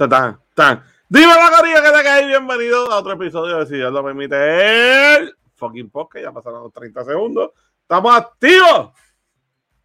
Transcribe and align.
Ah, 0.00 0.38
tan. 0.54 0.80
Dime 1.08 1.26
la 1.26 1.50
carilla 1.50 1.82
que 1.82 1.90
te 1.90 2.04
cae. 2.04 2.26
Bienvenido 2.28 2.88
a 2.88 3.00
otro 3.00 3.14
episodio 3.14 3.58
de 3.58 3.66
Si 3.66 3.74
Dios 3.74 3.92
lo 3.92 4.04
permite. 4.04 5.16
El 5.16 5.34
fucking 5.56 5.90
podcast. 5.90 6.24
Ya 6.24 6.32
pasaron 6.32 6.62
los 6.62 6.72
30 6.72 7.04
segundos. 7.04 7.50
Estamos 7.82 8.14
activos. 8.14 8.92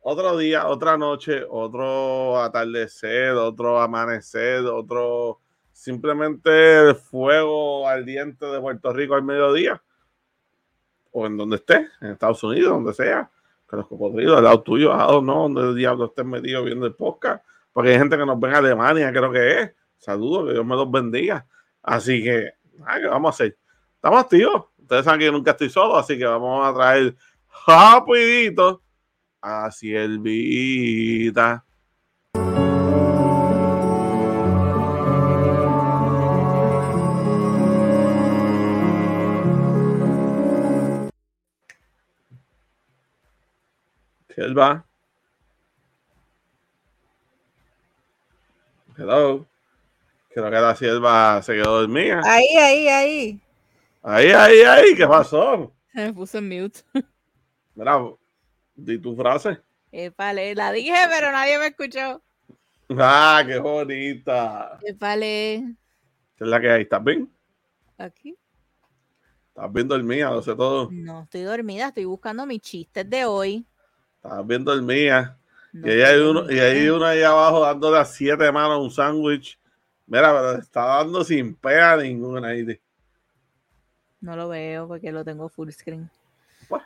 Otro 0.02 0.38
día, 0.38 0.68
otra 0.68 1.00
noche, 1.00 1.44
otro 1.50 2.40
atardecer, 2.40 3.32
otro 3.32 3.82
amanecer, 3.82 4.66
otro 4.66 5.40
simplemente 5.72 6.90
el 6.90 6.96
fuego 6.96 7.88
ardiente 7.88 8.46
de 8.46 8.60
Puerto 8.62 8.94
Rico 8.94 9.16
al 9.16 9.24
mediodía. 9.24 9.82
O 11.12 11.26
en 11.26 11.38
donde 11.38 11.56
esté, 11.56 11.88
en 12.02 12.12
Estados 12.12 12.44
Unidos, 12.44 12.72
donde 12.72 12.94
sea. 12.94 13.32
Que 13.68 13.78
los 13.78 13.88
cocodrilos 13.88 14.38
al 14.38 14.44
lado 14.44 14.62
tuyo, 14.62 14.94
a 14.94 15.08
no, 15.24 15.50
donde 15.50 15.62
el 15.62 15.76
diablo 15.76 16.06
estés 16.06 16.26
metido 16.26 16.64
viendo 16.64 16.86
el 16.86 16.94
podcast 16.94 17.44
porque 17.74 17.90
hay 17.90 17.98
gente 17.98 18.18
que 18.18 18.26
nos 18.26 18.40
ve 18.40 18.50
en 18.50 18.56
Alemania, 18.56 19.12
creo 19.12 19.32
que 19.32 19.62
es. 19.62 19.72
Saludos, 20.04 20.48
que 20.48 20.54
Dios 20.54 20.66
me 20.66 20.76
los 20.76 20.92
bendiga. 20.92 21.48
Así 21.82 22.22
que, 22.22 22.52
¿qué 22.76 23.08
vamos 23.08 23.30
a 23.30 23.34
hacer? 23.36 23.58
Estamos 23.96 24.20
activos. 24.20 24.66
Ustedes 24.78 25.06
saben 25.06 25.20
que 25.22 25.26
yo 25.28 25.32
nunca 25.32 25.52
estoy 25.52 25.70
solo, 25.70 25.96
así 25.96 26.18
que 26.18 26.26
vamos 26.26 26.68
a 26.68 26.74
traer 26.74 27.16
rapidito 27.66 28.84
a 29.42 29.72
Siervita. 29.72 31.64
Sierva. 44.28 44.86
Hello. 48.98 49.53
Creo 50.34 50.50
que 50.50 50.52
la 50.52 50.76
sierva 50.76 51.42
se 51.44 51.54
quedó 51.54 51.82
dormida. 51.82 52.22
Ahí, 52.26 52.48
ahí, 52.58 52.88
ahí. 52.88 53.42
Ahí, 54.02 54.32
ahí, 54.32 54.62
ahí. 54.62 54.96
¿Qué 54.96 55.06
pasó? 55.06 55.72
Se 55.94 56.06
me 56.06 56.14
puso 56.14 56.40
en 56.40 56.50
mute. 56.50 56.80
Mira, 57.76 58.00
di 58.74 58.98
tu 58.98 59.16
frase. 59.16 59.60
Epale, 59.92 60.56
la 60.56 60.72
dije, 60.72 60.96
pero 61.08 61.32
nadie 61.32 61.60
me 61.60 61.68
escuchó. 61.68 62.24
Ah, 62.98 63.44
qué 63.46 63.60
bonita. 63.60 64.80
Epale. 64.82 65.76
¿Qué 66.36 66.44
es 66.44 66.50
la 66.50 66.60
que 66.60 66.72
hay? 66.72 66.82
¿Estás 66.82 67.04
bien? 67.04 67.32
Aquí. 68.00 68.36
¿Estás 69.50 69.72
bien 69.72 69.88
dormida? 69.88 70.32
Lo 70.32 70.42
sé 70.42 70.56
todo. 70.56 70.90
No, 70.92 71.24
estoy 71.24 71.42
dormida, 71.42 71.90
estoy 71.90 72.06
buscando 72.06 72.48
mis 72.48 72.60
chistes 72.60 73.08
de 73.08 73.26
hoy. 73.26 73.68
¿Estás 74.16 74.48
bien 74.48 74.66
dormida? 74.66 75.38
y, 75.74 75.90
ahí 75.90 76.02
hay 76.02 76.20
uno, 76.22 76.52
y 76.52 76.60
hay 76.60 76.90
uno 76.90 77.06
ahí 77.06 77.22
abajo 77.22 77.62
dándole 77.62 78.00
a 78.00 78.06
siete 78.06 78.52
manos 78.52 78.80
un 78.80 78.90
sándwich. 78.90 79.60
Mira, 80.08 80.32
pero 80.34 80.60
está 80.60 80.86
dando 80.86 81.24
sin 81.24 81.56
pega 81.56 81.98
ninguna 81.98 82.50
ahí. 82.50 82.80
No 84.22 84.36
lo 84.36 84.50
veo 84.50 84.88
porque 84.88 85.12
lo 85.12 85.24
tengo 85.24 85.50
full 85.50 85.70
screen. 85.70 86.10
Pues, 86.68 86.84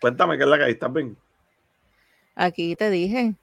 cuéntame 0.00 0.36
qué 0.36 0.44
es 0.44 0.48
la 0.48 0.58
que 0.58 0.64
hay, 0.64 0.72
¿estás 0.72 0.92
bien? 0.92 1.16
Aquí 2.34 2.74
te 2.76 2.90
dije. 2.90 3.34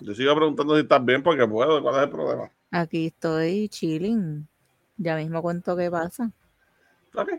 Yo 0.00 0.14
sigo 0.14 0.34
preguntando 0.34 0.74
si 0.74 0.82
estás 0.82 1.04
bien 1.04 1.22
porque 1.22 1.46
puedo, 1.46 1.82
¿cuál 1.82 1.96
es 1.96 2.02
el 2.02 2.10
problema? 2.10 2.50
Aquí 2.70 3.06
estoy 3.06 3.68
chilling. 3.68 4.48
Ya 4.96 5.16
mismo 5.16 5.42
cuento 5.42 5.76
qué 5.76 5.90
pasa. 5.90 6.30
Ok. 7.14 7.30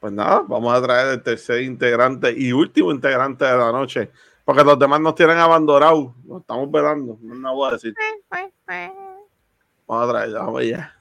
Pues 0.00 0.12
nada, 0.12 0.44
vamos 0.46 0.72
a 0.72 0.82
traer 0.82 1.14
el 1.14 1.22
tercer 1.22 1.62
integrante 1.62 2.32
y 2.36 2.52
último 2.52 2.92
integrante 2.92 3.44
de 3.44 3.56
la 3.56 3.72
noche 3.72 4.10
porque 4.46 4.62
los 4.62 4.78
demás 4.78 5.00
nos 5.00 5.16
tienen 5.16 5.38
abandonados. 5.38 6.14
Nos 6.24 6.42
estamos 6.42 6.70
velando. 6.70 7.18
No, 7.20 7.54
voy 7.56 7.68
a 7.68 7.72
decir. 7.72 7.92
Vamos 9.88 10.08
a 10.08 10.12
traer, 10.12 10.32
vamos 10.34 10.60
allá. 10.60 10.92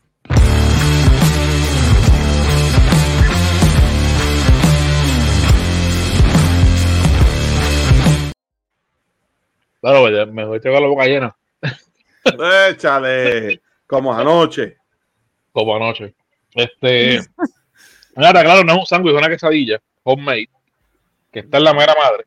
Claro, 9.80 10.32
mejor 10.34 10.60
te 10.60 10.72
con 10.72 10.82
la 10.82 10.88
boca 10.88 11.06
llena. 11.06 11.36
Échale, 12.72 13.62
como 13.86 14.12
anoche. 14.12 14.78
Como 15.52 15.76
anoche. 15.76 16.16
Este. 16.56 17.20
Nada, 18.16 18.42
claro, 18.44 18.64
no 18.64 18.74
es 18.74 18.80
un 18.80 18.86
sándwich, 18.88 19.14
es 19.14 19.20
una 19.20 19.30
quesadilla 19.30 19.80
homemade, 20.02 20.50
que 21.32 21.40
está 21.42 21.58
en 21.58 21.64
la 21.64 21.74
mera 21.74 21.94
madre. 21.94 22.26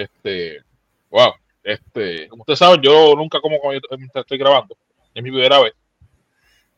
Este, 0.00 0.62
wow, 1.10 1.34
este, 1.62 2.26
como 2.28 2.42
usted 2.42 2.54
sabe, 2.54 2.78
yo 2.82 3.14
nunca 3.14 3.38
como 3.38 3.58
cuando 3.58 3.86
estoy 4.14 4.38
grabando. 4.38 4.74
Es 5.14 5.22
mi 5.22 5.30
primera 5.30 5.60
vez. 5.60 5.74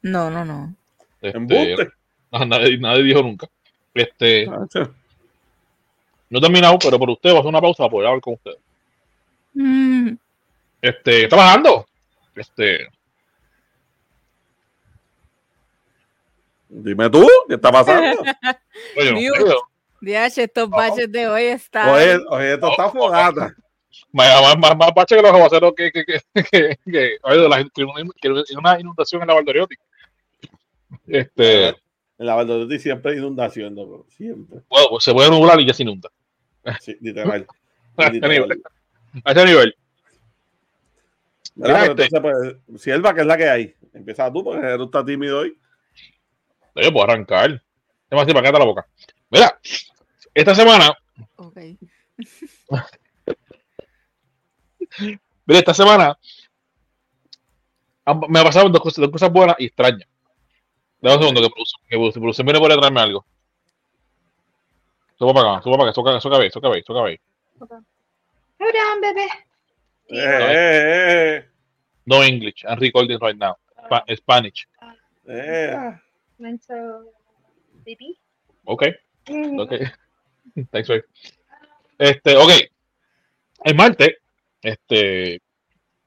No, 0.03 0.29
no, 0.29 0.45
no. 0.45 0.75
Este, 1.21 1.89
nadie, 2.33 2.79
nadie, 2.79 3.03
dijo 3.05 3.23
nunca. 3.23 3.49
Este, 3.95 4.47
no 4.47 6.39
he 6.39 6.41
terminado, 6.41 6.77
pero 6.81 6.99
por 6.99 7.11
usted 7.11 7.31
va 7.31 7.37
a 7.37 7.39
hacer 7.39 7.49
una 7.49 7.61
pausa 7.61 7.85
para 7.85 7.91
poder 7.91 8.09
hablar 8.09 8.23
con 8.23 8.35
usted. 8.35 8.57
Mm. 9.55 10.15
Este, 10.81 11.23
¿está 11.25 11.37
bajando? 11.37 11.87
Este. 12.35 12.89
Dime 16.69 17.09
tú, 17.09 17.25
¿qué 17.47 17.55
está 17.55 17.71
pasando? 17.71 18.23
Oye, 18.99 19.31
Dios, 20.03 20.37
estos 20.37 20.69
baches 20.69 21.13
de 21.13 21.29
hoy 21.29 21.45
están. 21.45 21.89
Oye, 21.89 22.19
oye 22.29 22.55
esto 22.55 22.73
está 22.73 22.91
fogata. 22.91 23.55
Más, 24.11 24.59
más, 24.59 24.77
más 24.77 24.91
baches 24.93 25.17
que 25.17 25.23
los 25.23 25.33
aguaceros 25.33 25.73
que, 25.77 25.93
que, 25.93 26.05
que, 26.05 26.21
que, 26.35 26.79
que, 26.85 27.17
oye, 27.23 27.49
la, 27.49 27.65
que 27.73 28.57
una 28.59 28.81
inundación 28.81 29.23
en 29.23 29.29
la 29.29 29.35
Valdoriotti. 29.35 29.77
Este. 31.07 31.69
En 31.69 31.77
la 32.19 32.35
Valdoriotti 32.35 32.81
siempre 32.81 33.13
hay 33.13 33.19
inundación, 33.19 33.77
¿no? 33.77 34.05
Siempre. 34.09 34.59
Bueno, 34.69 34.89
pues 34.91 35.05
se 35.05 35.13
puede 35.13 35.31
nublar 35.31 35.61
y 35.61 35.67
ya 35.67 35.73
se 35.73 35.85
inunda. 35.85 36.11
Sí, 36.81 36.97
literal. 37.01 37.47
a 37.97 38.07
ese 38.09 38.21
nivel. 38.21 38.63
A 39.25 39.31
ese 39.31 39.45
nivel. 39.45 39.77
Mira, 41.55 41.87
este... 41.87 42.03
entonces, 42.03 42.57
pues, 42.67 42.83
Sierva, 42.83 43.15
que 43.15 43.21
es 43.21 43.27
la 43.27 43.37
que 43.37 43.49
hay. 43.49 43.77
Empieza 43.95 44.33
tú, 44.33 44.43
porque 44.43 44.75
tú 44.79 44.85
estás 44.85 45.05
tímido 45.05 45.39
hoy. 45.39 45.57
Yo 46.75 46.93
puedo 46.93 47.05
arrancar. 47.05 47.63
Demasiado, 48.11 48.35
para 48.35 48.49
acá 48.49 48.59
la 48.59 48.65
boca. 48.65 48.87
Mira, 49.31 49.59
esta 50.35 50.55
semana. 50.55 50.97
Ok. 51.37 51.57
Mira, 55.47 55.59
esta 55.59 55.75
semana 55.75 56.19
me 58.29 58.41
ha 58.41 58.45
pasado 58.45 58.69
dos 58.69 58.81
cosas, 58.81 59.03
dos 59.03 59.11
cosas 59.11 59.33
buenas 59.33 59.57
y 59.59 59.67
extrañas. 59.67 60.09
Dame 61.01 61.17
un 61.17 61.23
segundo 61.23 61.41
que 61.41 61.49
que 61.89 61.97
Bruce 62.21 62.43
viene 62.43 62.59
por 62.59 62.73
traerme 62.73 63.01
algo. 63.01 63.25
Suba 65.19 65.35
para 65.35 65.53
acá, 65.55 65.63
suba 65.63 65.77
para 65.77 65.91
acá, 65.91 65.95
soca, 65.95 66.21
soca, 66.21 66.51
soca, 66.51 66.83
soca, 66.85 67.19
soca, 67.59 67.83
Hold 68.59 68.77
on, 68.77 69.01
bebé. 69.01 69.27
Eh, 70.09 70.19
eh, 70.19 71.37
eh. 71.37 71.49
No 72.07 72.23
English. 72.23 72.65
I'm 72.65 72.79
recording 72.79 73.19
right 73.21 73.37
now. 73.37 73.57
Sp 73.91 74.17
Spanish. 74.17 74.67
Eh. 75.29 75.99
Mental 76.39 77.05
baby. 77.85 78.19
Okay. 78.67 78.95
Ok. 79.59 79.73
Thanks, 80.71 80.89
babe. 80.89 81.05
Este, 81.99 82.37
ok. 82.37 82.51
El 83.65 83.75
martes, 83.75 84.17
este, 84.61 85.41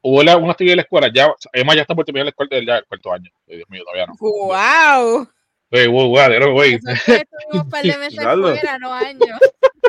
hubo 0.02 0.20
una 0.20 0.52
actividad 0.52 0.74
en 0.74 0.78
la 0.78 0.84
escuela. 0.84 1.10
Ya, 1.14 1.34
Emma 1.54 1.76
ya 1.76 1.82
está 1.82 1.96
por 1.96 2.06
terminar 2.06 2.26
la 2.26 2.30
escuela 2.32 2.56
del 2.56 2.66
ya, 2.66 2.78
el 2.78 2.86
cuarto 2.86 3.14
año. 3.14 3.32
Dios 3.48 3.70
mío, 3.70 3.84
todavía 3.84 4.08
no. 4.08 4.16
¡Wow! 4.20 5.28
Wey, 5.72 5.88
wow, 5.88 6.10
wow, 6.10 6.54
güey, 6.54 6.80
un 7.52 7.70
par 7.70 7.84
de 7.84 7.98
meses 7.98 8.16
fuera, 8.24 8.78
no 8.78 8.94
años. 8.94 9.40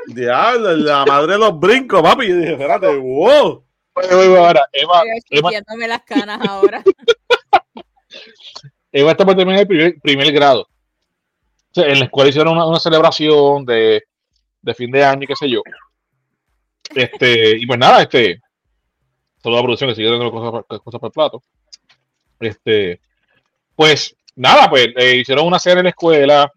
Diablo, 0.07 0.75
la 0.77 1.05
madre 1.05 1.33
de 1.33 1.39
los 1.39 1.61
brincos, 1.61 2.03
papi. 2.03 2.29
Yo 2.29 2.37
dije, 2.37 2.53
espérate, 2.53 2.97
wow. 2.97 3.63
Oye, 3.93 4.15
oye, 4.15 4.39
ahora, 4.39 4.67
Emma. 4.73 5.03
Emma... 5.31 5.51
las 5.87 6.03
canas 6.03 6.41
ahora. 6.49 6.83
Emma 8.93 9.11
está 9.11 9.27
por 9.27 9.37
terminar 9.37 9.61
el 9.61 9.67
primer, 9.67 10.01
primer 10.01 10.33
grado 10.33 10.67
en 11.83 11.99
la 11.99 12.05
escuela 12.07 12.31
hicieron 12.31 12.57
una, 12.57 12.81
celebración 12.81 13.65
de, 13.65 14.05
fin 14.75 14.91
de 14.91 15.05
año 15.05 15.23
y 15.23 15.27
qué 15.27 15.37
sé 15.37 15.49
yo. 15.49 15.63
Este, 16.95 17.57
y 17.59 17.67
pues 17.67 17.79
nada, 17.79 18.03
este, 18.03 18.41
toda 19.43 19.57
la 19.57 19.63
producción 19.63 19.91
que 19.91 19.97
sigue 19.97 20.11
dando 20.11 20.31
cosas, 20.31 20.81
cosas 20.83 21.01
para 21.01 21.09
el 21.09 21.13
plato. 21.13 21.43
Este, 22.41 23.01
pues 23.75 24.17
nada, 24.35 24.69
pues 24.69 24.89
hicieron 25.15 25.47
una 25.47 25.59
cena 25.59 25.81
en 25.81 25.85
la 25.85 25.91
escuela, 25.91 26.53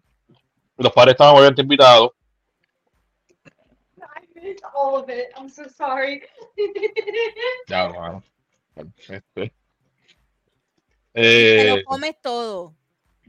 Los 0.76 0.92
padres 0.92 1.12
estaban 1.12 1.34
obviamente 1.36 1.62
invitados. 1.62 2.10
All 4.74 4.96
of 5.02 5.08
it. 5.10 5.26
I'm 5.36 5.48
so 5.48 5.68
sorry. 5.68 6.22
Ya, 7.68 7.84
hermano. 7.84 8.22
Este. 9.08 9.22
Te 9.34 9.52
Eh, 11.14 11.76
lo 11.76 11.84
comes 11.84 12.20
todo. 12.20 12.74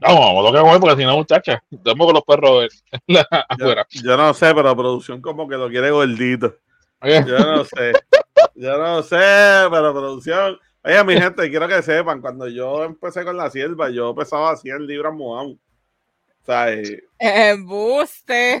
Vamos, 0.02 0.20
vamos, 0.20 0.44
lo 0.44 0.52
que 0.52 0.58
comer 0.58 0.80
porque 0.80 0.96
si 0.96 1.04
no, 1.06 1.16
muchacha, 1.16 1.62
estamos 1.70 2.06
con 2.06 2.14
los 2.14 2.24
perros 2.24 2.68
en 2.90 3.00
la- 3.14 3.26
afuera. 3.48 3.86
Yo, 3.90 4.02
yo 4.02 4.16
no 4.16 4.34
sé, 4.34 4.54
pero 4.54 4.76
producción 4.76 5.20
como 5.20 5.48
que 5.48 5.56
lo 5.56 5.68
quiere 5.68 5.90
gordito. 5.90 6.56
Oye, 7.00 7.24
Yo 7.26 7.38
no 7.38 7.64
sé. 7.64 7.92
Yo 8.54 8.78
no 8.78 9.02
sé, 9.02 9.16
pero 9.70 9.92
producción. 9.92 10.58
Oye, 10.84 11.04
mi 11.04 11.14
gente, 11.14 11.48
quiero 11.48 11.68
que 11.68 11.82
sepan, 11.82 12.20
cuando 12.20 12.48
yo 12.48 12.84
empecé 12.84 13.24
con 13.24 13.36
la 13.36 13.50
sierva, 13.50 13.90
yo 13.90 14.14
pesaba 14.14 14.56
100 14.56 14.86
libras 14.86 15.12
mojado. 15.14 15.50
O 15.50 16.44
sea, 16.44 16.66
Embuste. 17.18 18.58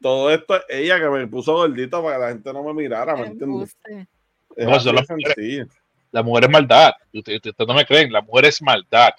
todo 0.00 0.30
esto 0.30 0.56
es 0.56 0.64
ella 0.68 0.98
que 1.00 1.08
me 1.08 1.26
puso 1.26 1.54
gordito 1.54 2.02
para 2.02 2.16
que 2.16 2.22
la 2.22 2.28
gente 2.28 2.52
no 2.52 2.62
me 2.62 2.74
mirara, 2.74 3.16
¿me 3.16 3.26
entiendes? 3.26 3.76
Embuste. 3.86 4.08
Es 4.56 4.66
No, 4.66 4.92
las 4.92 5.08
la 6.12 6.22
mujer 6.22 6.44
es 6.44 6.50
maldad. 6.50 6.92
Ustedes 7.12 7.40
ustedes 7.42 7.66
no 7.66 7.74
me 7.74 7.86
creen, 7.86 8.12
la 8.12 8.20
mujer 8.20 8.44
es 8.44 8.60
maldad. 8.62 9.10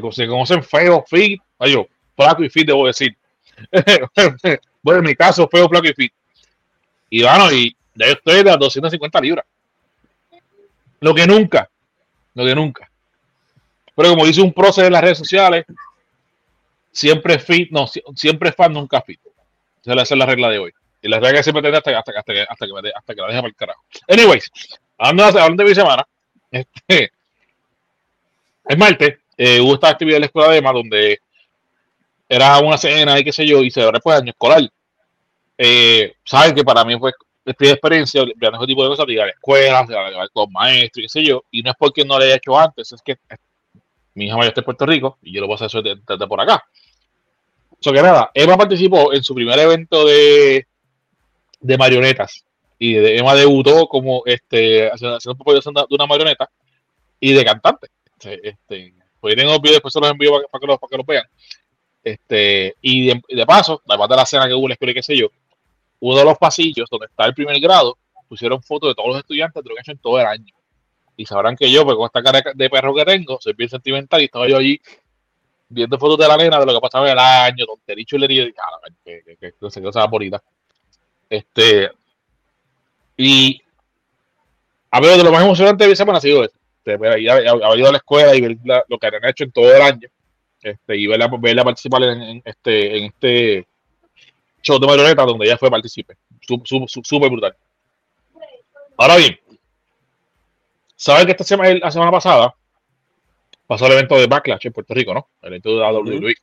Co- 0.00 0.12
se 0.12 0.26
conocen 0.26 0.62
feo, 0.62 1.04
fit, 1.08 1.40
yo, 1.60 1.86
flaco 2.14 2.44
y 2.44 2.50
fit, 2.50 2.66
debo 2.66 2.86
decir. 2.86 3.16
bueno, 4.82 4.98
en 5.00 5.04
mi 5.06 5.14
caso, 5.14 5.48
feo, 5.48 5.68
flaco 5.68 5.86
y 5.86 5.94
fit. 5.94 6.12
Y 7.10 7.22
bueno, 7.22 7.50
y 7.52 7.74
ya 7.94 8.06
yo 8.06 8.12
estoy 8.12 8.36
de 8.36 8.44
las 8.44 8.58
250 8.58 9.20
libras. 9.20 9.46
Lo 11.00 11.14
que 11.14 11.26
nunca, 11.26 11.70
lo 12.34 12.44
que 12.44 12.54
nunca. 12.54 12.90
Pero 13.94 14.10
como 14.10 14.26
dice 14.26 14.42
un 14.42 14.52
prócer 14.52 14.86
en 14.86 14.92
las 14.92 15.02
redes 15.02 15.18
sociales, 15.18 15.64
siempre 16.92 17.38
fit, 17.38 17.70
no, 17.70 17.86
si- 17.86 18.02
siempre 18.14 18.52
fan, 18.52 18.72
nunca 18.72 19.00
fit. 19.02 19.20
Esa 19.84 20.02
es 20.02 20.10
la 20.10 20.26
regla 20.26 20.48
de 20.50 20.58
hoy. 20.58 20.72
Y 21.02 21.08
la 21.08 21.18
regla 21.20 21.38
que 21.38 21.42
siempre 21.42 21.62
tendré 21.62 21.78
hasta, 21.78 21.96
hasta, 21.98 22.12
hasta, 22.18 22.32
que, 22.32 22.42
hasta, 22.42 22.66
que, 22.66 22.72
me 22.72 22.82
de- 22.82 22.92
hasta 22.94 23.14
que 23.14 23.20
la 23.20 23.26
deje 23.28 23.38
para 23.38 23.48
el 23.48 23.54
carajo. 23.54 23.84
Anyways, 24.08 24.50
hablando, 24.98 25.32
de- 25.32 25.40
hablando 25.40 25.62
de 25.62 25.68
mi 25.68 25.74
semana, 25.74 26.06
este, 26.50 27.12
el 28.68 28.78
martes 28.78 29.18
eh, 29.36 29.60
hubo 29.60 29.74
esta 29.74 29.88
actividad 29.90 30.16
en 30.16 30.22
la 30.22 30.26
escuela 30.26 30.50
de 30.50 30.58
EMA 30.58 30.72
donde 30.72 31.18
era 32.28 32.58
una 32.58 32.76
cena 32.76 33.18
y 33.18 33.24
qué 33.24 33.32
sé 33.32 33.46
yo, 33.46 33.62
y 33.62 33.72
abre 33.80 34.00
pues 34.00 34.18
año 34.20 34.30
escolar. 34.30 34.62
Eh, 35.58 36.14
Saben 36.24 36.54
que 36.54 36.64
para 36.64 36.84
mí 36.84 36.98
fue 36.98 37.12
experiencia, 37.44 38.24
vean 38.36 38.54
ese 38.56 38.66
tipo 38.66 38.82
de 38.82 38.90
cosas, 38.90 39.06
ir 39.08 39.20
a 39.20 39.26
la 39.26 39.32
escuela, 39.32 39.80
a- 39.80 40.28
con 40.32 40.50
maestros 40.52 40.98
y 40.98 41.02
qué 41.02 41.08
sé 41.08 41.24
yo, 41.24 41.44
y 41.50 41.62
no 41.62 41.70
es 41.70 41.76
porque 41.78 42.04
no 42.04 42.18
lo 42.18 42.24
haya 42.24 42.36
hecho 42.36 42.58
antes, 42.58 42.92
es 42.92 43.02
que 43.02 43.16
mi 44.14 44.26
hija 44.26 44.36
mayor 44.36 44.48
está 44.50 44.60
en 44.60 44.64
Puerto 44.64 44.86
Rico 44.86 45.18
y 45.22 45.32
yo 45.34 45.40
lo 45.40 45.46
voy 45.46 45.56
a 45.60 45.66
hacer 45.66 45.82
desde, 45.82 46.26
por 46.26 46.40
acá. 46.40 46.64
So 47.80 47.92
que 47.92 48.02
nada, 48.02 48.30
Emma 48.34 48.56
participó 48.56 49.12
en 49.12 49.22
su 49.22 49.34
primer 49.34 49.58
evento 49.58 50.06
de, 50.06 50.66
de 51.60 51.78
marionetas 51.78 52.44
y 52.78 52.94
de, 52.94 53.18
Emma 53.18 53.34
debutó 53.34 53.86
como 53.88 54.22
este 54.26 54.90
haciendo, 54.90 55.16
haciendo 55.16 55.36
popularidad 55.38 55.72
de 55.88 55.94
una 55.94 56.06
marioneta 56.06 56.50
y 57.20 57.32
de 57.34 57.44
cantante. 57.44 57.88
Este, 58.18 58.48
este, 58.50 58.94
pues 59.20 59.36
tengo 59.36 59.58
videos, 59.60 59.76
después 59.76 59.92
se 59.92 60.00
los 60.00 60.10
envío 60.10 60.32
para, 60.50 60.60
que, 60.60 60.66
los, 60.66 60.78
para 60.78 60.90
que 60.90 60.96
los 60.98 61.06
vean. 61.06 61.24
Este, 62.04 62.76
y 62.82 63.06
de, 63.08 63.46
paso, 63.46 63.82
además 63.88 64.08
de 64.08 64.16
la 64.16 64.26
cena 64.26 64.46
que 64.48 64.54
hubo 64.54 64.64
en 64.66 64.70
la 64.70 64.74
escuela 64.74 64.92
y 64.92 64.94
qué 64.94 65.02
sé 65.02 65.16
yo, 65.16 65.28
uno 66.00 66.18
de 66.18 66.24
los 66.24 66.38
pasillos 66.38 66.88
donde 66.90 67.06
está 67.06 67.26
el 67.26 67.34
primer 67.34 67.58
grado, 67.60 67.98
pusieron 68.28 68.62
fotos 68.62 68.90
de 68.90 68.94
todos 68.94 69.08
los 69.10 69.18
estudiantes 69.18 69.62
de 69.62 69.68
lo 69.70 69.74
que 69.74 69.80
han 69.80 69.84
hecho 69.84 69.92
en 69.92 69.98
todo 69.98 70.20
el 70.20 70.26
año. 70.26 70.54
Y 71.16 71.26
sabrán 71.26 71.56
que 71.56 71.70
yo, 71.70 71.84
pues 71.84 71.96
con 71.96 72.06
esta 72.06 72.22
cara 72.22 72.42
de 72.54 72.70
perro 72.70 72.94
que 72.94 73.04
tengo, 73.04 73.38
soy 73.40 73.54
bien 73.54 73.70
sentimental 73.70 74.20
y 74.22 74.26
estaba 74.26 74.48
yo 74.48 74.58
allí 74.58 74.80
viendo 75.68 75.98
fotos 75.98 76.18
de 76.18 76.28
la 76.28 76.36
nena, 76.36 76.60
de 76.60 76.66
lo 76.66 76.74
que 76.74 76.80
pasaba 76.80 77.06
en 77.06 77.12
el 77.12 77.18
año, 77.18 77.66
tontería 77.66 78.02
y 78.02 78.06
chulería, 78.06 78.44
y 78.44 78.54
"Ah, 78.58 78.88
que, 79.04 79.22
que, 79.24 79.36
que, 79.36 79.52
que, 79.52 79.70
que 79.70 79.82
cosa 79.82 80.06
bonita. 80.06 80.42
Este, 81.30 81.90
y 83.16 83.60
a 84.90 85.00
ver, 85.00 85.16
de 85.18 85.24
lo 85.24 85.32
más 85.32 85.42
emocionante 85.42 85.84
de 85.84 85.90
mi 85.90 85.96
semana 85.96 86.18
ha 86.18 86.20
sido 86.20 86.44
esto. 86.44 86.58
Este, 86.86 86.94
haber 86.94 87.20
ido 87.78 87.88
a 87.88 87.92
la 87.92 87.98
escuela 87.98 88.34
y 88.34 88.40
ver 88.40 88.56
la- 88.64 88.84
lo 88.88 88.96
que 88.98 89.06
han 89.08 89.24
hecho 89.24 89.44
en 89.44 89.50
todo 89.52 89.74
el 89.74 89.82
año. 89.82 90.08
Este, 90.62 90.96
y 90.96 91.06
verla, 91.06 91.28
verla 91.38 91.64
participar 91.64 92.02
en, 92.04 92.22
en 92.22 92.42
este, 92.44 92.96
en 92.98 93.04
este 93.06 93.66
show 94.62 94.78
de 94.78 94.86
marioneta 94.86 95.24
donde 95.24 95.46
ella 95.46 95.58
fue 95.58 95.70
partícipe. 95.70 96.16
Súper 96.64 97.28
brutal. 97.30 97.56
Ahora 98.96 99.16
bien, 99.16 99.38
¿saben 100.94 101.26
que 101.26 101.32
esta 101.32 101.44
semana, 101.44 101.74
la 101.74 101.90
semana 101.90 102.10
pasada 102.10 102.54
pasó 103.66 103.86
el 103.86 103.92
evento 103.92 104.16
de 104.18 104.26
Backlash 104.26 104.66
en 104.66 104.72
Puerto 104.72 104.94
Rico, 104.94 105.12
¿no? 105.12 105.28
El 105.42 105.48
evento 105.48 105.76
de 105.76 105.82
WWE. 105.84 106.34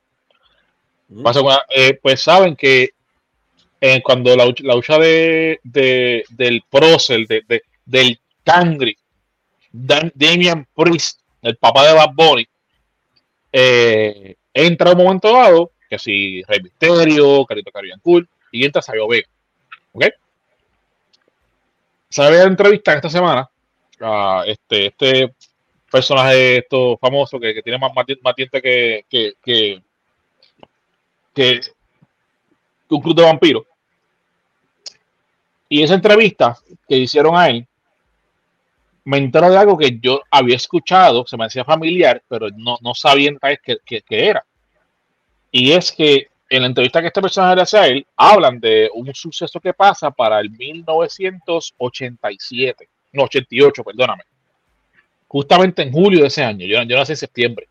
Pasa 1.22 1.40
con- 1.40 1.56
eh, 1.74 1.98
pues 2.02 2.20
saben 2.20 2.54
que 2.56 2.90
eh, 3.80 4.02
cuando 4.02 4.34
la, 4.36 4.44
lucha- 4.46 4.64
la 4.64 4.74
lucha 4.74 4.98
de, 4.98 5.58
de- 5.62 6.24
del 6.30 6.62
prócer, 6.70 7.26
de, 7.26 7.42
de- 7.48 7.62
del 7.84 8.18
Cangri, 8.42 8.96
Dan- 9.76 10.12
Damian 10.14 10.66
Priest, 10.72 11.20
el 11.42 11.56
papá 11.56 11.86
de 11.88 11.94
Bad 11.94 12.10
Bunny, 12.14 12.46
eh, 13.52 14.36
entra 14.52 14.92
un 14.92 14.98
momento 14.98 15.32
dado, 15.32 15.72
que 15.90 15.98
si 15.98 16.42
Rey 16.44 16.60
Misterio, 16.62 17.44
Carito 17.44 17.72
Caribbean 17.72 18.00
y 18.52 18.64
entra 18.64 18.80
Sabio 18.80 19.08
Vega. 19.08 19.28
¿Ok? 19.92 20.04
Sabe 22.08 22.38
la 22.38 22.44
entrevista 22.44 22.94
esta 22.94 23.10
semana 23.10 23.50
a 24.00 24.44
este, 24.46 24.86
este 24.86 25.34
personaje 25.90 26.58
esto 26.58 26.96
famoso 26.98 27.40
que, 27.40 27.60
tiene 27.62 27.78
más, 27.78 27.92
más, 27.92 28.04
más 28.22 28.36
dientes 28.36 28.62
que, 28.62 29.04
que, 29.08 29.32
que, 29.42 29.82
que 31.34 31.60
un 32.90 33.00
club 33.02 33.16
de 33.16 33.22
vampiros. 33.24 33.64
Y 35.68 35.82
esa 35.82 35.94
entrevista 35.94 36.56
que 36.88 36.96
hicieron 36.96 37.36
a 37.36 37.48
él, 37.48 37.66
me 39.04 39.18
entero 39.18 39.50
de 39.50 39.58
algo 39.58 39.76
que 39.76 39.98
yo 40.00 40.22
había 40.30 40.56
escuchado, 40.56 41.26
se 41.26 41.36
me 41.36 41.44
hacía 41.44 41.64
familiar, 41.64 42.22
pero 42.28 42.48
no, 42.56 42.78
no 42.80 42.94
sabía 42.94 43.28
en 43.28 43.38
realidad 43.40 43.60
qué, 43.64 43.76
qué- 43.84 44.02
qué 44.02 44.28
era. 44.28 44.44
Y 45.50 45.72
es 45.72 45.90
que 45.92 46.28
en 46.48 46.62
la 46.62 46.68
entrevista 46.68 47.00
que 47.00 47.08
este 47.08 47.20
personaje 47.22 47.56
le 47.56 47.62
hace 47.62 47.78
a 47.78 47.86
él, 47.86 48.06
hablan 48.16 48.58
de 48.60 48.90
un 48.94 49.12
suceso 49.14 49.60
que 49.60 49.72
pasa 49.74 50.10
para 50.10 50.40
el 50.40 50.50
1987, 50.50 52.88
no, 53.12 53.24
88, 53.24 53.84
perdóname. 53.84 54.22
Justamente 55.28 55.82
en 55.82 55.92
julio 55.92 56.20
de 56.20 56.26
ese 56.28 56.42
año, 56.44 56.66
yo, 56.66 56.80
yo 56.82 56.96
nací 56.96 57.12
en 57.12 57.16
septiembre. 57.16 57.68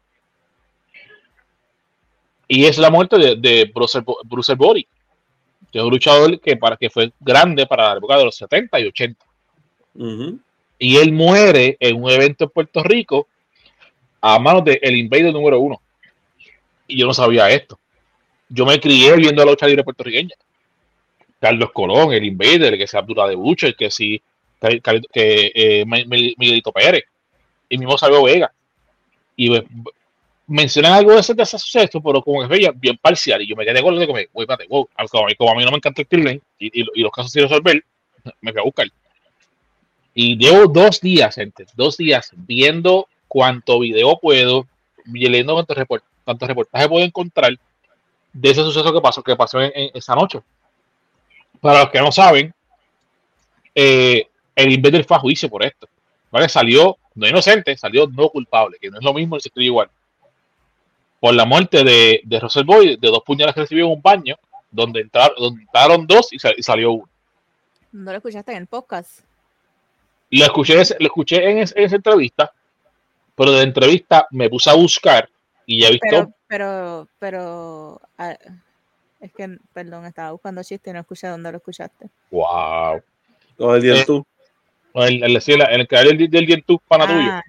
Y 2.47 2.65
es 2.65 2.77
la 2.77 2.89
muerte 2.89 3.17
de, 3.17 3.35
de 3.37 3.71
Bruce, 3.73 4.01
Bruce 4.25 4.53
Body, 4.55 4.85
que 5.71 5.79
es 5.79 5.83
un 5.83 5.89
luchador 5.91 6.39
que, 6.39 6.57
para, 6.57 6.75
que 6.77 6.89
fue 6.89 7.11
grande 7.19 7.65
para 7.65 7.91
la 7.91 7.97
época 7.97 8.17
de 8.17 8.25
los 8.25 8.35
70 8.35 8.79
y 8.79 8.87
80 8.87 9.25
Ujú. 9.95 10.39
Y 10.83 10.97
él 10.97 11.13
muere 11.13 11.77
en 11.79 12.03
un 12.03 12.11
evento 12.11 12.43
en 12.43 12.49
Puerto 12.49 12.83
Rico 12.83 13.29
a 14.19 14.37
manos 14.37 14.65
del 14.65 14.79
el 14.81 14.97
Invader 14.97 15.31
número 15.31 15.57
uno. 15.57 15.81
Y 16.87 16.97
yo 16.99 17.05
no 17.07 17.13
sabía 17.13 17.49
esto. 17.49 17.79
Yo 18.49 18.65
me 18.65 18.77
crié 18.81 19.15
viendo 19.15 19.45
la 19.45 19.51
lucha 19.51 19.65
libre 19.65 19.85
puertorriqueña. 19.85 20.35
Carlos 21.39 21.71
Colón, 21.71 22.11
el 22.11 22.25
Invader, 22.25 22.73
el 22.73 22.77
que 22.77 22.87
sea 22.87 22.99
Abdullah 22.99 23.27
de 23.27 23.35
Bucho, 23.35 23.65
el 23.65 23.77
que 23.77 23.89
sí, 23.89 24.21
que, 24.59 24.81
que, 25.11 25.51
eh, 25.55 25.85
Mi- 25.85 26.05
Mi- 26.05 26.35
Miguelito 26.37 26.73
Pérez, 26.73 27.03
y 27.69 27.77
mismo 27.77 27.97
Sabio 27.97 28.23
Vega. 28.23 28.51
Y 29.37 29.47
pues, 29.49 29.63
mencionan 30.47 30.93
algo 30.93 31.13
de 31.13 31.19
ese, 31.21 31.33
de 31.33 31.43
ese 31.43 31.57
suceso, 31.57 32.01
pero 32.01 32.21
como 32.21 32.41
que 32.41 32.47
veía 32.47 32.71
bien 32.75 32.97
parcial. 32.97 33.41
Y 33.41 33.47
yo 33.47 33.55
me 33.55 33.65
quedé 33.65 33.81
con 33.81 33.93
lo 33.95 34.01
de 34.01 34.07
como, 34.07 34.19
güey, 34.33 34.47
wow. 34.67 34.89
Como, 35.09 35.23
a 35.23 35.27
mí- 35.27 35.63
a 35.63 35.65
no 35.65 35.71
me 35.71 35.77
encanta 35.77 36.01
el 36.01 36.07
Kirlen 36.09 36.41
y, 36.59 36.81
y, 36.81 36.85
y 36.95 37.01
los 37.01 37.11
casos 37.11 37.31
sin 37.31 37.43
resolver, 37.43 37.83
me 38.41 38.51
fui 38.51 38.59
a 38.59 38.65
buscar. 38.65 38.87
Y 40.13 40.37
llevo 40.37 40.67
dos 40.67 41.01
días, 41.01 41.35
gente, 41.35 41.65
dos 41.75 41.97
días 41.97 42.31
viendo 42.35 43.07
cuánto 43.27 43.79
video 43.79 44.19
puedo, 44.19 44.67
leyendo 45.05 45.53
cuántos 45.53 45.75
report, 45.75 46.03
cuántos 46.23 46.47
reportajes 46.47 46.87
puedo 46.87 47.03
encontrar 47.03 47.57
de 48.31 48.49
ese 48.49 48.61
suceso 48.61 48.93
que 48.93 49.01
pasó, 49.01 49.23
que 49.23 49.35
pasó 49.35 49.59
en, 49.61 49.71
esa 49.93 50.15
noche. 50.15 50.41
Para 51.59 51.79
los 51.81 51.89
que 51.89 51.99
no 51.99 52.11
saben, 52.11 52.53
eh, 53.73 54.27
el 54.55 54.71
Invader 54.71 55.03
fue 55.05 55.17
a 55.17 55.19
juicio 55.19 55.49
por 55.49 55.63
esto. 55.63 55.87
¿vale? 56.29 56.49
Salió 56.49 56.97
no 57.15 57.27
inocente, 57.27 57.77
salió 57.77 58.07
no 58.07 58.29
culpable, 58.29 58.77
que 58.79 58.89
no 58.89 58.97
es 58.97 59.03
lo 59.03 59.13
mismo 59.13 59.39
se 59.39 59.49
escribe 59.49 59.65
igual. 59.67 59.89
Por 61.19 61.33
la 61.35 61.45
muerte 61.45 61.83
de, 61.83 62.21
de 62.23 62.39
Russell 62.39 62.65
Boy, 62.65 62.97
de 62.97 63.07
dos 63.07 63.21
puñales 63.23 63.53
que 63.53 63.61
recibió 63.61 63.85
en 63.85 63.91
un 63.93 64.01
baño, 64.01 64.35
donde 64.69 65.01
entraron, 65.01 66.05
dos 66.07 66.33
y, 66.33 66.39
sal- 66.39 66.55
salió 66.59 66.91
uno. 66.91 67.09
¿No 67.91 68.11
lo 68.11 68.17
escuchaste 68.17 68.51
en 68.51 68.57
el 68.57 68.67
podcast? 68.67 69.21
Lo 70.39 70.45
escuché, 70.45 70.75
lo 70.75 71.05
escuché 71.05 71.49
en, 71.49 71.57
es- 71.59 71.75
en 71.75 71.83
esa 71.83 71.95
entrevista, 71.97 72.51
pero 73.35 73.51
de 73.51 73.57
la 73.57 73.63
entrevista 73.63 74.27
me 74.31 74.49
puse 74.49 74.69
a 74.69 74.73
buscar 74.73 75.29
y 75.65 75.81
ya 75.81 75.87
he 75.87 75.91
visto. 75.91 76.07
Pero, 76.09 76.33
pero, 76.47 77.07
pero, 77.19 78.01
ah, 78.17 78.35
es 79.19 79.31
que, 79.33 79.57
perdón, 79.73 80.05
estaba 80.05 80.31
buscando 80.31 80.63
chiste 80.63 80.89
y 80.89 80.93
no 80.93 80.99
escuché 80.99 81.27
dónde 81.27 81.51
lo 81.51 81.57
escuchaste. 81.57 82.09
wow. 82.31 83.01
Todo 83.57 83.75
el 83.75 83.81
día 83.83 83.95
Eh, 83.95 84.03
tú. 84.05 84.25
El, 84.95 85.23
el, 85.23 85.35
el, 85.35 85.61
el 85.71 85.87
canal 85.87 86.17
del, 86.17 86.29
del 86.29 86.47
YouTube 86.47 86.81
pana 86.87 87.07
tuyo. 87.07 87.29
Ah, 87.31 87.43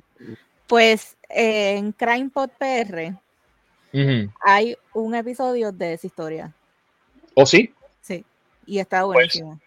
pues 0.66 1.16
eh, 1.28 1.76
en 1.76 1.92
CrimePod 1.92 2.50
PR. 2.58 3.14
Hay 4.40 4.76
un 4.92 5.14
episodio 5.14 5.70
de 5.72 5.92
esa 5.94 6.06
historia. 6.06 6.52
¿O 7.34 7.46
sí? 7.46 7.72
Sí. 8.00 8.24
Y 8.66 8.78
está 8.78 9.02
Pues, 9.02 9.14
buenísimo. 9.14 9.60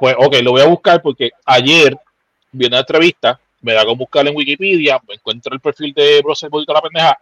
Pues, 0.00 0.14
ok, 0.18 0.34
lo 0.42 0.52
voy 0.52 0.62
a 0.62 0.66
buscar 0.66 1.00
porque 1.02 1.30
ayer 1.44 1.96
vi 2.52 2.66
una 2.66 2.80
entrevista, 2.80 3.40
me 3.62 3.72
da 3.72 3.84
con 3.84 3.98
buscar 3.98 4.26
en 4.26 4.36
Wikipedia, 4.36 5.00
me 5.08 5.14
encuentro 5.14 5.54
el 5.54 5.60
perfil 5.60 5.92
de 5.94 6.20
Brosel 6.22 6.50
Bonito 6.50 6.72
la 6.72 6.82
pendeja 6.82 7.18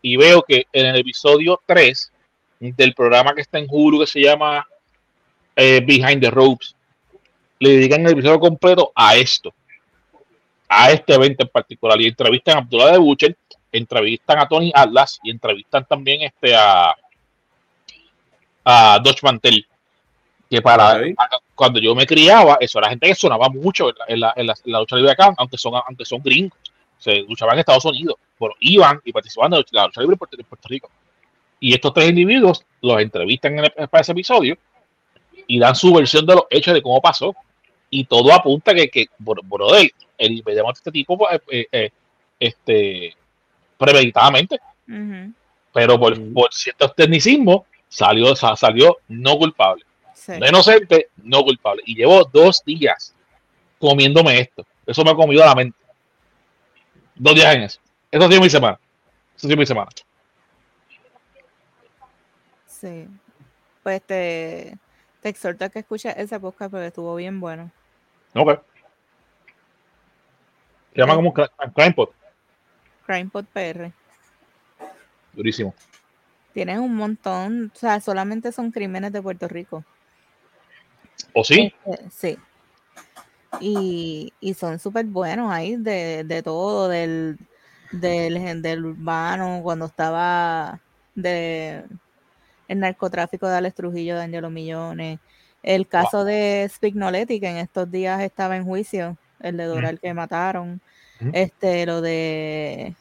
y 0.00 0.16
veo 0.16 0.42
que 0.42 0.66
en 0.72 0.86
el 0.86 0.96
episodio 0.96 1.60
3 1.64 2.12
del 2.58 2.94
programa 2.94 3.34
que 3.34 3.42
está 3.42 3.58
en 3.58 3.66
Hulu 3.68 4.00
que 4.00 4.06
se 4.06 4.20
llama 4.20 4.66
eh, 5.54 5.80
Behind 5.84 6.20
the 6.20 6.30
Ropes, 6.30 6.74
le 7.58 7.70
dedican 7.70 8.04
el 8.06 8.12
episodio 8.12 8.40
completo 8.40 8.92
a 8.94 9.16
esto, 9.16 9.54
a 10.68 10.90
este 10.90 11.14
evento 11.14 11.44
en 11.44 11.48
particular. 11.48 12.00
Y 12.00 12.08
entrevistan 12.08 12.56
a 12.56 12.58
Abdullah 12.60 12.92
de 12.92 12.98
Butcher, 12.98 13.36
entrevistan 13.70 14.38
a 14.38 14.48
Tony 14.48 14.72
Atlas 14.74 15.20
y 15.22 15.30
entrevistan 15.30 15.84
también 15.84 16.22
este 16.22 16.54
a, 16.56 16.94
a 18.64 18.98
Dodge 19.02 19.22
Mantel. 19.22 19.66
Que 20.56 20.60
para 20.62 20.92
cuando 21.54 21.80
yo 21.80 21.94
me 21.94 22.06
criaba, 22.06 22.58
eso 22.60 22.78
era 22.78 22.88
gente 22.90 23.06
que 23.08 23.14
sonaba 23.14 23.48
mucho 23.48 23.88
en 23.88 23.94
la, 23.98 24.04
en 24.08 24.20
la, 24.20 24.32
en 24.36 24.46
la- 24.48 24.54
en 24.64 24.72
la 24.72 24.80
lucha 24.80 24.96
libre 24.96 25.12
acá, 25.12 25.32
aunque 25.38 25.56
son, 25.56 25.74
aunque 25.86 26.04
son 26.04 26.20
gringos. 26.22 26.58
Se 26.98 27.16
luchaban 27.20 27.54
en 27.54 27.60
Estados 27.60 27.84
Unidos, 27.86 28.16
pero 28.38 28.54
iban 28.60 29.00
y 29.04 29.12
participaban 29.12 29.52
de 29.52 29.64
la 29.70 29.86
lucha 29.86 30.00
libre 30.02 30.14
en 30.14 30.18
Puerto, 30.18 30.36
en 30.38 30.44
Puerto 30.46 30.68
Rico. 30.68 30.90
Y 31.58 31.72
estos 31.74 31.94
tres 31.94 32.08
individuos 32.10 32.64
los 32.80 33.00
entrevistan 33.00 33.58
en 33.58 33.64
el- 33.64 33.88
para 33.88 34.02
ese 34.02 34.12
episodio 34.12 34.56
y 35.46 35.58
dan 35.58 35.74
su 35.74 35.92
versión 35.94 36.26
de 36.26 36.34
los 36.34 36.44
hechos 36.50 36.74
de 36.74 36.82
cómo 36.82 37.00
pasó. 37.00 37.34
Y 37.88 38.04
todo 38.04 38.32
apunta 38.32 38.74
que, 38.74 38.88
que 38.88 39.06
bro- 39.18 39.42
brother, 39.44 39.90
el 40.18 40.42
de 40.42 40.62
este 40.74 40.90
tipo, 40.92 41.16
pues, 41.18 41.40
eh, 41.50 41.66
eh, 41.72 41.90
este, 42.38 43.14
premeditadamente, 43.78 44.58
pero 45.72 45.98
por, 45.98 46.32
por 46.32 46.52
ciertos 46.52 46.94
tecnicismos 46.94 47.62
salió, 47.88 48.34
sa- 48.36 48.56
salió 48.56 48.98
no 49.08 49.36
culpable. 49.38 49.84
Sí. 50.14 50.32
No 50.38 50.46
inocente, 50.48 51.08
no 51.16 51.42
culpable. 51.42 51.82
Y 51.86 51.94
llevo 51.96 52.24
dos 52.24 52.62
días 52.64 53.14
comiéndome 53.78 54.38
esto. 54.40 54.66
Eso 54.86 55.04
me 55.04 55.10
ha 55.10 55.14
comido 55.14 55.44
la 55.44 55.54
mente. 55.54 55.76
Dos 57.14 57.34
días 57.34 57.54
en 57.54 57.62
eso. 57.62 57.80
Eso 58.10 58.24
ha 58.24 58.28
sido 58.28 58.40
mi 58.40 58.50
semana. 58.50 58.78
Eso 59.36 59.46
ha 59.46 59.48
sido 59.48 59.56
mi 59.56 59.66
semana. 59.66 59.90
Sí. 62.66 63.08
Pues 63.82 64.02
te, 64.02 64.76
te 65.20 65.28
exhorto 65.28 65.64
a 65.64 65.68
que 65.68 65.80
escuches 65.80 66.14
ese 66.16 66.38
podcast 66.40 66.70
porque 66.70 66.86
estuvo 66.86 67.14
bien 67.14 67.40
bueno. 67.40 67.70
Ok. 68.34 68.60
Se 70.94 71.00
llama 71.00 71.14
como 71.14 71.28
un 71.30 71.34
cra- 71.34 71.50
crime 71.74 71.92
pot. 71.92 72.12
CrimePod 73.06 73.44
PR. 73.46 73.92
Durísimo. 75.32 75.74
Tienes 76.52 76.78
un 76.78 76.94
montón, 76.94 77.72
o 77.74 77.78
sea, 77.78 78.00
solamente 78.00 78.52
son 78.52 78.70
crímenes 78.70 79.12
de 79.12 79.22
Puerto 79.22 79.48
Rico. 79.48 79.84
¿O 81.34 81.44
sí? 81.44 81.72
Este, 81.86 82.10
sí. 82.10 82.38
Y, 83.60 84.32
y 84.40 84.54
son 84.54 84.78
súper 84.78 85.04
buenos 85.06 85.52
ahí 85.52 85.76
de, 85.76 86.24
de 86.24 86.42
todo, 86.42 86.88
del, 86.88 87.38
del, 87.92 88.62
del 88.62 88.84
urbano, 88.84 89.60
cuando 89.62 89.86
estaba 89.86 90.80
de 91.14 91.84
el 92.68 92.80
narcotráfico 92.80 93.46
de 93.46 93.56
Alex 93.56 93.74
Trujillo, 93.74 94.16
de 94.16 94.22
Angelo 94.22 94.48
Millones, 94.48 95.18
el 95.62 95.86
caso 95.86 96.24
de 96.24 96.66
Spignoletti, 96.72 97.38
que 97.38 97.48
en 97.48 97.58
estos 97.58 97.90
días 97.90 98.20
estaba 98.22 98.56
en 98.56 98.64
juicio, 98.64 99.18
el 99.40 99.58
de 99.58 99.64
Doral 99.64 100.00
que 100.00 100.14
mataron, 100.14 100.80
este, 101.32 101.84
lo 101.86 102.00
de 102.00 102.94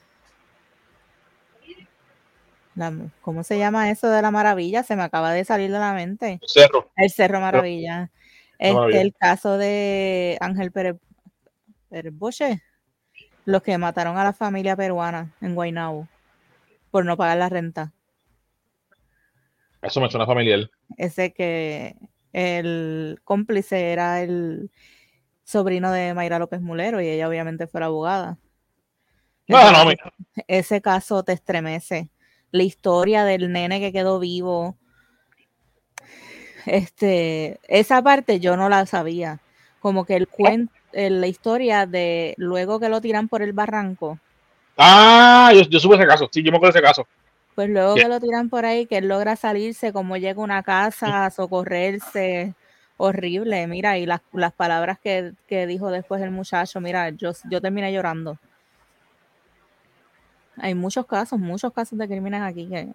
la- 2.75 2.93
¿cómo 3.21 3.43
se 3.43 3.57
llama 3.57 3.89
eso 3.91 4.09
de 4.09 4.21
la 4.21 4.31
maravilla? 4.31 4.83
Se 4.83 4.95
me 4.95 5.03
acaba 5.03 5.31
de 5.33 5.43
salir 5.45 5.71
de 5.71 5.79
la 5.79 5.93
mente. 5.93 6.39
Cerro. 6.45 6.91
El 6.95 7.09
Cerro 7.11 7.39
Maravilla. 7.39 8.09
Este, 8.57 8.73
Maravilla. 8.73 9.01
el 9.01 9.13
caso 9.13 9.57
de 9.57 10.37
Ángel 10.39 10.71
Pérez, 10.71 10.95
Pérez 11.89 12.13
Boche, 12.15 12.61
los 13.45 13.63
que 13.63 13.77
mataron 13.77 14.17
a 14.17 14.23
la 14.23 14.33
familia 14.33 14.75
peruana 14.75 15.33
en 15.41 15.55
Guaynabo 15.55 16.07
por 16.91 17.05
no 17.05 17.17
pagar 17.17 17.37
la 17.37 17.49
renta. 17.49 17.91
Eso 19.81 19.99
me 19.99 20.09
suena 20.09 20.25
familiar. 20.27 20.69
Ese 20.97 21.33
que 21.33 21.95
el 22.33 23.19
cómplice 23.23 23.91
era 23.91 24.21
el 24.21 24.69
sobrino 25.43 25.91
de 25.91 26.13
Mayra 26.13 26.37
López 26.39 26.61
Mulero 26.61 27.01
y 27.01 27.07
ella 27.07 27.27
obviamente 27.27 27.65
fue 27.67 27.79
la 27.79 27.87
abogada. 27.87 28.37
No, 29.47 29.57
no, 29.59 29.67
Entonces, 29.89 29.97
mira. 30.35 30.45
ese 30.47 30.81
caso 30.81 31.23
te 31.23 31.33
estremece. 31.33 32.09
La 32.51 32.63
historia 32.63 33.23
del 33.25 33.51
nene 33.51 33.79
que 33.79 33.91
quedó 33.91 34.19
vivo. 34.19 34.77
Este, 36.65 37.59
esa 37.67 38.01
parte 38.01 38.39
yo 38.39 38.55
no 38.57 38.69
la 38.69 38.85
sabía. 38.85 39.39
Como 39.79 40.05
que 40.05 40.15
el 40.15 40.27
cuento, 40.27 40.73
la 40.93 41.27
historia 41.27 41.85
de 41.85 42.35
luego 42.37 42.79
que 42.79 42.89
lo 42.89 43.01
tiran 43.01 43.27
por 43.29 43.41
el 43.41 43.53
barranco, 43.53 44.19
Ah, 44.77 45.51
yo, 45.53 45.61
yo 45.63 45.79
supe 45.79 45.95
ese 45.95 46.07
caso. 46.07 46.29
Sí, 46.31 46.43
yo 46.43 46.51
me 46.51 46.57
acuerdo 46.57 46.73
de 46.73 46.79
ese 46.79 46.87
caso. 46.87 47.07
pues 47.55 47.69
luego 47.69 47.95
que 47.95 48.07
lo 48.07 48.19
tiran 48.19 48.49
por 48.49 48.65
ahí, 48.65 48.85
que 48.87 48.97
él 48.97 49.07
logra 49.07 49.35
salirse, 49.35 49.93
como 49.93 50.17
llega 50.17 50.41
a 50.41 50.43
una 50.43 50.63
casa 50.63 51.25
a 51.25 51.29
socorrerse, 51.31 52.55
horrible. 52.97 53.67
Mira, 53.67 53.97
y 53.97 54.05
las, 54.05 54.21
las 54.33 54.53
palabras 54.53 54.99
que, 54.99 55.33
que 55.47 55.67
dijo 55.67 55.91
después 55.91 56.21
el 56.21 56.31
muchacho, 56.31 56.79
mira, 56.81 57.09
yo, 57.09 57.31
yo 57.49 57.61
terminé 57.61 57.91
llorando. 57.93 58.39
Hay 60.61 60.75
muchos 60.75 61.07
casos, 61.07 61.39
muchos 61.39 61.73
casos 61.73 61.97
de 61.97 62.07
crímenes 62.07 62.41
aquí 62.43 62.67
que. 62.67 62.87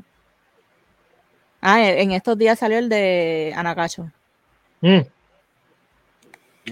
Ah, 1.61 1.83
e- 1.83 2.01
en 2.01 2.13
estos 2.13 2.39
días 2.39 2.59
salió 2.61 2.79
el 2.79 2.89
de 2.89 3.53
Anacacho. 3.57 4.11
Mm. 4.81 5.01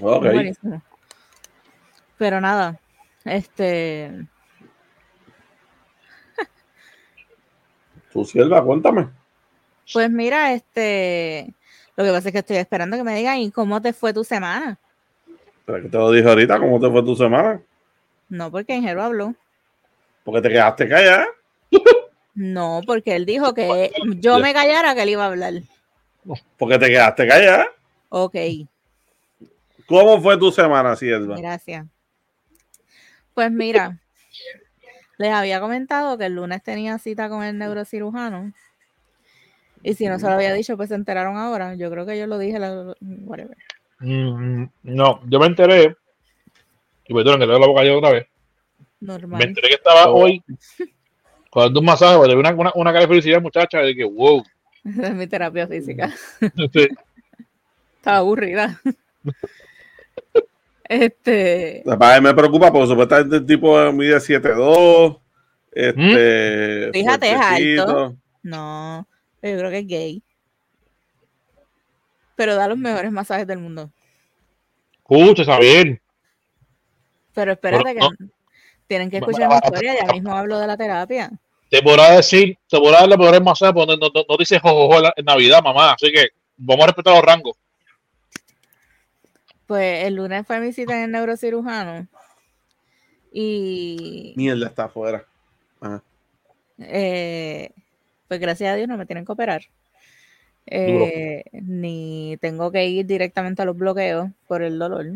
Ok. 0.01 0.23
Buenísimo. 0.23 0.81
Pero 2.17 2.41
nada, 2.41 2.79
este. 3.25 4.25
Tu 8.13 8.25
sierva, 8.25 8.63
cuéntame. 8.65 9.09
Pues 9.93 10.09
mira, 10.11 10.53
este. 10.53 11.53
Lo 11.97 12.05
que 12.05 12.11
pasa 12.11 12.29
es 12.29 12.33
que 12.33 12.39
estoy 12.39 12.57
esperando 12.59 12.97
que 12.97 13.03
me 13.05 13.17
digan, 13.17 13.39
¿y 13.39 13.51
cómo 13.51 13.83
te 13.83 13.93
fue 13.93 14.13
tu 14.13 14.23
semana? 14.23 14.79
Pero 15.67 15.83
que 15.83 15.89
te 15.89 15.97
lo 15.99 16.11
dije 16.13 16.29
ahorita, 16.29 16.59
¿cómo 16.61 16.79
te 16.79 16.89
fue 16.91 17.03
tu 17.03 17.17
semana? 17.17 17.61
No, 18.29 18.51
porque 18.51 18.77
Ingero 18.77 19.03
habló. 19.03 19.35
Porque 20.25 20.41
te 20.41 20.49
quedaste 20.49 20.89
callada. 20.89 21.27
No, 22.35 22.81
porque 22.85 23.15
él 23.15 23.27
dijo 23.27 23.55
que 23.55 23.93
yo 24.19 24.39
me 24.41 24.53
callara 24.53 24.95
que 24.95 25.03
él 25.03 25.11
iba 25.11 25.23
a 25.25 25.29
hablar. 25.29 25.55
Porque 26.59 26.79
te 26.79 26.89
quedaste 26.89 27.29
callada. 27.29 27.69
Ok, 28.09 28.35
¿Cómo 29.87 30.21
fue 30.21 30.39
tu 30.39 30.51
semana, 30.51 30.97
sierva? 30.97 31.37
gracias. 31.37 31.87
Pues 33.35 33.51
mira, 33.51 33.99
les 35.19 35.33
había 35.33 35.61
comentado 35.61 36.17
que 36.17 36.27
el 36.27 36.35
lunes 36.37 36.63
tenía 36.63 36.99
cita 36.99 37.29
con 37.29 37.43
el 37.43 37.59
neurocirujano. 37.59 38.53
Y 39.83 39.95
si 39.95 40.07
no 40.09 40.19
se 40.19 40.27
lo 40.27 40.33
había 40.33 40.55
dicho, 40.55 40.77
pues 40.77 40.89
se 40.89 40.95
enteraron 40.95 41.37
ahora. 41.37 41.75
Yo 41.75 41.91
creo 41.91 42.07
que 42.07 42.19
yo 42.19 42.27
lo 42.27 42.39
dije. 42.39 42.59
la- 42.59 42.95
whatever. 43.01 43.57
Mm, 43.99 44.65
no, 44.85 45.21
yo 45.29 45.39
me 45.39 45.47
enteré. 45.47 45.97
Y 47.07 47.13
perdón, 47.13 47.39
que 47.41 47.47
le 47.47 47.53
doy 47.53 47.61
la 47.61 47.67
boca 47.67 47.85
yo 47.85 47.99
otra 47.99 48.13
vez. 48.13 48.27
Me 49.05 49.13
Normal. 49.13 49.43
enteré 49.43 49.69
que 49.69 49.75
estaba 49.75 50.09
Oh. 50.11 50.23
hoy 50.25 50.43
cuando 51.51 51.79
un 51.81 51.87
masaje, 51.87 52.27
le 52.27 52.35
una, 52.37 52.53
una, 52.55 52.73
una 52.75 52.91
cara 52.93 53.03
de 53.03 53.09
felicidad, 53.09 53.41
muchacha, 53.41 53.79
de 53.79 53.95
que 53.95 54.05
wow. 54.05 54.43
Esa 54.85 55.07
es 55.09 55.15
mi 55.15 55.27
terapia 55.27 55.67
física. 55.69 56.13
Sí. 56.73 56.89
Estaba 57.97 58.19
aburrida. 58.19 58.81
Este. 60.87 61.83
Me 61.87 62.35
preocupa 62.35 62.71
porque 62.71 62.89
supuestamente 62.89 63.37
el 63.37 63.47
tipo 63.47 63.91
mide 63.93 64.17
7'2. 64.17 65.19
Este. 65.73 66.91
Fíjate, 66.93 67.33
es 67.33 67.41
alto. 67.41 68.17
No, 68.43 69.07
yo 69.43 69.59
creo 69.59 69.71
que 69.71 69.79
es 69.79 69.87
gay. 69.87 70.23
Pero 72.37 72.55
da 72.55 72.69
los 72.69 72.77
mejores 72.77 73.11
masajes 73.11 73.47
del 73.47 73.61
mundo. 73.61 73.91
Escucha, 74.99 75.43
está 75.43 75.59
bien. 75.59 76.01
Pero 77.33 77.53
espérate 77.53 77.95
Pero 77.95 78.11
que 78.11 78.25
tienen 78.95 79.11
que 79.11 79.17
escuchar 79.17 79.49
mi 79.49 79.55
historia. 79.57 79.95
Ya 80.01 80.13
mismo 80.13 80.33
hablo 80.33 80.57
de 80.59 80.69
la 80.69 80.77
terapia. 80.77 81.33
Te 81.69 81.83
podrá 81.83 82.13
decir, 82.13 82.57
te 82.69 82.79
podrá 82.79 83.01
darle 83.01 83.17
poder 83.17 83.43
masaje, 83.43 83.73
pero 83.73 83.87
no, 83.87 83.97
no, 83.97 84.09
no, 84.15 84.25
no 84.29 84.37
dice 84.39 84.61
jojojo 84.61 85.05
en, 85.17 85.25
Navidad, 85.25 85.61
mamá. 85.65 85.95
Así 85.95 86.13
que 86.13 86.29
vamos 86.57 86.85
a 86.85 86.87
respetar 86.87 87.15
los 87.15 87.25
rangos. 87.25 87.57
Pues 89.67 90.05
el 90.05 90.15
lunes 90.15 90.47
fue 90.47 90.61
mi 90.61 90.73
cita 90.73 90.97
en 90.97 91.05
el 91.05 91.11
neurocirujano. 91.11 92.07
Y 93.33 94.33
Mierda, 94.37 94.69
está 94.69 94.85
afuera. 94.85 95.25
Ajá. 95.81 96.01
eh, 96.79 97.71
pues 98.29 98.39
gracias 98.39 98.73
a 98.73 98.77
Dios 98.77 98.87
no 98.87 98.97
me 98.97 99.07
tienen 99.07 99.25
que 99.25 99.33
operar. 99.33 99.63
Eh, 100.67 101.43
ni 101.53 102.39
tengo 102.41 102.71
que 102.71 102.87
ir 102.87 103.07
directamente 103.07 103.63
a 103.63 103.65
los 103.65 103.77
bloqueos 103.77 104.31
por 104.47 104.63
el 104.63 104.79
dolor. 104.79 105.07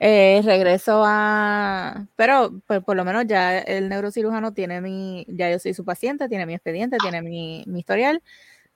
Eh, 0.00 0.40
regreso 0.44 1.02
a, 1.04 2.06
pero 2.14 2.52
pues, 2.68 2.82
por 2.84 2.96
lo 2.96 3.04
menos 3.04 3.26
ya 3.26 3.58
el 3.58 3.88
neurocirujano 3.88 4.52
tiene 4.54 4.80
mi, 4.80 5.26
ya 5.28 5.50
yo 5.50 5.58
soy 5.58 5.74
su 5.74 5.84
paciente, 5.84 6.28
tiene 6.28 6.46
mi 6.46 6.54
expediente, 6.54 6.98
tiene 6.98 7.20
mi, 7.20 7.64
mi 7.66 7.80
historial, 7.80 8.22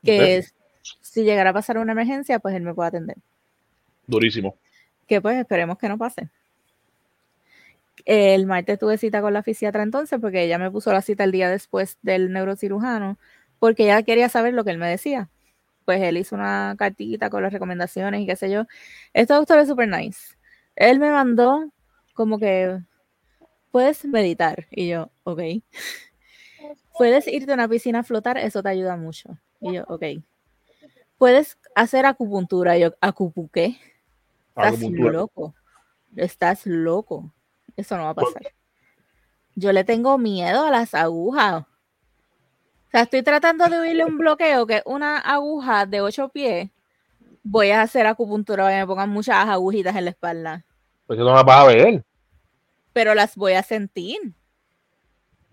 que 0.04 0.36
es- 0.38 0.54
si 1.00 1.22
llegara 1.22 1.50
a 1.50 1.52
pasar 1.52 1.78
una 1.78 1.92
emergencia, 1.92 2.40
pues 2.40 2.56
él 2.56 2.62
me 2.62 2.74
puede 2.74 2.88
atender. 2.88 3.16
Durísimo. 4.08 4.56
Que 5.06 5.20
pues 5.20 5.36
esperemos 5.38 5.78
que 5.78 5.88
no 5.88 5.96
pase. 5.96 6.28
El 8.04 8.46
martes 8.46 8.78
tuve 8.80 8.98
cita 8.98 9.20
con 9.20 9.32
la 9.32 9.42
fisiatra 9.44 9.82
entonces, 9.84 10.18
porque 10.20 10.42
ella 10.42 10.58
me 10.58 10.70
puso 10.70 10.92
la 10.92 11.02
cita 11.02 11.22
el 11.24 11.30
día 11.30 11.48
después 11.50 11.98
del 12.02 12.32
neurocirujano, 12.32 13.16
porque 13.60 13.84
ella 13.84 14.02
quería 14.02 14.28
saber 14.28 14.54
lo 14.54 14.64
que 14.64 14.70
él 14.70 14.78
me 14.78 14.88
decía. 14.88 15.28
Pues 15.84 16.00
él 16.02 16.16
hizo 16.16 16.34
una 16.34 16.74
cartita 16.76 17.30
con 17.30 17.42
las 17.44 17.52
recomendaciones 17.52 18.20
y 18.22 18.26
qué 18.26 18.34
sé 18.34 18.50
yo. 18.50 18.66
Este 19.12 19.34
doctor 19.34 19.58
es 19.60 19.68
super 19.68 19.88
nice. 19.88 20.34
Él 20.76 20.98
me 20.98 21.10
mandó 21.10 21.70
como 22.14 22.38
que 22.38 22.80
puedes 23.70 24.04
meditar. 24.04 24.66
Y 24.70 24.88
yo, 24.88 25.10
ok. 25.24 25.40
Puedes 26.96 27.26
irte 27.26 27.50
a 27.50 27.54
una 27.54 27.68
piscina 27.68 28.00
a 28.00 28.04
flotar, 28.04 28.38
eso 28.38 28.62
te 28.62 28.68
ayuda 28.68 28.96
mucho. 28.96 29.38
Y 29.60 29.74
yo, 29.74 29.84
ok. 29.88 30.04
Puedes 31.18 31.58
hacer 31.74 32.06
acupuntura. 32.06 32.76
Y 32.76 32.82
yo, 32.82 32.94
¿acupu 33.00 33.48
qué? 33.48 33.76
Estás 34.48 34.74
Acupuntura. 34.74 35.12
loco. 35.12 35.54
Estás 36.16 36.66
loco. 36.66 37.32
Eso 37.76 37.96
no 37.96 38.04
va 38.04 38.10
a 38.10 38.14
¿Por 38.14 38.32
pasar. 38.32 38.52
Yo 39.54 39.72
le 39.72 39.84
tengo 39.84 40.18
miedo 40.18 40.64
a 40.64 40.70
las 40.70 40.94
agujas. 40.94 41.62
O 41.62 42.90
sea, 42.90 43.02
estoy 43.02 43.22
tratando 43.22 43.66
de 43.68 43.80
huirle 43.80 44.04
un 44.04 44.18
bloqueo 44.18 44.66
que 44.66 44.82
una 44.84 45.18
aguja 45.18 45.86
de 45.86 46.00
ocho 46.02 46.28
pies. 46.28 46.70
Voy 47.42 47.70
a 47.70 47.82
hacer 47.82 48.06
acupuntura 48.06 48.64
para 48.64 48.76
que 48.76 48.80
me 48.80 48.86
pongan 48.86 49.10
muchas 49.10 49.48
agujitas 49.48 49.96
en 49.96 50.04
la 50.04 50.10
espalda. 50.10 50.64
Pues 51.06 51.18
que 51.18 51.24
no 51.24 51.34
las 51.34 51.44
vas 51.44 51.60
a 51.60 51.66
ver. 51.66 52.04
Pero 52.92 53.14
las 53.14 53.36
voy 53.36 53.54
a 53.54 53.62
sentir. 53.62 54.18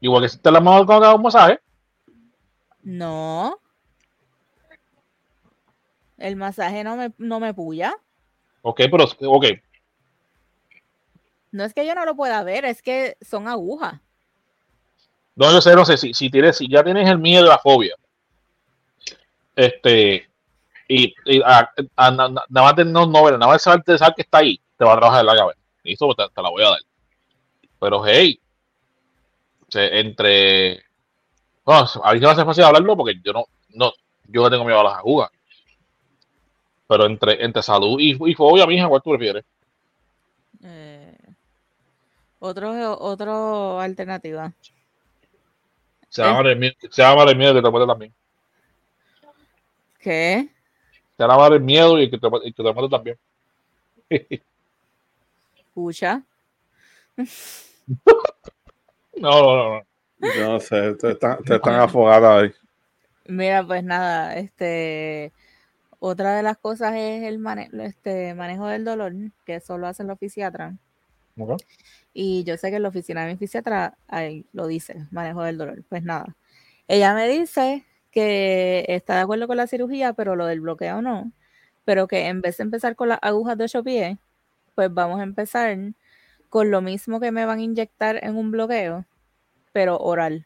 Igual 0.02 0.24
que 0.24 0.30
si 0.30 0.38
te 0.38 0.52
la 0.52 0.60
mano 0.60 0.86
cuando 0.86 1.10
te 1.10 1.16
un 1.16 1.22
masaje. 1.22 1.60
No. 2.84 3.60
El 6.18 6.36
masaje 6.36 6.84
no 6.84 6.96
me, 6.96 7.12
no 7.18 7.40
me 7.40 7.54
puya. 7.54 7.96
Ok, 8.62 8.82
pero, 8.92 9.06
ok. 9.32 9.46
No 11.52 11.64
es 11.64 11.74
que 11.74 11.86
yo 11.86 11.96
no 11.96 12.06
lo 12.06 12.16
pueda 12.16 12.44
ver, 12.44 12.66
es 12.66 12.82
que 12.82 13.18
son 13.22 13.48
agujas. 13.48 14.00
No, 15.36 15.52
yo 15.52 15.62
sé, 15.62 15.74
no 15.76 15.86
sé, 15.86 15.98
si, 15.98 16.14
si 16.14 16.30
tienes, 16.30 16.58
si 16.58 16.70
ya 16.70 16.84
tienes 16.84 17.10
el 17.10 17.18
miedo 17.18 17.46
y 17.46 17.48
la 17.48 17.58
fobia, 17.58 17.96
este, 19.56 20.29
y, 20.90 21.14
y 21.26 21.42
a- 21.44 21.72
a- 21.96 22.12
na- 22.12 22.28
na- 22.28 22.44
nada 22.50 22.68
más 22.68 22.76
de 22.76 22.84
no, 22.84 23.06
no 23.06 23.24
ver, 23.24 23.34
nada 23.36 23.46
más 23.48 23.56
de 23.56 23.60
saber, 23.60 23.84
de 23.86 23.98
saber 23.98 24.16
que 24.16 24.24
está 24.24 24.40
ahí, 24.40 24.60
te 24.76 24.84
va 24.84 24.94
a 24.94 24.98
trabajar 24.98 25.22
en 25.22 25.28
la 25.28 25.36
cabeza. 25.36 25.60
Y 25.84 25.94
eso 25.94 26.14
te, 26.16 26.26
te 26.34 26.42
la 26.42 26.50
voy 26.50 26.64
a 26.64 26.70
dar. 26.72 26.80
Pero 27.80 28.04
hey, 28.06 28.40
se- 29.68 30.00
entre, 30.00 30.84
bueno, 31.64 31.88
a 32.04 32.14
mí 32.14 32.20
se 32.20 32.26
me 32.26 32.32
hace 32.32 32.44
fácil 32.44 32.64
hablarlo 32.64 32.98
porque 32.98 33.22
yo 33.24 33.32
no, 33.32 33.46
no, 33.70 33.94
yo 34.28 34.44
le 34.44 34.50
tengo 34.50 34.66
miedo 34.66 34.80
a 34.80 34.84
las 34.84 34.96
agujas. 34.96 35.30
Pero 36.88 37.06
entre, 37.06 37.44
entre 37.46 37.62
salud 37.62 38.00
y, 38.00 38.18
y 38.32 38.34
fobia, 38.34 38.66
mija, 38.66 38.88
¿cuál 38.88 39.02
tú 39.04 39.12
prefieres? 39.12 39.46
Eh, 40.64 41.16
otro, 42.40 42.98
otro 43.00 43.80
alternativa. 43.80 44.52
Se 46.10 46.24
llama 46.24 46.50
el 46.50 46.58
miedo, 46.58 46.74
se 46.90 47.02
llama 47.04 47.24
el 47.26 47.38
miedo 47.38 47.54
que 47.54 47.62
te 47.62 47.70
muere 47.70 47.86
también. 47.86 48.14
¿Qué? 50.00 50.50
Se 51.20 51.28
llama 51.28 51.48
el 51.48 51.60
miedo 51.60 52.00
y 52.00 52.04
el 52.04 52.10
que 52.12 52.18
te, 52.18 52.28
y 52.46 52.54
que 52.54 52.64
te 52.64 52.74
muere 52.74 52.88
también. 52.88 53.18
Escucha. 55.58 56.24
No, 59.18 59.32
no, 59.42 59.82
no, 60.20 60.50
no. 60.54 60.60
Sé, 60.62 60.94
te 60.96 61.12
están, 61.12 61.44
te 61.44 61.56
están 61.56 61.74
afogando 61.76 62.30
ahí. 62.30 62.54
Mira, 63.26 63.68
pues 63.68 63.84
nada, 63.84 64.38
este, 64.38 65.34
otra 66.00 66.38
de 66.38 66.44
las 66.44 66.58
cosas 66.58 66.94
es 66.96 67.24
el 67.24 67.38
mane- 67.38 67.70
este, 67.84 68.34
manejo 68.34 68.68
del 68.68 68.86
dolor, 68.86 69.12
que 69.46 69.56
eso 69.56 69.78
lo 69.78 69.88
hace 69.88 70.06
la 70.06 70.16
fisiatra. 70.16 70.78
Ok. 71.38 71.62
Y 72.14 72.46
yo 72.46 72.56
sé 72.56 72.70
que 72.70 72.78
en 72.78 72.84
la 72.84 72.90
oficina 72.90 73.26
de 73.26 73.34
mi 73.34 73.38
fisiatra 73.38 73.98
ahí 74.08 74.46
lo 74.54 74.68
dice, 74.68 75.06
manejo 75.12 75.44
del 75.44 75.58
dolor. 75.58 75.84
Pues 75.90 76.02
nada, 76.04 76.38
ella 76.88 77.14
me 77.14 77.28
dice 77.28 77.86
que 78.12 78.86
está 78.88 79.16
de 79.16 79.22
acuerdo 79.22 79.48
con 79.48 79.58
la 79.58 79.68
cirugía, 79.68 80.14
pero 80.14 80.36
lo 80.36 80.46
del 80.46 80.62
bloqueo 80.62 81.02
no. 81.02 81.32
Pero 81.86 82.08
que 82.08 82.28
en 82.28 82.42
vez 82.42 82.58
de 82.58 82.64
empezar 82.64 82.96
con 82.96 83.10
las 83.10 83.20
agujas 83.22 83.58
de 83.58 83.66
ocho 83.66 83.84
pies, 83.84 84.18
pues 84.76 84.94
vamos 84.94 85.20
a 85.20 85.24
empezar 85.24 85.78
con 86.50 86.72
lo 86.72 86.82
mismo 86.82 87.20
que 87.20 87.32
me 87.32 87.46
van 87.46 87.60
a 87.60 87.64
inyectar 87.64 88.24
en 88.24 88.36
un 88.36 88.52
bloqueo, 88.52 89.06
pero 89.72 89.98
oral. 89.98 90.46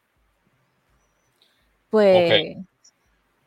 Pues 1.90 2.56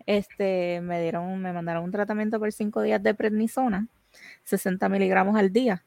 este 0.06 0.80
me 0.82 1.02
dieron, 1.02 1.40
me 1.42 1.52
mandaron 1.52 1.84
un 1.84 1.92
tratamiento 1.92 2.40
por 2.40 2.52
cinco 2.52 2.82
días 2.82 3.04
de 3.04 3.14
prednisona, 3.14 3.88
60 4.46 4.88
miligramos 4.90 5.36
al 5.36 5.52
día. 5.52 5.84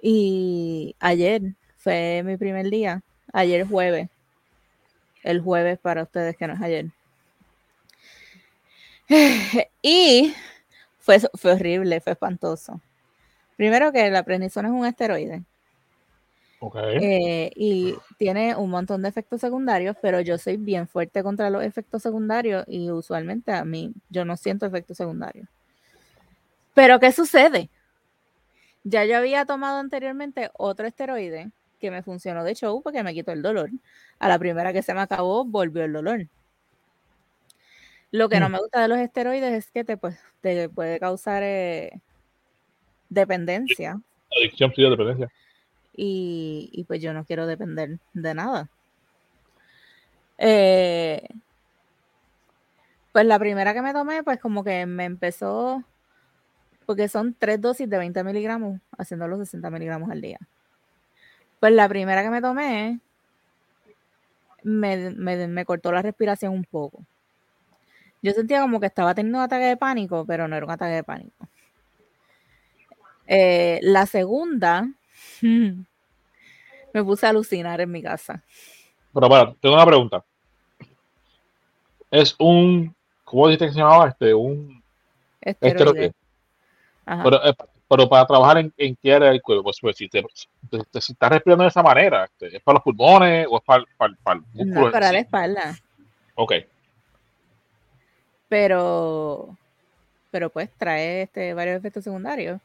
Y 0.00 0.96
ayer 0.98 1.54
fue 1.76 2.22
mi 2.24 2.36
primer 2.36 2.70
día, 2.70 3.02
ayer 3.32 3.66
jueves, 3.66 4.08
el 5.22 5.40
jueves 5.40 5.78
para 5.78 6.02
ustedes 6.02 6.36
que 6.36 6.46
no 6.46 6.54
es 6.54 6.60
ayer. 6.60 6.86
y 9.82 10.34
fue, 10.98 11.20
fue 11.34 11.52
horrible, 11.52 12.00
fue 12.00 12.12
espantoso. 12.12 12.80
Primero 13.56 13.92
que 13.92 14.10
la 14.10 14.22
prednisona 14.22 14.68
es 14.68 14.74
un 14.74 14.86
esteroide 14.86 15.42
Ok. 16.60 16.76
eh, 17.00 17.50
y 17.54 17.94
tiene 18.18 18.56
un 18.56 18.70
montón 18.70 19.02
de 19.02 19.08
efectos 19.08 19.40
secundarios, 19.40 19.96
pero 20.00 20.20
yo 20.20 20.38
soy 20.38 20.56
bien 20.56 20.88
fuerte 20.88 21.22
contra 21.22 21.50
los 21.50 21.62
efectos 21.62 22.02
secundarios 22.02 22.64
y 22.68 22.90
usualmente 22.90 23.52
a 23.52 23.64
mí 23.64 23.92
yo 24.10 24.24
no 24.24 24.36
siento 24.36 24.64
efectos 24.64 24.96
secundarios. 24.96 25.48
Pero 26.74 26.98
¿qué 27.00 27.12
sucede? 27.12 27.68
Ya 28.84 29.04
yo 29.04 29.16
había 29.16 29.44
tomado 29.44 29.78
anteriormente 29.78 30.50
otro 30.54 30.86
esteroide 30.86 31.50
que 31.82 31.90
me 31.90 32.02
funcionó 32.02 32.44
de 32.44 32.54
show 32.54 32.80
porque 32.82 33.02
me 33.02 33.12
quitó 33.12 33.32
el 33.32 33.42
dolor. 33.42 33.68
A 34.18 34.28
la 34.28 34.38
primera 34.38 34.72
que 34.72 34.82
se 34.82 34.94
me 34.94 35.00
acabó, 35.02 35.44
volvió 35.44 35.84
el 35.84 35.92
dolor. 35.92 36.26
Lo 38.12 38.28
que 38.30 38.40
no 38.40 38.48
Mm. 38.48 38.52
me 38.52 38.58
gusta 38.60 38.80
de 38.80 38.88
los 38.88 38.98
esteroides 38.98 39.52
es 39.52 39.70
que 39.70 39.84
te, 39.84 39.96
pues, 39.98 40.18
te 40.40 40.68
puede 40.70 40.98
causar 41.00 41.42
eh, 41.42 42.00
dependencia 43.10 44.00
Adicción, 44.38 44.72
sí, 44.74 44.82
de 44.82 44.90
dependencia. 44.90 45.28
y, 45.94 46.70
y 46.72 46.84
pues 46.84 47.02
yo 47.02 47.12
no 47.12 47.24
quiero 47.24 47.46
depender 47.46 47.98
de 48.14 48.34
nada. 48.34 48.68
Eh, 50.38 51.26
pues 53.12 53.26
la 53.26 53.38
primera 53.38 53.74
que 53.74 53.82
me 53.82 53.92
tomé, 53.92 54.22
pues 54.22 54.40
como 54.40 54.64
que 54.64 54.86
me 54.86 55.04
empezó, 55.04 55.82
porque 56.86 57.08
son 57.08 57.34
tres 57.38 57.60
dosis 57.60 57.88
de 57.88 57.98
20 57.98 58.24
miligramos, 58.24 58.80
haciendo 58.96 59.28
los 59.28 59.38
60 59.40 59.70
miligramos 59.70 60.10
al 60.10 60.20
día. 60.20 60.38
Pues 61.62 61.72
la 61.74 61.88
primera 61.88 62.24
que 62.24 62.30
me 62.30 62.40
tomé, 62.40 62.98
me, 64.64 65.10
me- 65.10 65.46
me 65.46 65.64
cortó 65.64 65.92
la 65.92 66.02
respiración 66.02 66.52
un 66.54 66.64
poco. 66.64 67.04
Yo 68.20 68.32
sentía 68.32 68.60
como 68.62 68.80
que 68.80 68.86
estaba 68.86 69.14
teniendo 69.14 69.38
un 69.38 69.44
ataque 69.44 69.66
de 69.66 69.76
pánico, 69.76 70.24
pero 70.26 70.48
no 70.48 70.56
era 70.56 70.66
un 70.66 70.72
ataque 70.72 70.94
de 70.94 71.04
pánico. 71.04 71.46
Eh, 73.28 73.78
la 73.82 74.06
segunda, 74.06 74.88
me 75.40 75.84
puse 77.04 77.26
a 77.26 77.28
alucinar 77.28 77.80
en 77.80 77.92
mi 77.92 78.02
casa. 78.02 78.42
Pero 79.14 79.28
para, 79.28 79.54
tengo 79.54 79.76
una 79.76 79.86
pregunta. 79.86 80.24
Es 82.10 82.34
un, 82.40 82.92
¿cómo 83.22 83.46
dijiste 83.46 83.66
que 83.66 83.72
se 83.72 83.78
llamaba? 83.78 84.08
Este, 84.08 84.34
un 84.34 84.82
Esteroide. 85.40 85.78
esteroide. 86.06 86.12
Ajá. 87.06 87.22
Pero, 87.22 87.44
eh, 87.44 87.54
pero 87.94 88.08
para 88.08 88.26
trabajar 88.26 88.56
en, 88.56 88.72
en 88.78 88.96
qué 88.96 89.12
área 89.12 89.28
del 89.28 89.42
cuerpo, 89.42 89.70
pues, 89.82 89.96
si, 89.96 90.08
te, 90.08 90.22
te- 90.70 90.82
te- 90.90 91.00
si 91.02 91.12
estás 91.12 91.28
respirando 91.30 91.64
de 91.64 91.68
esa 91.68 91.82
manera, 91.82 92.24
este, 92.24 92.56
¿es 92.56 92.62
para 92.62 92.76
los 92.76 92.82
pulmones 92.84 93.46
o 93.50 93.58
es 93.58 93.62
para, 93.64 93.84
para, 93.98 94.14
para 94.22 94.40
el 94.40 94.46
músculo? 94.54 94.86
no 94.86 94.92
para 94.92 95.08
sí? 95.08 95.12
la 95.12 95.18
espalda, 95.20 95.76
Ok, 96.36 96.52
pero, 98.48 99.56
pero 100.30 100.50
pues 100.50 100.70
trae 100.78 101.22
este, 101.22 101.54
varios 101.54 101.76
efectos 101.76 102.04
secundarios. 102.04 102.60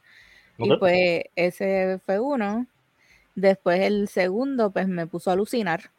Y 0.58 0.70
ok. 0.70 0.78
pues 0.80 1.24
ese 1.36 2.00
fue 2.06 2.18
uno. 2.20 2.66
Después 3.34 3.80
el 3.80 4.08
segundo, 4.08 4.70
pues 4.70 4.88
me 4.88 5.06
puso 5.06 5.30
a 5.30 5.34
alucinar. 5.34 5.90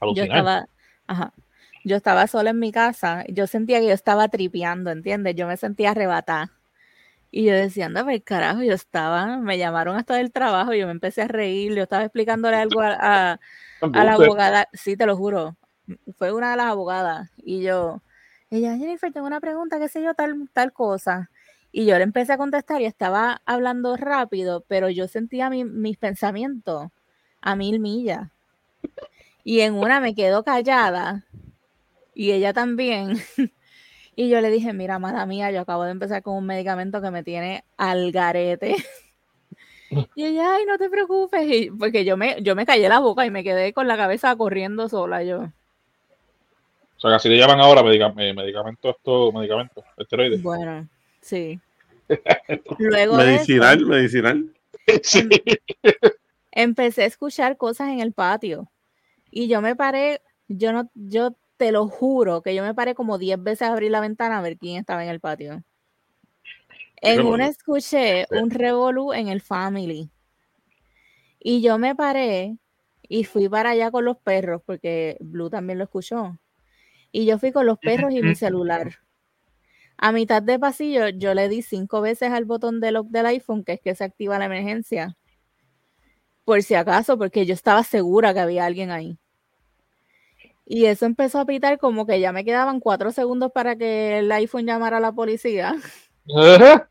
Alucinar. 0.00 0.38
estaba, 0.38 0.66
ajá, 1.06 1.32
yo 1.84 1.96
estaba 1.96 2.26
sola 2.26 2.50
en 2.50 2.58
mi 2.58 2.72
casa. 2.72 3.24
Yo 3.28 3.46
sentía 3.46 3.80
que 3.80 3.86
yo 3.88 3.92
estaba 3.94 4.28
tripeando, 4.28 4.90
¿entiendes? 4.90 5.36
Yo 5.36 5.46
me 5.46 5.56
sentía 5.56 5.90
arrebatada. 5.92 6.50
Y 7.30 7.44
yo 7.44 7.52
decía, 7.54 7.86
anda, 7.86 8.00
el 8.12 8.22
carajo, 8.24 8.62
yo 8.62 8.72
estaba, 8.74 9.38
me 9.38 9.56
llamaron 9.58 9.96
hasta 9.96 10.16
del 10.16 10.32
trabajo, 10.32 10.74
yo 10.74 10.86
me 10.86 10.92
empecé 10.92 11.22
a 11.22 11.28
reír, 11.28 11.74
yo 11.74 11.82
estaba 11.84 12.04
explicándole 12.04 12.56
algo 12.56 12.80
a, 12.80 12.92
a- 13.32 13.40
a 13.82 14.04
la 14.04 14.14
abogada, 14.26 14.68
sí, 14.72 14.96
te 14.96 15.06
lo 15.06 15.16
juro, 15.16 15.56
fue 16.18 16.32
una 16.32 16.50
de 16.52 16.56
las 16.56 16.66
abogadas. 16.66 17.30
Y 17.38 17.62
yo, 17.62 18.02
ella, 18.50 18.76
Jennifer, 18.76 19.12
tengo 19.12 19.26
una 19.26 19.40
pregunta, 19.40 19.78
qué 19.78 19.88
sé 19.88 20.02
yo, 20.02 20.14
tal, 20.14 20.48
tal 20.52 20.72
cosa. 20.72 21.30
Y 21.72 21.86
yo 21.86 21.96
le 21.98 22.04
empecé 22.04 22.32
a 22.32 22.38
contestar 22.38 22.80
y 22.80 22.86
estaba 22.86 23.42
hablando 23.46 23.96
rápido, 23.96 24.64
pero 24.68 24.88
yo 24.90 25.06
sentía 25.08 25.50
mi- 25.50 25.64
mis 25.64 25.96
pensamientos 25.98 26.88
a 27.40 27.54
mil 27.56 27.78
millas. 27.80 28.30
Y 29.44 29.60
en 29.60 29.74
una 29.74 30.00
me 30.00 30.14
quedo 30.14 30.44
callada 30.44 31.24
y 32.14 32.32
ella 32.32 32.52
también. 32.52 33.18
Y 34.16 34.28
yo 34.28 34.40
le 34.40 34.50
dije, 34.50 34.72
mira, 34.72 34.98
mala 34.98 35.24
mía, 35.26 35.50
yo 35.50 35.60
acabo 35.60 35.84
de 35.84 35.92
empezar 35.92 36.22
con 36.22 36.36
un 36.36 36.46
medicamento 36.46 37.00
que 37.00 37.10
me 37.10 37.22
tiene 37.22 37.64
al 37.76 38.12
garete. 38.12 38.76
Y 40.14 40.24
ella, 40.24 40.54
ay, 40.54 40.64
no 40.66 40.78
te 40.78 40.88
preocupes. 40.88 41.42
Y- 41.50 41.68
porque 41.72 42.04
yo 42.04 42.16
me, 42.16 42.40
yo 42.42 42.54
me 42.54 42.64
callé 42.64 42.88
la 42.88 43.00
boca 43.00 43.26
y 43.26 43.30
me 43.32 43.42
quedé 43.42 43.72
con 43.72 43.88
la 43.88 43.96
cabeza 43.96 44.36
corriendo 44.36 44.88
sola 44.88 45.24
yo. 45.24 45.38
O 45.40 47.00
sea, 47.00 47.10
que 47.10 47.14
así 47.16 47.28
le 47.28 47.36
llaman 47.38 47.58
ahora 47.60 47.82
medica- 47.82 48.14
eh, 48.18 48.32
medicamentos, 48.32 48.94
estos 48.96 49.34
medicamentos, 49.34 49.82
esteroides. 49.96 50.40
Bueno, 50.44 50.88
sí. 51.20 51.58
Luego 52.78 53.18
eso, 53.18 53.26
Medicinal, 53.26 53.84
medicinal. 53.86 54.54
Sí. 55.02 55.28
empecé 56.52 57.02
a 57.02 57.06
escuchar 57.06 57.56
cosas 57.56 57.88
en 57.88 57.98
el 57.98 58.12
patio. 58.12 58.68
Y 59.32 59.48
yo 59.48 59.60
me 59.60 59.74
paré, 59.74 60.20
yo 60.46 60.72
no, 60.72 60.88
yo 60.94 61.34
te 61.60 61.72
lo 61.72 61.88
juro 61.88 62.40
que 62.40 62.54
yo 62.54 62.62
me 62.62 62.72
paré 62.72 62.94
como 62.94 63.18
10 63.18 63.40
veces 63.42 63.68
a 63.68 63.72
abrir 63.72 63.90
la 63.90 64.00
ventana 64.00 64.38
a 64.38 64.40
ver 64.40 64.56
quién 64.56 64.78
estaba 64.78 65.04
en 65.04 65.10
el 65.10 65.20
patio. 65.20 65.62
En 67.02 67.20
una 67.26 67.48
escuché 67.48 68.24
Sí. 68.30 68.36
un 68.38 68.50
revolú 68.50 69.12
en 69.12 69.28
el 69.28 69.42
family. 69.42 70.10
Y 71.38 71.60
yo 71.60 71.76
me 71.76 71.94
paré 71.94 72.56
y 73.02 73.24
fui 73.24 73.46
para 73.50 73.70
allá 73.70 73.90
con 73.90 74.06
los 74.06 74.16
perros, 74.16 74.62
porque 74.64 75.18
Blue 75.20 75.50
también 75.50 75.76
lo 75.78 75.84
escuchó. 75.84 76.38
Y 77.12 77.26
yo 77.26 77.38
fui 77.38 77.52
con 77.52 77.66
los 77.66 77.78
perros 77.78 78.10
y 78.14 78.22
mi 78.22 78.34
celular. 78.34 78.94
A 79.98 80.12
mitad 80.12 80.42
de 80.42 80.58
pasillo, 80.58 81.10
yo 81.10 81.34
le 81.34 81.50
di 81.50 81.60
cinco 81.60 82.00
veces 82.00 82.30
al 82.32 82.46
botón 82.46 82.80
de 82.80 82.90
lock 82.90 83.08
del 83.08 83.26
iPhone, 83.26 83.64
que 83.64 83.74
es 83.74 83.80
que 83.82 83.94
se 83.94 84.04
activa 84.04 84.38
la 84.38 84.46
emergencia. 84.46 85.14
Por 86.46 86.62
si 86.62 86.74
acaso, 86.74 87.18
porque 87.18 87.44
yo 87.44 87.52
estaba 87.52 87.84
segura 87.84 88.32
que 88.32 88.40
había 88.40 88.64
alguien 88.64 88.90
ahí. 88.90 89.18
Y 90.72 90.86
eso 90.86 91.04
empezó 91.04 91.40
a 91.40 91.46
pitar 91.46 91.80
como 91.80 92.06
que 92.06 92.20
ya 92.20 92.30
me 92.30 92.44
quedaban 92.44 92.78
cuatro 92.78 93.10
segundos 93.10 93.50
para 93.50 93.74
que 93.74 94.20
el 94.20 94.30
iPhone 94.30 94.66
llamara 94.66 94.98
a 94.98 95.00
la 95.00 95.10
policía. 95.10 95.74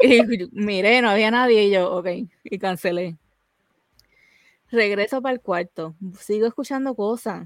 Y 0.00 0.22
miré, 0.52 1.00
no 1.00 1.10
había 1.10 1.30
nadie 1.30 1.64
y 1.64 1.70
yo, 1.70 1.92
ok, 1.94 2.06
y 2.42 2.58
cancelé. 2.58 3.16
Regreso 4.70 5.22
para 5.22 5.34
el 5.34 5.40
cuarto, 5.40 5.94
sigo 6.18 6.46
escuchando 6.46 6.94
cosas. 6.96 7.44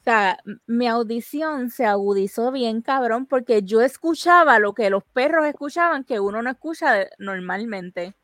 O 0.00 0.04
sea, 0.04 0.38
mi 0.66 0.86
audición 0.86 1.70
se 1.70 1.84
agudizó 1.84 2.50
bien 2.50 2.80
cabrón 2.80 3.26
porque 3.26 3.62
yo 3.62 3.82
escuchaba 3.82 4.58
lo 4.58 4.72
que 4.72 4.88
los 4.88 5.04
perros 5.04 5.46
escuchaban 5.46 6.04
que 6.04 6.20
uno 6.20 6.40
no 6.42 6.50
escucha 6.50 7.06
normalmente. 7.18 8.14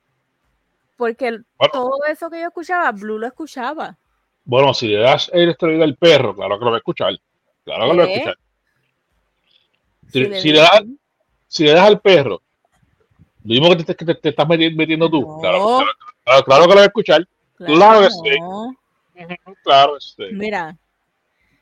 Porque 0.96 1.32
Bueno. 1.58 1.72
todo 1.72 2.04
eso 2.08 2.30
que 2.30 2.40
yo 2.40 2.46
escuchaba, 2.46 2.90
Blue 2.92 3.18
lo 3.18 3.26
escuchaba. 3.26 3.98
Bueno, 4.44 4.74
si 4.74 4.88
le 4.88 4.98
das 5.00 5.30
el 5.33 5.50
esteroide 5.50 5.85
al 5.85 5.96
perro, 5.96 6.35
claro 6.35 6.59
que 6.59 6.64
lo 6.64 6.70
va 6.70 6.76
a 6.76 6.78
escuchar. 6.78 7.18
Claro 7.64 7.90
que 7.90 7.96
lo 7.96 7.96
va 7.96 8.04
a 8.04 8.12
escuchar. 8.12 8.38
Si 10.07 10.12
Si, 10.12 10.20
le 10.28 10.40
si 10.40 10.48
digo- 10.52 10.54
le 10.54 10.61
das, 10.61 10.83
si 11.48 11.64
le 11.64 11.72
das 11.72 11.87
al 11.87 12.00
perro, 12.00 12.42
lo 13.44 13.48
mismo 13.54 13.68
que 13.76 13.85
te, 13.85 13.94
que 13.96 14.04
te- 14.04 14.14
te 14.14 14.28
estás 14.30 14.46
meti- 14.46 14.74
metiendo 14.74 15.09
tú, 15.11 15.20
No. 15.22 15.38
claro, 15.40 15.59
claro, 15.66 15.90
claro- 16.24 16.44
claro 16.44 16.62
que 16.64 16.68
lo 16.70 16.74
va 16.76 16.83
a 16.83 16.87
escuchar. 16.87 17.28
claro 17.57 18.00
que 18.02 18.11
sí. 18.11 19.24
Claro, 19.62 19.96
este. 19.96 20.33
Mira, 20.33 20.76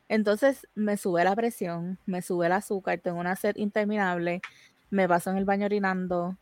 entonces 0.09 0.67
me 0.75 0.97
sube 0.97 1.23
la 1.25 1.37
presión, 1.37 1.99
me 2.07 2.23
sube 2.23 2.47
el 2.47 2.53
azúcar, 2.53 2.99
tengo 2.99 3.21
una 3.21 3.37
sed 3.37 3.57
interminable, 3.57 4.41
me 4.91 5.07
paso 5.09 5.31
en 5.31 5.37
el 5.37 5.45
baño 5.45 5.67
orinando. 5.67 6.37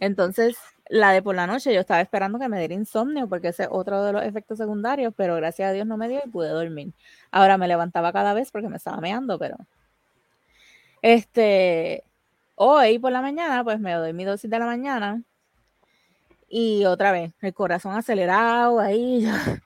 Entonces, 0.00 0.56
la 0.92 1.10
de 1.12 1.22
por 1.22 1.34
la 1.34 1.46
noche, 1.46 1.72
yo 1.72 1.80
estaba 1.80 2.02
esperando 2.02 2.38
que 2.38 2.50
me 2.50 2.58
diera 2.58 2.74
insomnio, 2.74 3.26
porque 3.26 3.48
ese 3.48 3.62
es 3.62 3.68
otro 3.72 4.04
de 4.04 4.12
los 4.12 4.22
efectos 4.24 4.58
secundarios, 4.58 5.14
pero 5.16 5.34
gracias 5.36 5.70
a 5.70 5.72
Dios 5.72 5.86
no 5.86 5.96
me 5.96 6.06
dio 6.06 6.20
y 6.22 6.28
pude 6.28 6.50
dormir. 6.50 6.92
Ahora 7.30 7.56
me 7.56 7.66
levantaba 7.66 8.12
cada 8.12 8.34
vez 8.34 8.50
porque 8.50 8.68
me 8.68 8.76
estaba 8.76 9.00
meando, 9.00 9.38
pero. 9.38 9.56
Este. 11.00 12.04
Hoy 12.56 12.98
por 12.98 13.10
la 13.10 13.22
mañana, 13.22 13.64
pues 13.64 13.80
me 13.80 13.94
doy 13.94 14.12
mi 14.12 14.24
dosis 14.26 14.50
de 14.50 14.58
la 14.58 14.66
mañana. 14.66 15.22
Y 16.46 16.84
otra 16.84 17.10
vez, 17.10 17.32
el 17.40 17.54
corazón 17.54 17.96
acelerado 17.96 18.78
ahí. 18.78 19.26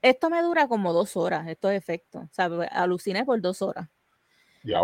Esto 0.00 0.30
me 0.30 0.40
dura 0.40 0.66
como 0.66 0.94
dos 0.94 1.14
horas, 1.14 1.46
estos 1.46 1.72
efectos. 1.72 2.24
O 2.24 2.32
sea, 2.32 2.46
aluciné 2.70 3.26
por 3.26 3.38
dos 3.38 3.60
horas. 3.60 3.90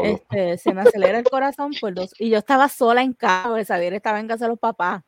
Este, 0.02 0.58
se 0.58 0.74
me 0.74 0.82
acelera 0.82 1.18
el 1.18 1.24
corazón 1.24 1.72
por 1.80 1.94
dos. 1.94 2.12
Y 2.18 2.28
yo 2.28 2.36
estaba 2.36 2.68
sola 2.68 3.00
en 3.00 3.14
casa, 3.14 3.48
porque 3.48 3.64
Xavier 3.64 3.94
estaba 3.94 4.20
en 4.20 4.28
casa 4.28 4.44
de 4.44 4.50
los 4.50 4.58
papás. 4.58 5.02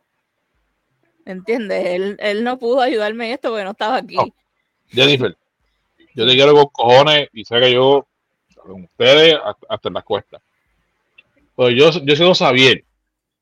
¿Entiendes? 1.25 1.87
Él, 1.87 2.17
él 2.21 2.45
no 2.45 2.59
pudo 2.59 2.81
ayudarme 2.81 3.27
en 3.27 3.33
esto 3.35 3.51
porque 3.51 3.65
no 3.65 3.71
estaba 3.71 3.97
aquí. 3.97 4.17
No. 4.17 4.27
Jennifer, 4.89 5.37
yo 6.15 6.27
te 6.27 6.35
quiero 6.35 6.55
con 6.55 6.67
cojones 6.67 7.29
y 7.33 7.45
sé 7.45 7.61
que 7.61 7.73
yo, 7.73 8.07
con 8.57 8.85
ustedes, 8.85 9.37
hasta, 9.69 9.89
en 9.89 9.95
las 9.95 10.05
cuestas. 10.05 10.43
Pero 11.57 11.71
yo, 11.71 11.91
yo 11.91 12.17
siendo 12.17 12.35
Xavier, 12.35 12.85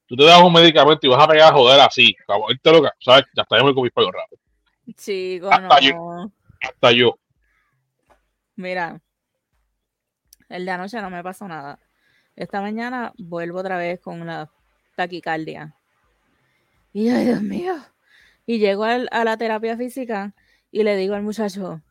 tú 0.06 0.16
te 0.16 0.24
das 0.24 0.42
un 0.42 0.52
medicamento 0.52 1.06
y 1.06 1.10
vas 1.10 1.22
a 1.22 1.28
pegar 1.28 1.52
a 1.52 1.56
joder 1.56 1.80
así, 1.80 2.16
irte 2.50 2.72
loca, 2.72 2.94
¿sabes? 3.00 3.24
Ya 3.34 3.42
está, 3.42 3.58
yo 3.58 3.64
me 3.64 3.74
comí 3.74 3.90
pollo 3.90 4.10
raro. 4.10 4.28
Chico, 4.96 5.50
Hasta 5.50 5.80
no. 5.92 6.32
Hasta 6.60 6.92
yo. 6.92 7.18
Mira, 8.56 9.00
el 10.48 10.64
de 10.66 10.70
anoche 10.70 11.00
no 11.00 11.10
me 11.10 11.22
pasó 11.22 11.48
nada. 11.48 11.78
Esta 12.36 12.60
mañana 12.60 13.12
vuelvo 13.18 13.60
otra 13.60 13.76
vez 13.76 14.00
con 14.00 14.26
la 14.26 14.50
taquicardia. 14.96 15.74
Y 16.92 17.06
yo, 17.08 17.14
ay, 17.16 17.24
Dios 17.26 17.42
mío. 17.42 17.74
Y 18.46 18.58
llego 18.58 18.84
al- 18.84 19.08
a 19.12 19.24
la 19.24 19.36
terapia 19.36 19.76
física 19.76 20.34
y 20.72 20.82
le 20.82 20.96
digo 20.96 21.14
al 21.14 21.22
muchacho, 21.22 21.82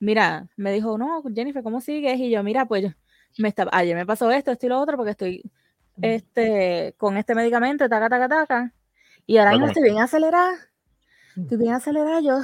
mira, 0.00 0.48
me 0.56 0.72
dijo, 0.72 0.96
no, 0.98 1.22
Jennifer, 1.34 1.62
¿cómo 1.62 1.80
sigues? 1.80 2.18
Y 2.20 2.30
yo, 2.30 2.42
mira, 2.42 2.66
pues 2.66 2.82
yo- 2.84 2.90
me 3.38 3.48
estaba, 3.48 3.70
ayer 3.74 3.96
me 3.96 4.06
pasó 4.06 4.30
esto, 4.30 4.50
esto 4.50 4.66
y 4.66 4.68
lo 4.68 4.80
otro, 4.80 4.96
porque 4.96 5.12
estoy 5.12 5.42
este, 6.02 6.94
con 6.96 7.16
este 7.16 7.34
medicamento, 7.34 7.88
taca, 7.88 8.08
taca, 8.08 8.28
taca. 8.28 8.74
Y 9.26 9.38
ahora 9.38 9.52
mismo 9.52 9.66
estoy 9.66 9.82
bien 9.84 9.98
acelerada. 9.98 10.52
Estoy 11.36 11.58
bien 11.58 11.74
acelerada 11.74 12.20
yo. 12.20 12.40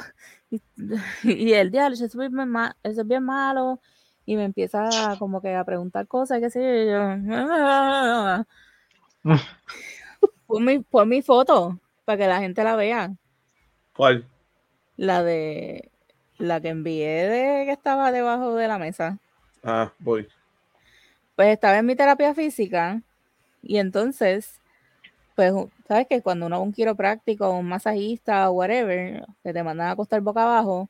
Y, 0.50 0.60
y 1.24 1.52
el 1.54 1.70
diablo, 1.70 1.94
eso 1.94 2.04
es 2.04 2.16
bien, 2.16 2.32
eso 2.82 3.00
es 3.00 3.06
bien 3.08 3.22
malo. 3.24 3.80
Y 4.26 4.36
me 4.36 4.44
empieza 4.44 5.16
como 5.18 5.40
que 5.40 5.54
a 5.54 5.64
preguntar 5.64 6.06
cosas, 6.06 6.40
qué 6.40 6.50
sé 6.50 6.60
yo. 6.60 6.82
y 6.82 6.86
yo, 6.90 8.44
pon, 10.46 10.64
mi, 10.64 10.78
pon 10.80 11.08
mi 11.08 11.22
foto 11.22 11.80
para 12.04 12.18
que 12.18 12.26
la 12.26 12.40
gente 12.40 12.64
la 12.64 12.76
vea. 12.76 13.12
¿Cuál? 13.96 14.24
La 14.96 15.22
de 15.22 15.90
la 16.38 16.60
que 16.60 16.68
envié 16.68 17.28
de 17.28 17.64
que 17.66 17.72
estaba 17.72 18.12
debajo 18.12 18.54
de 18.54 18.68
la 18.68 18.78
mesa. 18.78 19.18
Ah, 19.62 19.92
voy. 19.98 20.28
Pues 21.36 21.48
estaba 21.48 21.78
en 21.78 21.86
mi 21.86 21.96
terapia 21.96 22.34
física 22.34 23.02
y 23.62 23.78
entonces, 23.78 24.60
pues, 25.36 25.52
sabes 25.88 26.06
que 26.08 26.22
cuando 26.22 26.46
uno 26.46 26.56
va 26.56 26.60
a 26.60 26.64
un 26.64 26.72
quiropráctico, 26.72 27.50
un 27.50 27.68
masajista 27.68 28.50
o 28.50 28.54
whatever, 28.54 29.26
que 29.42 29.52
te 29.52 29.62
mandan 29.62 29.88
a 29.88 29.90
acostar 29.92 30.20
boca 30.20 30.42
abajo, 30.42 30.88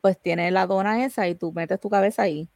pues 0.00 0.18
tiene 0.18 0.50
la 0.50 0.66
dona 0.66 1.04
esa 1.04 1.28
y 1.28 1.34
tú 1.34 1.52
metes 1.52 1.80
tu 1.80 1.90
cabeza 1.90 2.22
ahí. 2.22 2.48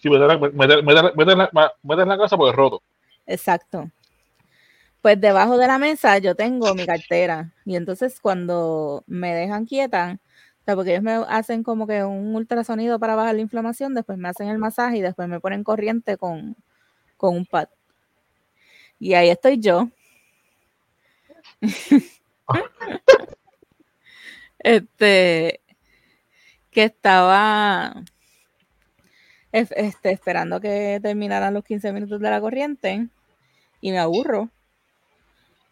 Sí, 0.00 0.10
meter, 0.10 0.28
la- 0.28 0.38
meter, 0.38 0.84
meter, 0.84 1.16
meter 1.16 1.36
la, 1.36 2.06
la 2.06 2.18
casa 2.18 2.36
porque 2.36 2.50
es 2.50 2.56
roto. 2.56 2.82
Exacto. 3.26 3.90
Pues 5.04 5.20
debajo 5.20 5.58
de 5.58 5.66
la 5.66 5.78
mesa 5.78 6.16
yo 6.16 6.34
tengo 6.34 6.74
mi 6.74 6.86
cartera 6.86 7.52
y 7.66 7.76
entonces 7.76 8.20
cuando 8.20 9.04
me 9.06 9.34
dejan 9.34 9.66
quieta, 9.66 10.18
o 10.62 10.64
sea, 10.64 10.74
porque 10.76 10.92
ellos 10.92 11.02
me 11.02 11.12
hacen 11.28 11.62
como 11.62 11.86
que 11.86 12.02
un 12.04 12.34
ultrasonido 12.34 12.98
para 12.98 13.14
bajar 13.14 13.34
la 13.34 13.42
inflamación, 13.42 13.92
después 13.92 14.16
me 14.16 14.30
hacen 14.30 14.48
el 14.48 14.56
masaje 14.56 14.96
y 14.96 15.00
después 15.02 15.28
me 15.28 15.40
ponen 15.40 15.62
corriente 15.62 16.16
con, 16.16 16.56
con 17.18 17.36
un 17.36 17.46
pad. 17.46 17.68
Y 18.98 19.14
ahí 19.14 19.30
estoy 19.30 19.58
yo. 19.60 19.88
este, 24.58 25.60
que 26.70 26.84
estaba 26.84 27.94
es- 29.52 29.72
este, 29.76 30.10
esperando 30.10 30.60
que 30.60 30.98
terminaran 31.02 31.54
los 31.54 31.64
15 31.64 31.92
minutos 31.92 32.20
de 32.20 32.30
la 32.30 32.40
corriente 32.40 33.08
y 33.80 33.92
me 33.92 33.98
aburro. 33.98 34.50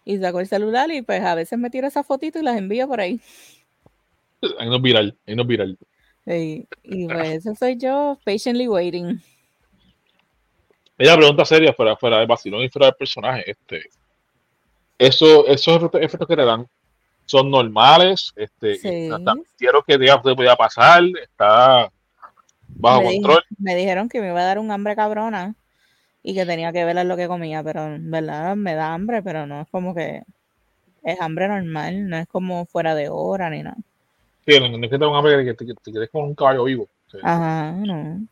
Y 0.05 0.19
saco 0.19 0.41
el 0.41 0.47
celular 0.49 0.91
y 0.91 1.03
pues 1.03 1.23
a 1.23 1.35
veces 1.35 1.59
me 1.59 1.71
tiro 1.71 1.87
esa 1.87 2.03
fotito 2.03 2.39
y 2.39 2.43
las 2.43 2.57
envío 2.57 2.89
por 2.89 3.01
ahí. 3.01 3.21
Ahí 4.59 4.69
no 4.69 4.81
viral, 4.81 5.17
ahí 5.27 5.37
no 5.37 5.45
viral. 5.45 5.79
Y, 6.27 6.67
y 6.83 7.07
pues 7.07 7.31
eso 7.31 7.55
soy 7.55 7.77
yo, 7.77 8.19
patiently 8.25 8.67
waiting. 8.69 9.21
Ella 10.99 11.17
pregunta 11.17 11.45
seria 11.45 11.73
fuera, 11.73 11.97
fuera 11.97 12.19
de 12.19 12.27
vacilón 12.27 12.63
y 12.63 12.69
fuera 12.69 12.87
del 12.87 12.95
personaje. 12.97 13.51
Este, 13.51 13.83
eso, 14.99 15.47
esos 15.47 15.83
efectos, 15.95 16.29
que 16.29 16.37
le 16.37 16.45
dan 16.45 16.67
son 17.27 17.51
normales. 17.51 18.33
Este, 18.37 18.77
Sí. 18.77 19.09
quiero 19.57 19.83
que 19.83 19.99
diga 19.99 20.21
que 20.23 20.35
podía 20.35 20.55
pasar, 20.57 21.03
está 21.23 21.91
bajo 22.69 23.01
me, 23.03 23.09
dije- 23.09 23.23
control. 23.23 23.45
me 23.59 23.75
dijeron 23.77 24.09
que 24.09 24.21
me 24.21 24.29
iba 24.29 24.41
a 24.41 24.45
dar 24.45 24.59
un 24.59 24.71
hambre 24.71 24.95
cabrona 24.97 25.55
y 26.23 26.35
que 26.35 26.47
tenía 26.47 26.73
que 26.73 26.85
ver 26.85 27.05
lo 27.05 27.17
que 27.17 27.29
comía, 27.29 27.63
pero 27.63 27.85
en 27.87 28.11
verdad 28.11 28.57
me 28.57 28.75
da 28.75 28.95
hambre, 28.95 29.23
pero 29.23 29.47
no 29.47 29.63
es 29.63 29.69
como 29.69 29.95
que 29.95 30.23
es 31.03 31.21
hambre 31.21 31.49
normal, 31.49 32.09
no 32.09 32.17
es 32.17 32.29
como 32.29 32.65
fuera 32.67 32.95
de 32.95 33.09
hora 33.09 33.51
ni 33.51 33.63
nada. 33.63 33.77
Sí, 34.47 34.55
es 34.55 34.91
que 34.91 34.99
te 34.99 35.07
un 35.07 35.17
hambre 35.17 35.45
que 35.45 35.55
te, 35.55 35.67
que 35.67 35.75
te 35.75 35.93
quedes 35.93 36.11
como 36.11 36.27
un 36.27 36.35
caballo 36.35 36.65
vivo. 36.65 36.89
Sí. 37.11 37.19
Ajá, 37.23 37.73
no. 37.73 38.27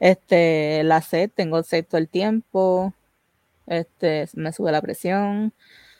Este, 0.00 0.82
la 0.84 1.00
sed, 1.00 1.30
tengo 1.34 1.62
sed 1.62 1.86
todo 1.86 1.98
el 1.98 2.08
tiempo. 2.08 2.92
Este, 3.66 4.28
me 4.34 4.52
sube 4.52 4.72
la 4.72 4.82
presión. 4.82 5.52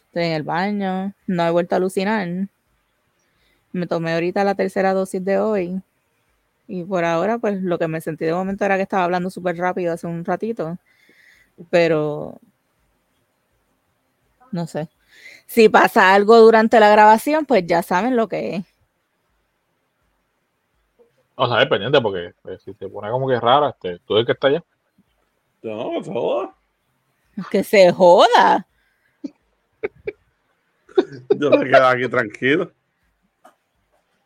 Estoy 0.07 0.25
en 0.25 0.33
el 0.33 0.43
baño. 0.43 1.15
No 1.27 1.47
he 1.47 1.51
vuelto 1.51 1.75
a 1.75 1.79
alucinar. 1.79 2.29
Me 3.73 3.87
tomé 3.87 4.13
ahorita 4.13 4.45
la 4.45 4.55
tercera 4.55 4.93
dosis 4.93 5.25
de 5.25 5.39
hoy. 5.39 5.81
Y 6.67 6.85
por 6.85 7.05
ahora, 7.05 7.39
pues 7.39 7.63
lo 7.63 7.79
que 7.79 7.89
me 7.89 8.01
sentí 8.01 8.25
de 8.25 8.33
momento 8.33 8.65
era 8.65 8.77
que 8.77 8.83
estaba 8.83 9.05
hablando 9.05 9.31
súper 9.31 9.57
rápido 9.57 9.93
hace 9.93 10.07
un 10.07 10.25
ratito. 10.25 10.79
Pero 11.71 12.41
no 14.55 14.67
sé. 14.67 14.89
Si 15.47 15.69
pasa 15.69 16.15
algo 16.15 16.39
durante 16.39 16.81
la 16.81 16.89
grabación, 16.89 17.45
pues 17.45 17.67
ya 17.67 17.83
saben 17.83 18.17
lo 18.17 18.29
que 18.29 18.57
es. 18.57 18.65
O 21.35 21.49
sea, 21.49 21.63
es 21.63 21.69
pendiente 21.69 22.01
porque 22.01 22.33
pues, 22.43 22.63
si 22.63 22.73
te 22.75 22.89
pone 22.89 23.11
como 23.11 23.29
que 23.29 23.41
rara, 23.41 23.71
este, 23.71 23.99
tú 24.07 24.17
el 24.17 24.25
que 24.25 24.33
está 24.33 24.47
allá. 24.47 24.65
No, 25.63 25.91
por 25.95 26.05
favor. 26.05 26.51
Que 27.51 27.65
se 27.65 27.91
joda. 27.93 28.67
Yo 31.37 31.51
me 31.51 31.65
quedo 31.65 31.87
aquí 31.89 32.09
tranquilo. 32.09 32.73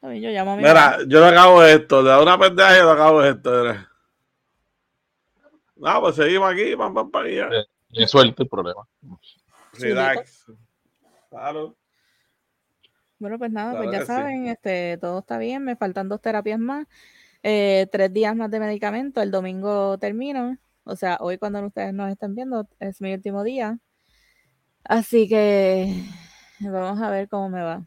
A 0.01 0.09
mí, 0.09 0.21
yo 0.21 0.31
llamo 0.31 0.53
a 0.53 0.57
mi 0.57 0.63
Mira, 0.63 0.75
mamá. 0.75 1.05
yo 1.09 1.21
le 1.21 1.27
acabo 1.27 1.63
esto. 1.65 2.03
Le 2.03 2.09
da 2.11 2.23
una 2.23 2.39
pendeja 2.39 2.75
y 2.75 2.79
yo 2.79 2.85
le 2.87 2.93
acabo 2.93 3.23
esto. 3.23 3.51
mira. 3.51 3.91
No, 5.77 6.01
pues 6.01 6.17
seguimos 6.17 6.53
aquí, 6.53 6.77
pam, 6.77 6.95
pam, 6.95 7.11
pam, 7.11 7.27
y 7.27 7.37
ya. 7.37 7.49
Y 7.91 8.03
es 8.03 8.11
suelto 8.11 8.43
el 8.43 8.49
problema. 8.49 8.87
Relax. 9.75 10.47
Claro. 11.31 11.77
Bueno, 13.19 13.39
pues 13.39 13.51
nada, 13.51 13.77
pues 13.77 13.91
ya 13.91 14.01
sí. 14.01 14.07
saben, 14.07 14.47
este, 14.47 14.97
todo 14.99 15.19
está 15.21 15.39
bien, 15.39 15.65
me 15.65 15.75
faltan 15.75 16.09
dos 16.09 16.21
terapias 16.21 16.61
más, 16.61 16.87
eh, 17.43 17.89
tres 17.91 18.13
días 18.13 18.37
más 18.37 18.49
de 18.49 18.61
medicamento, 18.61 19.21
el 19.21 19.33
domingo 19.33 19.99
termino, 19.99 20.57
o 20.85 20.95
sea, 20.95 21.19
hoy 21.21 21.37
cuando 21.37 21.61
ustedes 21.67 21.93
nos 21.93 22.13
estén 22.13 22.37
viendo 22.37 22.69
es 22.79 23.01
mi 23.01 23.13
último 23.13 23.43
día, 23.43 23.81
así 24.85 25.29
que 25.29 26.05
vamos 26.61 27.03
a 27.03 27.11
ver 27.11 27.29
cómo 27.29 27.49
me 27.49 27.63
va. 27.63 27.85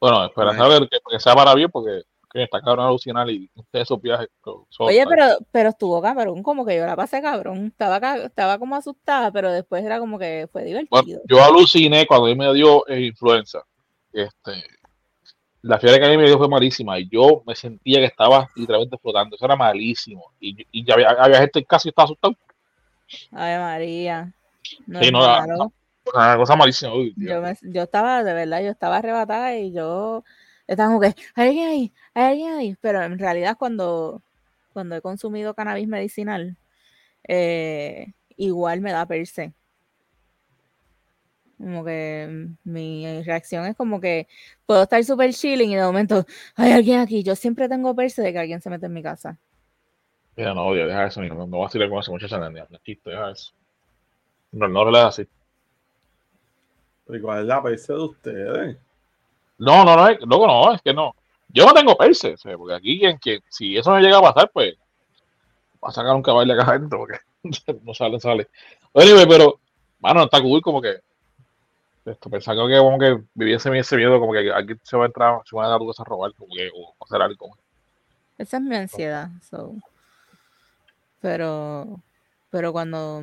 Bueno, 0.00 0.24
espera 0.26 0.52
Nice. 0.52 0.58
saber 0.58 0.88
que, 0.88 0.98
que 1.10 1.20
sea 1.20 1.34
para 1.34 1.54
bien 1.54 1.70
porque 1.70 2.02
que 2.32 2.42
está 2.42 2.60
cabrón 2.60 2.86
alucinar 2.86 3.30
y 3.30 3.50
ustedes 3.54 3.84
esos 3.84 4.02
viajes. 4.02 4.28
so- 4.44 4.66
so- 4.68 4.84
Oye, 4.84 5.04
pero, 5.08 5.38
pero 5.50 5.68
estuvo 5.70 6.02
cabrón, 6.02 6.42
como 6.42 6.66
que 6.66 6.76
yo 6.76 6.84
la 6.84 6.94
pasé 6.96 7.22
cabrón, 7.22 7.66
estaba, 7.68 8.16
estaba 8.16 8.58
como 8.58 8.76
asustada, 8.76 9.30
pero 9.32 9.50
después 9.50 9.82
era 9.84 9.98
como 9.98 10.18
que 10.18 10.46
fue 10.52 10.62
Bueno, 10.64 10.86
divertido. 11.06 11.22
yo 11.26 11.42
aluciné 11.42 12.06
cuando 12.06 12.26
a 12.26 12.28
mí 12.30 12.34
me 12.34 12.52
dio 12.52 12.86
eh, 12.88 13.00
influenza. 13.06 13.62
Este, 14.12 14.52
la 15.62 15.78
fiebre 15.78 15.98
que 15.98 16.06
a 16.06 16.10
mí 16.10 16.16
me 16.18 16.24
dio 16.26 16.36
fue 16.36 16.48
malísima 16.48 16.98
y 16.98 17.08
yo 17.08 17.42
me 17.46 17.54
sentía 17.54 18.00
que 18.00 18.06
estaba 18.06 18.48
literalmente 18.54 18.98
flotando. 18.98 19.36
Eso 19.36 19.44
era 19.46 19.56
malísimo. 19.56 20.32
Y, 20.40 20.56
y 20.72 20.84
ya 20.84 20.94
había, 20.94 21.08
había 21.10 21.38
gente 21.40 21.60
y 21.60 21.62
estaba 21.88 22.04
asustado. 22.04 22.34
Ay, 23.32 23.58
María, 23.58 24.32
no 24.86 25.00
Sí, 25.00 25.10
no, 25.10 25.20
la-. 25.20 25.46
Una 26.14 26.36
cosa 26.36 26.56
malísima. 26.56 26.94
Uy. 26.94 27.14
Yo, 27.16 27.40
me- 27.40 27.56
yo 27.62 27.82
estaba, 27.82 28.22
de 28.22 28.32
verdad, 28.32 28.62
yo 28.62 28.70
estaba 28.70 28.98
arrebatada 28.98 29.56
y 29.56 29.72
yo 29.72 30.24
estaba 30.66 30.88
como 30.88 31.00
que, 31.00 31.14
hay 31.34 31.48
alguien 31.48 31.68
ahí, 31.68 31.92
hay 32.14 32.24
alguien 32.24 32.52
ahí. 32.54 32.76
Pero 32.80 33.02
en 33.02 33.18
realidad 33.18 33.56
cuando, 33.58 34.22
cuando 34.72 34.96
he 34.96 35.00
consumido 35.00 35.54
cannabis 35.54 35.88
medicinal, 35.88 36.56
eh, 37.28 38.12
igual 38.36 38.80
me 38.80 38.92
da 38.92 39.06
perse. 39.06 39.52
Como 41.58 41.84
que 41.84 42.48
mi 42.64 43.22
reacción 43.22 43.64
es 43.64 43.74
como 43.76 43.98
que 43.98 44.28
puedo 44.66 44.82
estar 44.82 45.02
súper 45.04 45.32
chilling 45.32 45.70
y 45.70 45.76
de 45.76 45.82
momento, 45.82 46.26
hay 46.56 46.72
alguien 46.72 47.00
aquí. 47.00 47.22
Yo 47.22 47.34
siempre 47.34 47.68
tengo 47.68 47.94
perse 47.94 48.22
de 48.22 48.32
que 48.32 48.38
alguien 48.38 48.60
se 48.60 48.68
mete 48.70 48.86
en 48.86 48.92
mi 48.92 49.02
casa. 49.02 49.38
Mira, 50.36 50.52
no, 50.52 50.66
odio, 50.66 50.86
deja 50.86 51.06
eso. 51.06 51.22
No, 51.22 51.34
no 51.34 51.46
voy 51.46 51.66
a 51.66 51.70
tirar 51.70 51.88
con 51.88 51.98
esa 52.00 52.10
muchacha. 52.12 52.38
No, 52.38 52.50
no, 52.50 52.78
chiste, 52.84 53.10
deja 53.10 53.30
eso. 53.30 53.52
No, 54.52 54.68
no 54.68 54.90
le 54.90 54.98
así. 54.98 55.26
¿Y 57.08 57.20
cuál 57.20 57.40
es 57.40 57.46
la 57.46 57.62
PC 57.62 57.92
de 57.92 57.98
ustedes? 58.00 58.76
No, 59.58 59.84
no, 59.84 59.96
no, 59.96 60.08
es, 60.08 60.18
loco, 60.20 60.46
no, 60.46 60.74
es 60.74 60.82
que 60.82 60.92
no. 60.92 61.14
Yo 61.48 61.64
no 61.64 61.72
tengo 61.72 61.96
perse, 61.96 62.34
porque 62.56 62.74
aquí 62.74 62.98
quien, 62.98 63.16
quien- 63.18 63.42
si 63.48 63.76
eso 63.76 63.90
no 63.90 64.00
llega 64.00 64.18
a 64.18 64.22
pasar, 64.22 64.50
pues 64.52 64.74
va 65.82 65.88
a 65.88 65.92
sacar 65.92 66.14
un 66.14 66.22
caballo 66.22 66.52
acá 66.52 66.70
adentro, 66.70 66.98
porque 66.98 67.18
no 67.82 67.94
sale, 67.94 68.12
no 68.12 68.20
sale. 68.20 68.48
Anyway, 68.94 69.26
pero, 69.26 69.60
mano, 70.00 70.24
está 70.24 70.42
cool 70.42 70.60
como 70.60 70.82
que 70.82 70.96
esto, 72.04 72.30
pensaba 72.30 72.68
que 72.68 72.78
como 72.78 72.98
que 72.98 73.20
viviese 73.34 73.76
ese 73.76 73.96
miedo, 73.96 74.20
como 74.20 74.32
que 74.32 74.52
aquí 74.52 74.74
se 74.82 74.96
va 74.96 75.04
a 75.04 75.06
entrar, 75.06 75.40
se 75.44 75.56
van 75.56 75.66
a 75.66 75.70
dar 75.70 75.78
tu 75.78 75.88
casa 75.88 76.02
a 76.02 76.06
robar, 76.06 76.32
como 76.34 76.54
que, 76.54 76.70
o 76.74 76.94
hacer 77.04 77.20
algo. 77.20 77.56
Esa 78.38 78.58
es 78.58 78.62
mi 78.62 78.76
ansiedad. 78.76 79.30
so. 79.42 79.74
Pero, 81.20 82.00
pero 82.50 82.72
cuando 82.72 83.22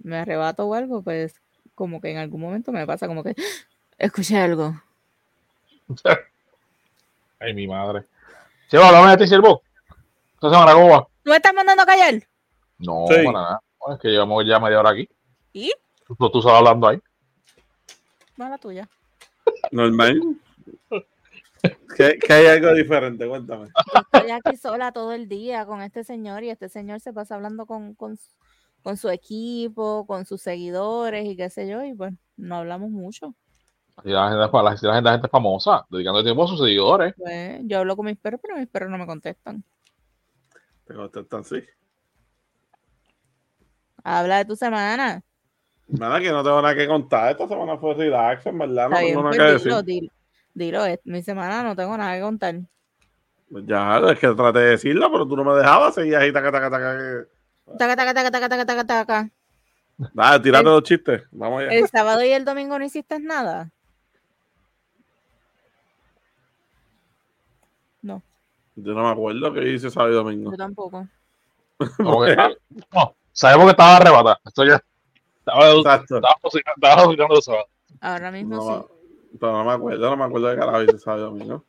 me 0.00 0.16
arrebato 0.18 0.66
o 0.66 0.74
algo, 0.74 1.02
pues 1.02 1.40
como 1.74 2.00
que 2.00 2.10
en 2.10 2.18
algún 2.18 2.40
momento 2.40 2.72
me 2.72 2.86
pasa 2.86 3.06
como 3.06 3.22
que 3.22 3.34
escuché 3.98 4.38
algo. 4.38 4.80
Ay, 7.40 7.54
mi 7.54 7.66
madre. 7.66 8.04
¿Se 8.68 8.78
va 8.78 8.86
a 8.86 8.88
hablar 8.98 9.18
de 9.18 9.24
ti, 9.24 9.28
siervo? 9.28 9.62
¿Esta 10.34 10.50
semana 10.50 10.72
cómo 10.72 10.88
va? 10.90 11.06
¿Tú 11.22 11.30
me 11.30 11.36
estás 11.36 11.54
mandando 11.54 11.82
a 11.82 11.86
callar? 11.86 12.14
No, 12.78 13.04
Sí. 13.08 13.14
para 13.24 13.32
nada. 13.32 13.60
No, 13.86 13.94
es 13.94 14.00
que 14.00 14.08
llevamos 14.08 14.44
ya 14.46 14.58
media 14.58 14.80
hora 14.80 14.90
aquí. 14.90 15.08
¿Y? 15.52 15.72
Tú, 16.06 16.14
tú 16.30 16.38
estás 16.38 16.52
hablando 16.52 16.88
ahí. 16.88 17.00
Mala 18.36 18.58
tuya. 18.58 18.88
Normal. 19.70 20.20
¿Qué, 21.96 22.18
qué 22.18 22.32
hay 22.32 22.46
algo 22.46 22.74
diferente? 22.74 23.26
Cuéntame. 23.28 23.68
Yo 23.94 24.00
estoy 24.12 24.30
aquí 24.30 24.56
sola 24.56 24.92
todo 24.92 25.12
el 25.12 25.28
día 25.28 25.64
con 25.66 25.80
este 25.82 26.02
señor 26.04 26.42
y 26.42 26.50
este 26.50 26.68
señor 26.68 27.00
se 27.00 27.12
pasa 27.12 27.36
hablando 27.36 27.66
con, 27.66 27.94
con, 27.94 28.18
con 28.84 28.98
su 28.98 29.08
equipo, 29.08 30.06
con 30.06 30.26
sus 30.26 30.42
seguidores 30.42 31.24
y 31.24 31.36
qué 31.36 31.48
sé 31.48 31.66
yo, 31.66 31.82
y 31.82 31.94
pues 31.94 32.12
no 32.36 32.56
hablamos 32.56 32.90
mucho. 32.90 33.34
Así 33.96 34.10
la 34.10 34.28
gente, 34.28 34.62
la, 34.62 34.76
gente, 34.76 35.02
la 35.02 35.12
gente 35.12 35.28
famosa, 35.28 35.86
dedicando 35.88 36.22
tiempo 36.22 36.44
a 36.44 36.48
sus 36.48 36.60
seguidores. 36.60 37.14
Pues 37.16 37.60
yo 37.62 37.78
hablo 37.78 37.96
con 37.96 38.04
mis 38.04 38.18
perros, 38.18 38.40
pero 38.42 38.58
mis 38.58 38.68
perros 38.68 38.90
no 38.90 38.98
me 38.98 39.06
contestan. 39.06 39.64
Te 40.84 40.94
contestan 40.94 41.40
así. 41.40 41.62
Habla 44.02 44.38
de 44.38 44.44
tu 44.44 44.54
semana. 44.54 45.22
Nada, 45.88 46.20
que 46.20 46.30
no 46.30 46.42
tengo 46.42 46.60
nada 46.60 46.74
que 46.74 46.86
contar. 46.86 47.30
Esta 47.30 47.48
semana 47.48 47.78
fue 47.78 47.94
relax, 47.94 48.44
en 48.44 48.58
verdad. 48.58 48.90
No 48.90 48.96
tengo 48.98 49.22
nada 49.22 49.28
pues 49.30 49.38
que 49.38 49.44
decir. 49.44 49.64
dilo, 49.64 49.82
dilo, 49.82 50.12
dilo, 50.52 50.84
es 50.84 51.00
mi 51.04 51.22
semana 51.22 51.62
no 51.62 51.74
tengo 51.74 51.96
nada 51.96 52.16
que 52.16 52.20
contar. 52.20 52.54
Pues 53.50 53.64
Ya, 53.66 53.98
es 54.10 54.18
que 54.18 54.28
traté 54.34 54.58
de 54.58 54.70
decirlo, 54.70 55.10
pero 55.10 55.26
tú 55.26 55.36
no 55.36 55.44
me 55.44 55.54
dejabas. 55.54 55.94
Seguías 55.94 56.20
ahí, 56.20 56.32
taca, 56.34 56.52
taca, 56.52 56.70
taca. 56.70 57.26
Que- 57.66 57.76
Taca, 57.78 57.96
taca, 57.96 58.14
taca, 58.14 58.30
taca, 58.30 58.48
taca, 58.48 58.66
taca, 58.66 58.84
taca. 58.86 59.30
Dale, 60.12 60.40
tírate 60.42 60.66
El- 60.66 60.72
los 60.74 60.82
chistes. 60.82 61.22
Vamos 61.30 61.62
allá. 61.62 61.70
El 61.72 61.88
sábado 61.88 62.24
y 62.24 62.30
el 62.30 62.44
domingo 62.44 62.78
no 62.78 62.84
hiciste 62.84 63.18
nada. 63.20 63.70
No, 68.02 68.22
Yo 68.76 68.92
no 68.92 69.02
me 69.02 69.10
acuerdo 69.10 69.52
qué 69.54 69.72
hice 69.72 69.90
sábado 69.90 70.12
y 70.12 70.14
domingo. 70.16 70.50
yo 70.50 70.56
tampoco. 70.56 71.06
Que, 71.78 72.36
no, 72.92 73.14
sabemos 73.32 73.64
que 73.66 73.70
estaba 73.72 73.96
arrebatada. 73.96 74.40
Esto 74.44 74.64
ya 74.64 74.80
estaba, 75.38 75.70
Exacto. 75.72 76.16
estaba, 76.16 76.34
cocinando 77.02 77.38
eso. 77.38 77.54
Ahora 78.00 78.30
mismo 78.30 78.56
No, 78.56 78.82
sí. 78.82 79.36
pero 79.40 79.52
no 79.52 79.64
me 79.64 79.72
acuerdo, 79.72 80.10
no 80.10 80.16
me 80.16 80.24
acuerdo 80.24 80.48
de 80.48 80.56
carajo 80.56 80.82
hice 80.82 80.98
sábado 80.98 81.22
y 81.22 81.24
domingo. 81.30 81.64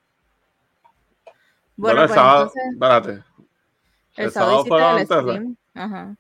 Bueno, 1.76 2.02
el 2.04 2.08
pues 2.08 2.16
sábado, 2.20 2.42
entonces 2.44 2.64
espérate. 2.74 3.10
el 3.12 4.26
el 4.26 4.32
sábado 4.32 4.64
sábado 4.64 4.66
fue 4.66 4.80
la 4.80 5.34
el. 5.38 5.58
Ajá. 5.76 6.16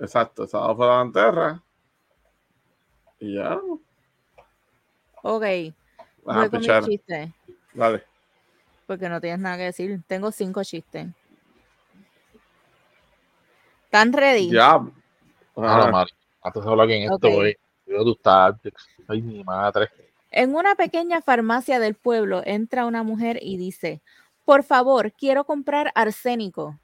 Exacto, 0.00 0.46
sábado 0.46 0.76
fue 0.76 0.86
la 0.86 0.96
lanterra. 0.98 1.62
Y 3.18 3.34
ya. 3.34 3.58
Ok, 5.22 5.44
Ah, 6.24 6.46
voy 6.48 6.50
con 6.50 6.60
chiste, 6.84 7.32
Dale. 7.74 8.04
porque 8.86 9.08
no 9.08 9.20
tienes 9.20 9.40
nada 9.40 9.56
que 9.56 9.64
decir. 9.64 10.00
Tengo 10.06 10.30
cinco 10.32 10.62
chistes. 10.64 11.08
¿Están 13.84 14.12
ready? 14.12 14.50
Ya. 14.50 14.74
Ah, 14.74 14.86
Ajá. 15.56 15.90
no. 15.90 16.04
Antes 16.42 16.64
de 16.64 16.70
hablar 16.70 16.90
en 16.90 17.12
esto, 17.12 17.30
güey. 17.30 17.56
Yo 17.86 18.04
tú 18.04 18.12
estás. 18.12 18.54
Ay, 19.08 19.20
mi 19.20 19.44
madre. 19.44 19.90
En 20.30 20.54
una 20.54 20.74
pequeña 20.76 21.20
farmacia 21.20 21.78
del 21.78 21.94
pueblo 21.94 22.42
entra 22.44 22.86
una 22.86 23.02
mujer 23.02 23.38
y 23.42 23.58
dice, 23.58 24.00
por 24.44 24.62
favor, 24.64 25.12
quiero 25.12 25.44
comprar 25.44 25.92
arsénico. 25.94 26.78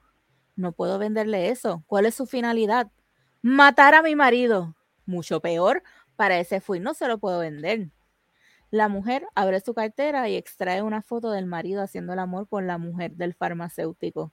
No 0.58 0.72
puedo 0.72 0.98
venderle 0.98 1.50
eso. 1.50 1.84
¿Cuál 1.86 2.06
es 2.06 2.16
su 2.16 2.26
finalidad? 2.26 2.90
Matar 3.42 3.94
a 3.94 4.02
mi 4.02 4.16
marido. 4.16 4.74
Mucho 5.06 5.38
peor. 5.40 5.84
Para 6.16 6.40
ese 6.40 6.60
fui 6.60 6.80
no 6.80 6.94
se 6.94 7.06
lo 7.06 7.18
puedo 7.18 7.38
vender. 7.38 7.90
La 8.72 8.88
mujer 8.88 9.24
abre 9.36 9.60
su 9.60 9.72
cartera 9.72 10.28
y 10.28 10.34
extrae 10.34 10.82
una 10.82 11.00
foto 11.00 11.30
del 11.30 11.46
marido 11.46 11.80
haciendo 11.80 12.12
el 12.12 12.18
amor 12.18 12.48
con 12.48 12.66
la 12.66 12.76
mujer 12.76 13.12
del 13.12 13.34
farmacéutico. 13.34 14.32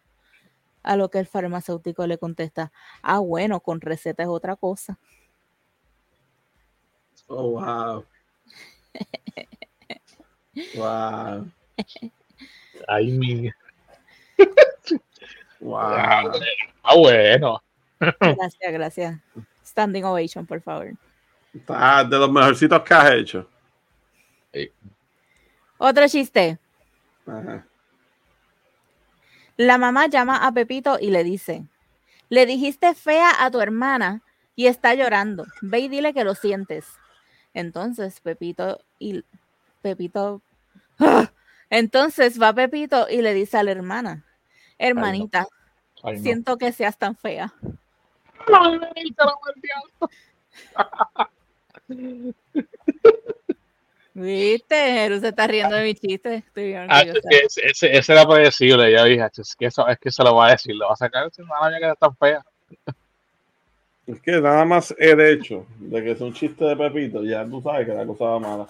A 0.81 0.95
lo 0.95 1.11
que 1.11 1.19
el 1.19 1.27
farmacéutico 1.27 2.07
le 2.07 2.17
contesta, 2.17 2.71
ah, 3.03 3.19
bueno, 3.19 3.59
con 3.59 3.79
receta 3.79 4.23
es 4.23 4.29
otra 4.29 4.55
cosa. 4.55 4.97
Oh, 7.27 7.51
wow. 7.51 8.05
Wow. 10.75 11.51
Ay, 12.88 13.11
mi. 13.11 13.51
Wow. 15.65 16.32
Ah, 16.84 16.95
bueno. 16.95 17.62
Gracias, 17.99 18.71
gracias. 18.71 19.19
Standing 19.65 20.06
ovation, 20.06 20.45
por 20.45 20.62
favor. 20.62 20.93
Está 21.54 22.04
de 22.04 22.19
los 22.19 22.32
mejorcitos 22.32 22.82
que 22.84 22.93
has 22.93 23.12
hecho. 23.12 23.49
Otro 25.78 26.08
chiste. 26.08 26.60
Ajá. 27.25 27.65
La 29.58 29.78
mamá 29.78 30.08
llama 30.08 30.45
a 30.45 30.51
Pepito 30.51 30.97
y 30.99 31.10
le 31.10 31.23
dice, 31.23 31.65
le 32.30 32.45
dijiste 32.45 32.93
fea 32.93 33.32
a 33.39 33.49
tu 33.49 33.60
hermana 33.60 34.21
y 34.56 34.67
está 34.67 34.93
llorando. 34.93 35.45
Ve 35.62 35.80
y 35.80 35.88
dile 35.88 36.13
que 36.13 36.23
lo 36.23 36.36
sientes. 36.36 36.86
Entonces 37.54 38.19
Pepito 38.19 38.82
y 38.99 39.23
Pepito... 39.82 40.41
¡Ah! 40.99 41.32
Entonces 41.69 42.39
va 42.39 42.54
Pepito 42.54 43.08
y 43.10 43.21
le 43.21 43.34
dice 43.34 43.58
a 43.58 43.63
la 43.63 43.71
hermana, 43.71 44.23
hermanita, 44.78 45.47
Ay, 46.05 46.17
no. 46.17 46.23
siento 46.23 46.57
que 46.57 46.71
seas 46.71 46.97
tan 46.97 47.15
fea. 47.15 47.53
¿Viste? 54.13 54.75
Jeru 54.75 55.19
se 55.19 55.27
está 55.29 55.47
riendo 55.47 55.75
de 55.75 55.83
mi 55.83 55.93
chiste. 55.95 56.35
Estoy 56.35 56.67
bien 56.67 56.87
Ah, 56.89 57.01
es 57.01 57.13
que 57.13 57.37
ese, 57.45 57.97
ese, 57.97 58.13
era 58.13 58.25
predecible, 58.25 58.89
ya 58.91 59.03
dije, 59.03 59.27
es 59.35 59.55
que, 59.57 59.65
eso, 59.65 59.85
es 59.87 59.99
que 59.99 60.09
se 60.11 60.23
lo 60.23 60.35
va 60.35 60.47
a 60.47 60.51
decir, 60.51 60.73
lo 60.75 60.87
va 60.87 60.93
a 60.93 60.95
sacar 60.95 61.23
mía 61.37 61.79
que 61.79 61.85
está 61.89 61.95
tan 61.95 62.15
fea. 62.15 62.45
Es 64.07 64.21
que 64.21 64.39
nada 64.39 64.63
más 64.63 64.95
el 64.99 65.19
hecho 65.19 65.65
de 65.79 66.03
que 66.03 66.11
es 66.11 66.21
un 66.21 66.31
chiste 66.33 66.63
de 66.63 66.77
Pepito, 66.77 67.23
ya 67.23 67.43
tú 67.45 67.61
sabes 67.61 67.87
que 67.87 67.93
la 67.93 68.05
cosa 68.05 68.25
va 68.25 68.39
mala. 68.39 68.67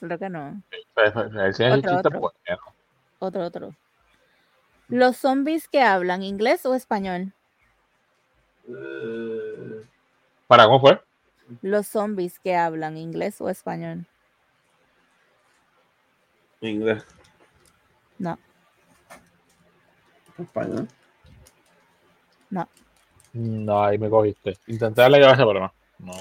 Creo 0.00 0.18
que 0.18 0.28
no. 0.28 0.60
Ese 0.96 1.48
es 1.48 1.60
el 1.60 1.72
Otro, 1.78 1.92
chiste 1.92 2.08
otro. 2.08 2.20
bueno. 2.20 2.62
Otro, 3.20 3.44
otro. 3.44 3.74
¿Los 4.88 5.16
zombies 5.16 5.68
que 5.68 5.82
hablan 5.82 6.22
inglés 6.22 6.64
o 6.66 6.74
español? 6.74 7.32
¿Para 10.46 10.64
cómo 10.66 10.80
fue? 10.80 11.00
Los 11.62 11.86
zombies 11.88 12.38
que 12.38 12.54
hablan 12.56 12.96
inglés 12.96 13.40
o 13.40 13.48
español. 13.48 14.06
Inglés, 16.60 17.04
No, 18.18 18.38
español. 20.38 20.88
no. 22.50 22.68
No, 23.34 23.84
ahí 23.84 23.98
me 23.98 24.08
cogiste. 24.08 24.56
Intenté 24.66 25.02
darle 25.02 25.20
cabeza, 25.20 25.44
pero 25.46 25.60
no. 25.60 25.72
No. 25.98 26.12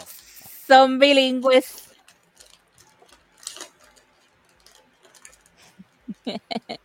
Son 0.67 0.99
bilingües. 0.99 1.89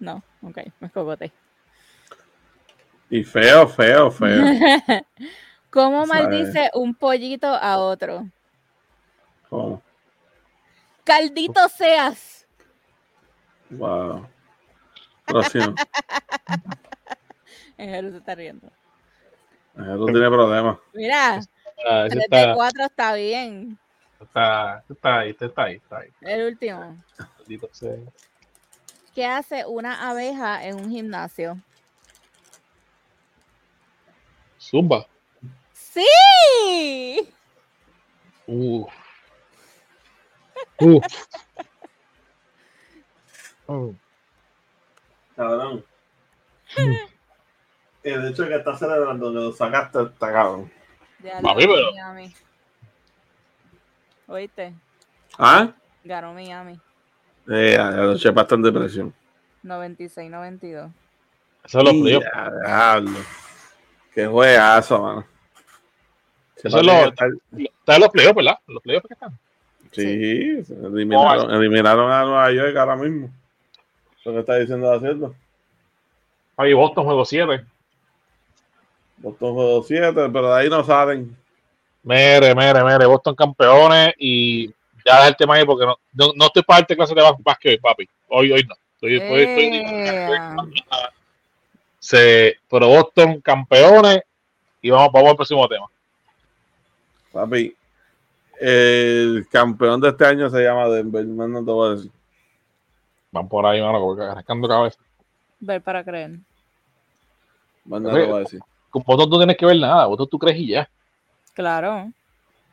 no, 0.00 0.22
ok, 0.42 0.58
me 0.80 0.86
escogoté. 0.88 1.32
Y 3.10 3.24
feo, 3.24 3.66
feo, 3.68 4.10
feo. 4.10 4.42
¿Cómo 5.70 6.06
Sabe. 6.06 6.22
maldice 6.24 6.70
un 6.74 6.94
pollito 6.94 7.46
a 7.46 7.78
otro? 7.78 8.26
¿Cómo? 9.48 9.82
Caldito 11.04 11.66
seas. 11.68 12.46
Wow. 13.70 14.26
Próximo. 15.24 15.74
El 17.76 17.88
Jero 17.90 18.10
se 18.10 18.16
está 18.18 18.34
riendo. 18.34 18.70
Tú 19.74 20.06
tiene 20.06 20.28
problemas. 20.28 20.78
Mira, 20.94 21.40
Ah, 21.88 22.06
3 22.10 22.24
está, 22.24 22.46
de 22.48 22.54
4 22.54 22.84
está 22.86 23.14
bien. 23.14 23.78
está, 24.20 24.82
está 24.90 25.18
ahí, 25.20 25.30
está 25.30 25.62
ahí, 25.62 25.74
está 25.76 25.98
ahí. 25.98 26.08
El 26.22 26.46
último. 26.48 26.96
Maldito 27.38 27.68
sea. 27.72 27.94
¿Qué 29.18 29.26
hace 29.26 29.66
una 29.66 30.08
abeja 30.08 30.64
en 30.64 30.76
un 30.76 30.90
gimnasio? 30.90 31.58
Zumba. 34.60 35.08
¡Sí! 35.72 36.06
Uf. 38.46 38.92
Uf. 40.78 41.04
Oh. 43.66 43.92
Cabrón. 45.34 45.84
El 48.04 48.24
hecho 48.28 48.44
de 48.44 48.48
que 48.50 48.54
estás 48.54 48.78
celebrando 48.78 49.32
que 49.32 49.34
lo 49.34 49.52
sacaste 49.52 50.00
está 50.00 50.32
cabrón. 50.32 50.72
Ya 51.24 51.40
Mami, 51.40 51.66
pero- 51.66 51.90
Miami. 51.90 52.34
¿Oíste? 54.28 54.74
¿Ah? 55.36 55.74
Ganó 56.04 56.32
Miami. 56.34 56.80
Eh, 57.50 57.76
están 58.42 58.54
en 58.54 58.62
depresión. 58.62 59.14
96-92. 59.64 60.90
Eso 61.64 61.78
es 61.78 61.84
lo 61.84 61.90
Y 61.90 62.02
frío. 62.02 62.20
Qué 64.14 64.26
juegazo, 64.26 65.02
mano. 65.02 65.26
Eso 66.56 66.68
Chepas 66.68 66.80
es 66.80 66.86
lo- 66.86 67.64
Está 67.64 67.94
en 67.94 68.00
los 68.00 68.08
playoffs, 68.10 68.36
¿verdad? 68.36 68.58
Los 68.66 68.82
playoffs 68.82 69.06
que 69.08 69.14
están. 69.14 69.38
Sí, 69.92 70.64
se 70.64 70.74
eliminaron, 70.74 71.50
eliminaron 71.54 72.10
a 72.10 72.22
Nueva 72.24 72.50
York 72.52 72.76
ahora 72.76 72.96
mismo. 72.96 73.30
Eso 74.20 74.32
que 74.32 74.40
está 74.40 74.56
diciendo 74.56 74.90
de 74.90 74.96
hacerlo. 74.96 75.34
Ahí 76.56 76.72
Boston 76.74 77.04
juego 77.04 77.24
7. 77.24 77.64
Boston 79.18 79.54
juego 79.54 79.82
7, 79.82 80.12
pero 80.32 80.52
de 80.54 80.60
ahí 80.60 80.68
no 80.68 80.84
salen. 80.84 81.34
Mere, 82.02 82.54
mere, 82.54 82.84
mere. 82.84 83.06
Boston 83.06 83.34
campeones 83.34 84.14
y 84.18 84.72
ya 85.08 85.16
deja 85.16 85.28
el 85.28 85.36
tema 85.36 85.54
ahí 85.54 85.64
porque 85.64 85.86
no, 85.86 85.96
no, 86.12 86.32
no 86.36 86.46
estoy 86.46 86.62
para 86.62 86.80
darte 86.80 86.96
clase 86.96 87.14
de 87.14 87.22
básquet 87.40 87.72
hoy, 87.72 87.78
papi. 87.78 88.08
Hoy, 88.28 88.52
hoy 88.52 88.62
no. 88.68 88.74
Estoy, 88.94 89.16
estoy- 89.16 89.42
estoy- 89.42 90.82
se, 91.98 92.56
pero 92.70 92.88
Boston 92.88 93.40
campeones 93.40 94.22
y 94.80 94.90
vamos, 94.90 95.10
vamos 95.12 95.30
al 95.30 95.36
próximo 95.36 95.68
tema. 95.68 95.86
Papi, 97.32 97.74
el 98.60 99.46
campeón 99.50 100.00
de 100.00 100.08
este 100.08 100.24
año 100.26 100.48
se 100.50 100.62
llama 100.62 100.88
Denver, 100.88 101.24
no 101.24 101.64
te 101.64 101.70
voy 101.70 101.88
a 101.88 101.94
decir. 101.96 102.10
Van 103.30 103.48
por 103.48 103.66
ahí, 103.66 103.80
mano, 103.82 104.12
arrancando 104.22 104.68
cabeza. 104.68 104.98
Ver 105.60 105.82
para 105.82 106.02
creer. 106.02 106.38
No 107.84 108.00
te 108.02 108.26
voy 108.26 108.36
a 108.36 108.38
decir. 108.40 108.60
Con 108.90 109.02
Boston 109.04 109.28
no 109.30 109.36
tienes 109.38 109.56
que 109.56 109.66
ver 109.66 109.76
nada. 109.78 110.06
Boston 110.06 110.28
tú 110.30 110.38
crees 110.38 110.58
y 110.58 110.68
ya. 110.68 110.88
Claro. 111.52 112.10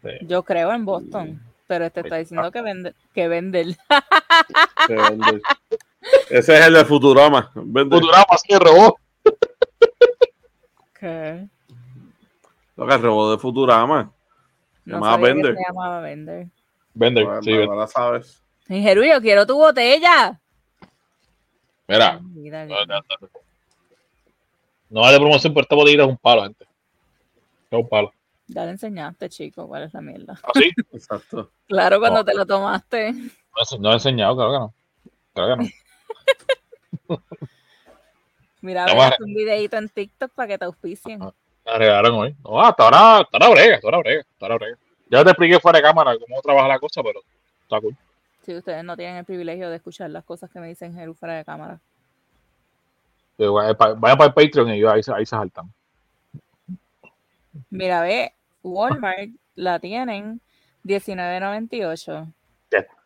Sí. 0.01 0.09
Yo 0.21 0.43
creo 0.43 0.71
en 0.71 0.85
Boston. 0.85 1.41
Pero 1.67 1.85
este 1.85 2.01
está 2.01 2.17
diciendo 2.17 2.51
que 2.51 2.61
vende, 2.61 2.93
que 3.13 3.27
vende. 3.27 3.75
Que 4.87 4.93
Denver. 4.95 5.41
Ese 6.29 6.59
es 6.59 6.67
el 6.67 6.73
de 6.73 6.85
Futurama. 6.85 7.51
Vende 7.55 7.95
Futurama 7.95 8.25
así 8.29 8.55
robó. 8.57 8.97
¿Qué? 10.99 11.47
lo 12.75 12.87
que 12.87 12.97
robó 12.97 13.31
de 13.31 13.37
Futurama. 13.39 14.11
Se 14.83 14.89
No 14.91 14.97
llamaba 14.97 15.17
Bender. 15.17 15.55
se 15.55 15.63
llamaba 15.67 15.99
Vender. 16.01 16.47
Vender, 16.93 17.25
Bueno, 17.25 17.41
sí, 17.41 17.51
Vender. 17.51 17.69
ahora 17.69 17.87
sabes. 17.87 18.41
Y 18.67 18.81
Jeru, 18.81 19.03
yo 19.03 19.21
quiero 19.21 19.45
tu 19.47 19.55
botella. 19.57 20.39
Mira, 21.87 22.19
Mira, 22.21 22.65
no, 22.65 22.75
no, 22.85 22.95
no. 22.99 23.29
No 24.89 25.01
vale 25.01 25.17
promoción, 25.19 25.53
pero 25.53 25.63
esta 25.63 25.75
botella 25.75 26.03
es 26.03 26.09
un 26.09 26.17
palo, 26.17 26.43
gente. 26.43 26.63
Es 27.71 27.79
un 27.79 27.87
palo. 27.89 28.11
Ya 28.47 28.63
le 28.65 28.71
enseñaste, 28.71 29.27
chico, 29.29 29.67
cuál 29.67 29.83
es 29.83 29.93
la 29.93 30.01
mierda. 30.01 30.39
¿Así? 30.43 30.71
Exacto. 30.91 31.51
Claro, 31.67 31.99
cuando 31.99 32.19
No. 32.19 32.25
te 32.25 32.33
lo 32.35 32.45
tomaste. 32.45 33.11
No, 33.13 33.27
he- 33.71 33.79
no 33.79 33.89
he 33.91 33.93
enseñado, 33.93 34.35
claro 34.35 34.51
que 34.51 34.59
no. 34.59 34.73
Claro 35.33 35.57
que 35.57 35.63
no. 35.63 37.17
Mira, 38.61 38.85
haz 38.85 39.19
un 39.19 39.33
videito 39.33 39.77
en 39.77 39.89
TikTok 39.89 40.31
para 40.33 40.47
que 40.47 40.57
te 40.57 40.65
auspicien. 40.65 41.19
Me 41.19 41.31
la 41.65 41.77
regalaron 41.77 42.15
hoy. 42.15 42.35
No, 42.43 42.61
hasta 42.61 42.83
ahora, 42.83 43.17
hasta 43.19 43.37
ahora 43.37 43.49
brega, 43.49 43.75
hasta 43.75 43.87
ahora 43.87 43.97
brega, 43.99 44.21
hasta 44.21 44.45
ahora 44.45 44.55
brega. 44.55 44.77
Ya 45.09 45.23
te 45.23 45.29
expliqué 45.31 45.59
fuera 45.59 45.77
de 45.79 45.83
cámara 45.83 46.15
cómo 46.17 46.41
trabaja 46.41 46.67
la 46.67 46.79
cosa, 46.79 47.03
pero 47.03 47.21
está 47.61 47.79
cool. 47.79 47.95
Si 48.43 48.55
ustedes 48.55 48.83
no 48.83 48.95
tienen 48.97 49.17
el 49.17 49.25
privilegio 49.25 49.69
de 49.69 49.75
escuchar 49.77 50.09
las 50.09 50.23
cosas 50.23 50.49
que 50.49 50.59
me 50.59 50.67
dicen 50.67 50.93
Jeru 50.95 51.13
fuera 51.13 51.35
de 51.35 51.45
cámara. 51.45 51.79
Pero 53.37 53.53
Vaya 53.53 53.73
para, 53.75 54.25
el 54.25 54.33
Patreon 54.33 54.69
y 54.73 54.79
yo 54.79 54.89
ahí, 54.91 55.03
se- 55.03 55.13
ahí 55.13 55.25
se 55.25 55.31
saltan. 55.35 55.71
Mira, 57.69 58.01
ve, 58.01 58.33
Walmart 58.63 59.29
la 59.55 59.79
tienen 59.79 60.41
19.98. 60.83 62.33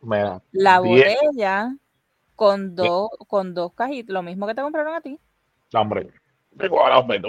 Mira, 0.02 0.42
La 0.52 0.80
botella 0.80 1.76
con 2.36 2.74
dos, 2.76 3.10
con 3.28 3.54
dos 3.54 3.74
cajitas, 3.74 4.14
lo 4.14 4.24
mismo 4.24 4.48
que 4.48 4.56
te 4.56 4.62
compraron 4.62 4.96
a 4.96 5.02
ti. 5.02 5.20
hombre. 5.74 6.10
Igual, 6.60 6.94
hombre, 6.98 7.20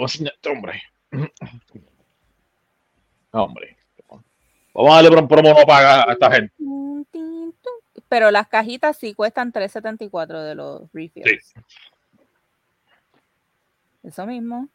hombre. 3.31 3.77
Vamos 4.73 4.91
a 4.91 4.95
darle 4.95 5.09
prom- 5.09 5.27
promo 5.27 5.49
no 5.49 5.65
paga 5.65 6.09
a 6.09 6.13
esta 6.13 6.31
gente. 6.31 6.53
Pero 8.07 8.31
las 8.31 8.47
cajitas 8.47 8.97
sí 8.97 9.13
cuestan 9.13 9.51
3.74 9.53 10.43
de 10.43 10.55
los 10.55 10.91
refills. 10.93 11.53
Sí. 11.53 11.59
Eso 14.03 14.25
mismo. 14.25 14.67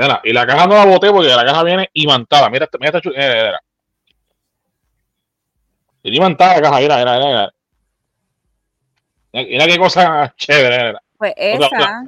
Mira, 0.00 0.20
y 0.24 0.32
la 0.32 0.46
caja 0.46 0.66
no 0.66 0.74
la 0.74 0.86
boté 0.86 1.10
porque 1.10 1.28
la 1.28 1.44
caja 1.44 1.62
viene 1.62 1.90
imantada. 1.92 2.48
Mira, 2.48 2.64
esta- 2.64 2.78
mira 2.78 2.88
esta 2.88 3.00
chu- 3.00 3.10
mira, 3.14 3.28
mira, 3.28 3.42
mira. 3.44 3.60
Imantada 6.02 6.54
la 6.56 6.62
caja, 6.62 6.80
mira, 6.80 6.96
mira, 6.98 7.16
mira. 7.18 7.28
Mira, 7.28 7.52
Mira- 9.32 9.48
mira 9.48 9.66
qué 9.66 9.78
cosa 9.78 10.34
chévere. 10.36 10.76
mira, 10.76 10.86
mira. 10.88 11.02
Pues 11.18 11.32
Otra- 11.32 12.04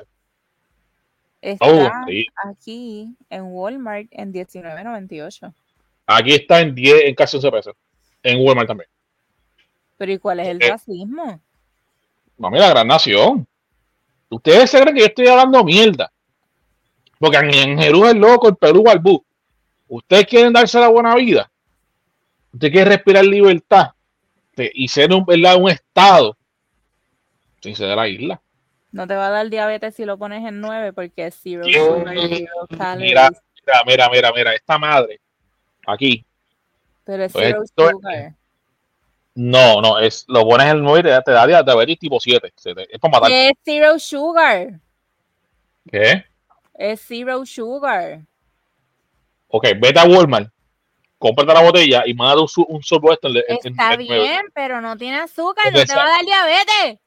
esa 1.43 1.67
está 1.67 1.67
Oh, 1.67 1.91
sí. 2.07 2.27
aquí 2.45 3.15
en 3.29 3.43
Walmart 3.45 4.07
en 4.11 4.33
19.98. 4.33 5.53
Aquí 6.07 6.33
está 6.35 6.61
en 6.61 6.75
10, 6.75 7.05
en 7.05 7.15
casi 7.15 7.37
11 7.37 7.51
pesos. 7.51 7.75
En 8.23 8.41
Walmart 8.45 8.69
también. 8.69 8.89
Pero 9.99 10.13
¿y 10.13 10.19
cuál 10.19 10.41
es 10.41 10.49
el 10.49 10.63
Eh. 10.63 10.71
racismo? 10.71 11.41
Mami, 12.39 12.59
la 12.59 12.71
gran 12.71 12.87
nación. 12.89 13.47
Ustedes 14.31 14.71
se 14.71 14.81
creen 14.81 14.95
que 14.95 15.01
yo 15.03 15.07
estoy 15.07 15.27
hablando 15.29 15.63
mierda. 15.63 16.11
Porque 17.23 17.37
en, 17.37 17.55
en 17.55 17.79
Jerú 17.79 18.05
es 18.05 18.17
loco, 18.17 18.49
el 18.49 18.57
Perú 18.57 18.83
Balbú. 18.83 19.25
Ustedes 19.87 20.27
quieren 20.27 20.53
darse 20.53 20.81
la 20.81 20.89
buena 20.89 21.15
vida. 21.15 21.49
Ustedes 22.53 22.73
quieren 22.73 22.93
respirar 22.93 23.25
libertad. 23.25 23.93
y 24.57 24.89
ser 24.89 25.13
un, 25.13 25.25
¿verdad? 25.25 25.57
un 25.57 25.71
estado. 25.71 26.37
Sin 27.61 27.77
ser 27.77 27.91
de 27.91 27.95
la 27.97 28.09
isla. 28.09 28.41
No 28.91 29.07
te 29.07 29.15
va 29.15 29.29
a 29.29 29.31
dar 29.31 29.49
diabetes 29.49 29.95
si 29.95 30.05
lo 30.05 30.19
pones 30.19 30.45
en 30.45 30.61
9 30.61 30.93
porque 30.93 31.27
es 31.27 31.39
zero 31.41 31.63
sugar, 31.63 32.17
zero. 32.29 32.97
Mira, 32.99 33.31
mira, 33.65 33.83
mira, 33.87 34.11
mira, 34.11 34.33
mira. 34.35 34.55
Esta 34.57 34.77
madre. 34.79 35.21
Aquí. 35.87 36.27
Pero 37.05 37.23
es 37.23 37.33
pues 37.33 37.47
zero 37.47 37.63
esto 37.63 37.91
sugar. 37.91 38.35
No, 39.37 39.81
no. 39.81 40.01
es 40.01 40.25
Lo 40.27 40.43
pones 40.43 40.67
en 40.67 40.77
el 40.79 40.83
9 40.83 40.99
y 40.99 41.03
te 41.05 41.11
da, 41.11 41.23
te 41.23 41.31
da 41.31 41.63
diabetes 41.63 42.01
tipo 42.01 42.19
7. 42.19 42.53
se 42.57 42.75
te- 42.75 42.93
Es 42.93 42.99
para 42.99 43.13
matar. 43.13 43.31
Es 43.31 43.53
zero 43.65 43.97
sugar. 44.01 44.81
¿Qué? 45.89 46.32
Es 46.83 47.01
zero 47.03 47.47
sugar. 47.47 48.23
Ok, 49.47 49.69
vete 49.81 50.01
a 50.01 50.05
Walmart. 50.05 50.51
Cómprate 51.17 51.55
la 51.55 51.63
botella 51.63 52.03
y 52.05 52.13
mándate 52.15 52.41
un, 52.57 52.65
un 52.69 52.83
sorbo 52.83 53.13
esto 53.13 53.29
en- 53.29 53.37
Está 53.47 53.95
en 53.95 53.99
bien, 53.99 54.47
pero 54.53 54.81
no 54.81 54.97
tiene 54.97 55.19
azúcar, 55.19 55.73
no 55.73 55.85
te 55.85 55.95
va 55.95 56.03
a 56.03 56.09
dar 56.09 56.25
diabetes. 56.25 57.01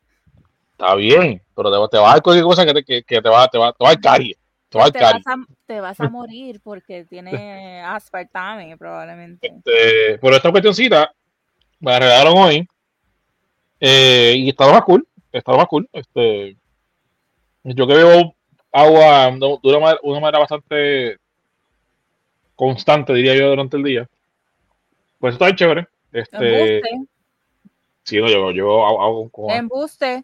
Está 0.71 0.95
bien, 0.95 1.41
pero 1.53 1.69
te, 1.89 1.91
te 1.91 2.01
va 2.01 2.09
a 2.09 2.13
dar 2.13 2.21
cualquier 2.21 2.45
cosa 2.45 2.65
que 2.65 2.73
te, 2.73 2.83
que, 2.85 3.03
que 3.03 3.21
te 3.21 3.27
va, 3.27 3.47
te 3.49 3.57
va, 3.57 3.73
te 3.73 3.83
va 3.83 3.89
a 3.89 3.93
dar 3.93 4.01
caries. 4.01 4.37
Te 4.69 4.77
va 4.77 4.85
a 4.85 4.89
vas 4.89 5.27
a, 5.27 5.35
te 5.65 5.79
vas 5.81 5.99
a 5.99 6.09
morir 6.09 6.61
porque 6.63 7.03
tiene 7.03 7.81
aspartame 7.85 8.77
probablemente. 8.77 9.45
Este, 9.45 10.17
pero 10.19 10.37
esta 10.37 10.51
cuestioncita 10.51 11.11
me 11.81 11.91
la 11.91 11.99
regalaron 11.99 12.37
hoy. 12.37 12.67
eh, 13.81 14.35
y 14.37 14.49
está 14.49 14.71
más 14.71 14.83
cool. 14.83 15.05
Está 15.33 15.51
más 15.51 15.67
cool. 15.67 15.89
Este, 15.91 16.55
yo 17.63 17.85
que 17.87 17.93
bebo 17.93 18.35
agua 18.75 19.31
de 19.31 19.59
una 19.69 19.79
manera, 19.79 19.99
una 20.03 20.19
manera 20.19 20.39
bastante 20.39 21.17
constante, 22.55 23.13
diría 23.13 23.35
yo, 23.35 23.49
durante 23.49 23.77
el 23.77 23.83
día. 23.83 24.09
Pues 25.19 25.33
está 25.33 25.45
bien 25.45 25.55
chévere. 25.57 25.87
Este, 26.11 26.77
Embuste, 26.77 27.07
sí, 28.03 28.17
no, 28.21 28.27
yo, 28.29 28.51
yo 28.51 28.85
hago, 28.85 29.01
hago 29.03 29.29
con- 29.29 29.49
embuste. 29.51 30.23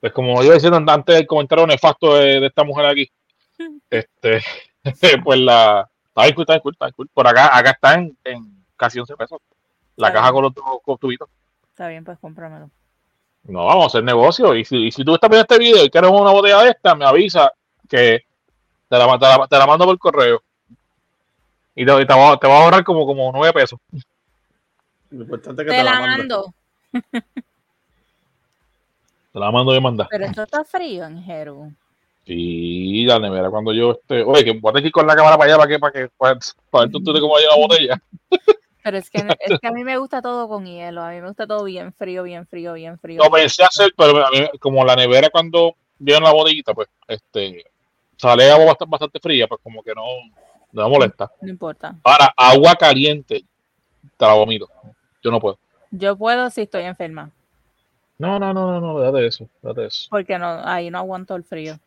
Pues 0.00 0.12
como 0.12 0.42
yo 0.42 0.52
decía 0.52 0.70
antes 0.70 1.16
del 1.16 1.26
comentario 1.26 1.66
nefasto 1.66 2.14
de, 2.16 2.40
de 2.40 2.46
esta 2.46 2.64
mujer 2.64 2.86
aquí, 2.86 3.10
este, 3.90 4.40
pues 5.24 5.40
la. 5.40 5.88
Está 6.08 6.22
bien 6.24 6.34
cool, 6.34 6.42
está 6.42 6.60
cool, 6.60 6.72
está 6.72 6.92
cool. 6.92 7.08
Por 7.14 7.26
acá, 7.26 7.56
acá 7.56 7.70
está 7.70 7.94
en, 7.94 8.16
en 8.24 8.64
casi 8.76 8.98
11 8.98 9.16
pesos. 9.16 9.40
La 9.96 10.08
Está 10.08 10.20
caja 10.20 10.32
bien. 10.32 10.34
con 10.52 10.54
los, 10.66 10.80
los 10.86 11.00
tubitos. 11.00 11.28
Está 11.70 11.88
bien, 11.88 12.04
pues 12.04 12.18
cómpramelo. 12.18 12.70
No, 13.48 13.64
vamos 13.64 13.84
a 13.84 13.86
hacer 13.88 14.04
negocio. 14.04 14.54
Y 14.54 14.64
si, 14.64 14.76
y 14.86 14.92
si 14.92 15.04
tú 15.04 15.14
estás 15.14 15.30
viendo 15.30 15.42
este 15.42 15.58
video 15.58 15.84
y 15.84 15.90
quieres 15.90 16.10
una 16.10 16.30
botella 16.30 16.62
de 16.62 16.70
esta, 16.70 16.94
me 16.94 17.04
avisa 17.06 17.50
que 17.88 18.24
te 18.88 18.98
la, 18.98 19.18
te 19.18 19.26
la, 19.26 19.46
te 19.48 19.58
la 19.58 19.66
mando 19.66 19.86
por 19.86 19.98
correo. 19.98 20.42
Y 21.74 21.86
te, 21.86 21.92
y 22.02 22.06
te 22.06 22.14
va, 22.14 22.36
te 22.38 22.46
va 22.46 22.58
a 22.58 22.62
ahorrar 22.64 22.84
como, 22.84 23.06
como 23.06 23.32
9 23.32 23.52
pesos. 23.52 23.78
Lo 25.10 25.22
importante 25.22 25.62
es 25.62 25.68
que 25.68 25.74
Te 25.74 25.82
la 25.82 26.00
mande. 26.00 26.16
mando. 26.18 26.54
Te 29.32 29.38
la 29.38 29.50
mando 29.50 29.72
de 29.72 29.80
mandar. 29.80 30.06
Pero 30.10 30.26
esto 30.26 30.42
está 30.42 30.64
frío 30.64 31.04
en 31.06 31.22
Jeru. 31.22 31.72
Sí, 32.26 33.04
la 33.06 33.18
nevera 33.18 33.48
cuando 33.48 33.72
yo 33.72 33.92
esté. 33.92 34.22
Oye, 34.22 34.44
que 34.44 34.52
voy 34.58 34.72
a 34.74 34.80
ir 34.80 34.92
con 34.92 35.06
la 35.06 35.16
cámara 35.16 35.38
para 35.38 35.50
allá 35.54 35.58
para 35.58 35.68
que, 35.70 35.78
para 35.78 35.92
que, 35.92 36.08
para, 36.18 36.38
para 36.70 36.84
ver 36.84 36.92
tú, 36.92 37.02
tú 37.02 37.18
cómo 37.20 37.36
hay 37.36 37.44
la 37.46 37.56
botella. 37.56 38.02
Pero 38.82 38.96
es 38.96 39.10
que, 39.10 39.18
es 39.40 39.58
que 39.60 39.66
a 39.66 39.72
mí 39.72 39.84
me 39.84 39.98
gusta 39.98 40.22
todo 40.22 40.48
con 40.48 40.64
hielo. 40.64 41.02
A 41.02 41.10
mí 41.10 41.20
me 41.20 41.28
gusta 41.28 41.46
todo 41.46 41.64
bien 41.64 41.92
frío, 41.92 42.22
bien 42.22 42.46
frío, 42.46 42.72
bien 42.74 42.98
frío. 42.98 43.22
Lo 43.22 43.30
pensé 43.30 43.64
hacer, 43.64 43.92
pero 43.96 44.24
a 44.24 44.30
mí, 44.30 44.38
como 44.60 44.84
la 44.84 44.94
nevera 44.96 45.28
cuando 45.30 45.74
viene 45.98 46.20
la 46.20 46.32
botellita, 46.32 46.72
pues, 46.74 46.88
este, 47.08 47.64
sale 48.16 48.50
agua 48.50 48.66
bastante, 48.66 48.90
bastante 48.90 49.20
fría, 49.20 49.46
pues 49.48 49.60
como 49.62 49.82
que 49.82 49.92
no, 49.94 50.04
no 50.72 50.84
me 50.84 50.88
molesta. 50.88 51.30
No 51.40 51.48
importa. 51.48 51.96
Ahora, 52.04 52.32
agua 52.36 52.74
caliente, 52.76 53.44
te 54.16 54.24
la 54.24 54.34
vomito. 54.34 54.68
Yo 55.22 55.30
no 55.30 55.40
puedo. 55.40 55.58
Yo 55.90 56.16
puedo 56.16 56.48
si 56.50 56.62
estoy 56.62 56.84
enferma. 56.84 57.30
No, 58.18 58.38
no, 58.38 58.52
no, 58.52 58.72
no, 58.72 58.80
no, 58.80 59.00
déjate 59.00 59.26
eso, 59.26 59.48
déjate 59.62 59.86
eso. 59.86 60.06
Porque 60.10 60.38
no, 60.38 60.46
ahí 60.64 60.90
no 60.90 60.98
aguanto 60.98 61.34
el 61.36 61.44
frío. 61.44 61.78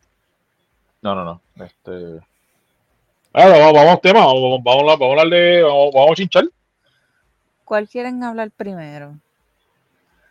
No, 1.02 1.16
no, 1.16 1.24
no. 1.26 1.42
Este. 1.66 2.20
Ahora, 3.34 3.58
vamos, 3.60 3.74
vamos 3.74 4.02
tema, 4.02 4.26
vamos, 4.26 4.62
vamos, 4.64 4.82
hablar- 4.82 4.98
vamos 5.00 5.18
a 5.18 5.22
hablar 5.22 5.39
de, 5.39 5.62
vamos, 5.64 5.92
vamos 5.94 6.12
a 6.12 6.16
chinchar. 6.16 6.44
¿Cuál 7.72 7.88
quieren 7.88 8.22
hablar 8.22 8.52
primero? 8.52 9.16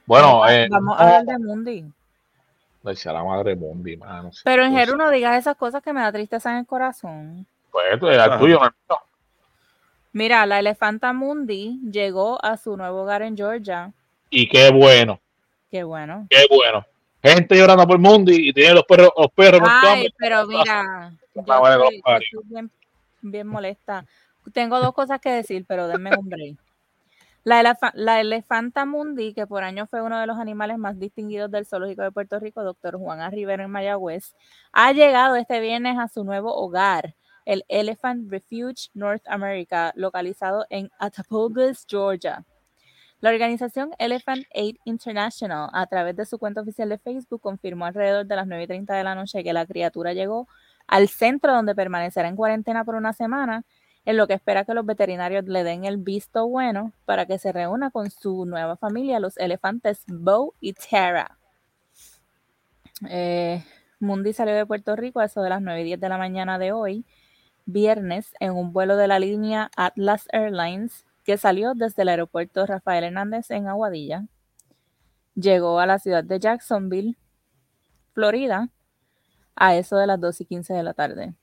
Bueno, 0.05 0.41
vamos, 0.41 0.51
eh, 0.51 0.68
vamos 0.70 1.01
a 1.01 1.03
hablar 1.03 1.24
de 1.24 1.38
Mundi. 1.38 1.84
Decía 2.82 3.14
la 3.14 3.24
madre 3.24 3.55
Bondi, 3.55 3.97
mano. 3.97 4.30
Pero 4.45 4.62
en 4.64 4.74
Pues, 4.74 4.84
Jeru 4.84 4.99
no 4.99 5.11
digas 5.11 5.38
esas 5.38 5.57
cosas 5.57 5.82
que 5.82 5.95
me 5.95 6.03
da 6.03 6.12
tristeza 6.12 6.51
en 6.51 6.59
el 6.59 6.66
corazón. 6.66 7.47
Pues, 7.70 7.99
tú, 7.99 8.09
el 8.09 8.38
tuyo, 8.38 8.61
no. 8.61 8.97
Mira, 10.12 10.45
la 10.45 10.59
elefanta 10.59 11.14
Mundi 11.14 11.80
llegó 11.91 12.45
a 12.45 12.59
su 12.59 12.76
nuevo 12.76 13.05
hogar 13.05 13.22
en 13.22 13.34
Georgia. 13.34 13.91
Y 14.28 14.47
qué 14.47 14.70
bueno, 14.70 15.18
Qué 15.70 15.82
bueno. 15.82 16.26
qué 16.28 16.45
bueno. 16.51 16.84
Gente 17.22 17.57
llorando 17.57 17.86
por 17.86 17.99
Mundi 17.99 18.51
y 18.51 18.53
tiene 18.53 18.74
los 18.74 18.84
perros, 18.84 19.12
los 19.16 19.28
perros. 19.32 19.62
Ay, 19.64 19.88
hambre. 19.88 20.14
pero 20.18 20.47
mira, 20.47 21.11
yo 21.34 21.41
estoy, 21.41 21.57
los 21.57 22.03
yo 22.05 22.16
estoy 22.18 22.43
bien, 22.45 22.70
bien 23.22 23.47
molesta. 23.47 24.05
Tengo 24.53 24.78
dos 24.78 24.93
cosas 24.93 25.22
que 25.22 25.30
decir, 25.30 25.64
pero 25.66 25.88
denme 25.88 26.11
un 26.14 26.28
break. 26.28 26.59
La, 27.43 27.61
elefa- 27.62 27.93
la 27.95 28.20
elefanta 28.20 28.84
mundi, 28.84 29.32
que 29.32 29.47
por 29.47 29.64
años 29.64 29.88
fue 29.88 30.03
uno 30.03 30.18
de 30.20 30.26
los 30.26 30.38
animales 30.38 30.76
más 30.78 30.99
distinguidos 30.99 31.51
del 31.51 31.66
zoológico 31.66 32.03
de 32.03 32.12
Puerto 32.12 32.38
Rico, 32.38 32.62
doctor 32.62 32.99
Juan 32.99 33.20
A. 33.20 33.30
En 33.32 33.70
Mayagüez, 33.70 34.34
ha 34.72 34.93
llegado 34.93 35.36
este 35.36 35.61
viernes 35.61 35.99
a 35.99 36.09
su 36.09 36.22
nuevo 36.24 36.55
hogar, 36.55 37.14
el 37.47 37.64
Elephant 37.68 38.30
Refuge 38.30 38.91
North 38.93 39.22
America, 39.26 39.93
localizado 39.97 40.66
en 40.68 40.91
Attapulgis, 40.99 41.86
Georgia. 41.88 42.45
La 43.20 43.30
organización 43.30 43.91
Elephant 43.99 44.45
Aid 44.55 44.76
International, 44.84 45.68
a 45.72 45.86
través 45.86 46.16
de 46.16 46.24
su 46.26 46.38
cuenta 46.38 46.61
oficial 46.62 46.88
de 46.88 46.99
Facebook, 46.99 47.41
confirmó 47.41 47.86
alrededor 47.86 48.26
de 48.26 48.36
las 48.36 48.47
9 48.47 48.64
y 48.64 48.66
30 48.66 48.95
de 48.95 49.05
la 49.05 49.14
noche 49.14 49.43
que 49.45 49.53
la 49.53 49.66
criatura 49.66 50.12
llegó 50.14 50.49
al 50.86 51.09
centro 51.09 51.53
donde 51.55 51.74
permanecerá 51.74 52.28
en 52.28 52.36
cuarentena 52.36 52.84
por 52.84 52.95
una 52.95 53.12
semana, 53.12 53.64
en 54.05 54.16
lo 54.16 54.26
que 54.26 54.34
espera 54.34 54.64
que 54.64 54.74
los 54.74 54.86
veterinarios 54.86 55.44
le 55.44 55.64
den 55.64 55.84
el 55.84 55.98
visto 55.98 56.48
bueno 56.48 56.92
para 57.05 57.26
que 57.26 57.38
se 57.38 57.53
reúna 57.53 57.90
con 57.90 58.11
su 58.11 58.46
nueva 58.46 58.76
familia, 58.76 59.20
los 59.20 59.36
elefantes 59.36 60.05
Bo 60.07 60.55
y 60.61 60.72
Tara. 60.72 61.38
Eh, 63.09 63.64
Mundi 63.98 64.32
salió 64.32 64.55
de 64.55 64.66
Puerto 64.66 64.96
Rico 64.96 65.20
a 65.20 65.26
eso 65.26 65.42
de 65.42 65.51
las 65.51 65.61
9 65.62 65.82
y 65.82 65.84
10 65.84 66.01
de 66.01 66.09
la 66.09 66.18
mañana 66.18 66.59
de 66.59 66.72
hoy, 66.72 67.05
viernes, 67.66 68.34
en 68.40 68.53
un 68.53 68.72
vuelo 68.72 68.96
de 68.96 69.09
la 69.09 69.18
línea 69.18 69.70
Atlas 69.76 70.26
Airlines 70.32 71.05
que 71.24 71.36
salió 71.36 71.74
desde 71.74 72.03
el 72.03 72.09
aeropuerto 72.09 72.64
Rafael 72.66 73.05
Hernández 73.05 73.51
en 73.51 73.68
Aguadilla. 73.68 74.24
Llegó 75.34 75.78
a 75.78 75.86
la 75.86 75.98
ciudad 75.98 76.24
de 76.24 76.40
Jacksonville, 76.40 77.16
Florida, 78.14 78.70
a 79.55 79.76
eso 79.76 79.96
de 79.96 80.07
las 80.07 80.20
2 80.20 80.40
y 80.40 80.44
15 80.46 80.72
de 80.72 80.82
la 80.82 80.94
tarde. 80.94 81.34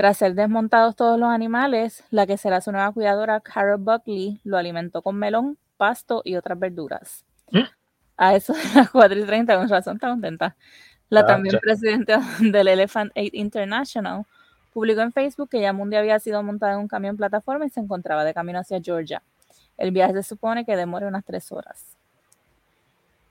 Tras 0.00 0.16
ser 0.16 0.34
desmontados 0.34 0.96
todos 0.96 1.20
los 1.20 1.28
animales, 1.28 2.04
la 2.08 2.26
que 2.26 2.38
será 2.38 2.62
su 2.62 2.72
nueva 2.72 2.90
cuidadora, 2.90 3.38
Carol 3.40 3.76
Buckley, 3.76 4.40
lo 4.44 4.56
alimentó 4.56 5.02
con 5.02 5.16
melón, 5.16 5.58
pasto 5.76 6.22
y 6.24 6.36
otras 6.36 6.58
verduras. 6.58 7.22
¿Mm? 7.50 7.64
A 8.16 8.34
eso 8.34 8.54
de 8.54 8.60
las 8.76 8.88
4 8.88 9.18
y 9.18 9.24
30, 9.26 9.58
con 9.58 9.68
razón 9.68 9.96
está 9.96 10.08
contenta. 10.08 10.56
La 11.10 11.20
Ah, 11.20 11.26
también 11.26 11.52
ya. 11.52 11.60
presidenta 11.60 12.22
del 12.40 12.68
Elephant 12.68 13.12
Aid 13.14 13.34
International 13.34 14.24
publicó 14.72 15.02
en 15.02 15.12
Facebook 15.12 15.50
que 15.50 15.60
ya 15.60 15.74
Mundi 15.74 15.96
había 15.96 16.18
sido 16.18 16.42
montada 16.42 16.72
en 16.72 16.78
un 16.78 16.88
camión 16.88 17.18
plataforma 17.18 17.66
y 17.66 17.68
se 17.68 17.80
encontraba 17.80 18.24
de 18.24 18.32
camino 18.32 18.58
hacia 18.58 18.80
Georgia. 18.80 19.22
El 19.76 19.90
viaje 19.90 20.14
se 20.14 20.22
supone 20.22 20.64
que 20.64 20.76
demore 20.76 21.08
unas 21.08 21.26
tres 21.26 21.52
horas. 21.52 21.84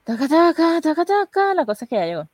Taca, 0.04 0.28
taca, 0.28 0.82
taca, 0.82 1.04
taca. 1.04 1.54
La 1.56 1.66
cosa 1.66 1.86
es 1.86 1.90
que 1.90 1.96
ya 1.96 2.06
llegó. 2.06 2.28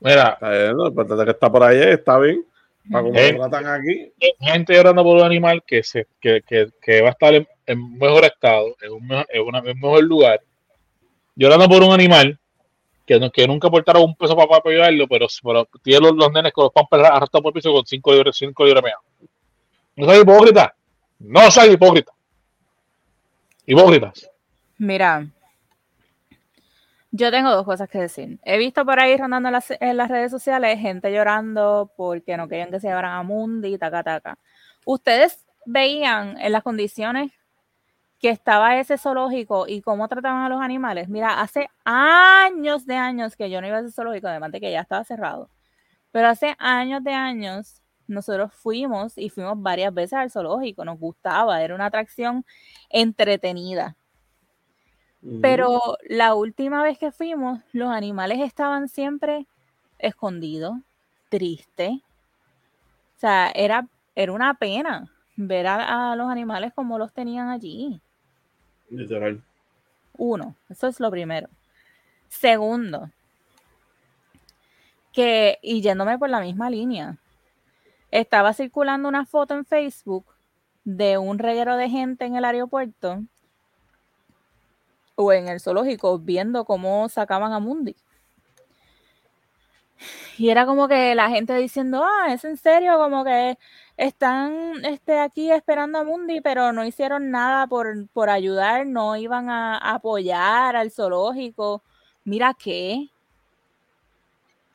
Mira, 0.00 0.30
Está 0.34 0.50
bien, 0.50 0.70
importante 0.80 1.22
es 1.22 1.24
que 1.26 1.30
está 1.32 1.50
por 1.50 1.62
ahí, 1.62 1.80
está 1.80 2.18
bien. 2.18 2.44
Para 2.90 3.04
como 3.04 3.18
Eh. 3.18 3.32
lo 3.32 3.48
tratan 3.50 3.80
aquí. 3.80 4.12
gente 4.40 4.74
llorando 4.74 5.02
por 5.02 5.16
un 5.16 5.24
animal 5.24 5.62
que 5.66 5.82
se 5.82 6.06
que, 6.20 6.42
que, 6.46 6.68
que 6.80 7.02
va 7.02 7.08
a 7.08 7.12
estar 7.12 7.34
en, 7.34 7.46
en 7.66 7.98
mejor 7.98 8.24
estado, 8.24 8.76
en 8.80 8.92
un 8.92 9.06
mejor, 9.06 9.26
en 9.30 9.42
una- 9.42 9.58
en 9.58 9.68
un 9.70 9.80
mejor 9.80 10.04
lugar, 10.04 10.40
llorando 11.36 11.68
por 11.68 11.82
un 11.82 11.92
animal 11.92 12.38
que, 13.04 13.18
no- 13.18 13.30
que 13.30 13.46
nunca 13.46 13.68
aportaron 13.68 14.02
un 14.04 14.14
peso 14.16 14.34
para 14.36 14.56
apoyarlo, 14.56 15.06
pero, 15.08 15.26
pero 15.42 15.68
tienen 15.82 16.02
los, 16.04 16.12
los 16.16 16.32
nenes 16.32 16.52
con 16.52 16.64
los 16.64 16.72
pampers 16.72 17.04
arrastrados 17.04 17.42
por 17.42 17.50
el 17.50 17.54
piso 17.54 17.72
con 17.72 17.84
5 17.84 18.12
libras, 18.14 18.36
5 18.36 18.64
libras 18.64 18.84
menos. 18.84 19.00
No 19.96 20.06
soy 20.06 20.20
hipócrita. 20.20 20.74
No 21.18 21.50
soy 21.50 21.72
hipócrita. 21.72 22.12
Hipócritas. 23.66 24.30
Mira, 24.78 25.26
yo 27.18 27.32
tengo 27.32 27.50
dos 27.50 27.64
cosas 27.64 27.88
que 27.88 27.98
decir. 27.98 28.38
He 28.44 28.58
visto 28.58 28.84
por 28.84 29.00
ahí 29.00 29.16
rondando 29.16 29.48
en 29.48 29.96
las, 29.96 30.08
redes 30.08 30.30
sociales 30.30 30.78
gente 30.78 31.12
llorando 31.12 31.92
porque 31.96 32.36
no 32.36 32.48
querían 32.48 32.70
que 32.70 32.78
se 32.80 32.86
llevaran 32.86 33.12
a 33.12 33.22
Mundi 33.24 33.76
taca 33.76 34.04
taca. 34.04 34.38
Ustedes 34.86 35.44
veían 35.66 36.38
en 36.38 36.52
las 36.52 36.62
condiciones 36.62 37.32
que 38.20 38.30
estaba 38.30 38.78
ese 38.78 38.98
zoológico 38.98 39.66
y 39.66 39.82
cómo 39.82 40.06
trataban 40.08 40.44
a 40.44 40.48
los 40.48 40.60
animales. 40.60 41.08
Mira, 41.08 41.40
hace 41.40 41.68
años 41.84 42.86
de 42.86 42.94
años 42.94 43.36
que 43.36 43.50
yo 43.50 43.60
no 43.60 43.66
iba 43.66 43.78
a 43.78 43.80
ese 43.80 43.92
zoológico, 43.92 44.28
además 44.28 44.52
de 44.52 44.60
que 44.60 44.70
ya 44.70 44.80
estaba 44.80 45.04
cerrado. 45.04 45.50
Pero 46.12 46.28
hace 46.28 46.56
años 46.58 47.02
de 47.02 47.12
años 47.12 47.82
nosotros 48.06 48.52
fuimos 48.54 49.18
y 49.18 49.28
fuimos 49.28 49.60
varias 49.60 49.92
veces 49.92 50.14
al 50.14 50.30
zoológico. 50.30 50.84
Nos 50.84 50.98
gustaba, 50.98 51.62
era 51.62 51.74
una 51.74 51.86
atracción 51.86 52.44
entretenida. 52.90 53.96
Pero 55.42 55.98
la 56.08 56.34
última 56.34 56.82
vez 56.82 56.98
que 56.98 57.12
fuimos, 57.12 57.60
los 57.72 57.90
animales 57.90 58.40
estaban 58.40 58.88
siempre 58.88 59.46
escondidos, 59.98 60.74
tristes. 61.28 61.92
O 61.92 63.20
sea, 63.20 63.50
era, 63.54 63.86
era 64.14 64.32
una 64.32 64.54
pena 64.54 65.10
ver 65.36 65.66
a, 65.66 66.12
a 66.12 66.16
los 66.16 66.30
animales 66.30 66.72
como 66.74 66.98
los 66.98 67.12
tenían 67.12 67.48
allí. 67.48 68.00
Literal. 68.90 69.42
Uno, 70.16 70.54
eso 70.68 70.86
es 70.86 70.98
lo 71.00 71.10
primero. 71.10 71.48
Segundo, 72.28 73.10
que, 75.12 75.58
y 75.62 75.80
yéndome 75.80 76.18
por 76.18 76.30
la 76.30 76.40
misma 76.40 76.70
línea, 76.70 77.16
estaba 78.10 78.52
circulando 78.52 79.08
una 79.08 79.26
foto 79.26 79.54
en 79.54 79.64
Facebook 79.64 80.24
de 80.84 81.18
un 81.18 81.38
reguero 81.38 81.76
de 81.76 81.90
gente 81.90 82.24
en 82.24 82.36
el 82.36 82.44
aeropuerto 82.44 83.22
o 85.20 85.32
en 85.32 85.48
el 85.48 85.60
zoológico 85.60 86.20
viendo 86.20 86.64
cómo 86.64 87.08
sacaban 87.08 87.52
a 87.52 87.58
Mundi. 87.58 87.96
Y 90.38 90.50
era 90.50 90.64
como 90.64 90.86
que 90.86 91.16
la 91.16 91.28
gente 91.28 91.56
diciendo, 91.56 92.04
ah, 92.04 92.32
es 92.32 92.44
en 92.44 92.56
serio, 92.56 92.96
como 92.98 93.24
que 93.24 93.58
están 93.96 94.84
este, 94.84 95.18
aquí 95.18 95.50
esperando 95.50 95.98
a 95.98 96.04
Mundi, 96.04 96.40
pero 96.40 96.72
no 96.72 96.84
hicieron 96.84 97.32
nada 97.32 97.66
por, 97.66 98.08
por 98.10 98.30
ayudar, 98.30 98.86
no 98.86 99.16
iban 99.16 99.50
a, 99.50 99.76
apoyar 99.78 100.76
al 100.76 100.92
zoológico. 100.92 101.82
Mira 102.22 102.54
qué. 102.54 103.08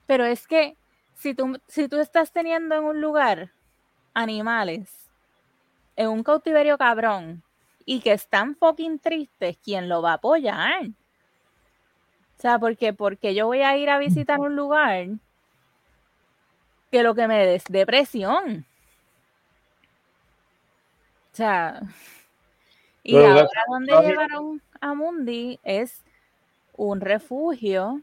Pero 0.05 0.25
es 0.25 0.45
que 0.45 0.75
si 1.13 1.33
tú, 1.33 1.57
si 1.67 1.87
tú 1.87 1.99
estás 2.01 2.33
teniendo 2.33 2.75
en 2.75 2.83
un 2.83 2.99
lugar 2.99 3.53
animales, 4.13 5.09
en 5.95 6.09
un 6.09 6.21
cautiverio 6.21 6.77
cabrón, 6.77 7.43
y 7.86 7.99
que 7.99 8.13
están 8.13 8.55
fucking 8.55 8.99
tristes, 8.99 9.57
¿quién 9.63 9.89
lo 9.89 10.01
va 10.01 10.11
a 10.11 10.15
apoyar? 10.15 10.86
O 12.38 12.41
sea, 12.41 12.59
porque, 12.59 12.93
porque 12.93 13.34
yo 13.34 13.47
voy 13.47 13.61
a 13.61 13.77
ir 13.77 13.89
a 13.89 13.97
visitar 13.97 14.39
un 14.39 14.55
lugar 14.55 15.07
que 16.91 17.03
lo 17.03 17.15
que 17.15 17.27
me 17.27 17.45
des 17.45 17.63
depresión. 17.69 18.65
O 21.31 21.36
sea, 21.36 21.81
y 23.01 23.17
ahora 23.17 23.49
donde 23.67 23.93
llevaron 24.01 24.61
a 24.79 24.93
Mundi 24.93 25.59
es 25.63 26.03
un 26.75 27.01
refugio 27.01 28.01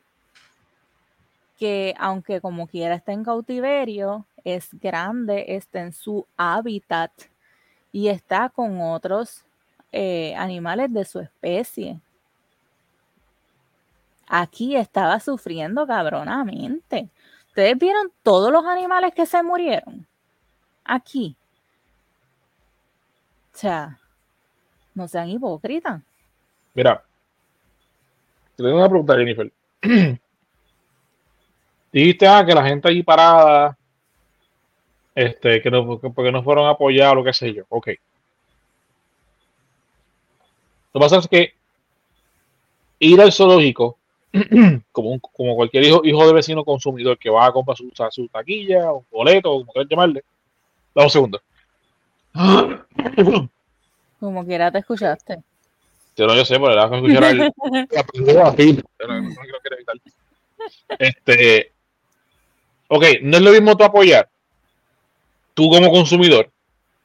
que 1.59 1.95
aunque 1.99 2.41
como 2.41 2.66
quiera 2.66 2.95
está 2.95 3.12
en 3.12 3.22
cautiverio, 3.22 4.26
es 4.45 4.70
grande, 4.72 5.45
está 5.49 5.81
en 5.81 5.93
su 5.93 6.26
hábitat 6.37 7.12
y 7.93 8.09
está 8.09 8.49
con 8.49 8.81
otros 8.81 9.45
eh, 9.93 10.34
animales 10.36 10.93
de 10.93 11.05
su 11.05 11.20
especie. 11.20 12.01
Aquí 14.26 14.76
estaba 14.76 15.18
sufriendo 15.18 15.86
cabronamente. 15.86 17.09
¿Ustedes 17.49 17.76
vieron 17.78 18.12
todos 18.22 18.53
los 18.53 18.64
animales 18.64 19.12
que 19.12 19.26
se 19.26 19.43
murieron? 19.43 20.07
Aquí. 20.84 21.36
O 23.53 23.59
sea, 23.59 23.99
no 24.95 25.09
sean 25.09 25.28
hipócritas. 25.28 26.01
Mira, 26.74 27.03
te 28.57 28.62
tengo 28.62 28.76
una 28.76 28.88
pregunta, 28.88 29.16
Jennifer. 29.16 29.53
Dijiste 31.93 32.28
ah, 32.28 32.45
que 32.47 32.55
la 32.55 32.64
gente 32.64 32.88
ahí 32.88 33.03
parada, 33.03 33.76
este, 35.14 35.61
que 35.61 35.70
no, 35.70 36.01
que 36.01 36.09
porque 36.11 36.30
no 36.30 36.45
fueron 36.45 36.66
a 36.66 36.70
apoyar 36.70 37.12
o 37.12 37.16
lo 37.16 37.24
que 37.24 37.32
sé 37.32 37.53
yo. 37.53 37.64
Ok. 37.68 37.88
Lo 40.93 40.99
que 41.01 41.05
pasa 41.05 41.16
es 41.18 41.28
que 41.28 41.55
ir 42.99 43.20
al 43.20 43.32
zoológico, 43.32 43.97
como, 44.93 45.11
un- 45.11 45.20
como 45.20 45.55
cualquier 45.57 45.84
hijo, 45.84 46.01
hijo 46.05 46.26
de 46.26 46.32
vecino 46.32 46.64
consumidor 46.64 47.18
que 47.18 47.30
va 47.30 47.47
a 47.47 47.53
comprar 47.53 47.76
su, 47.76 47.91
su 48.11 48.28
taquilla 48.28 48.93
o 48.93 49.05
boleto, 49.11 49.51
como 49.51 49.72
quieran 49.72 49.88
llamarle. 49.88 50.24
Dame 50.95 51.07
un 51.07 51.11
segundo. 51.11 51.41
Como 54.20 54.45
quiera 54.45 54.70
te 54.70 54.78
escuchaste. 54.78 55.38
Yo 56.16 56.26
no 56.26 56.34
yo 56.34 56.45
sé, 56.45 56.55
pero 56.61 56.72
era 56.72 56.84
escuchar 56.84 57.24
el, 57.24 57.38
la 57.91 58.03
primera 58.05 58.49
así, 58.49 58.78
pero 58.99 59.20
no, 59.20 59.28
quiero- 59.34 59.59
quiero 59.62 59.76
evitar. 59.76 59.97
Este, 60.99 61.72
ok, 62.88 63.05
no 63.22 63.36
es 63.38 63.43
lo 63.43 63.51
mismo 63.53 63.76
tú 63.76 63.84
apoyar, 63.84 64.28
tú 65.55 65.70
como 65.70 65.91
consumidor, 65.91 66.51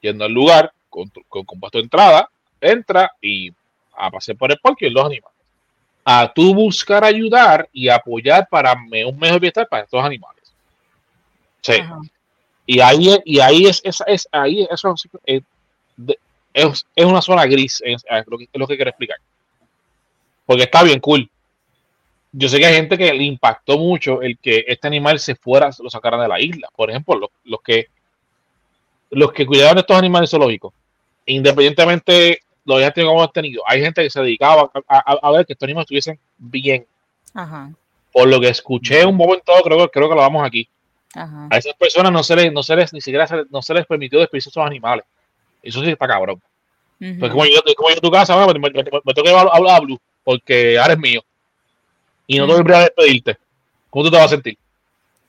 yendo 0.02 0.26
al 0.26 0.34
lugar, 0.34 0.74
con, 0.90 1.10
tu- 1.10 1.24
con, 1.30 1.46
con 1.46 1.60
tu 1.62 1.80
entrada, 1.80 2.30
entra 2.60 3.12
y 3.22 3.52
a 3.98 4.12
pasear 4.12 4.38
por 4.38 4.52
el 4.52 4.60
parque 4.60 4.88
y 4.88 4.90
los 4.90 5.06
animales. 5.06 5.36
A 6.04 6.32
tú 6.34 6.54
buscar 6.54 7.04
ayudar 7.04 7.68
y 7.74 7.90
apoyar 7.90 8.48
para 8.50 8.74
un 8.74 9.18
mejor 9.20 9.40
bienestar 9.40 9.68
para 9.68 9.84
estos 9.84 10.04
animales. 10.04 10.44
Sí. 11.62 11.74
Ajá. 11.74 12.00
Y 12.68 12.80
ahí, 12.80 13.10
y 13.26 13.40
ahí 13.40 13.66
es, 13.68 13.82
es, 13.84 14.04
es- 14.08 14.28
ahí 14.32 14.68
eso 14.70 14.94
es, 15.26 15.42
de- 15.98 16.20
es, 16.54 16.86
es 16.96 17.06
una 17.06 17.22
zona 17.22 17.46
gris, 17.46 17.82
es, 17.86 18.04
lo 18.28 18.38
que, 18.38 18.46
es 18.46 18.50
lo 18.60 18.68
que 18.68 18.76
quiero 18.76 18.90
explicar. 18.90 19.18
Porque 20.46 20.64
está 20.64 20.84
bien 20.84 21.00
cool. 21.00 21.30
Yo 22.32 22.50
sé 22.50 22.60
que 22.60 22.66
hay 22.66 22.76
gente 22.76 22.98
que 22.98 23.14
le 23.14 23.24
impactó 23.24 23.78
mucho 23.78 24.22
el 24.22 24.38
que 24.38 24.66
este 24.68 24.88
animal 24.88 25.20
se 25.20 25.36
fuera, 25.36 25.70
lo 25.80 25.90
sacaran 25.90 26.20
de 26.22 26.28
la 26.28 26.40
isla. 26.40 26.68
Por 26.76 26.90
ejemplo, 26.90 27.16
los, 27.16 27.30
los 27.46 27.62
que 27.62 27.88
los 29.12 29.32
que 29.32 29.46
cuidaban 29.46 29.78
estos 29.78 29.96
animales 29.98 30.30
zoológicos, 30.30 30.74
independientemente 31.26 32.40
lo 32.66 32.76
hayan 32.78 32.94
tenido 32.94 33.14
como 33.14 33.30
tenido, 33.30 33.62
hay 33.66 33.82
gente 33.82 34.02
que 34.04 34.10
se 34.10 34.20
dedicaba 34.22 34.70
a, 34.88 34.98
a- 35.14 35.20
a 35.22 35.32
ver 35.32 35.46
que 35.46 35.54
estos 35.54 35.66
animales 35.68 35.86
estuviesen 35.86 36.20
bien. 36.38 36.86
Ajá. 37.34 37.72
Por 38.12 38.28
lo 38.28 38.40
que 38.40 38.50
escuché 38.50 39.06
un 39.06 39.16
momento, 39.16 39.54
creo, 39.64 39.78
que- 39.80 39.90
creo 39.90 40.10
que 40.10 40.16
lo 40.16 40.22
vamos 40.22 40.46
aquí. 40.46 40.68
Ajá. 41.14 41.48
A 41.52 41.58
esas 41.58 41.74
personas 41.76 42.12
no 42.12 42.24
se 42.24 42.36
les, 42.36 42.52
no 42.52 42.64
se 42.64 42.76
les, 42.76 42.92
ni 42.94 43.02
siquiera 43.02 43.28
se 43.28 43.38
les- 43.38 43.52
no 43.52 43.62
se 43.62 43.74
les 43.74 43.86
permitió 43.86 44.20
despedirse 44.20 44.50
de 44.50 44.52
esos 44.52 44.66
animales. 44.66 45.06
Eso 45.62 45.82
sí 45.84 45.90
está 45.92 46.08
cabrón. 46.08 46.42
Ujú. 47.02 47.20
Pues 47.20 47.32
como 47.32 47.46
yo, 47.46 47.62
como 47.76 47.90
yo 47.90 47.98
a 47.98 48.02
tu 48.02 48.12
casa, 48.12 48.36
me, 48.46 48.54
me, 48.54 48.60
me- 48.60 48.72
me 48.72 49.14
tengo 49.14 49.24
que 49.24 49.30
hablar, 49.30 49.50
hablar 49.54 49.76
a 49.76 49.80
Blue, 49.82 50.00
porque 50.24 50.78
ahora 50.80 50.94
es 50.94 51.00
mío. 51.00 51.22
Y 52.28 52.40
no 52.40 52.48
te 52.48 52.62
voy 52.62 52.74
a 52.74 52.80
despedirte. 52.82 53.38
¿Cómo 53.90 54.06
tú 54.06 54.12
te 54.12 54.18
vas 54.18 54.26
a 54.26 54.30
sentir? 54.30 54.58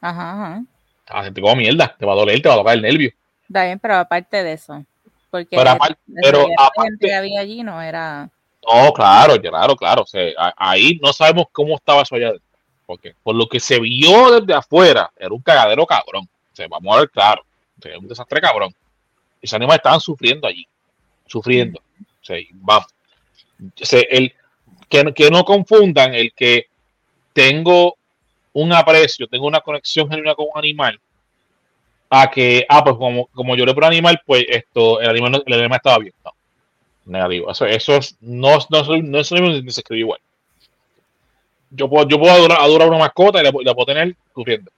Ajá, 0.01 0.33
ajá. 0.33 0.63
Te 1.07 1.13
vas 1.13 1.23
a 1.23 1.25
sentir 1.25 1.43
como 1.43 1.57
mierda, 1.57 1.95
te 1.99 2.07
va 2.07 2.13
a 2.13 2.17
doler, 2.17 2.41
te 2.41 2.49
va 2.49 2.55
a 2.55 2.59
tocar 2.59 2.75
el 2.75 2.83
nervio. 2.83 3.11
Está 3.49 3.65
bien, 3.65 3.79
pero 3.79 3.97
aparte 3.97 4.43
de 4.43 4.53
eso. 4.55 4.85
Porque 5.45 5.57
Pero 5.57 5.71
aparte- 5.71 6.01
el 6.09 6.15
pero 6.23 6.47
aparte- 6.59 6.83
gente 6.91 7.07
que 7.07 7.15
había 7.15 7.41
allí 7.41 7.63
no 7.63 7.81
era. 7.83 8.31
No, 8.69 8.93
claro, 8.93 9.41
claro, 9.41 9.77
claro. 9.77 10.03
O 10.03 10.07
sea, 10.07 10.25
ahí 10.57 10.99
no 11.03 11.13
sabemos 11.13 11.47
cómo 11.53 11.77
estaba 11.77 12.03
eso 12.03 12.15
allá 12.17 12.29
adentro. 12.29 12.47
Porque 12.85 13.15
por 13.23 13.35
lo 13.35 13.47
que 13.49 13.61
se 13.61 13.79
vio 13.81 14.41
desde 14.41 14.55
afuera, 14.55 15.11
era 15.17 15.33
un 15.33 15.41
cagadero 15.43 15.87
cabrón. 15.87 16.25
O 16.53 16.57
sea, 16.57 16.67
vamos 16.69 16.97
a 16.97 17.01
ver 17.01 17.11
claro. 17.11 17.43
O 17.79 17.83
sea, 17.83 17.99
un 17.99 18.09
desastre 18.09 18.41
cabrón. 18.41 18.75
Esos 19.43 19.55
animales 19.55 19.79
estaban 19.79 20.01
sufriendo 20.01 20.47
allí. 20.49 20.67
Sufriendo. 21.27 21.81
O 22.01 22.25
sea, 22.25 22.39
vamos. 22.55 22.87
O 23.61 23.85
sea, 23.85 24.01
el, 24.11 24.33
que, 24.89 25.05
no- 25.05 25.15
que 25.15 25.31
no 25.31 25.45
confundan 25.45 26.15
el 26.15 26.33
que 26.33 26.67
tengo 27.33 27.97
un 28.53 28.73
aprecio, 28.73 29.27
tengo 29.27 29.47
una 29.47 29.61
conexión 29.61 30.09
genuina 30.09 30.35
con 30.35 30.47
un 30.47 30.59
animal, 30.59 30.99
a 32.23 32.31
que, 32.31 32.65
ah, 32.69 32.83
pues 32.85 32.97
como, 32.97 33.27
como 33.29 33.55
lloré 33.57 33.75
por 33.75 33.85
un 33.85 33.89
animal, 33.91 34.21
pues 34.27 34.45
esto, 34.49 35.01
el 35.01 35.09
animal, 35.11 35.33
no- 35.33 35.43
el 35.47 35.53
animal 35.61 35.77
estaba 35.77 35.99
bien. 35.99 36.15
No 36.25 36.33
negativo. 37.07 37.51
Eso, 37.51 37.65
eso 37.67 37.97
es, 37.97 38.17
no, 38.21 38.59
no, 38.69 38.81
es- 38.95 39.05
no 39.05 39.19
es 39.21 39.31
lo 39.31 39.41
mismo 39.41 39.71
se 39.71 39.81
escribe 39.81 40.01
igual. 40.01 40.21
Yo 41.71 41.89
puedo, 41.89 42.09
yo 42.09 42.19
puedo 42.19 42.33
adorar, 42.33 42.59
adorar 42.61 42.89
una 42.89 42.99
mascota 42.99 43.41
y 43.41 43.45
la, 43.45 43.53
pu- 43.53 43.65
la 43.65 43.75
puedo 43.75 43.87
tener 43.87 44.15
sufriendo. 44.35 44.71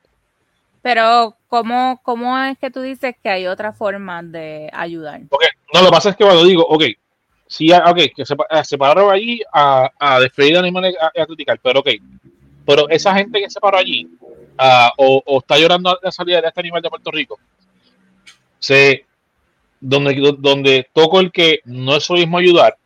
Pero, 0.82 1.36
¿cómo, 1.48 2.00
¿cómo 2.02 2.38
es 2.38 2.56
que 2.58 2.70
tú 2.70 2.80
dices 2.80 3.14
que 3.22 3.28
hay 3.28 3.46
otra 3.46 3.72
forma 3.72 4.22
de 4.22 4.70
ayudar? 4.72 5.20
No, 5.20 5.80
lo 5.80 5.86
que 5.86 5.90
pasa 5.92 6.10
es 6.10 6.16
que 6.16 6.24
cuando 6.24 6.44
digo, 6.44 6.64
ok, 6.66 6.84
sí, 7.46 7.72
ah, 7.72 7.84
ok, 7.90 7.98
que 8.14 8.24
se, 8.24 8.34
eh, 8.34 8.64
se 8.64 8.78
pararon 8.78 9.12
allí 9.12 9.42
a, 9.52 9.90
a 9.98 10.20
despedir 10.20 10.56
animales 10.56 10.94
a, 11.00 11.06
a 11.22 11.26
criticar, 11.26 11.58
pero 11.62 11.80
ok, 11.80 11.88
Pero 12.68 12.86
esa 12.90 13.14
gente 13.14 13.40
que 13.40 13.48
se 13.48 13.60
paró 13.60 13.78
allí, 13.78 14.06
ah, 14.58 14.92
o, 14.98 15.22
está 15.38 15.56
llorando 15.56 15.98
la 16.02 16.12
salida 16.12 16.42
de 16.42 16.48
este 16.48 16.60
animal 16.60 16.82
de 16.82 16.90
Puerto 16.90 17.10
Rico, 17.10 17.40
se, 18.58 19.06
donde, 19.80 20.36
donde 20.38 20.86
toco 20.92 21.18
el 21.18 21.32
que 21.32 21.60
no 21.64 21.96
es 21.96 22.10
lo 22.10 22.16
mismo 22.16 22.36
ayudar, 22.36 22.76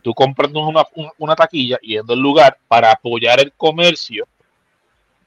tú 0.00 0.14
compras 0.14 0.50
una, 0.54 0.86
una, 1.18 1.36
taquilla 1.36 1.78
yendo 1.82 2.14
al 2.14 2.18
lugar 2.18 2.56
para 2.66 2.92
apoyar 2.92 3.38
el 3.40 3.52
comercio, 3.52 4.26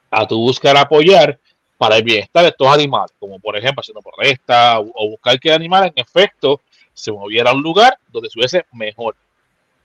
a 0.10 0.26
tu 0.26 0.40
buscar 0.40 0.76
apoyar 0.76 1.40
para 1.78 1.98
el 1.98 2.04
bienestar 2.04 2.42
de 2.42 2.50
estos 2.50 2.68
animales, 2.68 3.14
como 3.20 3.40
por 3.40 3.56
ejemplo 3.56 3.82
haciendo 3.82 4.02
protesta 4.02 4.80
o, 4.80 4.92
o 4.96 5.10
buscar 5.12 5.40
que 5.40 5.50
el 5.50 5.56
animal 5.56 5.86
en 5.86 5.94
efecto 6.04 6.62
se 6.96 7.12
moviera 7.12 7.52
a 7.52 7.54
un 7.54 7.62
lugar 7.62 8.00
donde 8.08 8.30
estuviese 8.30 8.66
mejor. 8.72 9.16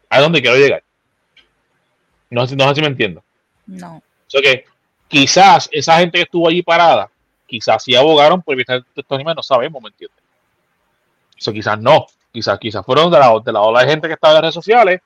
A 0.08 0.22
donde 0.22 0.40
quiero 0.40 0.56
llegar. 0.56 0.82
No, 2.30 2.46
no 2.46 2.68
sé 2.68 2.74
si 2.74 2.80
me 2.80 2.86
entiendo. 2.86 3.22
No. 3.66 4.02
O 4.34 4.40
sea 4.40 4.42
que 4.42 4.64
quizás 5.06 5.68
esa 5.70 5.98
gente 5.98 6.18
que 6.18 6.24
estuvo 6.24 6.48
allí 6.48 6.62
parada, 6.62 7.08
quizás 7.46 7.84
sí 7.84 7.94
abogaron 7.94 8.42
por 8.42 8.54
evitar 8.54 8.82
estos 8.94 9.14
animales, 9.14 9.36
no 9.36 9.42
sabemos, 9.42 9.80
¿me 9.80 9.88
entiendes? 9.90 10.18
Eso 11.38 11.52
quizás 11.52 11.78
no. 11.78 12.06
Quizás, 12.32 12.58
quizás 12.58 12.84
fueron 12.84 13.12
de 13.12 13.18
la, 13.20 13.38
de 13.44 13.52
la 13.52 13.60
ola 13.60 13.82
de 13.82 13.90
gente 13.90 14.08
que 14.08 14.14
estaba 14.14 14.32
en 14.32 14.34
las 14.36 14.42
redes 14.42 14.54
sociales 14.54 15.00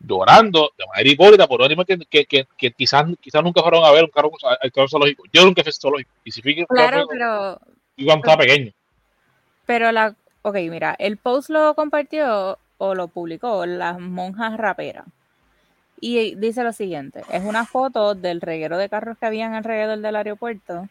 llorando 0.00 0.70
de 0.76 0.86
manera 0.86 1.10
hipócrita 1.10 1.46
por 1.46 1.60
un 1.60 1.66
animal 1.66 1.86
que, 1.86 1.98
que, 1.98 2.24
que, 2.24 2.46
que 2.56 2.70
quizás, 2.72 3.04
quizás 3.20 3.42
nunca 3.42 3.62
fueron 3.62 3.84
a 3.84 3.90
ver 3.90 4.04
un 4.04 4.10
carro, 4.10 4.32
al 4.60 4.72
carro 4.72 4.88
zoológico. 4.88 5.24
Yo 5.32 5.44
nunca 5.44 5.62
fui 5.62 5.72
zoológico. 5.72 6.10
Y 6.24 6.32
si 6.32 6.40
fui, 6.40 6.64
Claro, 6.66 7.06
pero, 7.08 7.60
cuando 7.96 8.24
estaba 8.24 8.38
pequeño. 8.38 8.72
pero 9.66 9.92
la, 9.92 10.16
ok, 10.40 10.54
mira, 10.70 10.96
el 10.98 11.18
post 11.18 11.50
lo 11.50 11.74
compartió 11.74 12.58
o 12.78 12.94
lo 12.94 13.08
publicó 13.08 13.66
las 13.66 13.98
monjas 14.00 14.56
raperas. 14.56 15.04
Y 16.04 16.34
dice 16.34 16.64
lo 16.64 16.72
siguiente, 16.72 17.22
es 17.30 17.44
una 17.44 17.64
foto 17.64 18.16
del 18.16 18.40
reguero 18.40 18.76
de 18.76 18.88
carros 18.88 19.16
que 19.18 19.26
habían 19.26 19.54
alrededor 19.54 20.00
del 20.00 20.16
aeropuerto 20.16 20.88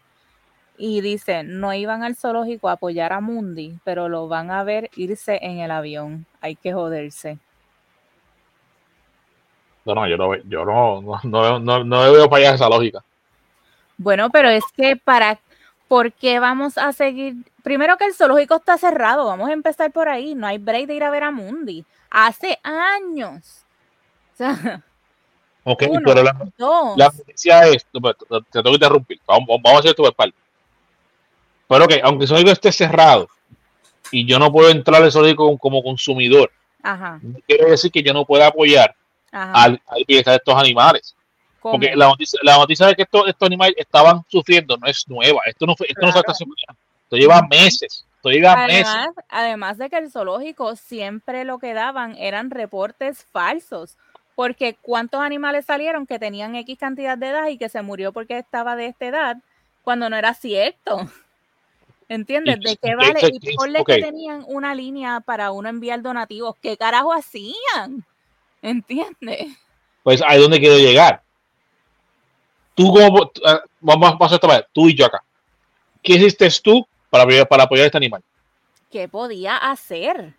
y 0.77 1.01
dice, 1.01 1.43
no 1.43 1.73
iban 1.73 2.01
al 2.01 2.15
zoológico 2.15 2.69
a 2.69 2.73
apoyar 2.73 3.11
a 3.11 3.19
Mundi, 3.19 3.77
pero 3.83 4.07
lo 4.07 4.29
van 4.29 4.51
a 4.51 4.63
ver 4.63 4.89
irse 4.95 5.37
en 5.41 5.59
el 5.59 5.69
avión. 5.69 6.25
Hay 6.39 6.55
que 6.55 6.71
joderse. 6.71 7.39
No, 9.83 9.95
no, 9.95 10.07
yo 10.07 10.15
no, 10.15 10.33
yo 10.43 10.63
no, 10.63 11.01
no, 11.01 11.19
no, 11.25 11.59
no, 11.59 11.83
no 11.83 12.11
veo 12.13 12.29
para 12.29 12.45
allá 12.45 12.55
esa 12.55 12.69
lógica. 12.69 13.03
Bueno, 13.97 14.29
pero 14.29 14.47
es 14.47 14.63
que 14.77 14.95
para, 14.95 15.41
¿por 15.89 16.13
qué 16.13 16.39
vamos 16.39 16.77
a 16.77 16.93
seguir? 16.93 17.35
Primero 17.63 17.97
que 17.97 18.05
el 18.05 18.13
zoológico 18.13 18.55
está 18.55 18.77
cerrado, 18.77 19.25
vamos 19.25 19.49
a 19.49 19.53
empezar 19.53 19.91
por 19.91 20.07
ahí, 20.07 20.35
no 20.35 20.47
hay 20.47 20.57
break 20.57 20.87
de 20.87 20.95
ir 20.95 21.03
a 21.03 21.11
ver 21.11 21.23
a 21.23 21.31
Mundi. 21.31 21.83
Hace 22.09 22.59
años. 22.63 23.57
O 24.33 24.43
sea, 24.43 24.81
Ok, 25.63 25.83
Uno. 25.89 26.01
pero 26.03 26.23
la, 26.23 26.35
dos. 26.57 26.97
la 26.97 27.05
noticia 27.05 27.67
es, 27.67 27.85
no, 27.93 28.13
te, 28.13 28.25
te 28.25 28.41
tengo 28.51 28.63
que 28.63 28.71
interrumpir, 28.71 29.19
vamos, 29.27 29.47
vamos 29.47 29.71
a 29.73 29.79
hacer 29.79 29.89
esto 29.91 30.03
por 30.03 30.15
parte. 30.15 30.37
Pero 31.67 31.87
que 31.87 32.01
aunque 32.03 32.25
el 32.25 32.47
esté 32.49 32.71
cerrado 32.71 33.29
y 34.11 34.25
yo 34.25 34.39
no 34.39 34.51
puedo 34.51 34.69
entrar 34.69 35.01
al 35.01 35.11
zoológico 35.11 35.45
como, 35.45 35.57
como 35.57 35.83
consumidor, 35.83 36.51
Ajá, 36.83 37.19
no 37.21 37.39
quiere 37.45 37.69
decir 37.69 37.91
que 37.91 38.01
yo 38.01 38.11
no 38.11 38.25
pueda 38.25 38.47
apoyar 38.47 38.95
ajá. 39.31 39.51
al, 39.53 39.81
al 39.87 40.03
bienestar 40.07 40.33
de 40.33 40.37
estos 40.37 40.55
animales. 40.55 41.15
¿Cómo? 41.61 41.73
Porque 41.73 41.95
la 41.95 42.07
noticia, 42.07 42.39
la 42.41 42.57
noticia 42.57 42.87
de 42.87 42.95
que 42.95 43.03
estos, 43.03 43.27
estos 43.27 43.45
animales 43.45 43.75
estaban 43.77 44.23
sufriendo 44.27 44.75
no 44.77 44.87
es 44.87 45.07
nueva. 45.07 45.41
Esto 45.45 45.67
no, 45.67 45.75
fue, 45.75 45.85
esto 45.87 46.01
no 46.01 46.11
Claro. 46.11 46.33
semana. 46.33 46.79
Esto 47.03 47.17
lleva 47.17 47.41
meses. 47.43 48.05
Esto 48.15 48.29
lleva 48.29 48.65
meses. 48.65 48.87
Además, 48.87 49.09
además 49.29 49.77
de 49.77 49.89
que 49.89 49.97
el 49.97 50.11
zoológico 50.11 50.75
siempre 50.75 51.45
lo 51.45 51.59
que 51.59 51.73
daban 51.73 52.17
eran 52.17 52.49
reportes 52.49 53.23
falsos. 53.31 53.95
Porque 54.41 54.75
cuántos 54.81 55.21
animales 55.21 55.65
salieron 55.65 56.07
que 56.07 56.17
tenían 56.17 56.55
X 56.55 56.79
cantidad 56.79 57.15
de 57.15 57.29
edad 57.29 57.47
y 57.49 57.59
que 57.59 57.69
se 57.69 57.83
murió 57.83 58.11
porque 58.11 58.39
estaba 58.39 58.75
de 58.75 58.87
esta 58.87 59.05
edad, 59.05 59.37
cuando 59.83 60.09
no 60.09 60.15
era 60.17 60.33
cierto. 60.33 60.97
¿Entiendes? 62.09 62.59
¿De 62.59 62.75
qué 62.75 62.95
vale? 62.95 63.19
y- 63.39 63.55
ponle 63.55 63.81
ok. 63.81 63.85
que 63.85 64.01
tenían 64.01 64.43
una 64.47 64.73
línea 64.73 65.19
para 65.19 65.51
uno 65.51 65.69
enviar 65.69 66.01
donativos. 66.01 66.55
¿Qué 66.59 66.75
carajo 66.75 67.13
hacían? 67.13 68.03
¿Entiendes? 68.63 69.55
Pues 70.01 70.23
ahí 70.23 70.37
es 70.37 70.41
donde 70.41 70.59
quiero 70.59 70.79
llegar. 70.79 71.21
Tú 72.73 72.91
como 72.91 73.27
tú, 73.27 73.43
ah, 73.45 73.61
vamos 73.79 74.31
a 74.31 74.35
esta 74.35 74.67
tú 74.73 74.89
y 74.89 74.95
yo 74.95 75.05
acá. 75.05 75.23
¿Qué 76.01 76.13
hiciste 76.13 76.49
tú 76.63 76.83
para, 77.11 77.25
apoyar- 77.25 77.47
para 77.47 77.65
apoyar 77.65 77.83
a 77.83 77.85
este 77.85 77.97
animal? 77.99 78.23
¿Qué 78.89 79.07
podía 79.07 79.57
hacer? 79.57 80.33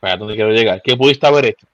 Ahí 0.00 0.14
es 0.14 0.18
donde 0.18 0.36
quiero 0.36 0.52
llegar. 0.52 0.80
¿Qué 0.80 0.96
pudiste 0.96 1.26
haber 1.26 1.44
hecho? 1.44 1.66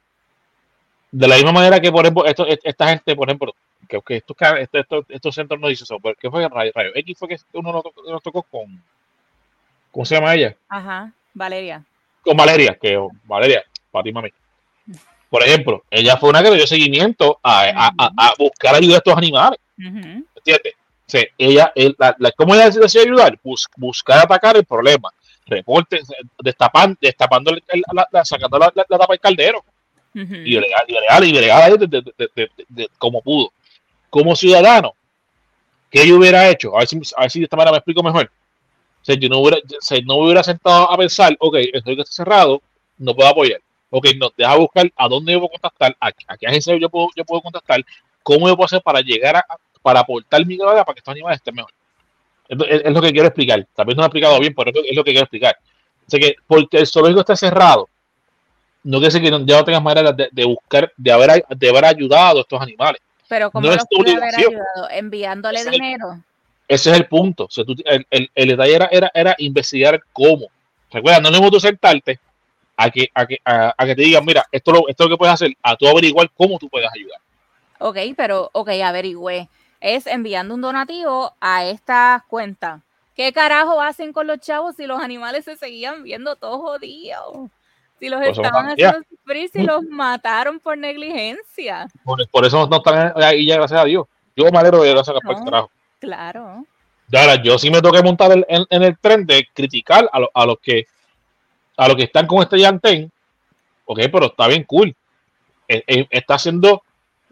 De 1.14 1.28
la 1.28 1.36
misma 1.36 1.52
manera 1.52 1.78
que, 1.78 1.92
por 1.92 2.04
ejemplo, 2.04 2.24
esto, 2.24 2.46
esta 2.46 2.88
gente, 2.88 3.14
por 3.14 3.28
ejemplo, 3.28 3.54
que, 3.86 4.00
que 4.00 4.16
estos, 4.16 4.36
estos, 4.72 5.04
estos, 5.10 5.34
centros 5.34 5.60
no 5.60 5.68
dicen 5.68 5.84
eso. 5.84 5.98
pero 6.02 6.14
¿Qué 6.18 6.30
fue 6.30 6.48
Rayo, 6.48 6.72
Rayo 6.74 6.90
X? 6.94 7.18
Fue 7.18 7.28
que 7.28 7.36
uno 7.52 7.70
nos 7.72 7.82
tocó, 7.82 8.02
nos 8.10 8.22
tocó 8.22 8.42
con. 8.42 8.82
¿Cómo 9.90 10.06
se 10.06 10.14
llama 10.14 10.34
ella? 10.34 10.56
Ajá, 10.70 11.12
Valeria. 11.34 11.84
con 12.22 12.34
Valeria, 12.36 12.78
que 12.80 12.96
oh, 12.96 13.10
Valeria, 13.24 13.62
para 13.90 14.02
ti, 14.04 14.12
mami. 14.12 14.30
Por 15.28 15.42
ejemplo, 15.42 15.82
ella 15.90 16.16
fue 16.16 16.30
una 16.30 16.42
que 16.42 16.50
le 16.50 16.56
dio 16.56 16.66
seguimiento 16.66 17.38
a, 17.42 17.62
a- 17.64 17.92
a- 17.98 18.12
a 18.16 18.32
buscar 18.38 18.74
ayuda 18.74 18.94
a 18.94 18.98
estos 18.98 19.16
animales, 19.16 19.58
Ujú. 19.78 20.24
¿entiendes? 20.36 20.74
O 20.74 21.10
sea, 21.12 21.24
ella, 21.36 21.72
el- 21.74 21.94
la, 21.98 22.14
la- 22.18 22.32
¿cómo 22.32 22.54
ella 22.54 22.70
decidió 22.70 23.02
ayudar? 23.02 23.38
Bus- 23.42 23.68
buscar 23.76 24.18
atacar 24.20 24.56
el 24.56 24.64
problema, 24.64 25.10
reportes, 25.46 26.08
eh, 26.10 26.14
destapan, 26.42 26.96
destapando, 27.00 27.50
el- 27.50 27.62
el- 27.68 27.82
la, 27.92 28.06
la- 28.10 28.24
sacando 28.24 28.58
la 28.58 28.70
tapa 28.70 29.06
del 29.10 29.20
caldero, 29.20 29.64
Ujú. 30.14 30.34
y 30.34 30.60
legal, 30.60 30.84
y 30.88 30.92
legal, 30.92 31.24
y 31.24 31.38
ahí 31.50 31.72
de, 31.78 31.86
de- 31.86 32.50
de- 32.68 32.88
como 32.98 33.22
pudo. 33.22 33.52
Como 34.10 34.36
ciudadano, 34.36 34.94
¿qué 35.90 36.06
yo 36.06 36.16
hubiera 36.18 36.48
hecho? 36.50 36.74
A 36.76 36.80
ver 36.80 36.88
si, 36.88 37.00
a 37.16 37.22
ver 37.22 37.30
si 37.30 37.38
de 37.40 37.44
esta 37.44 37.56
manera 37.56 37.72
me 37.72 37.78
explico 37.78 38.02
mejor. 38.02 38.30
O 39.00 39.04
sea, 39.04 39.16
yo 39.16 39.28
no 39.28 39.38
hubiera, 39.38 39.58
o 39.58 39.80
sea, 39.80 39.98
no 40.04 40.16
hubiera 40.16 40.42
sentado 40.42 40.90
a 40.90 40.96
pensar, 40.96 41.34
ok, 41.38 41.56
estoy 41.72 41.96
que 41.96 42.02
está 42.02 42.12
cerrado, 42.12 42.62
no 42.98 43.14
puedo 43.14 43.28
apoyar. 43.28 43.60
Ok, 43.90 44.06
no, 44.16 44.30
deja 44.36 44.56
buscar 44.56 44.90
a 44.96 45.08
dónde 45.08 45.32
yo 45.32 45.38
puedo 45.40 45.50
contactar, 45.50 45.96
a, 46.00 46.08
a 46.08 46.36
qué 46.38 46.46
agencia 46.46 46.76
yo 46.76 46.88
puedo, 46.88 47.08
yo 47.16 47.24
puedo 47.24 47.42
contactar, 47.42 47.84
cómo 48.22 48.48
yo 48.48 48.56
puedo 48.56 48.66
hacer 48.66 48.82
para 48.82 49.00
llegar 49.00 49.36
a, 49.36 49.44
para 49.82 50.00
aportar 50.00 50.44
mi 50.46 50.56
grada 50.56 50.84
para 50.84 50.94
que 50.94 51.00
estos 51.00 51.12
animales 51.12 51.38
estén 51.38 51.54
mejor. 51.54 51.72
Es, 52.48 52.58
es- 52.68 52.82
es 52.86 52.92
lo 52.92 53.00
que 53.02 53.12
quiero 53.12 53.28
explicar. 53.28 53.66
También 53.74 53.96
no 53.96 54.02
lo 54.02 54.06
he 54.06 54.08
explicado 54.08 54.38
bien, 54.40 54.54
pero 54.54 54.70
es 54.70 54.96
lo 54.96 55.04
que 55.04 55.10
quiero 55.12 55.24
explicar. 55.24 55.56
O 56.06 56.10
sea 56.10 56.20
que 56.20 56.36
porque 56.46 56.78
el 56.78 56.86
zoológico 56.86 57.20
está 57.20 57.36
cerrado, 57.36 57.88
no 58.84 58.98
quiere 58.98 59.06
decir 59.14 59.22
que 59.22 59.30
no- 59.30 59.44
ya 59.46 59.58
no 59.58 59.64
tengas 59.64 59.82
manera 59.82 60.12
de, 60.12 60.28
de 60.32 60.44
buscar, 60.44 60.92
de 60.96 61.12
haber, 61.12 61.44
de 61.48 61.68
haber 61.68 61.84
ayudado 61.84 62.38
a 62.38 62.42
estos 62.42 62.60
animales. 62.60 63.00
Pero 63.28 63.50
como 63.50 63.66
no 63.66 63.72
los 63.74 63.82
es 63.82 63.88
tu 63.88 63.96
pude 63.98 64.12
haber 64.14 64.34
ayudado? 64.36 64.90
Enviándole 64.90 65.58
Ese 65.58 65.68
es 65.68 65.74
el- 65.74 65.80
dinero. 65.80 66.18
Ese 66.68 66.90
es 66.90 66.96
el 66.96 67.06
punto. 67.06 67.44
O 67.44 67.50
sea, 67.50 67.64
tú- 67.64 67.74
el, 67.84 68.06
el- 68.10 68.30
el 68.34 68.48
detalle 68.48 68.74
era, 68.74 68.88
era, 68.92 69.10
era 69.14 69.34
investigar 69.38 70.00
cómo. 70.12 70.46
Recuerda, 70.90 71.20
no 71.20 71.28
es 71.28 71.32
mismo 71.34 71.50
tú 71.50 71.58
sentarte 71.60 72.18
a 72.76 72.90
que, 72.90 73.08
a 73.14 73.26
que, 73.26 73.38
a, 73.44 73.74
a 73.76 73.86
que 73.86 73.94
te 73.94 74.02
digan, 74.02 74.24
mira, 74.24 74.46
esto, 74.52 74.72
lo, 74.72 74.88
esto 74.88 75.04
es 75.04 75.10
lo 75.10 75.14
que 75.16 75.18
puedes 75.18 75.34
hacer, 75.34 75.54
a 75.62 75.76
tú 75.76 75.86
averiguar 75.88 76.30
cómo 76.36 76.58
tú 76.58 76.68
puedes 76.68 76.88
ayudar. 76.94 77.18
Ok, 77.78 77.96
pero, 78.16 78.48
ok, 78.52 78.68
averigüé. 78.84 79.48
Es 79.80 80.06
enviando 80.06 80.54
un 80.54 80.60
donativo 80.60 81.34
a 81.40 81.64
esta 81.64 82.24
cuenta. 82.28 82.80
¿Qué 83.16 83.32
carajo 83.32 83.80
hacen 83.80 84.12
con 84.12 84.26
los 84.26 84.38
chavos 84.40 84.76
si 84.76 84.86
los 84.86 85.00
animales 85.02 85.44
se 85.44 85.56
seguían 85.56 86.02
viendo 86.02 86.36
todos 86.36 86.60
jodidos? 86.60 87.50
Si 88.02 88.08
los 88.08 88.18
Pues 88.20 88.36
estaban 88.36 88.66
haciendo 88.68 88.98
sufrir, 89.08 89.48
si 89.52 89.62
los 89.62 89.84
mataron 89.84 90.58
por 90.58 90.76
negligencia. 90.76 91.86
Por, 92.02 92.28
por 92.30 92.44
eso 92.44 92.66
no 92.66 92.78
están 92.78 93.12
ahí 93.22 93.46
ya, 93.46 93.54
gracias 93.54 93.80
a 93.80 93.84
Dios. 93.84 94.06
Yo 94.34 94.50
me 94.50 94.58
alegro 94.58 94.82
de 94.82 94.90
gracias 94.90 95.16
No. 95.22 95.44
carajo. 95.44 95.70
Claro. 96.00 96.64
Y 97.12 97.16
Ahora, 97.16 97.40
yo 97.40 97.56
sí 97.60 97.70
me 97.70 97.80
toqué 97.80 98.02
montar 98.02 98.32
el- 98.32 98.44
en, 98.48 98.64
en 98.70 98.82
el 98.82 98.98
tren 98.98 99.24
de 99.24 99.46
criticar 99.54 100.10
a, 100.12 100.18
lo- 100.18 100.30
a 100.34 100.44
los 100.46 100.58
que 100.60 100.86
a 101.76 101.86
los 101.86 101.96
que 101.96 102.02
están 102.02 102.26
con 102.26 102.42
este 102.42 102.58
llantén, 102.58 103.08
ok, 103.84 104.00
pero 104.12 104.26
está 104.26 104.48
bien 104.48 104.64
cool. 104.64 104.92
Eh, 105.68 105.84
eh, 105.86 106.06
está 106.10 106.36
siendo 106.40 106.82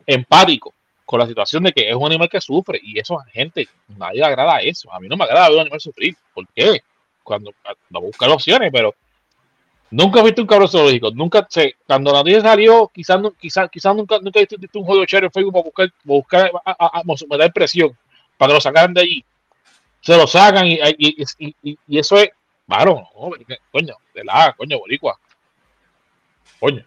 empático 0.06 0.72
con 1.04 1.18
la 1.18 1.26
situación 1.26 1.64
de 1.64 1.72
que 1.72 1.90
es 1.90 1.96
un 1.96 2.06
animal 2.06 2.28
que 2.28 2.40
sufre 2.40 2.78
y 2.80 2.96
eso 2.96 3.18
a 3.18 3.24
gente, 3.24 3.68
nadie 3.88 4.20
le 4.20 4.26
agrada 4.26 4.60
eso. 4.60 4.92
A 4.92 5.00
mí 5.00 5.08
no 5.08 5.16
me 5.16 5.24
agrada 5.24 5.48
ver 5.48 5.56
un 5.56 5.60
animal 5.62 5.80
sufrir. 5.80 6.14
¿Por 6.32 6.46
qué? 6.54 6.80
Cuando 7.24 7.50
no 7.90 8.00
buscar 8.00 8.30
opciones, 8.30 8.70
pero 8.72 8.94
nunca 9.90 10.20
he 10.20 10.22
visto 10.24 10.40
un 10.42 10.46
cabrón 10.48 10.68
zoológico. 10.68 11.10
Nunca 11.12 11.46
sé, 11.50 11.76
cuando 11.86 12.12
la 12.12 12.18
noticia 12.18 12.40
salió, 12.42 12.88
quizás 12.92 13.20
quizás 13.38 13.68
quizás 13.70 13.94
nunca, 13.94 14.18
nunca 14.20 14.40
visto 14.40 14.78
un 14.78 14.84
juego 14.84 15.00
de 15.02 15.06
en 15.24 15.30
Facebook 15.32 15.52
para 15.52 15.64
buscar, 15.64 15.90
para 15.90 16.14
buscar 16.16 16.50
a, 16.64 16.70
a, 16.70 17.00
a- 17.00 17.02
me 17.28 17.36
da 17.38 17.48
presión 17.48 17.96
para 18.36 18.50
que 18.50 18.54
lo 18.54 18.60
sacaran 18.60 18.94
de 18.94 19.00
allí. 19.02 19.24
Se 20.00 20.16
lo 20.16 20.26
sacan 20.26 20.66
y, 20.66 20.78
y, 20.98 21.54
y, 21.62 21.98
eso 21.98 22.16
es, 22.16 22.30
varón, 22.66 23.04
no, 23.14 23.30
coño, 23.70 23.94
de 24.14 24.24
la, 24.24 24.54
coño, 24.56 24.78
boricua. 24.78 25.18
Coño. 26.58 26.84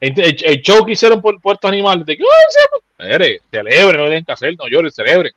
El, 0.00 0.18
el- 0.20 0.44
el 0.44 0.62
show 0.62 0.84
que 0.84 0.92
hicieron 0.92 1.22
por, 1.22 1.38
estos 1.54 1.68
animales, 1.70 2.04
de 2.04 2.16
que, 2.16 2.22
¡ay, 2.24 2.44
se- 2.48 2.82
Espere, 3.04 3.40
celebren, 3.50 3.96
no 4.00 4.04
tienen 4.06 4.24
que 4.24 4.32
hacer, 4.32 4.54
no 4.56 4.68
lloren, 4.68 4.90
celebren. 4.92 5.32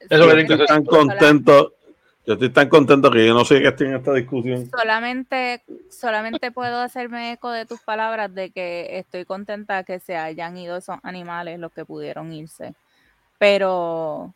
Eso 0.00 0.08
Sí, 0.08 0.16
le 0.16 0.26
tienen 0.26 0.46
que 0.46 0.54
hacer. 0.54 0.62
Están 0.64 0.84
contentos, 0.84 1.72
Yo 2.26 2.34
estoy 2.34 2.50
tan 2.50 2.68
contento 2.68 3.10
que 3.10 3.26
yo 3.26 3.34
no 3.34 3.44
sé 3.44 3.60
que 3.60 3.68
estoy 3.68 3.88
en 3.88 3.96
esta 3.96 4.12
discusión. 4.12 4.70
Solamente, 4.70 5.62
solamente 5.90 6.52
puedo 6.52 6.78
hacerme 6.78 7.32
eco 7.32 7.50
de 7.50 7.64
tus 7.64 7.80
palabras 7.80 8.34
de 8.34 8.50
que 8.50 8.98
estoy 8.98 9.24
contenta 9.24 9.84
que 9.84 10.00
se 10.00 10.16
hayan 10.16 10.56
ido 10.56 10.76
esos 10.76 10.98
animales 11.02 11.58
los 11.58 11.72
que 11.72 11.84
pudieron 11.84 12.32
irse. 12.32 12.74
Pero 13.38 14.34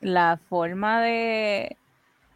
la 0.00 0.38
forma 0.48 1.02
de, 1.02 1.76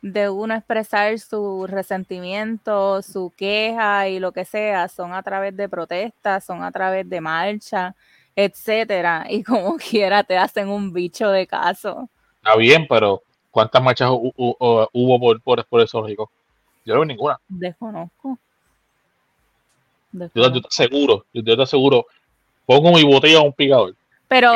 de 0.03 0.29
uno 0.29 0.55
expresar 0.55 1.19
su 1.19 1.67
resentimiento, 1.67 3.03
su 3.03 3.33
queja 3.35 4.09
y 4.09 4.21
lo 4.21 4.33
que 4.33 4.45
sea, 4.45 4.89
son 4.89 5.15
a 5.15 5.23
través 5.23 5.57
de 5.57 5.69
protestas, 5.69 6.45
son 6.45 6.63
a 6.63 6.71
través 6.71 7.09
de 7.09 7.21
marcha, 7.21 7.97
etcétera, 8.37 9.27
y 9.29 9.43
como 9.43 9.77
quiera 9.91 10.23
te 10.23 10.37
hacen 10.37 10.69
un 10.69 10.93
bicho 10.93 11.31
de 11.31 11.47
caso. 11.47 12.09
Está 12.37 12.57
bien, 12.57 12.87
pero 12.89 13.23
¿cuántas 13.57 13.83
marchas 13.83 14.11
hu- 14.11 14.35
hu- 14.37 14.57
hu- 14.59 14.89
hubo 14.93 15.19
por, 15.19 15.41
por, 15.41 15.65
por 15.65 15.81
el 15.81 15.89
zoológico? 15.89 16.31
Yo 16.85 16.95
no 16.95 17.01
vi 17.01 17.07
ninguna. 17.07 17.41
Desconozco. 17.49 18.39
Yo, 20.13 20.53
te 20.53 20.69
aseguro, 20.69 21.25
yo, 21.33 21.43
yo 21.43 21.57
te 21.57 21.63
aseguro, 21.63 22.05
pongo 22.67 22.93
mi 22.93 23.03
botella 23.03 23.39
a 23.39 23.43
un 23.43 23.55
picador. 23.55 23.95
Pero 24.29 24.53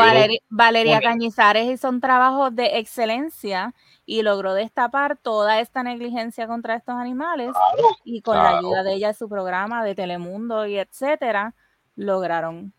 Valeria. 0.50 1.00
Cañizares 1.00 1.70
hizo 1.70 1.88
un 1.88 2.02
trabajo 2.02 2.50
de 2.50 2.78
excelencia 2.78 3.72
y 4.04 4.20
logró 4.20 4.52
destapar 4.52 5.16
toda 5.16 5.60
esta 5.60 5.82
negligencia 5.82 6.46
contra 6.46 6.74
estos 6.74 6.96
animales 6.96 7.52
Claro, 7.52 7.96
y 8.04 8.20
con 8.20 8.36
la 8.36 8.58
ayuda 8.58 8.82
de 8.82 8.94
ella 8.96 9.08
de 9.08 9.14
su 9.14 9.30
programa 9.30 9.82
de 9.82 9.94
Telemundo 9.94 10.66
y 10.66 10.76
etcétera, 10.76 11.54
lograron 11.96 12.74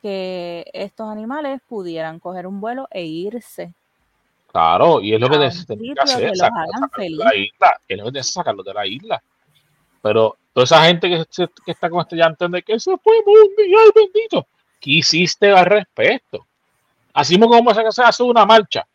que 0.00 0.70
estos 0.72 1.10
animales 1.10 1.60
pudieran 1.68 2.18
coger 2.18 2.46
un 2.46 2.62
vuelo 2.62 2.88
e 2.90 3.04
irse. 3.04 3.74
Claro, 4.56 5.00
y 5.00 5.14
es 5.14 5.20
lo 5.20 5.28
que 5.28 5.38
necesitan 5.38 5.78
que 5.78 5.84
hacer, 6.02 6.30
que 6.30 6.36
sacarlos 6.36 7.18
de 7.18 7.24
la 7.24 7.34
isla, 7.36 7.80
que 7.86 7.94
es 7.94 7.98
lo 7.98 8.04
que 8.06 8.12
necesitan 8.12 8.42
sacarlos 8.42 8.64
de 8.66 8.74
la 8.74 8.86
isla. 8.86 9.22
Pero 10.02 10.36
toda 10.52 10.64
esa 10.64 10.84
gente 10.84 11.08
que, 11.10 11.24
se- 11.30 11.48
que 11.64 11.72
está 11.72 11.90
con 11.90 12.00
este 12.00 12.16
llanto 12.16 12.48
de 12.48 12.62
que 12.62 12.78
se 12.80 12.96
fue 12.98 13.14
mundial 13.26 13.90
bendito, 13.94 14.46
¿qué 14.80 14.90
hiciste 14.92 15.50
al 15.50 15.66
respecto? 15.66 16.46
Así 17.12 17.38
como 17.38 17.72
se 17.74 18.02
hace 18.02 18.22
una 18.22 18.44
marcha 18.46 18.86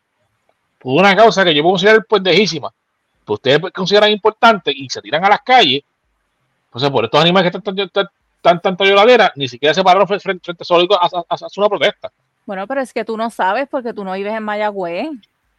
por 0.78 1.00
una 1.00 1.14
causa 1.14 1.44
que 1.44 1.54
yo 1.54 1.62
puedo 1.62 1.72
considerar 1.74 2.04
pendejísima, 2.06 2.72
pues 3.24 3.38
ustedes 3.38 3.60
consideran 3.72 4.10
importante 4.10 4.72
y 4.74 4.88
se 4.88 5.00
tiran 5.00 5.24
a 5.24 5.28
las 5.28 5.42
calles, 5.42 5.82
entonces 6.66 6.90
por 6.90 7.04
estos 7.04 7.20
animales 7.20 7.50
que 7.52 7.58
están 7.58 7.74
tan, 7.76 7.88
tan, 7.90 8.06
tan, 8.40 8.60
tanta 8.60 8.84
lloradera, 8.84 9.32
ni 9.36 9.46
siquiera 9.48 9.72
se 9.74 9.84
pararon 9.84 10.08
frente, 10.08 10.22
frente, 10.24 10.64
frente 10.64 10.64
a 10.94 10.96
a, 10.96 11.06
a- 11.28 11.34
a 11.34 11.48
una 11.56 11.68
protesta. 11.68 12.10
Bueno, 12.46 12.66
pero 12.66 12.80
es 12.80 12.92
que 12.92 13.04
tú 13.04 13.16
no 13.16 13.30
sabes 13.30 13.68
porque 13.68 13.92
tú 13.94 14.02
no 14.04 14.12
vives 14.14 14.34
en 14.34 14.42
Mayagüez 14.42 15.08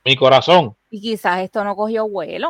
Mi 0.06 0.16
corazón. 0.16 0.76
y 0.89 0.99
quizás 1.01 1.39
esto 1.41 1.64
no 1.64 1.76
cogió 1.76 2.08
vuelo. 2.08 2.49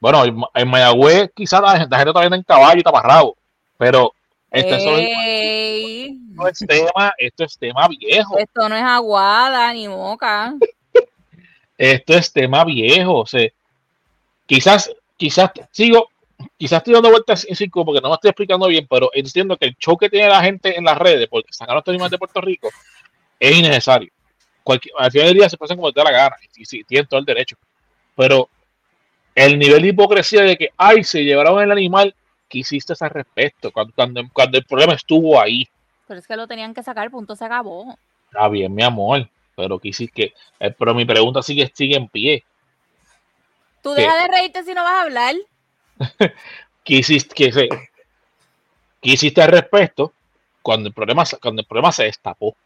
Bueno, 0.00 0.24
en, 0.54 0.68
Mayagüez 0.68 1.30
quizás 1.34 1.60
la, 1.60 1.78
gente- 1.78 1.96
todavía 2.04 2.26
anda 2.26 2.36
en 2.36 2.42
caballo 2.42 2.80
y 2.80 2.82
taparrabo, 2.82 3.36
pero 3.78 4.12
este 4.50 4.76
es 4.76 4.84
zoológico- 4.84 5.20
Ey, 5.22 6.18
esto 6.48 6.48
es 6.48 6.58
tema, 6.66 7.12
esto 7.18 7.44
es 7.44 7.58
tema 7.58 7.88
viejo, 7.88 8.38
esto 8.38 8.68
no 8.68 8.76
es 8.76 8.82
aguada 8.82 9.72
ni 9.72 9.88
moca. 9.88 10.54
esto 11.78 12.14
es 12.14 12.32
tema 12.32 12.64
viejo, 12.64 13.20
o 13.20 13.26
sea, 13.26 13.48
quizás, 14.46 14.90
quizás 15.16 15.50
sigo, 15.70 16.08
quizás 16.56 16.78
estoy 16.78 16.94
dando 16.94 17.10
vueltas 17.10 17.46
en 17.48 17.54
círculo 17.56 17.84
porque 17.86 18.00
no 18.00 18.08
me 18.08 18.14
estoy 18.14 18.30
explicando 18.30 18.66
bien, 18.66 18.86
pero 18.88 19.10
entiendo 19.14 19.56
que 19.56 19.66
el 19.66 19.76
show 19.76 19.96
que 19.96 20.08
tiene 20.10 20.28
la 20.28 20.42
gente 20.42 20.76
en 20.76 20.84
las 20.84 20.98
redes 20.98 21.28
porque 21.28 21.52
sacar 21.52 21.76
los 21.76 21.86
animales 21.86 22.10
de 22.12 22.18
Puerto 22.18 22.40
Rico 22.40 22.68
es 23.38 23.56
innecesario. 23.56 24.10
Cualquier, 24.62 24.94
al 24.98 25.10
final 25.10 25.28
del 25.28 25.36
día 25.38 25.48
se 25.48 25.56
pasan 25.56 25.76
como 25.76 25.92
te 25.92 26.00
da 26.00 26.04
la 26.04 26.16
gana, 26.16 26.36
y 26.56 26.64
sí, 26.64 26.84
tienen 26.84 27.06
todo 27.06 27.20
el 27.20 27.26
derecho, 27.26 27.56
pero 28.16 28.48
el 29.34 29.58
nivel 29.58 29.82
de 29.82 29.88
hipocresía 29.88 30.42
de 30.42 30.56
que, 30.56 30.70
ay, 30.76 31.04
se 31.04 31.24
llevaron 31.24 31.62
el 31.62 31.70
animal, 31.70 32.14
¿qué 32.48 32.58
hiciste 32.58 32.94
al 32.98 33.10
respecto? 33.10 33.70
Cuando, 33.72 33.92
cuando, 33.94 34.22
cuando 34.32 34.58
el 34.58 34.64
problema 34.64 34.94
estuvo 34.94 35.40
ahí. 35.40 35.68
Pero 36.06 36.20
es 36.20 36.26
que 36.26 36.36
lo 36.36 36.46
tenían 36.46 36.74
que 36.74 36.82
sacar, 36.82 37.10
punto 37.10 37.36
se 37.36 37.44
acabó. 37.44 37.96
Está 38.26 38.48
bien, 38.48 38.74
mi 38.74 38.82
amor, 38.82 39.28
pero 39.56 39.78
que 39.78 39.90
eh, 40.60 40.70
pero 40.78 40.94
mi 40.94 41.04
pregunta 41.04 41.42
sigue, 41.42 41.70
sigue 41.74 41.96
en 41.96 42.08
pie. 42.08 42.44
Tú 43.82 43.94
¿Qué? 43.94 44.02
deja 44.02 44.14
de 44.22 44.28
reírte 44.28 44.62
si 44.64 44.74
no 44.74 44.82
vas 44.82 44.92
a 44.92 45.02
hablar. 45.02 45.34
¿Qué 46.84 46.94
hiciste, 46.96 47.34
qué, 47.34 47.52
se- 47.52 47.68
qué 49.00 49.10
hiciste 49.10 49.42
al 49.42 49.50
respecto 49.50 50.12
cuando 50.62 50.88
el 50.88 50.94
problema, 50.94 51.24
cuando 51.40 51.62
el 51.62 51.66
problema 51.66 51.92
se 51.92 52.04
destapó? 52.04 52.56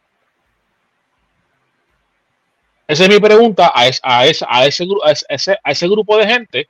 Esa 2.87 3.03
es 3.03 3.09
mi 3.09 3.19
pregunta 3.19 3.71
a, 3.73 3.87
es- 3.87 3.99
a, 4.03 4.25
ese, 4.25 4.45
a, 4.47 4.65
ese, 4.65 4.83
a, 5.03 5.11
ese, 5.29 5.57
a 5.63 5.71
ese 5.71 5.87
grupo 5.87 6.17
de 6.17 6.27
gente 6.27 6.69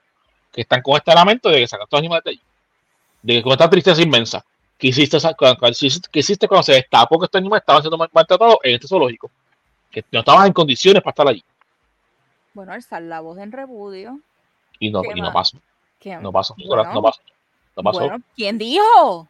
que 0.52 0.62
están 0.62 0.82
con 0.82 0.96
este 0.96 1.14
lamento 1.14 1.50
de 1.50 1.60
que 1.60 1.68
sacan 1.68 1.84
estos 1.86 2.00
animales 2.00 2.24
de 2.24 2.30
allí. 2.32 2.42
De 3.22 3.34
que 3.34 3.44
con 3.44 3.52
esta 3.52 3.70
tristeza 3.70 4.02
inmensa. 4.02 4.46
¿Qué 4.78 4.88
hiciste, 4.88 5.18
qué 6.12 6.20
hiciste 6.20 6.48
cuando 6.48 6.64
se 6.64 6.74
destapó 6.74 7.18
que 7.20 7.26
estos 7.26 7.40
animales 7.40 7.62
estaban 7.62 7.82
siendo 7.82 7.98
mal- 7.98 8.10
maltratados 8.14 8.58
en 8.64 8.76
este 8.76 8.88
zoológico? 8.88 9.30
Que 9.92 10.04
no 10.12 10.20
estaban 10.20 10.48
en 10.48 10.54
condiciones 10.54 11.02
para 11.02 11.12
estar 11.12 11.28
allí. 11.28 11.44
Bueno, 12.54 12.74
alzar 12.74 13.02
la 13.02 13.20
voz 13.22 13.38
en 13.40 13.52
repudio. 13.52 14.20
Y 14.80 14.92
no, 14.92 15.02
¿Qué 15.02 15.10
y 15.16 15.22
no 15.22 15.32
pasó. 15.34 15.58
¿Qué- 16.00 16.16
No 16.18 16.32
pasó. 16.32 16.56
Bueno, 16.58 16.94
no 16.94 17.02
pasó. 17.02 17.22
No 17.76 17.84
pasó. 17.84 18.00
bueno, 18.00 18.22
¿quién 18.36 18.58
dijo? 18.58 19.28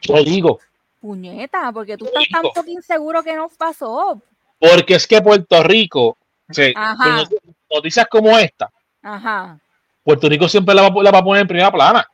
Yo 0.00 0.22
digo, 0.24 0.58
Puñeta, 1.00 1.70
porque 1.72 1.98
tú 1.98 2.06
Yo 2.06 2.10
estás 2.10 2.28
tan 2.30 2.42
digo. 2.42 2.54
fucking 2.54 2.82
seguro 2.82 3.22
que 3.22 3.34
no 3.34 3.48
pasó. 3.58 4.20
Porque 4.70 4.94
es 4.94 5.06
que 5.06 5.20
Puerto 5.20 5.62
Rico, 5.62 6.16
se- 6.50 6.74
noticias 7.70 8.06
como 8.10 8.36
esta, 8.38 8.70
Ajá. 9.02 9.58
Puerto 10.02 10.28
Rico 10.28 10.48
siempre 10.48 10.74
la 10.74 10.88
va, 10.88 11.02
la 11.02 11.10
va 11.10 11.18
a 11.18 11.24
poner 11.24 11.42
en 11.42 11.48
primera 11.48 11.70
plana. 11.72 12.06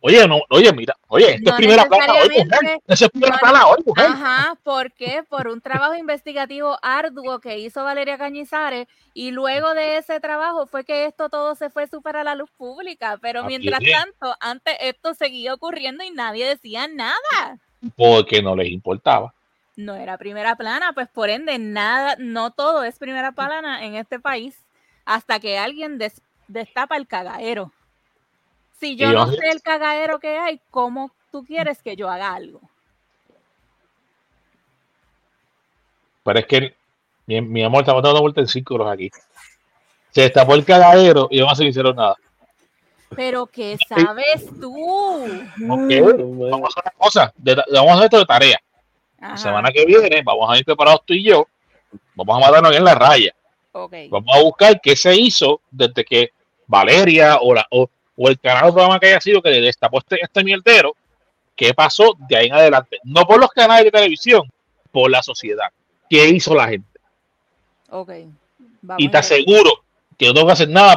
Oye, 0.00 0.28
no, 0.28 0.38
oye, 0.50 0.72
mira, 0.72 0.94
oye, 1.08 1.34
esto 1.34 1.50
No 1.50 1.50
es 1.50 1.56
primera 1.56 1.84
plana 1.86 2.12
hoy, 2.12 2.28
mujer. 2.28 2.78
Eso 2.86 3.04
es 3.06 3.10
primera 3.10 3.34
No, 3.34 3.40
plana 3.40 3.66
hoy, 3.66 3.78
mujer. 3.84 4.06
Ajá, 4.06 4.54
¿por 4.62 4.92
qué? 4.92 5.24
Por 5.28 5.48
un 5.48 5.60
trabajo 5.60 5.96
investigativo 5.96 6.78
arduo 6.82 7.40
que 7.40 7.58
hizo 7.58 7.82
Valeria 7.82 8.16
Cañizares 8.16 8.86
y 9.12 9.32
luego 9.32 9.74
de 9.74 9.96
ese 9.96 10.20
trabajo 10.20 10.68
fue 10.68 10.84
que 10.84 11.06
esto 11.06 11.28
todo 11.30 11.56
se 11.56 11.68
fue 11.68 11.88
súper 11.88 12.14
a 12.16 12.22
la 12.22 12.36
luz 12.36 12.48
pública, 12.56 13.18
pero 13.20 13.42
mientras 13.44 13.80
tanto, 13.80 14.36
antes 14.40 14.76
esto 14.80 15.14
seguía 15.14 15.52
ocurriendo 15.54 16.04
y 16.04 16.10
nadie 16.10 16.46
decía 16.46 16.86
nada. 16.86 17.58
Porque 17.96 18.40
no 18.40 18.54
les 18.54 18.70
importaba. 18.70 19.34
No 19.78 19.94
era 19.94 20.18
primera 20.18 20.56
plana, 20.56 20.92
pues 20.92 21.06
por 21.08 21.30
ende 21.30 21.56
nada, 21.56 22.16
no 22.18 22.50
todo 22.50 22.82
es 22.82 22.98
primera 22.98 23.30
plana 23.30 23.84
en 23.84 23.94
este 23.94 24.18
país 24.18 24.58
hasta 25.04 25.38
que 25.38 25.56
alguien 25.56 25.98
des- 25.98 26.20
destapa 26.48 26.96
el 26.96 27.06
cagadero. 27.06 27.72
Si 28.80 28.96
yo 28.96 29.12
no 29.12 29.30
sé 29.30 29.38
el 29.52 29.62
cagadero 29.62 30.18
que 30.18 30.36
hay, 30.36 30.60
¿cómo 30.72 31.12
tú 31.30 31.44
quieres 31.44 31.80
que 31.80 31.94
yo 31.94 32.10
haga 32.10 32.34
algo? 32.34 32.60
Pero 36.24 36.40
es 36.40 36.46
que, 36.46 36.74
mi, 37.26 37.40
mi 37.40 37.62
amor, 37.62 37.82
estamos 37.82 38.02
dando 38.02 38.20
vuelta 38.20 38.40
en 38.40 38.48
círculos 38.48 38.90
aquí. 38.90 39.12
Se 40.10 40.22
destapó 40.22 40.54
el 40.56 40.64
cagadero 40.64 41.28
y 41.30 41.38
no 41.38 41.46
hicieron 41.52 41.94
nada. 41.94 42.16
Pero 43.10 43.46
¿qué 43.46 43.78
sabes 43.88 44.44
tú? 44.60 44.74
Ok, 45.70 45.92
Vamos 46.50 46.74
a 46.76 46.80
hacer 46.80 46.82
una 46.84 46.98
cosa, 46.98 47.32
vamos 47.72 47.90
a 47.90 47.94
hacer 47.94 48.04
esto 48.06 48.18
de 48.18 48.26
tarea. 48.26 48.60
La 49.20 49.36
semana 49.36 49.70
que 49.70 49.84
viene 49.84 50.22
vamos 50.22 50.50
a 50.50 50.56
ir 50.58 50.64
preparados 50.64 51.02
tú 51.04 51.14
y 51.14 51.24
yo. 51.24 51.46
Vamos 52.14 52.36
a 52.36 52.46
matarnos 52.46 52.76
en 52.76 52.84
la 52.84 52.94
raya. 52.94 53.34
Vamos 53.72 54.34
a 54.34 54.42
buscar 54.42 54.80
qué 54.80 54.96
se 54.96 55.14
hizo 55.16 55.60
desde 55.70 56.04
que 56.04 56.30
Valeria 56.66 57.38
o, 57.40 57.54
la, 57.54 57.66
o, 57.70 57.88
o 58.16 58.28
el 58.28 58.38
canal 58.38 58.70
o 58.70 58.72
programa 58.72 58.98
que 58.98 59.06
haya 59.08 59.20
sido 59.20 59.40
que 59.40 59.50
le 59.50 59.60
destapó 59.60 59.98
este, 59.98 60.18
este 60.22 60.44
mierdero, 60.44 60.94
qué 61.56 61.72
pasó 61.74 62.14
de 62.28 62.36
ahí 62.36 62.46
en 62.46 62.54
adelante. 62.54 62.98
No 63.04 63.24
por 63.26 63.40
los 63.40 63.50
canales 63.50 63.84
de 63.84 63.90
televisión, 63.90 64.42
por 64.90 65.10
la 65.10 65.22
sociedad. 65.22 65.68
¿Qué 66.10 66.28
hizo 66.28 66.54
la 66.54 66.68
gente? 66.68 66.88
Ok. 67.90 68.10
Vamos, 68.82 69.02
Y 69.02 69.08
te 69.08 69.18
aseguro 69.18 69.70
que 70.18 70.26
no 70.26 70.34
tengo 70.34 70.46
que 70.46 70.52
hacer 70.52 70.68
nada 70.68 70.96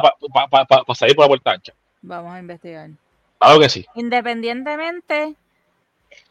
para 0.50 0.94
salir 0.94 1.14
por 1.14 1.24
la 1.24 1.28
puerta 1.28 1.52
ancha. 1.52 1.72
vamos 2.00 2.34
a 2.34 2.38
investigar. 2.38 2.90
Claro 3.38 3.60
que 3.60 3.68
sí. 3.68 3.86
Independientemente, 3.94 5.34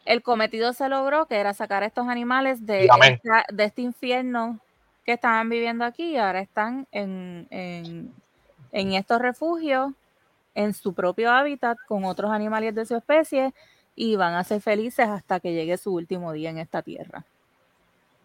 el 0.04 0.22
cometido 0.22 0.72
se 0.72 0.88
logró, 0.88 1.26
que 1.26 1.36
era 1.36 1.54
sacar 1.54 1.82
a 1.82 1.86
estos 1.86 2.08
animales 2.08 2.66
de, 2.66 2.88
Amén. 2.90 3.14
esta- 3.14 3.44
de 3.52 3.64
este 3.64 3.82
infierno 3.82 4.58
que 5.04 5.12
estaban 5.12 5.48
viviendo 5.48 5.84
aquí 5.84 6.12
y 6.12 6.16
ahora 6.16 6.40
están 6.40 6.86
en, 6.92 7.46
en, 7.50 8.12
en 8.72 8.92
estos 8.92 9.20
refugios, 9.20 9.92
en 10.54 10.74
su 10.74 10.92
propio 10.94 11.30
hábitat, 11.30 11.78
con 11.88 12.04
otros 12.04 12.30
animales 12.30 12.74
de 12.74 12.84
su 12.84 12.96
especie 12.96 13.52
y 13.96 14.16
van 14.16 14.34
a 14.34 14.44
ser 14.44 14.60
felices 14.60 15.06
hasta 15.08 15.40
que 15.40 15.52
llegue 15.54 15.76
su 15.76 15.92
último 15.94 16.32
día 16.32 16.50
en 16.50 16.58
esta 16.58 16.82
tierra. 16.82 17.24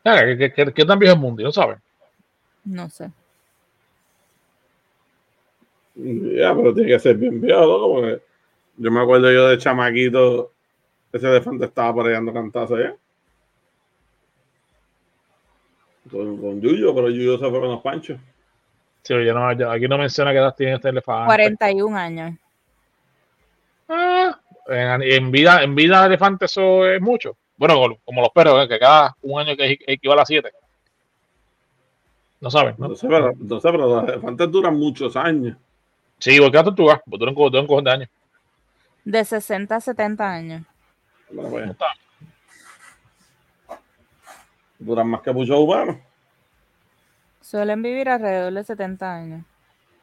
Claro, 0.03 0.27
¿Qué, 0.27 0.37
qué, 0.37 0.53
qué- 0.53 0.73
qué 0.73 0.85
tan 0.85 0.99
viejo 0.99 1.13
es 1.13 1.17
el 1.17 1.21
mundo? 1.21 1.43
¿No 1.43 1.51
saben? 1.51 1.77
No 2.65 2.89
sé. 2.89 3.11
Ya, 5.95 6.55
pero 6.55 6.73
tiene 6.73 6.91
que 6.91 6.99
ser 6.99 7.17
bien 7.17 7.41
viejo, 7.41 7.61
¿no? 7.65 7.87
Porque 7.87 8.21
yo 8.77 8.91
me 8.91 9.01
acuerdo 9.01 9.31
yo 9.31 9.47
de 9.47 9.57
chamaquito, 9.57 10.53
ese 11.17 11.27
elefante 11.29 11.65
estaba 11.65 11.93
por 11.93 12.07
ahí 12.07 12.13
dando 12.13 12.33
cantazos 12.33 12.77
allá. 12.79 12.95
Con, 16.11 16.37
con 16.39 16.61
Yuyo, 16.61 16.95
pero 16.95 17.09
Yuyo 17.09 17.37
se 17.37 17.49
fue 17.49 17.59
con 17.59 17.69
los 17.69 17.81
panchos. 17.81 18.17
Sí, 19.03 19.13
yo 19.13 19.33
no, 19.33 19.51
yo- 19.53 19.71
aquí 19.71 19.87
no 19.87 19.97
menciona 19.97 20.31
qué 20.31 20.37
edad 20.37 20.55
tiene 20.55 20.75
este 20.75 20.89
elefante. 20.89 21.25
41 21.27 21.95
años. 21.97 22.37
Ah, 23.89 24.39
en, 24.67 25.01
en 25.01 25.31
vida, 25.31 25.63
en 25.63 25.75
vida 25.75 26.01
de 26.01 26.07
elefante 26.07 26.45
eso 26.45 26.87
es 26.87 27.01
mucho. 27.01 27.35
Bueno, 27.57 27.75
como, 27.75 27.97
como 28.05 28.21
los 28.21 28.29
perros, 28.31 28.63
¿eh? 28.63 28.67
que 28.67 28.79
cada 28.79 29.15
un 29.21 29.39
año 29.39 29.55
que 29.55 29.77
equivale 29.87 30.21
a 30.21 30.25
siete. 30.25 30.51
No 32.39 32.51
saben, 32.51 32.75
¿no? 32.77 32.89
No 32.89 32.95
sé, 32.95 33.07
pero, 33.07 33.33
no 33.37 33.59
sé, 33.59 33.71
pero 33.71 33.87
los 33.87 34.07
elefantes 34.09 34.51
duran 34.51 34.75
muchos 34.77 35.15
años. 35.15 35.57
Sí, 36.19 36.39
porque 36.39 36.57
la 36.57 36.63
tortuga, 36.65 37.01
porque 37.03 37.17
duran 37.19 37.33
como 37.35 37.49
duran 37.49 37.63
un 37.63 37.67
cojón 37.67 37.83
de 37.83 37.91
años. 37.91 38.09
De 39.03 39.23
60 39.25 39.75
a 39.75 39.81
70 39.81 40.29
años. 40.31 40.63
Bueno, 41.29 41.49
pues, 41.49 41.77
duran 44.79 45.07
más 45.07 45.21
que 45.21 45.31
muchos 45.31 45.57
humanos. 45.57 45.97
Suelen 47.41 47.81
vivir 47.81 48.09
alrededor 48.09 48.53
de 48.53 48.63
70 48.63 49.15
años. 49.15 49.45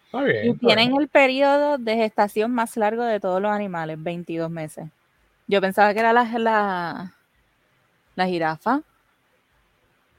Está 0.07 0.23
bien. 0.23 0.47
Y 0.47 0.51
está 0.51 0.67
tienen 0.67 0.89
bien. 0.89 1.03
el 1.03 1.09
periodo 1.09 1.79
de 1.79 1.97
gestación 1.97 2.53
más 2.53 2.77
largo 2.77 3.05
de 3.05 3.21
todos 3.21 3.41
los 3.41 3.51
animales, 3.51 4.03
22 4.03 4.51
meses. 4.51 4.89
Yo 5.47 5.61
pensaba 5.61 5.93
que 5.93 6.01
era 6.01 6.13
la, 6.13 6.25
la, 6.39 7.15
la 8.15 8.27
jirafa. 8.27 8.83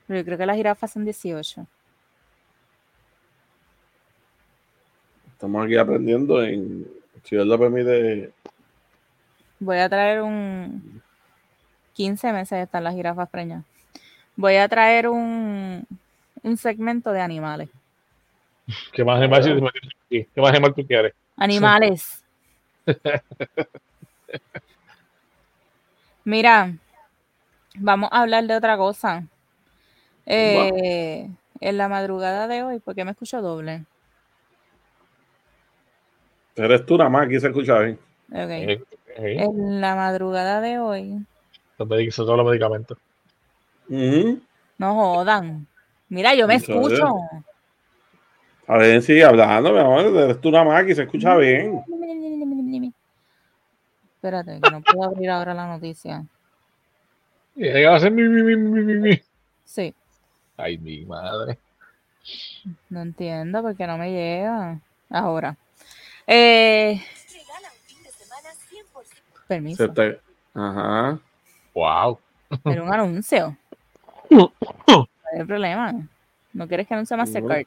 Pero 0.08 0.20
yo 0.20 0.26
creo 0.26 0.38
que 0.38 0.46
las 0.46 0.56
jirafas 0.56 0.92
son 0.92 1.04
18. 1.04 1.66
Estamos 5.32 5.66
aquí 5.66 5.76
aprendiendo 5.76 6.44
en, 6.44 6.88
si 7.24 7.36
Dios 7.36 7.48
lo 7.48 7.58
permite, 7.58 8.32
Voy 9.60 9.78
a 9.78 9.90
traer 9.90 10.22
un 10.22 11.02
15 11.94 12.32
meses 12.34 12.64
están 12.64 12.84
las 12.84 12.94
jirafas 12.94 13.30
preñas. 13.30 13.64
Voy 14.36 14.58
a 14.58 14.68
traer 14.68 15.08
un, 15.08 15.88
un 16.44 16.58
segmento 16.58 17.12
de 17.12 17.22
animales. 17.22 17.70
¿Qué 18.92 19.04
más 19.04 19.22
animal, 19.22 19.72
¿Qué 20.10 20.28
más 20.38 20.76
tú 20.76 20.86
quieres? 20.86 21.14
Animales. 21.38 22.24
Mira, 26.24 26.74
vamos 27.76 28.10
a 28.12 28.22
hablar 28.22 28.46
de 28.46 28.56
otra 28.56 28.78
cosa. 28.78 29.24
Eh, 30.26 31.30
en 31.60 31.78
la 31.78 31.88
madrugada 31.88 32.48
de 32.48 32.64
hoy, 32.64 32.80
porque 32.80 33.06
me 33.06 33.12
escucho 33.12 33.42
doble. 33.42 33.86
eres 36.56 36.86
tú 36.86 36.98
nada 36.98 37.10
más, 37.10 37.28
aquí 37.28 37.40
se 37.40 37.48
escucha 37.48 37.80
bien. 37.80 38.00
Ok. 38.32 38.86
En 39.16 39.82
la 39.82 39.96
madrugada 39.96 40.60
de 40.62 40.78
hoy, 40.80 41.26
son 41.78 42.26
todos 42.26 42.38
los 42.38 42.46
medicamentos. 42.46 42.98
No 43.88 44.94
jodan. 44.94 45.68
Mira, 46.10 46.36
yo 46.36 46.48
me 46.48 46.56
escucho. 46.56 47.08
A 48.68 48.78
ver, 48.78 49.02
sigue 49.02 49.24
hablando, 49.24 49.72
mi 49.72 49.80
amor, 49.80 50.06
eres 50.18 50.42
tú 50.42 50.52
nada 50.52 50.66
más, 50.66 50.84
aquí 50.84 50.96
se 50.96 51.04
escucha 51.04 51.36
bien. 51.38 51.82
Espérate, 54.16 54.60
que 54.60 54.72
no 54.72 54.82
puedo 54.82 55.04
abrir 55.04 55.30
ahora 55.30 55.54
la 55.54 55.68
noticia. 55.68 56.26
Y 57.56 57.64
llega 57.64 57.94
a 57.94 57.96
hacer 57.98 58.12
mi, 58.12 58.24
mi, 58.24 58.42
mi, 58.42 58.56
mi, 58.56 58.82
mi, 58.84 58.94
mi. 58.96 59.22
Sí, 59.64 59.94
Ay, 60.58 60.78
mi 60.78 61.06
madre. 61.06 61.60
no 62.90 63.02
entiendo 63.02 63.62
por 63.62 63.76
qué 63.76 63.86
no 63.88 63.98
me 63.98 64.12
llega. 64.12 64.80
Ahora. 65.10 65.56
Eh, 66.28 67.02
permiso. 69.48 69.86
Se 69.86 69.90
te- 69.92 70.20
Ajá. 70.54 71.20
Wow. 71.74 72.20
Era 72.66 72.84
un 72.84 72.94
anuncio. 72.94 73.58
No 74.30 75.40
hay 75.42 75.46
problema. 75.46 75.94
¿No 76.54 76.68
quieres 76.68 76.88
que 76.88 76.94
anuncie 76.94 77.18
Mastercard? 77.18 77.66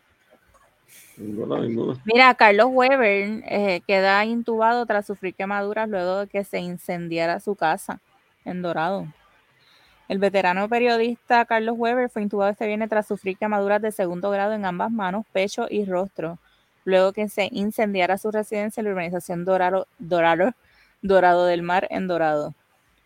Mira, 2.05 2.35
Carlos 2.35 2.69
Weber 2.71 3.43
eh, 3.47 3.83
queda 3.87 4.25
intubado 4.25 4.87
tras 4.87 5.07
sufrir 5.07 5.35
quemaduras 5.35 5.89
luego 5.89 6.21
de 6.21 6.27
que 6.29 6.45
se 6.45 6.61
incendiara 6.61 7.41
su 7.41 7.55
casa 7.57 8.01
en 8.45 8.63
Dorado. 8.63 9.07
El 10.09 10.19
veterano 10.19 10.69
periodista 10.69 11.45
Carlos 11.45 11.75
Weber 11.77 12.09
fue 12.09 12.23
intubado 12.23 12.51
este 12.51 12.67
viernes 12.67 12.89
tras 12.89 13.07
sufrir 13.07 13.37
quemaduras 13.37 13.83
de 13.83 13.93
segundo 13.93 14.31
grado 14.31 14.55
en 14.55 14.65
ambas 14.65 14.91
manos, 14.91 15.27
pecho 15.33 15.67
y 15.69 15.85
rostro, 15.85 16.39
luego 16.85 17.13
que 17.13 17.29
se 17.29 17.49
incendiara 17.53 18.17
su 18.17 18.31
residencia 18.31 18.81
en 18.81 18.87
la 18.87 18.93
urbanización 18.93 19.45
Dorado, 19.45 19.87
Dorado, 19.99 20.53
Dorado 21.03 21.47
del 21.47 21.63
Mar 21.63 21.87
en 21.91 22.09
Dorado. 22.09 22.55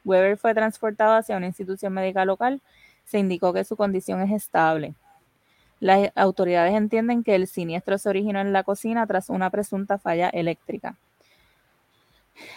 Weber 0.05 0.37
fue 0.37 0.55
transportado 0.55 1.15
hacia 1.15 1.37
una 1.37 1.47
institución 1.47 1.93
médica 1.93 2.25
local. 2.25 2.61
Se 3.05 3.19
indicó 3.19 3.53
que 3.53 3.65
su 3.65 3.77
condición 3.77 4.21
es 4.23 4.31
estable. 4.31 4.95
Las 5.81 6.13
autoridades 6.15 6.75
entienden 6.75 7.25
que 7.25 7.35
el 7.35 7.47
siniestro 7.47 7.99
se 7.99 8.09
originó 8.09 8.41
en 8.41 8.53
la 8.53 8.63
cocina 8.63 9.07
tras 9.07 9.29
una 9.31 9.51
presunta 9.51 9.99
falla 9.99 10.29
eléctrica. 10.29 10.97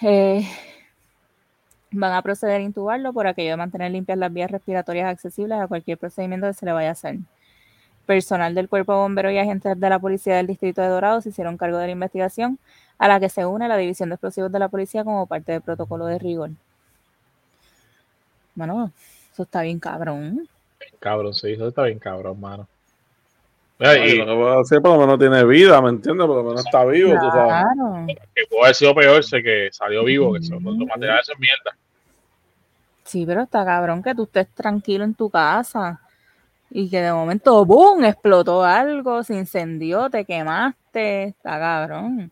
Eh, 0.01 0.47
van 1.91 2.13
a 2.13 2.21
proceder 2.21 2.57
a 2.57 2.63
intubarlo 2.63 3.13
por 3.13 3.27
aquello 3.27 3.51
de 3.51 3.57
mantener 3.57 3.91
limpias 3.91 4.17
las 4.17 4.31
vías 4.31 4.51
respiratorias 4.51 5.09
accesibles 5.09 5.59
a 5.59 5.67
cualquier 5.67 5.97
procedimiento 5.97 6.47
que 6.47 6.53
se 6.53 6.65
le 6.65 6.71
vaya 6.71 6.89
a 6.89 6.91
hacer. 6.91 7.17
Personal 8.05 8.53
del 8.53 8.69
Cuerpo 8.69 8.93
de 8.93 8.99
Bomberos 8.99 9.31
y 9.33 9.39
agentes 9.39 9.79
de 9.79 9.89
la 9.89 9.97
Policía 9.97 10.35
del 10.35 10.47
Distrito 10.47 10.81
de 10.81 10.89
Dorado 10.89 11.21
se 11.21 11.29
hicieron 11.29 11.57
cargo 11.57 11.77
de 11.79 11.87
la 11.87 11.93
investigación, 11.93 12.59
a 12.97 13.07
la 13.07 13.19
que 13.19 13.29
se 13.29 13.45
une 13.45 13.67
la 13.67 13.77
División 13.77 14.09
de 14.09 14.15
Explosivos 14.15 14.51
de 14.51 14.59
la 14.59 14.69
Policía 14.69 15.03
como 15.03 15.25
parte 15.25 15.53
del 15.53 15.61
protocolo 15.61 16.05
de 16.05 16.19
rigor. 16.19 16.51
Bueno, 18.55 18.91
eso 19.31 19.43
está 19.43 19.61
bien 19.61 19.79
cabrón. 19.79 20.47
Cabrón, 20.99 21.33
sí, 21.33 21.53
eso 21.53 21.67
está 21.67 21.83
bien 21.83 21.99
cabrón, 21.99 22.39
mano. 22.39 22.67
Y 23.77 24.15
lo 24.15 24.25
que 24.25 24.33
puedo 24.33 24.59
hacer 24.59 24.81
por 24.81 24.91
lo 24.91 24.99
menos 24.99 25.19
tiene 25.19 25.43
vida, 25.43 25.81
¿me 25.81 25.89
entiendes? 25.89 26.25
Por 26.25 26.37
lo 26.37 26.43
menos 26.43 26.65
está 26.65 26.85
vivo, 26.85 27.11
tú 27.11 27.29
sabes. 27.29 27.65
Claro. 27.73 28.05
que 28.33 28.43
pudo 28.49 28.63
haber 28.63 28.75
sido 28.75 28.95
peor, 28.95 29.23
sé 29.23 29.43
que 29.43 29.67
salió 29.71 30.05
vivo, 30.05 30.33
que 30.33 30.41
son 30.41 30.63
los 30.63 30.77
materiales 30.77 31.25
son 31.25 31.35
mierda. 31.39 31.77
Sí, 33.03 33.25
pero 33.25 33.43
está 33.43 33.65
cabrón 33.65 34.01
que 34.01 34.15
tú 34.15 34.23
estés 34.23 34.47
tranquilo 34.55 35.03
en 35.03 35.13
tu 35.13 35.29
casa 35.29 35.99
y 36.69 36.89
que 36.89 37.01
de 37.01 37.11
momento, 37.11 37.65
¡boom!, 37.65 38.05
explotó 38.05 38.63
algo, 38.63 39.23
se 39.23 39.35
incendió, 39.35 40.09
te 40.09 40.23
quemaste. 40.23 41.25
Está 41.25 41.59
cabrón. 41.59 42.31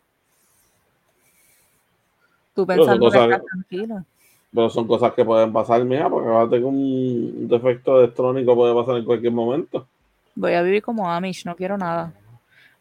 Tú 2.54 2.66
Pero 2.68 2.80
pensando 2.86 3.10
que 3.10 3.18
son 3.18 3.30
cosas- 3.30 3.40
estás 3.40 3.52
tranquilo. 3.52 4.06
Pero 4.54 4.70
son 4.70 4.88
cosas 4.88 5.14
que 5.14 5.26
pueden 5.26 5.52
pasar, 5.52 5.84
mira, 5.84 6.10
porque 6.10 6.30
va 6.30 6.44
a 6.44 6.50
tener 6.50 6.66
un 6.66 7.48
defecto 7.48 8.00
electrónico, 8.00 8.56
puede 8.56 8.76
pasar 8.76 8.98
en 8.98 9.06
cualquier 9.06 9.34
momento. 9.34 9.88
Voy 10.36 10.54
a 10.54 10.62
vivir 10.62 10.84
como 10.84 11.12
Amish, 11.12 11.46
no 11.46 11.56
quiero 11.56 11.78
nada. 11.78 12.14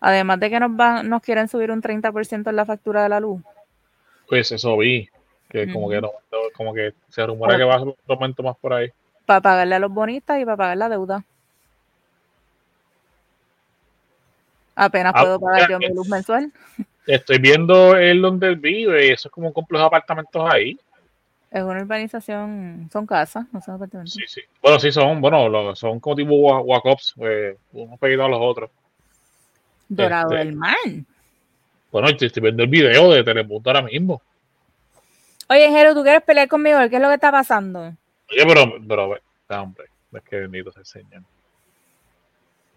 Además 0.00 0.38
de 0.40 0.50
que 0.50 0.60
nos, 0.60 0.76
van, 0.76 1.08
nos 1.08 1.22
quieren 1.22 1.48
subir 1.48 1.70
un 1.70 1.80
30% 1.80 2.50
en 2.50 2.56
la 2.56 2.66
factura 2.66 3.02
de 3.02 3.08
la 3.08 3.20
luz. 3.20 3.40
Pues 4.28 4.52
eso 4.52 4.76
vi, 4.76 5.08
que 5.48 5.72
como 5.72 5.88
que 5.88 6.00
no, 6.00 6.10
como 6.54 6.74
que 6.74 6.92
se 7.08 7.24
rumora 7.26 7.56
que 7.56 7.64
va 7.64 7.76
a 7.76 7.78
ser 7.78 7.88
un 7.88 7.94
momento 8.06 8.42
más 8.42 8.56
por 8.56 8.72
ahí. 8.74 8.90
Para 9.24 9.40
pagarle 9.40 9.74
a 9.76 9.78
los 9.78 9.92
bonistas 9.92 10.40
y 10.40 10.44
para 10.44 10.56
pagar 10.56 10.76
la 10.76 10.88
deuda. 10.88 11.24
Apenas 14.74 15.12
Ah, 15.14 15.20
puedo 15.22 15.40
pagar 15.40 15.70
yo 15.70 15.78
mi 15.78 15.88
luz 15.88 16.08
mensual. 16.08 16.52
Estoy 17.06 17.38
viendo 17.38 17.96
el 17.96 18.22
donde 18.22 18.46
él 18.48 18.56
vive 18.56 19.06
y 19.06 19.10
eso 19.10 19.28
es 19.28 19.32
como 19.32 19.48
un 19.48 19.52
complejo 19.52 19.82
de 19.82 19.86
apartamentos 19.88 20.48
ahí. 20.52 20.78
Es 21.50 21.62
una 21.62 21.82
urbanización, 21.82 22.88
son 22.92 23.06
casas, 23.06 23.44
no 23.52 23.60
son 23.60 23.74
apartamentos. 23.74 24.14
Sí, 24.14 24.22
sí. 24.26 24.40
Bueno, 24.62 24.78
sí, 24.80 24.90
son, 24.92 25.20
bueno, 25.20 25.74
son 25.76 26.00
como 26.00 26.16
tipo 26.16 26.34
wa- 26.34 26.60
Wacops, 26.60 27.14
eh, 27.20 27.56
unos 27.72 27.98
pegados 27.98 28.26
a 28.26 28.30
los 28.30 28.40
otros. 28.40 28.70
Dorado 29.88 30.32
Este- 30.32 30.44
del 30.46 30.54
Mar. 30.56 30.76
Bueno, 31.90 32.08
estoy, 32.08 32.28
estoy 32.28 32.42
viendo 32.42 32.62
el 32.62 32.70
video 32.70 33.12
de 33.12 33.22
Telepunto 33.22 33.68
ahora 33.68 33.82
mismo. 33.82 34.22
Oye, 35.50 35.68
Jero, 35.68 35.92
¿tú 35.94 36.02
quieres 36.02 36.22
pelear 36.22 36.48
conmigo? 36.48 36.78
¿Qué 36.88 36.96
es 36.96 37.02
lo 37.02 37.08
que 37.08 37.14
está 37.14 37.30
pasando? 37.30 37.80
Oye, 38.30 38.46
pero, 38.46 38.72
pero, 38.88 39.08
ve, 39.10 39.20
hombre, 39.54 39.84
es 40.12 40.22
que 40.22 40.36
bendito 40.36 40.72
sea 40.72 40.80
el 40.80 40.86
Señor. 40.86 41.22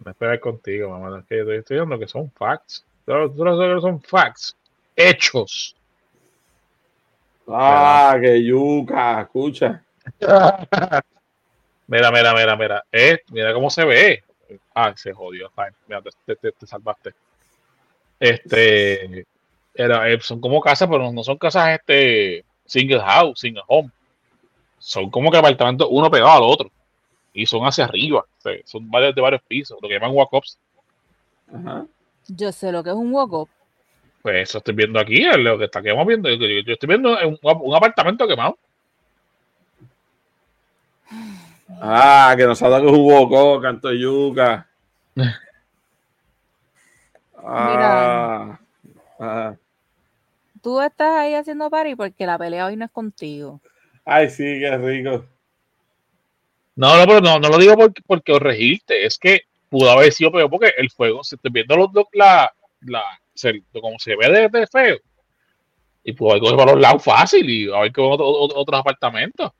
No 0.04 0.10
es 0.10 0.16
pelear 0.18 0.38
contigo, 0.40 0.90
mamá, 0.90 1.18
es 1.20 1.24
que 1.24 1.38
estoy 1.38 1.56
estoy 1.56 1.76
diciendo 1.78 1.98
que 1.98 2.06
son 2.08 2.30
facts. 2.32 2.84
Que 3.06 3.80
son 3.80 4.02
facts. 4.02 4.56
Hechos. 4.96 5.74
Ah, 7.48 8.16
que 8.20 8.42
yuca, 8.44 9.22
escucha. 9.22 9.82
Mira, 11.88 12.10
mira, 12.10 12.34
mira, 12.34 12.56
mira. 12.56 12.84
Eh, 12.90 13.20
mira 13.30 13.54
cómo 13.54 13.70
se 13.70 13.84
ve. 13.84 14.24
Ah, 14.74 14.92
se 14.96 15.12
jodió. 15.12 15.52
Mira, 15.86 16.02
te, 16.02 16.10
te- 16.26 16.34
te- 16.36 16.50
te 16.52 16.66
salvaste. 16.66 17.14
Este. 18.18 19.24
Era, 19.72 20.10
eh, 20.10 20.18
son 20.20 20.40
como 20.40 20.60
casas, 20.60 20.88
pero 20.90 21.12
no 21.12 21.22
son 21.22 21.38
casas 21.38 21.78
este 21.78 22.44
single 22.64 23.00
house, 23.00 23.38
single 23.38 23.62
home. 23.68 23.90
Son 24.78 25.10
como 25.10 25.30
que 25.30 25.38
apartamentos 25.38 25.86
uno 25.90 26.10
pegado 26.10 26.32
al 26.32 26.42
otro. 26.42 26.70
Y 27.32 27.46
son 27.46 27.64
hacia 27.66 27.84
arriba. 27.84 28.20
o 28.20 28.40
sea, 28.40 28.54
son 28.64 28.90
varios 28.90 29.14
de 29.14 29.20
varios 29.20 29.42
pisos. 29.42 29.78
Lo 29.80 29.88
que 29.88 29.94
llaman 29.94 30.10
walk-ups. 30.12 30.58
Ajá. 31.54 31.86
Yo 32.28 32.52
sé 32.52 32.72
lo 32.72 32.82
que 32.82 32.90
es 32.90 32.96
un 32.96 33.12
walk-up. 33.12 33.48
Pues 34.22 34.48
eso 34.48 34.58
estoy 34.58 34.74
viendo 34.74 34.98
aquí, 34.98 35.24
es 35.24 35.38
lo 35.38 35.56
que 35.58 35.66
está 35.66 35.80
que 35.80 35.92
vamos 35.92 36.06
viendo. 36.06 36.28
Yo, 36.28 36.46
yo 36.46 36.72
estoy 36.72 36.88
viendo 36.88 37.16
un, 37.26 37.38
un 37.42 37.74
apartamento 37.74 38.26
quemado. 38.26 38.58
Ah, 41.80 42.34
que 42.36 42.44
nos 42.44 42.62
ha 42.62 42.68
dado 42.68 42.86
que 42.86 42.90
jugó 42.90 43.60
canto 43.60 43.88
de 43.88 43.98
yuca. 43.98 44.68
Ah, 47.48 48.58
ah. 49.20 49.54
Tú 50.60 50.80
estás 50.80 51.12
ahí 51.12 51.34
haciendo 51.34 51.70
party 51.70 51.94
porque 51.94 52.26
la 52.26 52.36
pelea 52.36 52.66
hoy 52.66 52.74
no 52.74 52.84
es 52.84 52.90
contigo. 52.90 53.60
Ay, 54.04 54.28
sí, 54.30 54.42
qué 54.58 54.76
rico. 54.76 55.24
No, 56.74 56.96
no, 56.98 57.06
pero 57.06 57.20
no, 57.20 57.38
no 57.38 57.48
lo 57.48 57.58
digo 57.58 57.76
porque, 57.76 58.02
porque 58.04 58.32
corregirte, 58.32 59.06
es 59.06 59.16
que 59.16 59.42
pudo 59.78 59.90
haber 59.90 60.10
sido 60.12 60.32
peor 60.32 60.48
porque 60.48 60.72
el 60.78 60.90
fuego, 60.90 61.22
se 61.22 61.36
te 61.36 61.50
viendo 61.50 61.76
los, 61.76 61.92
los- 61.92 62.06
la, 62.12 62.50
la, 62.80 63.02
se- 63.34 63.62
como 63.72 63.98
se 63.98 64.16
ve 64.16 64.30
de, 64.30 64.48
de 64.48 64.66
feo, 64.66 64.96
y 66.02 66.12
pudo 66.14 66.30
haber 66.30 66.40
cogido 66.40 66.56
para 66.58 66.72
los 66.72 66.80
lados 66.80 67.04
fácil 67.04 67.48
y 67.50 67.70
haber 67.70 67.92
cogido 67.92 68.12
otro- 68.14 68.26
otro- 68.26 68.58
otros 68.58 68.80
apartamentos. 68.80 69.52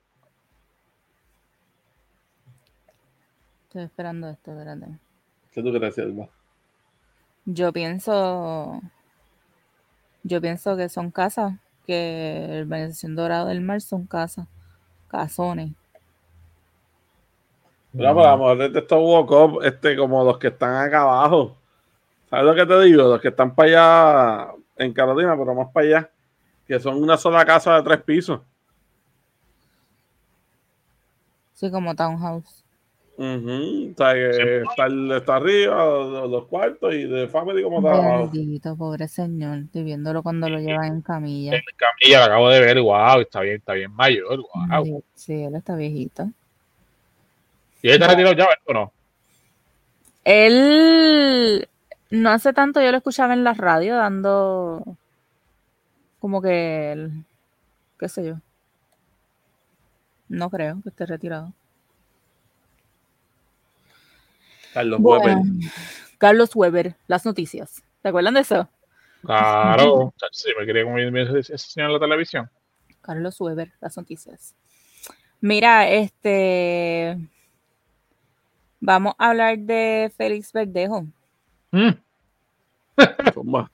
Estoy 3.65 3.83
esperando 3.83 4.31
esto, 4.31 4.53
espérate. 4.53 4.87
¿Qué 5.53 5.63
tú 5.63 5.71
crees, 5.73 5.95
Silva? 5.95 6.29
Yo 7.45 7.73
pienso, 7.73 8.81
yo 10.23 10.41
pienso 10.41 10.77
que 10.79 10.89
son 10.89 11.11
casas, 11.11 11.55
que 11.87 12.47
el 12.47 12.63
Organización 12.63 13.15
Dorado 13.17 13.49
del 13.49 13.61
Mar 13.61 13.81
son 13.83 14.07
casas, 14.07 14.47
casones. 15.09 15.73
No, 18.05 18.15
pero 18.15 18.27
a 18.27 18.33
lo 18.33 18.39
mejor 18.39 18.71
de 18.71 18.79
estos 18.81 18.99
Wokop, 19.01 19.63
este, 19.65 19.97
como 19.97 20.25
los 20.25 20.39
que 20.39 20.49
están 20.49 20.75
acá 20.87 21.03
abajo. 21.03 21.57
¿Sabes 22.29 22.45
lo 22.47 22.55
que 22.55 22.67
te 22.67 22.81
digo? 22.83 23.05
Los 23.05 23.21
que 23.21 23.29
están 23.29 23.55
para 23.55 23.69
allá 24.47 24.53
en 24.77 24.93
Carolina, 24.93 25.37
pero 25.37 25.55
más 25.55 25.69
para 25.73 25.87
allá. 25.87 26.11
Que 26.67 26.79
son 26.81 27.03
una 27.03 27.17
sola 27.17 27.45
casa 27.45 27.77
de 27.77 27.83
tres 27.83 28.03
pisos. 28.03 28.41
Sí, 31.55 31.71
como 31.71 31.95
townhouse. 31.95 32.65
Ujú. 33.19 33.93
O 33.93 33.97
sea, 33.97 34.13
que 34.13 34.33
Sí. 34.35 34.69
está, 34.71 34.87
el- 34.87 35.11
está 35.13 35.37
arriba, 35.37 35.85
los, 35.87 36.31
los 36.31 36.45
cuartos 36.49 36.93
y 36.95 37.05
de 37.05 37.29
family 37.29 37.63
como 37.63 37.79
está 37.79 37.93
abajo. 37.93 38.31
Bendito, 38.31 38.77
pobre 38.77 39.09
señor, 39.09 39.59
estoy 39.59 39.85
viéndolo 39.85 40.23
cuando 40.23 40.51
lo 40.51 40.59
llevan 40.59 40.85
en 40.97 41.01
camilla. 41.01 41.55
En 41.55 41.63
camilla, 41.77 42.19
lo 42.19 42.25
acabo 42.27 42.49
de 42.51 42.61
ver, 42.61 42.79
wow, 42.83 43.21
está 43.21 43.41
bien, 43.41 43.57
está 43.57 43.73
bien 43.73 43.91
mayor, 43.93 44.37
wow. 44.37 44.67
Ay, 44.71 44.95
Sí, 45.15 45.33
él 45.33 45.55
está 45.55 45.75
viejito. 45.77 46.29
¿Y 47.87 47.89
él 47.91 47.95
está 48.03 48.09
retirado 48.09 48.35
ya, 48.35 48.49
o 48.65 48.73
no? 48.73 48.93
Él 50.25 51.69
no 52.11 52.31
hace 52.31 52.53
tanto 52.53 52.83
yo 52.83 52.91
lo 52.91 52.97
escuchaba 52.97 53.33
en 53.33 53.45
la 53.45 53.55
radio 53.55 53.95
dando 53.95 54.83
como 56.19 56.43
que 56.43 56.91
el- 56.91 57.25
qué 57.97 58.09
sé 58.09 58.27
yo. 58.27 58.41
No 60.29 60.51
creo 60.51 60.81
que 60.83 60.89
esté 60.89 61.07
retirado. 61.07 61.53
Carlos 64.75 65.01
Bueno, 65.01 65.43
Weber. 65.43 65.71
Carlos 66.19 66.57
Weber, 66.57 66.97
las 67.07 67.25
noticias. 67.25 67.85
¿Te 68.03 68.09
acuerdan 68.09 68.35
de 68.35 68.41
eso? 68.41 68.69
Claro, 69.23 70.13
sí, 70.33 70.51
me 70.59 70.67
quería 70.67 70.83
como 70.83 70.99
ese 70.99 71.39
ese 71.39 71.59
señor 71.59 71.91
en 71.91 71.95
la 71.95 72.01
televisión. 72.01 72.51
Carlos 73.01 73.41
Weber, 73.41 73.73
las 73.81 73.97
noticias. 73.97 74.57
Mira, 75.41 75.89
este 75.89 77.17
vamos 78.87 79.15
a 79.19 79.31
hablar 79.31 79.59
de 79.59 80.13
Félix 80.17 80.53
Verdejo. 80.53 81.07
Mm. 81.73 81.91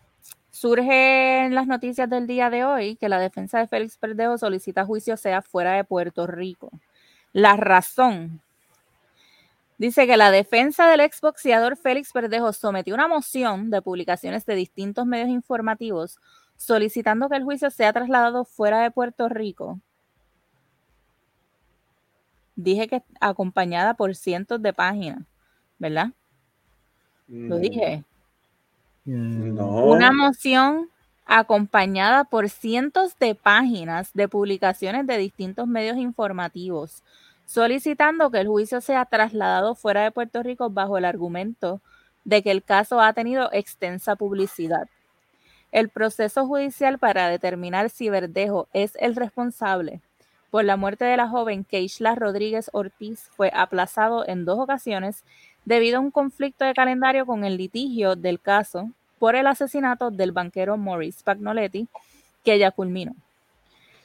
Surge 0.50 1.44
en 1.44 1.54
las 1.54 1.66
noticias 1.66 2.08
del 2.08 2.26
día 2.26 2.48
de 2.48 2.64
hoy 2.64 2.96
que 2.96 3.10
la 3.10 3.18
defensa 3.20 3.58
de 3.58 3.68
Félix 3.68 4.00
Verdejo 4.00 4.38
solicita 4.38 4.86
juicio 4.86 5.18
sea 5.18 5.42
fuera 5.42 5.74
de 5.74 5.84
Puerto 5.84 6.26
Rico. 6.26 6.70
La 7.34 7.56
razón. 7.56 8.40
Dice 9.76 10.06
que 10.06 10.16
la 10.16 10.30
defensa 10.30 10.88
del 10.88 11.00
exboxeador 11.00 11.76
Félix 11.76 12.12
Verdejo 12.14 12.52
sometió 12.54 12.94
una 12.94 13.08
moción 13.08 13.68
de 13.70 13.82
publicaciones 13.82 14.46
de 14.46 14.54
distintos 14.54 15.04
medios 15.04 15.28
informativos 15.28 16.18
solicitando 16.56 17.28
que 17.28 17.36
el 17.36 17.44
juicio 17.44 17.70
sea 17.70 17.92
trasladado 17.92 18.44
fuera 18.44 18.80
de 18.80 18.90
Puerto 18.90 19.28
Rico. 19.28 19.78
Dije 22.62 22.86
que 22.86 23.02
acompañada 23.20 23.94
por 23.94 24.14
cientos 24.14 24.62
de 24.62 24.72
páginas, 24.72 25.24
¿verdad? 25.78 26.10
Lo 27.26 27.58
dije. 27.58 28.04
No. 29.04 29.86
Una 29.86 30.12
moción 30.12 30.88
acompañada 31.26 32.22
por 32.22 32.48
cientos 32.48 33.18
de 33.18 33.34
páginas 33.34 34.12
de 34.14 34.28
publicaciones 34.28 35.08
de 35.08 35.18
distintos 35.18 35.66
medios 35.66 35.96
informativos, 35.96 37.02
solicitando 37.46 38.30
que 38.30 38.40
el 38.40 38.46
juicio 38.46 38.80
sea 38.80 39.06
trasladado 39.06 39.74
fuera 39.74 40.04
de 40.04 40.12
Puerto 40.12 40.42
Rico 40.44 40.70
bajo 40.70 40.98
el 40.98 41.04
argumento 41.04 41.80
de 42.24 42.44
que 42.44 42.52
el 42.52 42.62
caso 42.62 43.00
ha 43.00 43.12
tenido 43.12 43.50
extensa 43.52 44.14
publicidad. 44.14 44.88
El 45.72 45.88
proceso 45.88 46.46
judicial 46.46 46.98
para 46.98 47.26
determinar 47.28 47.90
si 47.90 48.08
Verdejo 48.08 48.68
es 48.72 48.96
el 49.00 49.16
responsable 49.16 50.00
por 50.52 50.66
la 50.66 50.76
muerte 50.76 51.06
de 51.06 51.16
la 51.16 51.28
joven 51.28 51.64
Keishla 51.64 52.14
Rodríguez 52.14 52.68
Ortiz 52.74 53.30
fue 53.34 53.50
aplazado 53.54 54.28
en 54.28 54.44
dos 54.44 54.58
ocasiones 54.58 55.24
debido 55.64 55.96
a 55.96 56.00
un 56.00 56.10
conflicto 56.10 56.66
de 56.66 56.74
calendario 56.74 57.24
con 57.24 57.44
el 57.44 57.56
litigio 57.56 58.16
del 58.16 58.38
caso 58.38 58.90
por 59.18 59.34
el 59.34 59.46
asesinato 59.46 60.10
del 60.10 60.30
banquero 60.30 60.76
Maurice 60.76 61.24
Pagnoletti, 61.24 61.88
que 62.44 62.58
ya 62.58 62.70
culminó. 62.70 63.14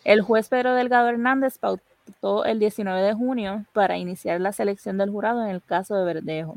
El 0.05 0.21
juez 0.21 0.47
Pedro 0.47 0.73
Delgado 0.73 1.09
Hernández 1.09 1.57
pautó 1.57 2.45
el 2.45 2.59
19 2.59 3.01
de 3.01 3.13
junio 3.13 3.65
para 3.73 3.97
iniciar 3.97 4.39
la 4.39 4.53
selección 4.53 4.97
del 4.97 5.09
jurado 5.09 5.43
en 5.43 5.49
el 5.49 5.61
caso 5.61 5.97
de 5.97 6.05
Verdejo. 6.05 6.55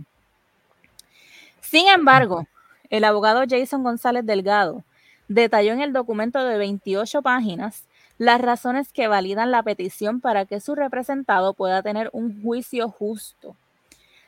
Sin 1.63 1.89
embargo, 1.89 2.47
el 2.91 3.03
abogado 3.03 3.43
Jason 3.49 3.83
González 3.83 4.25
Delgado 4.25 4.85
detalló 5.27 5.73
en 5.73 5.81
el 5.81 5.93
documento 5.93 6.45
de 6.45 6.59
28 6.59 7.23
páginas 7.23 7.89
las 8.21 8.39
razones 8.39 8.93
que 8.93 9.09
validan 9.09 9.51
la 9.51 9.63
petición 9.63 10.21
para 10.21 10.45
que 10.45 10.61
su 10.61 10.75
representado 10.75 11.55
pueda 11.55 11.83
tener 11.83 12.11
un 12.13 12.43
juicio 12.43 12.91
justo. 12.91 13.57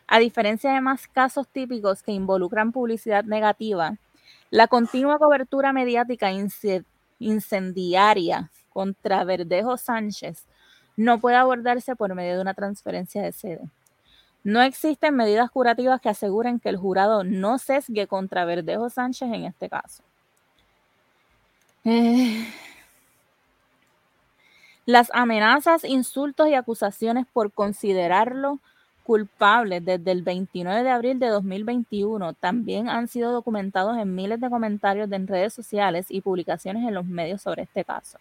A 0.06 0.18
diferencia 0.18 0.72
de 0.72 0.80
más 0.80 1.06
casos 1.08 1.46
típicos 1.46 2.02
que 2.02 2.10
involucran 2.10 2.72
publicidad 2.72 3.22
negativa, 3.24 3.98
la 4.48 4.66
continua 4.66 5.18
cobertura 5.18 5.74
mediática 5.74 6.32
ince- 6.32 6.86
incendiaria 7.18 8.48
contra 8.72 9.24
Verdejo 9.24 9.76
Sánchez 9.76 10.46
no 10.96 11.20
puede 11.20 11.36
abordarse 11.36 11.94
por 11.94 12.14
medio 12.14 12.36
de 12.36 12.40
una 12.40 12.54
transferencia 12.54 13.20
de 13.20 13.32
sede. 13.32 13.68
No 14.42 14.62
existen 14.62 15.14
medidas 15.14 15.50
curativas 15.50 16.00
que 16.00 16.08
aseguren 16.08 16.60
que 16.60 16.70
el 16.70 16.78
jurado 16.78 17.24
no 17.24 17.58
sesgue 17.58 18.06
contra 18.06 18.46
Verdejo 18.46 18.88
Sánchez 18.88 19.28
en 19.30 19.44
este 19.44 19.68
caso. 19.68 20.02
Eh, 21.84 22.46
Las 24.84 25.10
amenazas, 25.14 25.84
insultos 25.84 26.48
y 26.48 26.54
acusaciones 26.54 27.26
por 27.32 27.52
considerarlo 27.52 28.58
culpable 29.04 29.80
desde 29.80 30.10
el 30.10 30.22
29 30.22 30.82
de 30.82 30.90
abril 30.90 31.18
de 31.18 31.28
2021 31.28 32.34
también 32.34 32.88
han 32.88 33.08
sido 33.08 33.32
documentados 33.32 33.96
en 33.98 34.14
miles 34.14 34.40
de 34.40 34.50
comentarios 34.50 35.10
en 35.12 35.26
redes 35.26 35.52
sociales 35.52 36.06
y 36.08 36.20
publicaciones 36.20 36.86
en 36.86 36.94
los 36.94 37.04
medios 37.04 37.42
sobre 37.42 37.62
este 37.62 37.84
caso. 37.84 38.18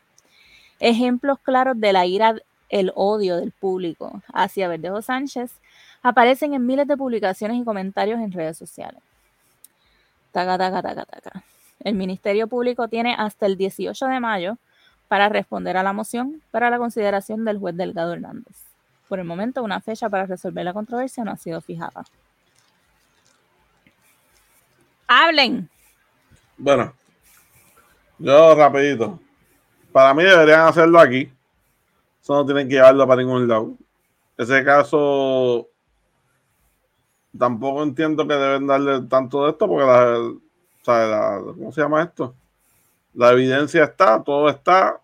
Ejemplos 0.80 1.40
claros 1.40 1.80
de 1.80 1.94
la 1.94 2.06
ira, 2.06 2.36
el 2.70 2.92
odio 2.96 3.38
del 3.38 3.52
público 3.52 4.22
hacia 4.34 4.68
Verdejo 4.68 5.02
Sánchez 5.02 5.52
aparecen 6.04 6.54
en 6.54 6.66
miles 6.66 6.88
de 6.88 6.98
publicaciones 6.98 7.58
y 7.58 7.64
comentarios 7.64 8.20
en 8.20 8.32
redes 8.32 8.58
sociales. 8.58 9.02
Taca, 10.32 10.58
taca, 10.58 10.82
taca, 10.82 11.06
taca. 11.06 11.44
El 11.84 11.96
Ministerio 11.96 12.48
Público 12.48 12.88
tiene 12.88 13.16
hasta 13.18 13.46
el 13.46 13.58
18 13.58 14.06
de 14.06 14.20
mayo 14.20 14.58
para 15.12 15.28
responder 15.28 15.76
a 15.76 15.84
la 15.84 15.92
moción 15.92 16.42
para 16.52 16.70
la 16.70 16.78
consideración 16.78 17.44
del 17.44 17.60
juez 17.60 17.76
Delgado 17.76 18.14
Hernández. 18.14 18.56
Por 19.10 19.20
el 19.20 19.26
momento, 19.26 19.62
una 19.62 19.82
fecha 19.82 20.08
para 20.08 20.26
resolver 20.26 20.64
la 20.64 20.72
controversia 20.72 21.26
no 21.26 21.32
ha 21.32 21.36
sido 21.36 21.60
fijada. 21.60 22.06
¡Hablen! 25.08 25.70
Bueno, 26.58 26.94
yo 28.20 28.56
rapidito. 28.56 29.20
Para 29.92 30.14
mí 30.14 30.24
deberían 30.24 30.62
hacerlo 30.62 30.98
aquí. 30.98 31.30
Eso 32.22 32.34
no 32.34 32.46
tienen 32.46 32.70
que 32.70 32.76
llevarlo 32.76 33.06
para 33.06 33.22
ningún 33.22 33.50
lado. 33.50 33.74
Ese 34.38 34.64
caso 34.64 35.68
tampoco 37.38 37.84
entiendo 37.84 38.26
que 38.26 38.34
deben 38.34 38.66
darle 38.66 39.02
tanto 39.10 39.44
de 39.44 39.52
esto 39.52 39.68
porque 39.68 39.84
la, 39.86 40.96
la- 41.06 41.42
¿cómo 41.54 41.74
se 41.74 41.82
llama 41.82 42.02
esto? 42.02 42.34
La 43.14 43.32
evidencia 43.34 43.84
está, 43.84 44.24
todo 44.24 44.48
está. 44.48 45.01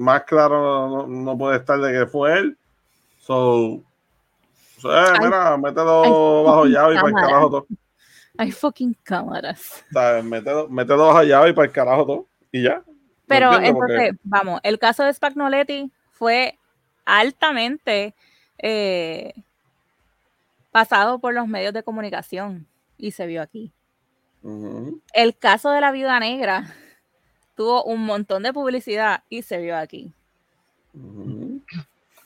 Más 0.00 0.24
claro 0.24 0.88
no, 0.88 1.06
no 1.06 1.36
puede 1.36 1.58
estar 1.58 1.78
de 1.78 1.92
que 1.92 2.06
fue 2.06 2.38
él. 2.38 2.56
So, 3.18 3.82
Ay. 4.82 5.18
mira, 5.20 5.58
mételo 5.58 6.42
bajo 6.44 6.64
llave 6.64 6.94
y 6.94 6.96
para 6.96 7.08
el 7.08 7.14
carajo 7.14 7.50
todo. 7.50 7.66
Hay 8.38 8.50
fucking 8.50 8.96
cámaras. 9.02 9.84
¿Sabes? 9.92 10.24
Mételo, 10.24 10.68
mételo 10.70 11.08
bajo 11.08 11.22
llave 11.22 11.50
y 11.50 11.52
para 11.52 11.66
el 11.66 11.72
carajo 11.72 12.06
todo. 12.06 12.26
Y 12.50 12.62
ya. 12.62 12.76
¿Me 12.78 12.94
Pero? 13.26 13.50
Porque- 13.50 13.66
entonces, 13.68 14.12
vamos, 14.22 14.60
el 14.62 14.78
caso 14.78 15.04
de 15.04 15.12
Spagnoletti 15.12 15.92
fue 16.12 16.58
altamente 17.04 18.14
eh, 18.56 19.34
pasado 20.70 21.18
por 21.18 21.34
los 21.34 21.46
medios 21.46 21.74
de 21.74 21.82
comunicación 21.82 22.66
y 22.96 23.10
se 23.10 23.26
vio 23.26 23.42
aquí. 23.42 23.70
El 25.12 25.36
caso 25.36 25.70
de 25.70 25.82
la 25.82 25.92
viuda 25.92 26.18
negra 26.20 26.74
tuvo 27.54 27.84
un 27.84 28.00
montón 28.04 28.42
de 28.42 28.52
publicidad 28.52 29.22
y 29.28 29.42
se 29.42 29.58
vio 29.58 29.76
aquí. 29.76 30.12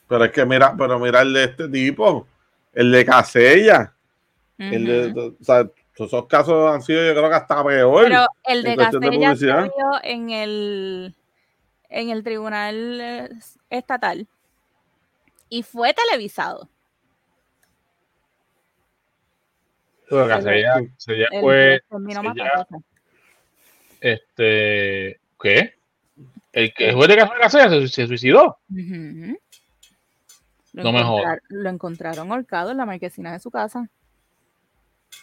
Pero 0.09 0.25
es 0.25 0.33
que 0.33 0.45
mira, 0.45 0.75
pero 0.77 0.99
mira 0.99 1.23
el 1.23 1.33
de 1.33 1.45
este 1.45 1.69
tipo, 1.69 2.27
el 2.73 2.93
de 2.93 3.05
Casella. 3.05 3.93
El 4.59 4.85
de, 4.87 5.07
Ujú. 5.09 5.37
o 5.41 5.45
sea, 5.45 5.69
esos 5.97 6.27
casos 6.27 6.73
han 6.73 6.81
sido, 6.83 7.05
yo 7.05 7.13
creo 7.15 7.29
que 7.29 7.35
hasta 7.37 7.65
peor. 7.65 8.05
Pero 8.05 8.27
el 8.45 8.63
de 8.63 8.77
Castella 8.77 9.37
se 9.37 9.47
vio 9.47 9.71
en 10.03 10.31
el, 10.31 11.15
en 11.89 12.11
el 12.11 12.23
tribunal 12.23 13.01
eh, 13.01 13.29
estatal 13.71 14.27
y 15.49 15.63
fue 15.63 15.93
televisado. 15.95 16.69
Pero 20.09 20.25
El 20.25 20.43
fue, 20.43 21.41
juez 21.41 21.83
terminó 21.89 22.21
se 22.21 22.27
ya- 22.27 22.45
matándose. 22.45 22.85
Este, 24.05 25.19
¿qué? 25.41 25.75
El 26.53 26.75
que 26.75 26.91
el 26.91 26.95
juez 26.95 27.09
de 27.09 27.17
Casa 27.17 27.35
Casella 27.41 27.71
se, 27.71 27.89
se 27.89 28.07
suicidó. 28.07 28.59
Ujú. 28.71 29.39
Lo 30.75 30.83
No 30.83 30.93
me 30.93 31.39
Lo 31.49 31.71
encontraron 31.71 32.31
ahorcado 32.31 32.71
en 32.71 32.77
la 32.77 32.85
marquesina 32.85 33.33
de 33.33 33.41
su 33.41 33.51
casa. 33.51 33.89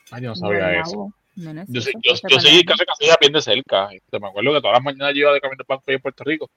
Ay, 0.09 0.23
yo 0.23 0.29
no 0.29 0.35
sabía 0.35 0.79
eso. 0.79 1.13
Yo, 1.35 1.51
eso 1.51 1.91
yo, 2.27 2.39
seguí 2.39 2.57
de 2.57 2.65
Casa 2.65 2.83
Casella 2.85 3.17
bien 3.21 3.33
de 3.33 3.41
cerca. 3.41 3.89
Este, 3.91 4.19
me 4.19 4.27
acuerdo 4.27 4.53
que 4.53 4.61
todas 4.61 4.77
las 4.77 4.83
mañanas 4.83 5.13
yo 5.13 5.21
iba 5.21 5.33
de 5.33 5.41
camino 5.41 5.63
ahí 5.69 5.93
en 5.93 6.01
Puerto 6.01 6.23
Rico 6.23 6.49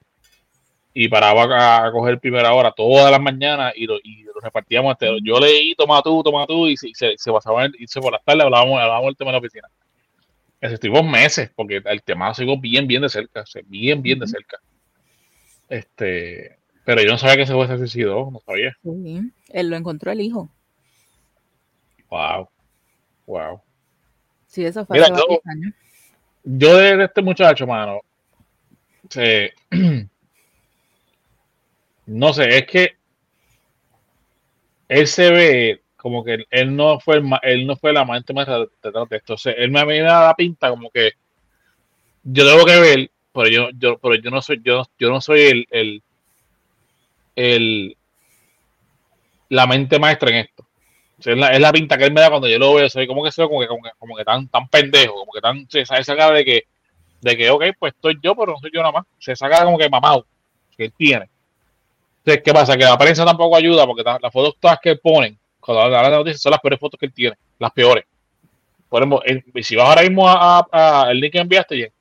y 0.95 1.09
paraba 1.09 1.43
a, 1.43 1.87
a 1.87 1.93
coger 1.93 2.19
primera 2.21 2.55
hora 2.55 2.73
todas 2.73 3.11
las 3.11 3.21
mañanas 3.21 3.75
y 3.77 3.87
lo, 3.87 3.99
y 4.03 4.23
lo 4.23 4.41
repartíamos. 4.41 4.93
Este, 4.93 5.09
yo 5.23 5.39
leí, 5.39 5.75
toma 5.75 6.01
tú, 6.03 6.23
toma 6.23 6.47
tú, 6.47 6.69
y 6.69 6.77
se, 6.77 6.89
se, 6.95 7.15
se 7.19 7.33
pasaban, 7.33 7.73
y 7.79 7.87
se 7.87 8.01
por 8.01 8.13
las 8.13 8.25
tardes 8.25 8.45
hablábamos, 8.45 8.81
hablábamos 8.81 9.11
el 9.11 9.17
tema 9.17 9.31
en 9.31 9.35
la 9.35 9.39
oficina. 9.41 9.69
Estuvimos 10.73 11.05
meses, 11.05 11.51
porque 11.55 11.83
el 11.85 12.03
tema 12.03 12.29
lo 12.29 12.35
sigo 12.35 12.59
bien, 12.59 12.87
bien 12.87 13.03
de 13.03 13.09
cerca, 13.11 13.43
o 13.43 13.47
sea, 13.47 13.61
bien, 13.67 14.01
bien 14.01 14.19
de 14.19 14.27
cerca. 14.27 14.59
Este, 15.69 16.57
pero 16.85 17.03
yo 17.03 17.11
no 17.11 17.19
sabía 17.19 17.37
que 17.37 17.43
ese 17.43 17.53
juez 17.53 17.69
se 17.69 17.77
suicidó, 17.79 18.31
no 18.31 18.41
sabía. 18.47 18.75
Sí, 18.83 19.21
él 19.51 19.69
lo 19.69 19.77
encontró 19.77 20.11
el 20.11 20.21
hijo. 20.23 20.51
Wow, 22.11 22.49
wow. 23.27 23.61
Sí, 24.47 24.65
eso 24.65 24.87
fue 24.87 24.97
Mira, 24.97 25.07
hace 25.13 25.17
yo- 25.29 25.41
años. 25.45 25.75
Yo 26.45 26.77
de, 26.77 26.97
de 26.97 27.05
este 27.05 27.23
muchacho, 27.23 27.67
mano, 27.67 28.01
se- 29.11 29.53
no 32.07 32.33
sé, 32.33 32.59
es 32.59 32.67
que 32.67 32.97
él 34.89 35.07
se 35.07 35.31
ve 35.31 35.83
como 36.05 36.23
que 36.23 36.45
él- 36.51 36.77
no 36.77 37.01
fue 37.01 37.17
el 37.17 37.25
él 37.43 37.67
no 37.67 37.77
fue 37.77 37.95
la 37.95 38.05
mente 38.05 38.35
más 38.35 38.47
de 38.47 38.69
esto. 39.11 39.33
O 39.33 39.39
sea, 39.39 39.55
él 39.55 39.71
me, 39.71 39.87
me 39.87 40.01
da 40.01 40.27
la 40.27 40.35
pinta 40.35 40.69
como 40.69 40.91
que 40.91 41.13
yo 42.25 42.47
tengo 42.47 42.67
que 42.67 42.79
ver, 42.79 43.11
pero 43.33 43.49
yo, 43.49 43.69
yo, 43.79 43.99
pero 43.99 44.15
yo 44.17 44.31
no 44.31 44.43
soy, 44.43 44.61
yo, 44.63 44.83
yo 44.99 45.09
no 45.09 45.23
soy 45.23 45.41
el, 45.41 45.67
el, 45.71 46.03
el 47.37 47.97
la 49.49 49.67
mente 49.67 49.99
maestra 49.99 50.29
en 50.29 50.37
esto. 50.37 50.67
O 51.19 51.23
sea, 51.23 51.33
es, 51.33 51.39
la, 51.39 51.49
es 51.53 51.61
la 51.61 51.73
pinta 51.73 51.97
que 51.97 52.05
él 52.05 52.13
me 52.13 52.21
da 52.21 52.29
cuando 52.29 52.49
yo 52.49 52.59
lo 52.59 52.75
veo, 52.75 52.91
soy 52.91 53.07
como 53.07 53.25
que 53.25 53.33
soy 53.33 53.49
como 53.49 53.61
que, 53.61 53.67
como 53.67 53.83
que, 53.83 53.91
como 53.99 54.15
que 54.15 54.25
tan, 54.25 54.47
tan 54.49 54.69
pendejo, 54.69 55.15
como 55.15 55.33
que 55.33 55.41
tan, 55.41 55.67
se 55.71 55.85
cara 56.15 56.33
de 56.33 56.45
que, 56.45 56.65
de 57.23 57.37
que, 57.39 57.49
ok, 57.49 57.65
pues 57.79 57.95
estoy 57.95 58.19
yo, 58.23 58.37
pero 58.37 58.53
no 58.53 58.59
soy 58.59 58.71
yo 58.75 58.81
nada 58.81 58.93
más. 58.93 59.07
Se 59.19 59.35
saca 59.35 59.65
como 59.65 59.79
que 59.79 59.89
mamado 59.89 60.27
que 60.77 60.85
él 60.85 60.93
tiene. 60.95 61.31
Entonces, 62.19 62.43
¿qué 62.45 62.53
pasa? 62.53 62.77
Que 62.77 62.85
la 62.85 62.99
prensa 62.99 63.25
tampoco 63.25 63.57
ayuda 63.57 63.87
porque 63.87 64.03
las 64.03 64.31
fotos 64.31 64.57
todas 64.61 64.79
que 64.83 64.97
ponen 64.97 65.39
cuando 65.65 65.83
hablan 65.97 66.11
de 66.11 66.19
noticias 66.19 66.43
son 66.43 66.51
las 66.53 66.61
peores 66.61 66.79
fotos 66.81 66.99
que 66.99 67.07
él 67.07 67.13
tiene, 67.13 67.37
las 67.59 67.71
peores. 67.73 68.05
Por 68.89 69.03
ejemplo, 69.03 69.23
si 69.63 69.75
vas 69.77 69.89
ahora 69.89 70.03
mismo 70.03 70.29
a, 70.29 70.59
a- 70.71 71.03
a 71.07 71.11
el 71.11 71.19
link 71.21 71.33
que 71.33 71.39
enviaste, 71.39 71.77
Jen, 71.77 71.93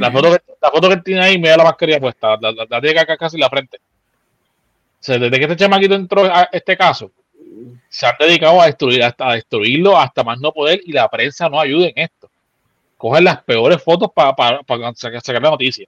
la, 0.00 0.10
foto 0.10 0.30
que, 0.32 0.42
la 0.60 0.70
foto 0.70 0.88
que 0.88 0.94
él 0.94 1.02
tiene 1.02 1.20
ahí, 1.22 1.38
mira 1.38 1.56
la 1.56 1.64
mascarilla 1.64 2.00
puesta, 2.00 2.36
la, 2.40 2.52
la, 2.52 2.66
la 2.68 2.80
tiene 2.80 3.00
acá 3.00 3.16
casi 3.16 3.36
en 3.36 3.40
la 3.40 3.50
frente. 3.50 3.78
O 3.78 3.80
sea, 5.06 5.18
desde 5.18 5.36
que 5.38 5.44
este 5.44 5.56
chamaquito 5.56 5.94
entró 5.94 6.24
a 6.24 6.48
este 6.52 6.76
caso, 6.76 7.10
se 7.88 8.06
han 8.06 8.14
dedicado 8.18 8.60
a 8.60 8.66
destruir, 8.66 9.02
hasta 9.04 9.28
a 9.30 9.34
destruirlo 9.34 9.96
hasta 9.96 10.24
más 10.24 10.40
no 10.40 10.50
poder 10.52 10.80
y 10.84 10.92
la 10.92 11.08
prensa 11.08 11.48
no 11.48 11.60
ayuda 11.60 11.86
en 11.88 11.92
esto. 11.96 12.28
Cogen 12.96 13.24
las 13.24 13.42
peores 13.44 13.82
fotos 13.82 14.10
para 14.14 14.34
sacar, 14.94 15.20
sacar 15.22 15.42
la 15.42 15.50
noticia. 15.50 15.86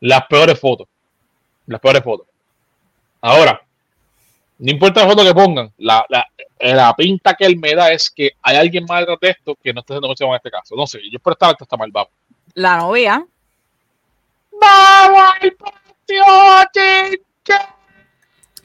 Las 0.00 0.26
peores 0.26 0.58
fotos. 0.58 0.86
Las 1.66 1.80
peores 1.80 2.02
fotos. 2.02 2.26
Ahora, 3.20 3.60
no 4.58 4.70
importa 4.70 5.02
la 5.02 5.10
foto 5.10 5.24
que 5.24 5.34
pongan, 5.34 5.72
la, 5.78 6.04
la, 6.08 6.26
la 6.60 6.94
pinta 6.94 7.34
que 7.34 7.44
él 7.44 7.58
me 7.58 7.74
da 7.74 7.92
es 7.92 8.10
que 8.10 8.32
hay 8.42 8.56
alguien 8.56 8.84
más 8.88 9.00
detrás 9.00 9.18
de 9.20 9.30
esto 9.30 9.56
que 9.62 9.72
no 9.72 9.80
está 9.80 9.94
haciendo 9.94 10.08
mención 10.08 10.30
en 10.30 10.36
este 10.36 10.50
caso. 10.50 10.74
No 10.76 10.86
sé, 10.86 11.00
yo 11.10 11.16
espero 11.16 11.34
estar 11.34 11.56
hasta 11.58 11.76
mal 11.76 11.90
vamos. 11.90 12.10
La 12.54 12.78
novia. 12.78 13.26
¡Vamos 14.58 15.32
al 15.40 15.52
patio, 15.52 16.24
chica! 16.72 17.74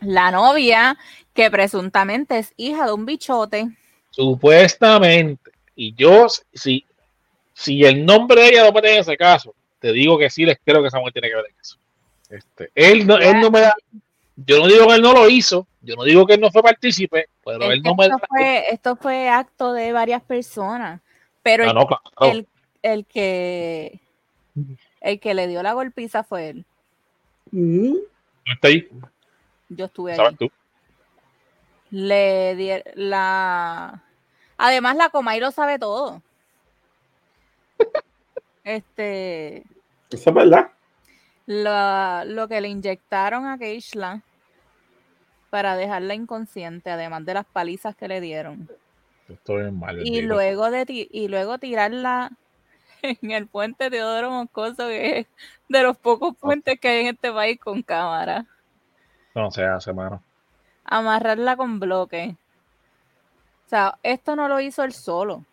La 0.01 0.31
novia 0.31 0.97
que 1.33 1.51
presuntamente 1.51 2.39
es 2.39 2.53
hija 2.57 2.85
de 2.85 2.93
un 2.93 3.05
bichote. 3.05 3.69
Supuestamente. 4.09 5.51
Y 5.75 5.93
yo, 5.95 6.27
si, 6.53 6.85
si 7.53 7.83
el 7.83 8.05
nombre 8.05 8.41
de 8.41 8.47
ella 8.49 8.63
no 8.63 8.73
pertenece 8.73 8.99
a 8.99 9.01
ese 9.01 9.17
caso, 9.17 9.55
te 9.79 9.91
digo 9.91 10.17
que 10.17 10.29
sí 10.29 10.45
les 10.45 10.59
creo 10.63 10.81
que 10.81 10.87
esa 10.87 10.99
mujer 10.99 11.13
tiene 11.13 11.29
que 11.29 11.35
ver 11.35 11.45
en 11.47 11.55
eso. 11.59 11.77
Este, 12.29 12.71
él, 12.75 13.05
no, 13.05 13.17
él 13.17 13.39
no 13.41 13.51
me 13.51 13.61
da. 13.61 13.75
Yo 14.35 14.59
no 14.59 14.67
digo 14.67 14.87
que 14.87 14.95
él 14.95 15.01
no 15.01 15.13
lo 15.13 15.29
hizo, 15.29 15.67
yo 15.81 15.95
no 15.95 16.03
digo 16.03 16.25
que 16.25 16.33
él 16.35 16.41
no 16.41 16.49
fue 16.51 16.63
partícipe, 16.63 17.27
pero 17.45 17.63
Es 17.65 17.71
él 17.71 17.83
no 17.83 17.95
me 17.95 18.05
esto, 18.05 18.17
fue, 18.27 18.69
esto 18.73 18.95
fue 18.95 19.29
acto 19.29 19.73
de 19.73 19.91
varias 19.91 20.21
personas. 20.23 21.01
Pero 21.43 21.65
Ah, 21.65 21.69
el, 21.69 21.75
no, 21.75 21.85
claro. 21.87 22.03
el, 22.21 22.47
el 22.81 23.05
que 23.05 23.99
el 25.01 25.19
que 25.19 25.33
le 25.33 25.47
dio 25.47 25.61
la 25.63 25.73
golpiza 25.73 26.23
fue 26.23 26.49
él. 26.49 26.65
No 27.51 27.97
está 28.53 28.67
ahí, 28.69 28.87
Yo 29.69 29.85
estuve 29.85 30.15
sabes 30.15 30.31
ahí. 30.31 30.37
tú. 30.47 30.51
Le 31.91 32.55
di 32.55 32.69
la. 32.95 34.01
Además, 34.57 34.95
la 34.95 35.09
Comay 35.09 35.39
lo 35.39 35.51
sabe 35.51 35.77
todo. 35.79 36.21
Este. 38.63 39.63
Eso 40.11 40.29
es 40.29 40.33
verdad. 40.35 40.69
Lo, 41.45 42.23
lo 42.25 42.47
que 42.47 42.61
le 42.61 42.69
inyectaron 42.69 43.45
a 43.45 43.57
Keishla 43.57 44.21
para 45.49 45.75
dejarla 45.75 46.13
inconsciente, 46.13 46.89
además 46.89 47.25
de 47.25 47.33
las 47.33 47.45
palizas 47.45 47.95
que 47.95 48.07
le 48.07 48.21
dieron. 48.21 48.69
Mal. 49.73 50.05
Y 50.05 50.21
luego 50.21 50.71
de 50.71 50.85
y 50.87 51.27
luego 51.27 51.57
tirarla 51.57 52.31
en 53.01 53.31
el 53.31 53.47
puente 53.47 53.89
Teodoro 53.89 54.31
Moscoso, 54.31 54.87
que 54.87 55.19
es 55.19 55.27
de 55.69 55.83
los 55.83 55.97
pocos 55.97 56.35
puentes 56.37 56.79
que 56.79 56.87
hay 56.89 57.01
en 57.01 57.15
este 57.15 57.31
país 57.31 57.59
con 57.59 57.81
cámara. 57.81 58.45
No 59.35 59.51
se 59.51 59.63
hace, 59.63 59.93
mano. 59.93 60.21
Amarrarla 60.83 61.55
con 61.55 61.79
bloque. 61.79 62.35
O 63.65 63.69
sea, 63.69 63.97
esto 64.03 64.35
no 64.35 64.47
lo 64.47 64.59
hizo 64.59 64.83
él 64.83 64.91
solo. 64.91 65.45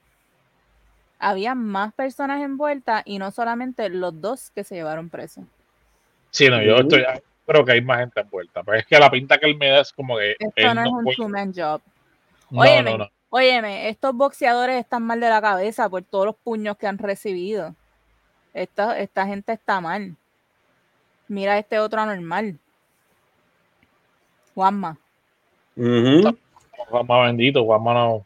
Había 1.21 1.55
más 1.55 1.93
personas 1.95 2.43
envueltas 2.43 3.03
y 3.05 3.19
no 3.19 3.31
solamente 3.31 3.89
los 3.89 4.21
dos 4.21 4.51
que 4.51 4.65
se 4.65 4.77
llevaron 4.77 5.09
presos. 5.09 5.45
Sí, 6.31 6.49
no, 6.49 6.63
yo 6.63 6.77
Uh. 6.77 6.81
estoy. 6.81 7.05
Creo 7.47 7.65
que 7.65 7.73
hay 7.73 7.81
más 7.81 8.01
gente 8.01 8.21
envuelta. 8.21 8.63
Pero 8.63 8.77
es 8.79 8.87
que 8.87 8.99
la 8.99 9.11
pinta 9.11 9.39
que 9.39 9.47
él 9.47 9.57
me 9.57 9.69
da 9.69 9.81
es 9.81 9.93
como 9.93 10.19
que. 10.19 10.37
Esto 10.39 10.75
no 10.75 10.83
es 10.83 10.89
un 10.93 11.15
two-man 11.15 11.53
job. 11.55 11.81
no, 12.51 12.61
Óyeme. 12.61 12.91
no, 12.93 12.99
no. 12.99 13.09
Óyeme, 13.31 13.89
estos 13.91 14.15
boxeadores 14.15 14.77
están 14.81 15.03
mal 15.03 15.21
de 15.21 15.29
la 15.29 15.41
cabeza 15.43 15.89
por 15.89 16.03
todos 16.03 16.27
los 16.27 16.37
puños 16.37 16.77
que 16.79 16.87
han 16.87 16.97
recibido. 16.97 17.75
Esta, 18.55 18.99
esta 18.99 19.27
gente 19.27 19.53
está 19.53 19.81
mal. 19.83 20.17
Mira 21.29 21.59
este 21.59 21.79
otro 21.79 22.01
anormal. 22.01 22.59
Juanma. 24.55 24.97
Ujú. 25.77 26.37
Juanma 26.89 27.25
bendito, 27.27 27.65
Juanma 27.65 27.95
no. 27.95 28.25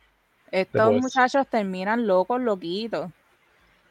Estos 0.53 0.93
muchachos 0.93 1.47
terminan 1.49 2.07
locos, 2.07 2.41
loquitos. 2.41 3.11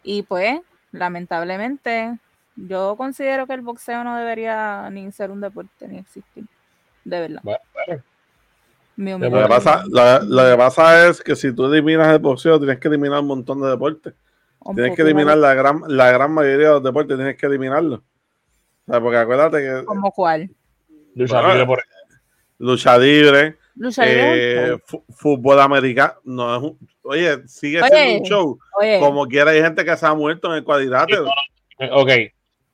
Y 0.03 0.23
pues, 0.23 0.61
lamentablemente, 0.91 2.17
yo 2.55 2.95
considero 2.97 3.47
que 3.47 3.53
el 3.53 3.61
boxeo 3.61 4.03
no 4.03 4.17
debería 4.17 4.89
ni 4.91 5.11
ser 5.11 5.31
un 5.31 5.41
deporte 5.41 5.87
ni 5.87 5.97
existir. 5.99 6.45
De 7.03 7.19
verdad. 7.19 7.41
Bueno, 7.43 7.59
bueno, 7.73 8.03
Mi 8.95 9.11
Lo 9.13 9.31
que, 9.41 9.47
pasa, 9.47 9.83
lo, 9.89 10.19
lo 10.23 10.51
que 10.51 10.57
pasa 10.57 11.07
es 11.07 11.21
que 11.21 11.35
si 11.35 11.53
tú 11.53 11.65
eliminas 11.65 12.07
el 12.13 12.19
boxeo, 12.19 12.59
tienes 12.59 12.79
que 12.79 12.87
eliminar 12.87 13.19
un 13.21 13.27
montón 13.27 13.61
de 13.61 13.69
deportes. 13.69 14.13
un 14.59 14.75
Tienes 14.75 14.95
que 14.95 15.01
eliminar 15.01 15.37
la 15.37 15.53
gran, 15.55 15.81
la 15.87 16.11
gran 16.11 16.31
mayoría 16.33 16.67
de 16.67 16.73
los 16.73 16.83
deportes, 16.83 17.17
tienes 17.17 17.37
que 17.37 17.45
eliminarlo. 17.47 18.03
O 18.85 18.91
sea, 18.91 19.01
porque 19.01 19.17
acuérdate 19.17 19.57
que 19.59 19.85
¿Como 19.85 20.11
cuál? 20.11 20.49
lucha 21.15 21.33
Bueno, 21.35 21.49
libre 21.53 21.65
por 21.65 21.83
lucha 22.59 22.97
libre, 22.97 23.57
Lucha 23.75 24.05
libre. 24.05 24.73
eh, 24.73 24.77
fu- 24.85 25.03
fútbol 25.09 25.59
americano, 25.61 26.13
no 26.25 26.55
es 26.55 26.61
un, 26.61 26.77
oye, 27.03 27.47
sigue 27.47 27.81
Oye. 27.81 27.89
siendo 27.89 28.17
un 28.19 28.23
show. 28.25 28.59
Oye, 28.79 28.99
Como 28.99 29.25
quiera 29.27 29.51
hay 29.51 29.61
gente 29.61 29.83
que 29.83 29.97
se 29.97 30.05
ha 30.05 30.13
muerto 30.13 30.49
en 30.51 30.57
el 30.57 30.63
cuadrilátero. 30.63 31.25
Eh, 31.79 31.89
Ok, 31.91 32.09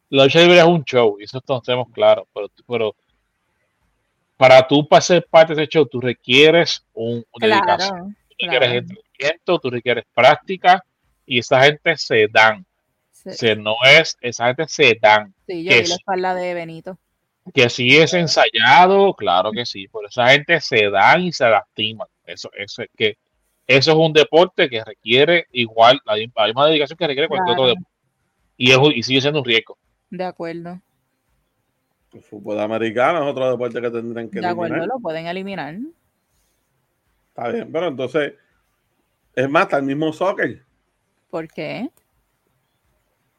la 0.09 0.23
lucha 0.25 0.39
libre 0.41 0.57
es 0.59 0.63
un 0.65 0.83
show, 0.83 1.17
y 1.19 1.23
eso 1.25 1.41
todos 1.41 1.63
tenemos 1.63 1.87
claro, 1.91 2.27
pero, 2.33 2.47
pero 2.67 2.95
para 4.37 4.67
tú 4.67 4.87
para 4.87 5.01
ser 5.01 5.25
parte 5.29 5.55
de 5.55 5.63
ese 5.63 5.71
show, 5.71 5.85
tú 5.87 5.99
requieres 5.99 6.85
un, 6.93 7.17
un 7.31 7.39
dedicación, 7.39 7.89
claro. 7.89 8.05
tú 8.29 8.35
requieres 8.39 8.69
claro. 8.69 8.73
entrenamiento, 8.79 9.59
tú 9.59 9.69
requieres 9.69 10.05
práctica, 10.13 10.83
y 11.25 11.39
esa 11.39 11.61
gente 11.63 11.97
se 11.97 12.27
dan. 12.31 12.65
Sí, 13.11 13.31
Se, 13.33 13.55
no 13.55 13.75
es, 13.85 14.15
esa 14.21 14.47
gente 14.47 14.67
se 14.67 14.97
dan. 15.01 15.33
sí, 15.47 15.63
yo 15.63 15.71
que 15.71 15.81
vi 15.81 15.87
la 15.87 15.93
es- 15.95 15.99
espalda 15.99 16.35
de 16.35 16.53
Benito. 16.53 16.97
Que 17.53 17.69
si 17.69 17.97
es 17.97 18.13
ensayado, 18.13 19.13
claro 19.13 19.51
que 19.53 19.65
sí, 19.65 19.87
pero 19.87 20.07
esa 20.09 20.27
gente 20.29 20.59
se 20.59 20.89
dan 20.89 21.21
y 21.23 21.31
se 21.31 21.49
lastiman. 21.49 22.07
Eso, 22.25 22.49
eso 22.53 22.81
es 22.83 22.89
que 22.95 23.17
eso 23.65 23.91
es 23.91 23.97
un 23.97 24.11
deporte 24.11 24.69
que 24.69 24.83
requiere 24.83 25.47
igual 25.53 25.99
la, 26.05 26.15
la 26.35 26.45
misma 26.45 26.67
dedicación 26.67 26.97
que 26.97 27.07
requiere 27.07 27.27
cualquier 27.29 27.53
otro 27.53 27.63
Claro. 27.65 27.79
deporte. 27.79 27.91
Y, 28.57 28.71
es, 28.71 28.77
y 28.95 29.03
sigue 29.03 29.21
siendo 29.21 29.39
un 29.39 29.45
riesgo. 29.45 29.77
De 30.09 30.23
acuerdo. 30.23 30.81
El 32.13 32.21
fútbol 32.21 32.59
americano 32.59 33.23
es 33.23 33.31
otro 33.31 33.51
deporte 33.51 33.81
que 33.81 33.91
tendrán 33.91 34.29
que 34.29 34.39
De 34.39 34.47
acuerdo, 34.47 34.75
eliminar. 34.75 34.95
lo 34.95 35.01
pueden 35.01 35.27
eliminar. 35.27 35.75
Está 37.29 37.49
bien, 37.49 37.71
pero 37.71 37.87
entonces, 37.87 38.33
es 39.35 39.49
más, 39.49 39.63
está 39.63 39.77
el 39.77 39.83
mismo 39.83 40.11
soccer. 40.13 40.63
¿Por 41.29 41.47
qué? 41.49 41.89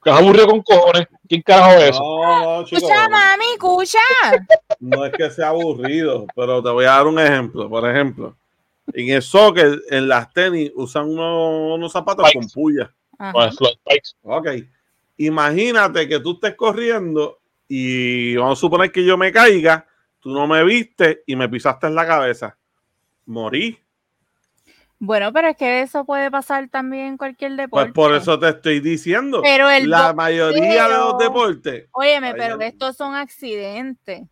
Que 0.04 0.10
es 0.10 0.16
aburrido 0.16 0.46
con 0.46 0.62
cojones. 0.62 1.08
¿Quién 1.26 1.42
carajo 1.42 1.72
es 1.72 1.90
eso? 1.90 2.00
No, 2.00 2.42
no. 2.42 2.60
Escucha, 2.62 3.08
mami, 3.08 3.44
escucha. 3.54 3.98
No 4.78 5.04
es 5.04 5.12
que 5.12 5.30
sea 5.30 5.48
aburrido, 5.48 6.26
pero 6.36 6.62
te 6.62 6.70
voy 6.70 6.84
a 6.84 6.90
dar 6.90 7.06
un 7.06 7.18
ejemplo. 7.18 7.68
Por 7.68 7.88
ejemplo, 7.90 8.36
en 8.92 9.08
el 9.08 9.22
soccer, 9.22 9.80
en 9.90 10.08
las 10.08 10.32
tenis, 10.32 10.70
usan 10.76 11.08
unos, 11.08 11.74
unos 11.76 11.90
zapatos 11.90 12.30
con 12.32 12.48
puya. 12.48 12.94
Ajá. 13.18 13.50
Ok. 14.22 14.48
Imagínate 15.18 16.08
que 16.08 16.20
tú 16.20 16.32
estés 16.34 16.54
corriendo 16.54 17.38
y 17.68 18.34
vamos 18.36 18.58
a 18.58 18.60
suponer 18.60 18.90
que 18.90 19.04
yo 19.04 19.18
me 19.18 19.30
caiga, 19.32 19.86
tú 20.20 20.30
no 20.32 20.46
me 20.46 20.64
viste 20.64 21.22
y 21.26 21.36
me 21.36 21.48
pisaste 21.48 21.86
en 21.88 21.94
la 21.94 22.06
cabeza. 22.06 22.56
Morí. 23.26 23.78
Bueno, 25.00 25.32
pero 25.32 25.48
es 25.48 25.56
que 25.56 25.82
eso 25.82 26.04
puede 26.04 26.28
pasar 26.30 26.68
también 26.70 27.06
en 27.06 27.16
cualquier 27.16 27.50
Pues 27.52 27.58
deporte. 27.58 27.92
por 27.92 28.14
eso 28.14 28.38
te 28.38 28.48
estoy 28.48 28.80
diciendo. 28.80 29.42
Pero 29.42 29.70
el 29.70 29.88
La 29.88 30.12
boxeo- 30.12 30.16
mayoría 30.16 30.88
de 30.88 30.94
los 30.94 31.18
deportes. 31.18 31.88
Óyeme, 31.92 32.34
pero 32.34 32.60
estos 32.60 32.96
son 32.96 33.14
accidentes. 33.14 34.22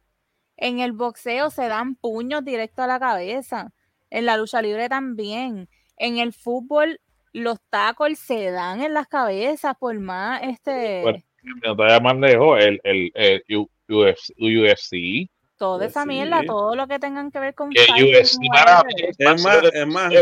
En 0.56 0.80
el 0.80 0.92
boxeo 0.92 1.50
se 1.50 1.68
dan 1.68 1.94
puños 1.94 2.44
directo 2.44 2.82
a 2.82 2.86
la 2.88 2.98
cabeza. 2.98 3.72
En 4.10 4.24
la 4.26 4.36
lucha 4.36 4.60
libre 4.62 4.88
también. 4.88 5.68
En 5.98 6.18
el 6.18 6.32
fútbol 6.32 7.00
los 7.40 7.58
tacos 7.70 8.18
se 8.18 8.50
dan 8.50 8.82
en 8.82 8.94
las 8.94 9.06
cabezas 9.08 9.74
por 9.78 9.98
más 9.98 10.42
este 10.42 11.02
Bueno. 11.02 11.18
No 11.64 11.76
te 11.76 11.82
vayas 11.82 12.02
más 12.02 12.16
lejos. 12.16 12.58
El, 12.64 12.80
el, 12.82 13.12
el 13.14 13.56
U- 13.56 13.70
UFC, 13.88 14.32
UFC, 14.36 15.30
toda 15.56 15.86
esa 15.86 16.04
mierda, 16.04 16.42
todo 16.44 16.74
lo 16.74 16.88
que 16.88 16.98
tengan 16.98 17.30
que 17.30 17.38
ver 17.38 17.54
con 17.54 17.70
que 17.70 17.82
fighting, 17.84 18.14
UFC 18.16 18.38
whatever. 18.52 19.14
es 19.16 19.44
más 19.44 19.62
es 19.72 19.86
más, 19.86 20.12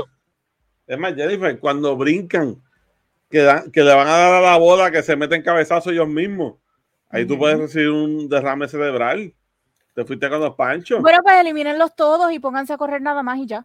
es 0.86 0.98
más, 0.98 1.14
Jennifer, 1.14 1.58
cuando 1.58 1.96
brincan, 1.96 2.56
que, 3.30 3.38
dan- 3.40 3.70
que 3.72 3.82
le 3.82 3.94
van 3.94 4.06
a 4.06 4.18
dar 4.18 4.34
a 4.34 4.40
la 4.42 4.58
bola, 4.58 4.90
que 4.90 5.02
se 5.02 5.16
meten 5.16 5.42
cabezazos 5.42 5.92
ellos 5.92 6.08
mismos. 6.08 6.56
Ahí 7.08 7.24
tú 7.24 7.38
puedes 7.38 7.58
recibir 7.58 7.88
un 7.90 8.28
derrame 8.28 8.68
cerebral. 8.68 9.32
Te 9.94 10.04
fuiste 10.04 10.28
con 10.28 10.40
los 10.40 10.54
panchos. 10.56 11.00
Bueno, 11.00 11.20
pues 11.22 11.36
elimínenlos 11.36 11.94
todos 11.96 12.30
y 12.32 12.38
pónganse 12.38 12.72
a 12.74 12.76
correr 12.76 13.00
nada 13.00 13.22
más 13.22 13.38
y 13.38 13.46
ya. 13.46 13.64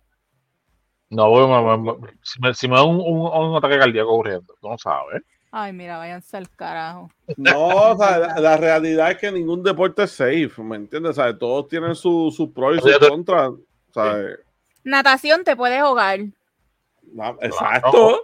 No, 1.09 1.29
bueno, 1.29 1.77
me- 1.77 1.93
me- 1.97 2.13
si, 2.21 2.39
me, 2.39 2.53
si 2.53 2.67
me 2.67 2.75
da 2.75 2.83
un, 2.83 2.97
un, 2.97 3.21
un 3.27 3.55
ataque 3.57 3.79
cardíaco 3.79 4.09
corriendo, 4.09 4.53
tú 4.61 4.69
no 4.69 4.77
sabes. 4.77 5.23
Ay, 5.51 5.73
mira, 5.73 5.97
váyanse 5.97 6.37
al 6.37 6.47
carajo. 6.51 7.09
No, 7.35 7.67
o 7.93 7.97
sea, 7.97 8.19
la, 8.19 8.39
la 8.39 8.57
realidad 8.57 9.11
es 9.11 9.17
que 9.17 9.31
ningún 9.31 9.63
deporte 9.63 10.03
es 10.03 10.11
safe, 10.11 10.51
¿me 10.59 10.75
entiendes? 10.75 11.11
O 11.11 11.13
sea, 11.21 11.35
todos 11.35 11.67
tienen 11.67 11.95
sus 11.95 12.35
su 12.35 12.53
pros 12.53 12.77
y 12.77 12.81
sus 12.81 12.99
contras. 13.09 13.49
O 13.49 13.59
sea, 13.93 14.15
Natación 14.83 15.43
te 15.43 15.55
puedes 15.55 15.79
ahogar. 15.79 16.19
no, 17.13 17.37
exacto. 17.41 18.21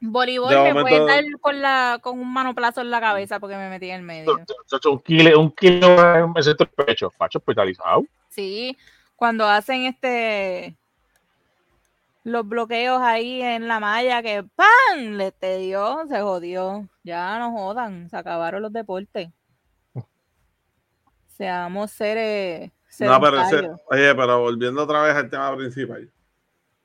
Voleibol 0.00 0.50
De 0.50 0.56
me 0.62 0.74
momento- 0.74 0.88
puedes 0.88 1.06
dar 1.06 1.24
con, 1.40 1.62
la, 1.62 1.98
con 2.02 2.18
un 2.20 2.32
manoplazo 2.32 2.82
en 2.82 2.90
la 2.90 3.00
cabeza 3.00 3.40
porque 3.40 3.56
me 3.56 3.68
metí 3.70 3.88
en 3.90 3.96
el 3.96 4.02
medio. 4.02 4.36
Un 4.84 4.98
kilo, 5.00 5.40
un 5.40 5.50
kilo 5.50 6.28
me 6.28 6.42
siento 6.42 6.64
el 6.64 6.70
pecho, 6.70 7.10
facho 7.10 7.38
hospitalizado. 7.38 8.04
Sí, 8.28 8.76
cuando 9.16 9.46
hacen 9.46 9.86
este 9.86 10.76
los 12.24 12.48
bloqueos 12.48 13.00
ahí 13.02 13.40
en 13.42 13.68
la 13.68 13.78
malla 13.80 14.22
que 14.22 14.42
¡pam! 14.56 15.12
le 15.16 15.30
te 15.32 15.58
dio, 15.58 16.06
se 16.08 16.20
jodió. 16.20 16.88
Ya 17.04 17.38
no 17.38 17.52
jodan, 17.52 18.08
se 18.10 18.16
acabaron 18.16 18.62
los 18.62 18.72
deportes. 18.72 19.28
Seamos 21.26 21.90
seres 21.90 22.70
No, 23.00 23.20
pero 23.20 23.40
ese- 23.40 23.70
oye, 23.90 24.14
pero 24.14 24.40
volviendo 24.40 24.82
otra 24.84 25.02
vez 25.02 25.14
al 25.16 25.28
tema 25.28 25.54
principal. 25.56 26.10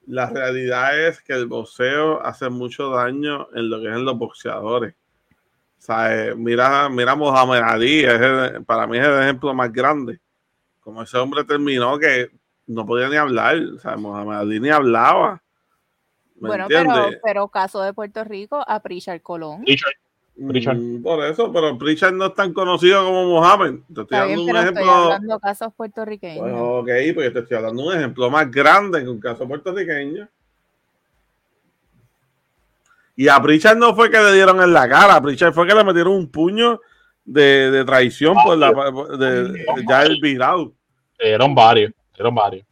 La 0.07 0.27
realidad 0.27 0.99
es 1.07 1.21
que 1.21 1.33
el 1.33 1.45
boxeo 1.45 2.19
hace 2.25 2.49
mucho 2.49 2.89
daño 2.89 3.47
en 3.53 3.69
lo 3.69 3.79
que 3.79 3.89
es 3.89 3.95
en 3.95 4.05
los 4.05 4.17
boxeadores. 4.17 4.95
O 5.77 5.81
sea, 5.81 6.13
eh, 6.29 6.35
mira, 6.35 6.89
mira 6.89 7.11
a 7.11 7.15
Mohamed 7.15 7.59
Ali, 7.61 7.99
es 8.03 8.19
el- 8.19 8.65
para 8.65 8.87
mí 8.87 8.97
es 8.97 9.05
el 9.05 9.21
ejemplo 9.21 9.53
más 9.53 9.71
grande. 9.71 10.19
Como 10.79 11.03
ese 11.03 11.17
hombre 11.17 11.43
terminó 11.43 11.97
que 11.99 12.31
no 12.69 12.85
podía 12.85 13.09
ni 13.09 13.15
hablar. 13.17 13.57
O 13.75 13.79
sea, 13.79 13.95
Mohamed 13.97 14.37
Ali 14.37 14.59
ni 14.59 14.69
hablaba. 14.69 15.41
¿Me 16.39 16.47
Bueno, 16.47 16.65
pero, 16.69 16.93
pero 17.23 17.47
caso 17.49 17.81
de 17.81 17.93
Puerto 17.93 18.23
Rico, 18.23 18.63
a 18.65 18.79
Pritchard 18.81 19.21
Colón. 19.21 19.63
Richard. 20.37 20.77
Mm, 20.77 21.03
por 21.03 21.21
eso, 21.25 21.51
pero 21.51 21.77
Pritchard 21.77 22.13
no 22.13 22.27
es 22.27 22.33
tan 22.33 22.53
conocido 22.53 23.03
como 23.03 23.25
Mohamed. 23.25 23.79
Te 23.93 24.01
estoy 24.01 24.03
Está 24.03 24.23
bien, 24.25 24.37
dando 24.37 24.41
un 24.43 24.47
pero 24.47 24.59
estoy 24.59 24.73
ejemplo. 24.83 24.91
hablando 25.03 25.39
casos 25.39 25.73
puertorriqueños. 25.75 26.39
Pues 26.39 26.53
ok, 26.55 26.89
pues 27.15 27.33
te 27.33 27.39
estoy 27.39 27.61
dando 27.61 27.83
un 27.87 27.93
ejemplo 27.93 28.29
más 28.29 28.49
grande 28.49 29.03
que 29.03 29.09
un 29.09 29.19
caso 29.19 29.45
puertorriqueño. 29.45 30.29
Y 33.17 33.27
a 33.27 33.41
Pritchard 33.41 33.77
no 33.77 33.93
fue 33.95 34.09
que 34.09 34.17
le 34.17 34.33
dieron 34.33 34.61
en 34.61 34.71
la 34.71 34.87
cara, 34.87 35.15
a 35.15 35.21
Pritchard 35.21 35.53
fue 35.53 35.67
que 35.67 35.75
le 35.75 35.83
metieron 35.83 36.13
un 36.13 36.29
puño 36.29 36.79
de, 37.25 37.69
de 37.69 37.83
traición 37.83 38.33
por 38.45 38.57
la 38.57 38.71
de, 39.17 39.43
de- 39.43 39.65
ya 39.87 40.03
el 40.03 40.21
virado. 40.21 40.71
eran 41.17 41.53
varios, 41.53 41.91
eran 42.19 42.35
varios. 42.35 42.65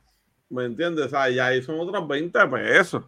¿Me 0.50 0.66
entiendes? 0.66 1.06
O 1.08 1.10
sea, 1.10 1.30
ya 1.30 1.48
ahí 1.48 1.62
son 1.62 1.80
otros 1.80 2.08
20 2.08 2.48
pesos. 2.48 3.04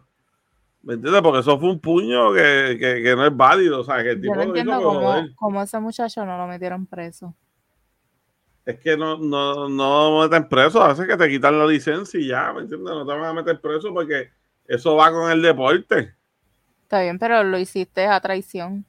¿Me 0.82 0.94
entiendes? 0.94 1.22
Porque 1.22 1.40
eso 1.40 1.58
fue 1.58 1.70
un 1.70 1.80
puño 1.80 2.32
que, 2.32 2.76
que- 2.78 3.02
que 3.02 3.16
no 3.16 3.26
es 3.26 3.36
válido. 3.36 3.80
O 3.80 3.84
sea, 3.84 4.02
que 4.02 4.10
el 4.10 4.16
Yo 4.16 4.22
tipo 4.22 4.34
no 4.34 4.40
lo 4.44 4.46
entiendo 4.48 5.32
cómo, 5.36 5.62
ese 5.62 5.78
muchacho 5.80 6.24
no 6.24 6.36
lo 6.38 6.46
metieron 6.46 6.86
preso. 6.86 7.34
Es 8.64 8.78
que 8.78 8.96
no, 8.96 9.16
no, 9.16 9.68
no 9.68 10.20
meten 10.20 10.48
preso, 10.48 10.82
a 10.82 10.88
veces 10.88 11.06
que 11.06 11.16
te 11.16 11.28
quitan 11.28 11.58
la 11.58 11.66
licencia 11.66 12.20
y 12.20 12.28
ya, 12.28 12.52
¿me 12.52 12.60
entiendes? 12.60 12.92
No 12.94 13.04
te 13.06 13.12
van 13.12 13.24
a 13.24 13.32
meter 13.32 13.60
preso 13.60 13.92
porque 13.92 14.30
eso 14.66 14.96
va 14.96 15.10
con 15.10 15.30
el 15.30 15.42
deporte. 15.42 16.14
Está 16.82 17.02
bien, 17.02 17.18
pero 17.18 17.42
lo 17.42 17.58
hiciste 17.58 18.06
a 18.06 18.20
traición. 18.20 18.84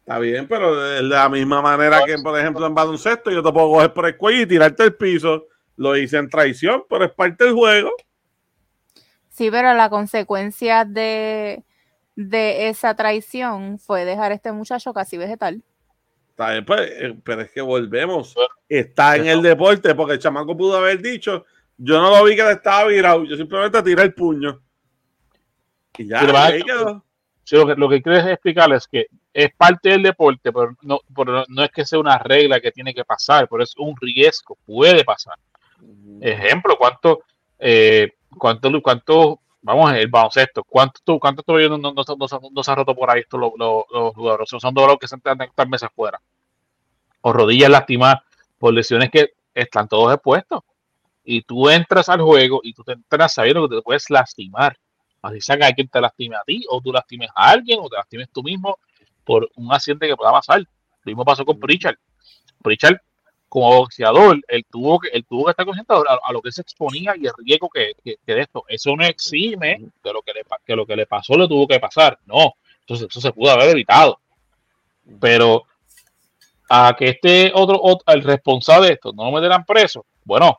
Está 0.00 0.18
bien, 0.20 0.46
pero 0.48 0.74
de 0.80 1.02
la 1.02 1.28
misma 1.28 1.60
manera 1.60 2.00
que, 2.06 2.16
por 2.18 2.38
ejemplo, 2.38 2.64
en 2.66 2.74
baloncesto, 2.74 3.30
yo 3.30 3.42
te 3.42 3.52
puedo 3.52 3.68
coger 3.72 3.92
por 3.92 4.06
el 4.06 4.16
cuello 4.16 4.42
y 4.42 4.46
tirarte 4.46 4.84
el 4.84 4.94
piso. 4.94 5.46
Lo 5.78 5.96
hice 5.96 6.18
en 6.18 6.28
traición, 6.28 6.82
pero 6.90 7.04
es 7.04 7.12
parte 7.12 7.44
del 7.44 7.54
juego. 7.54 7.92
Sí, 9.28 9.48
pero 9.50 9.72
la 9.74 9.88
consecuencia 9.88 10.84
de, 10.84 11.62
de 12.16 12.68
esa 12.68 12.96
traición 12.96 13.78
fue 13.78 14.04
dejar 14.04 14.32
a 14.32 14.34
este 14.34 14.50
muchacho 14.50 14.92
casi 14.92 15.16
vegetal. 15.16 15.62
Está 16.30 16.50
bien, 16.50 16.64
pues, 16.64 16.80
eh, 16.80 17.16
pero 17.22 17.42
es 17.42 17.52
que 17.52 17.60
volvemos. 17.60 18.34
Está 18.68 19.16
en 19.16 19.28
el 19.28 19.40
deporte, 19.40 19.94
porque 19.94 20.14
el 20.14 20.18
chamaco 20.18 20.56
pudo 20.56 20.76
haber 20.76 21.00
dicho, 21.00 21.46
yo 21.76 22.02
no 22.02 22.10
lo 22.10 22.24
vi 22.24 22.34
que 22.34 22.42
le 22.42 22.52
estaba 22.52 22.88
virado, 22.88 23.24
yo 23.24 23.36
simplemente 23.36 23.80
tiré 23.84 24.02
el 24.02 24.14
puño. 24.14 24.60
Y 25.96 26.08
ya, 26.08 26.20
ahí 26.44 26.62
quedó. 26.62 27.04
Sí, 27.44 27.54
lo, 27.54 27.66
que, 27.66 27.74
lo 27.76 27.88
que 27.88 28.02
quiero 28.02 28.18
explicarles 28.18 28.82
es 28.82 28.88
que 28.88 29.06
es 29.32 29.54
parte 29.56 29.90
del 29.90 30.02
deporte, 30.02 30.52
pero 30.52 30.76
no, 30.82 30.98
pero 31.14 31.44
no 31.48 31.62
es 31.62 31.70
que 31.70 31.86
sea 31.86 32.00
una 32.00 32.18
regla 32.18 32.60
que 32.60 32.72
tiene 32.72 32.92
que 32.92 33.04
pasar, 33.04 33.48
pero 33.48 33.62
es 33.62 33.74
un 33.76 33.94
riesgo, 34.00 34.58
puede 34.66 35.04
pasar. 35.04 35.36
Ejemplo, 36.20 36.76
¿cuánto, 36.78 37.20
eh, 37.58 38.12
cuánto, 38.36 38.70
cuánto, 38.82 39.40
vamos, 39.62 39.92
el 39.94 40.08
baloncesto, 40.08 40.64
cuánto, 40.64 41.18
cuánto 41.18 41.42
todavía 41.42 41.68
no, 41.68 41.78
no, 41.78 41.92
no, 41.92 42.04
no 42.52 42.62
se- 42.62 42.70
ha 42.70 42.74
roto 42.74 42.94
por 42.94 43.10
ahí 43.10 43.20
estos 43.20 43.38
los, 43.40 43.52
los, 43.56 43.84
los 43.92 44.14
jugadores? 44.14 44.48
Son 44.50 44.74
dolores 44.74 44.98
que 45.00 45.08
se 45.08 45.16
están 45.16 45.40
estar 45.42 45.68
meses 45.68 45.88
fuera. 45.94 46.20
O 47.20 47.32
rodillas 47.32 47.70
lastimadas 47.70 48.20
por 48.58 48.72
lesiones 48.74 49.10
que 49.10 49.30
están 49.54 49.88
todos 49.88 50.12
expuestos. 50.14 50.60
Y 51.24 51.42
tú 51.42 51.68
entras 51.70 52.08
al 52.08 52.22
juego 52.22 52.60
y 52.62 52.74
tú 52.74 52.84
te 52.84 52.92
entras 52.92 53.34
sabiendo 53.34 53.68
que 53.68 53.76
te 53.76 53.82
puedes 53.82 54.10
lastimar. 54.10 54.78
Así 55.22 55.40
sea 55.40 55.56
que 55.58 55.64
alguien 55.64 55.88
te 55.88 56.00
lastime 56.00 56.36
a 56.36 56.42
ti, 56.46 56.64
o 56.70 56.80
tú 56.80 56.92
lastimes 56.92 57.30
a 57.34 57.50
alguien, 57.50 57.80
o 57.82 57.88
te 57.88 57.96
lastimes 57.96 58.30
tú 58.32 58.42
mismo 58.42 58.78
por 59.24 59.48
un 59.56 59.72
accidente 59.72 60.08
que 60.08 60.16
pueda 60.16 60.32
pasar. 60.32 60.60
Lo 60.60 60.66
mismo 61.06 61.24
pasó 61.24 61.44
con 61.44 61.58
Pritchard. 61.58 61.96
Pritchard, 62.62 62.98
como 63.48 63.74
boxeador, 63.76 64.40
él 64.48 64.64
tuvo 64.70 64.98
que, 65.00 65.08
él 65.08 65.24
tuvo 65.26 65.46
que 65.46 65.50
estar 65.52 65.64
consciente 65.64 65.94
a, 65.94 66.18
a 66.22 66.32
lo 66.32 66.42
que 66.42 66.52
se 66.52 66.60
exponía 66.60 67.14
y 67.16 67.26
el 67.26 67.32
riesgo 67.38 67.68
que, 67.70 67.92
que, 68.04 68.16
que 68.24 68.34
de 68.34 68.42
esto. 68.42 68.64
Eso 68.68 68.94
no 68.96 69.04
exime 69.04 69.80
de 70.04 70.12
lo 70.12 70.22
que 70.22 70.32
le, 70.34 70.42
que 70.66 70.76
lo 70.76 70.84
que 70.86 70.96
le 70.96 71.06
pasó 71.06 71.34
le 71.36 71.48
tuvo 71.48 71.66
que 71.66 71.80
pasar. 71.80 72.18
No, 72.26 72.54
entonces 72.80 73.08
eso 73.10 73.20
se 73.20 73.32
pudo 73.32 73.50
haber 73.50 73.70
evitado. 73.70 74.18
Pero 75.20 75.64
a 76.68 76.94
que 76.98 77.08
este 77.08 77.50
otro, 77.54 77.80
ot- 77.80 78.02
el 78.06 78.22
responsable 78.22 78.88
de 78.88 78.92
esto 78.94 79.12
no 79.12 79.24
lo 79.24 79.32
meterán 79.32 79.64
preso, 79.64 80.04
bueno, 80.24 80.58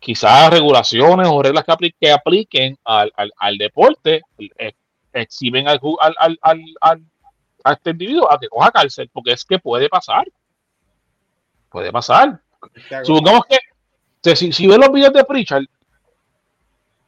quizás 0.00 0.50
regulaciones 0.50 1.28
o 1.30 1.40
reglas 1.42 1.64
que, 1.64 1.72
apli- 1.72 1.94
que 2.00 2.10
apliquen 2.10 2.76
al, 2.84 3.12
al, 3.16 3.32
al 3.38 3.56
deporte, 3.58 4.22
eh, 4.58 4.72
exhiben 5.12 5.68
al, 5.68 5.80
al, 6.18 6.38
al- 6.80 7.02
a 7.64 7.72
este 7.72 7.90
individuo 7.90 8.30
a 8.30 8.38
que 8.38 8.48
coja 8.48 8.70
cárcel, 8.70 9.08
porque 9.12 9.32
es 9.32 9.44
que 9.44 9.58
puede 9.58 9.88
pasar. 9.88 10.24
Puede 11.76 11.92
pasar. 11.92 12.40
Supongamos 13.04 13.42
que 14.22 14.34
si, 14.34 14.50
si 14.50 14.66
ves 14.66 14.78
los 14.78 14.90
videos 14.90 15.12
de 15.12 15.24
Pritchard, 15.24 15.66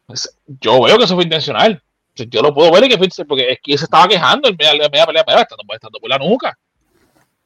pues, 0.05 0.39
yo 0.61 0.83
veo 0.83 0.99
que 0.99 1.05
eso 1.05 1.15
fue 1.15 1.25
intencional. 1.25 1.83
Yo 2.15 2.43
lo 2.43 2.53
puedo 2.53 2.71
ver 2.73 2.85
y 2.85 2.91
que 2.91 2.99
fue, 2.99 3.25
porque 3.25 3.53
es 3.53 3.59
que 3.63 3.79
se 3.79 3.85
estaba 3.85 4.07
quejando 4.07 4.47
en 4.47 4.57
media, 4.59 4.75
media 4.91 5.07
pelea, 5.07 5.25
mira, 5.27 5.41
estando, 5.41 5.65
estando 5.73 5.99
por 5.99 6.11
la 6.11 6.19
nuca. 6.19 6.59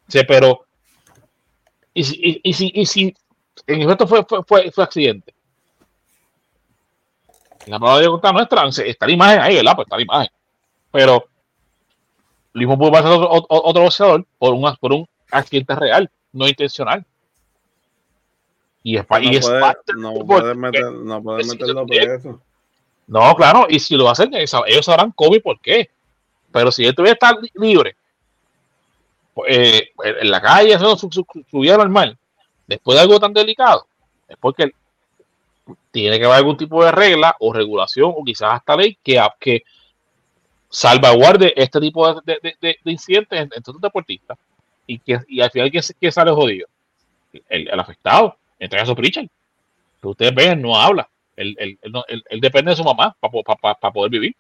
Sí, 0.09 0.19
pero 0.27 0.67
y 1.95 2.03
si, 2.03 2.17
y, 2.21 2.41
y 2.43 2.53
si, 2.55 2.73
y 2.75 2.87
si 2.87 3.15
en 3.69 3.83
efecto 3.83 4.09
fue, 4.09 4.25
fue, 4.25 4.43
fue, 4.43 4.73
fue 4.73 4.83
accidente. 4.83 5.33
La 7.67 7.79
prueba 7.79 8.01
de 8.01 8.09
contra 8.09 8.33
nuestra, 8.33 8.67
está 8.85 9.07
la 9.07 9.13
imagen 9.13 9.41
ahí, 9.43 9.55
¿verdad? 9.55 9.77
Pues 9.77 9.87
está 9.87 9.95
la 9.95 10.03
imagen. 10.03 10.31
Pero 10.91 11.25
lo 12.53 12.59
mismo 12.59 12.77
puede 12.77 12.91
pasar 12.91 13.13
otro, 13.13 13.31
otro, 13.31 13.47
otro 13.49 13.83
boxeador 13.83 14.27
por 14.41 14.55
un, 14.55 14.77
por 14.81 14.93
un 14.93 15.09
accidente 15.31 15.77
real, 15.77 16.11
no 16.33 16.49
intencional. 16.49 17.07
Y 18.83 18.97
es, 18.97 19.05
y 19.21 19.27
no 19.27 19.39
es 19.39 19.47
puede- 19.47 19.61
parte 19.61 19.93
no 19.97 20.13
meter, 20.57 20.93
no 20.93 21.23
puedes 21.23 21.47
es- 21.47 21.53
meterlo 21.53 21.87
es- 21.89 22.07
preso. 22.07 22.41
no, 23.07 23.35
claro, 23.37 23.67
y 23.69 23.79
si 23.79 23.97
lo 23.97 24.09
hacen, 24.11 24.33
ellos 24.35 24.85
sabrán 24.85 25.13
cómo 25.13 25.37
y 25.37 25.41
por 25.41 25.61
qué. 25.61 25.91
Pero 26.51 26.71
si 26.73 26.85
él 26.85 26.95
tuviera 26.95 27.17
que 27.17 27.25
estar 27.27 27.41
li- 27.43 27.51
libre 27.55 27.97
pues, 29.35 29.57
eh, 29.57 29.91
en 30.21 30.31
la 30.31 30.41
calle, 30.43 30.75
haciendo 30.75 30.97
su, 30.97 31.11
su, 31.11 31.25
su 31.51 31.59
vida 31.61 31.77
normal, 31.77 32.19
después 32.67 32.97
de 32.97 33.03
algo 33.03 33.19
tan 33.19 33.33
delicado, 33.33 33.87
es 34.29 34.37
porque 34.39 34.73
tiene 35.91 36.19
que 36.19 36.25
haber 36.25 36.39
algún 36.39 36.57
tipo 36.57 36.85
de 36.85 36.91
regla 36.93 37.37
o 37.39 37.53
regulación 37.53 38.13
o 38.17 38.25
quizás 38.25 38.55
hasta 38.55 38.77
ley 38.77 38.99
que, 39.03 39.23
que 39.39 39.63
salvaguarde 40.69 41.53
este 41.57 41.81
tipo 41.81 42.13
de, 42.15 42.21
de- 42.25 42.39
de- 42.43 42.57
de- 42.61 42.79
de 42.83 42.93
incidentes 42.93 43.39
en, 43.41 43.51
en 43.55 43.63
todos 43.63 43.75
los 43.77 43.83
deportistas. 43.83 44.39
Y, 44.87 44.99
que, 44.99 45.21
y 45.29 45.41
al 45.41 45.51
final, 45.51 45.71
¿quién, 45.71 45.83
quién 46.01 46.13
sale 46.13 46.31
jodido? 46.33 46.67
El, 47.49 47.69
el 47.69 47.81
afectado, 47.81 48.37
en 48.63 48.67
este 48.67 48.77
caso 48.77 48.95
Pritchard. 48.95 49.27
Que 50.01 50.09
ustedes 50.09 50.33
ven, 50.35 50.63
no 50.63 50.77
habla. 50.77 51.09
Él, 51.35 51.57
él- 51.59 51.79
él 51.83 52.25
él- 52.31 52.41
depende 52.41 52.71
de 52.71 52.77
su 52.77 52.85
mamá 52.85 53.17
para 53.21 53.93
poder 53.93 54.11
vivir. 54.11 54.37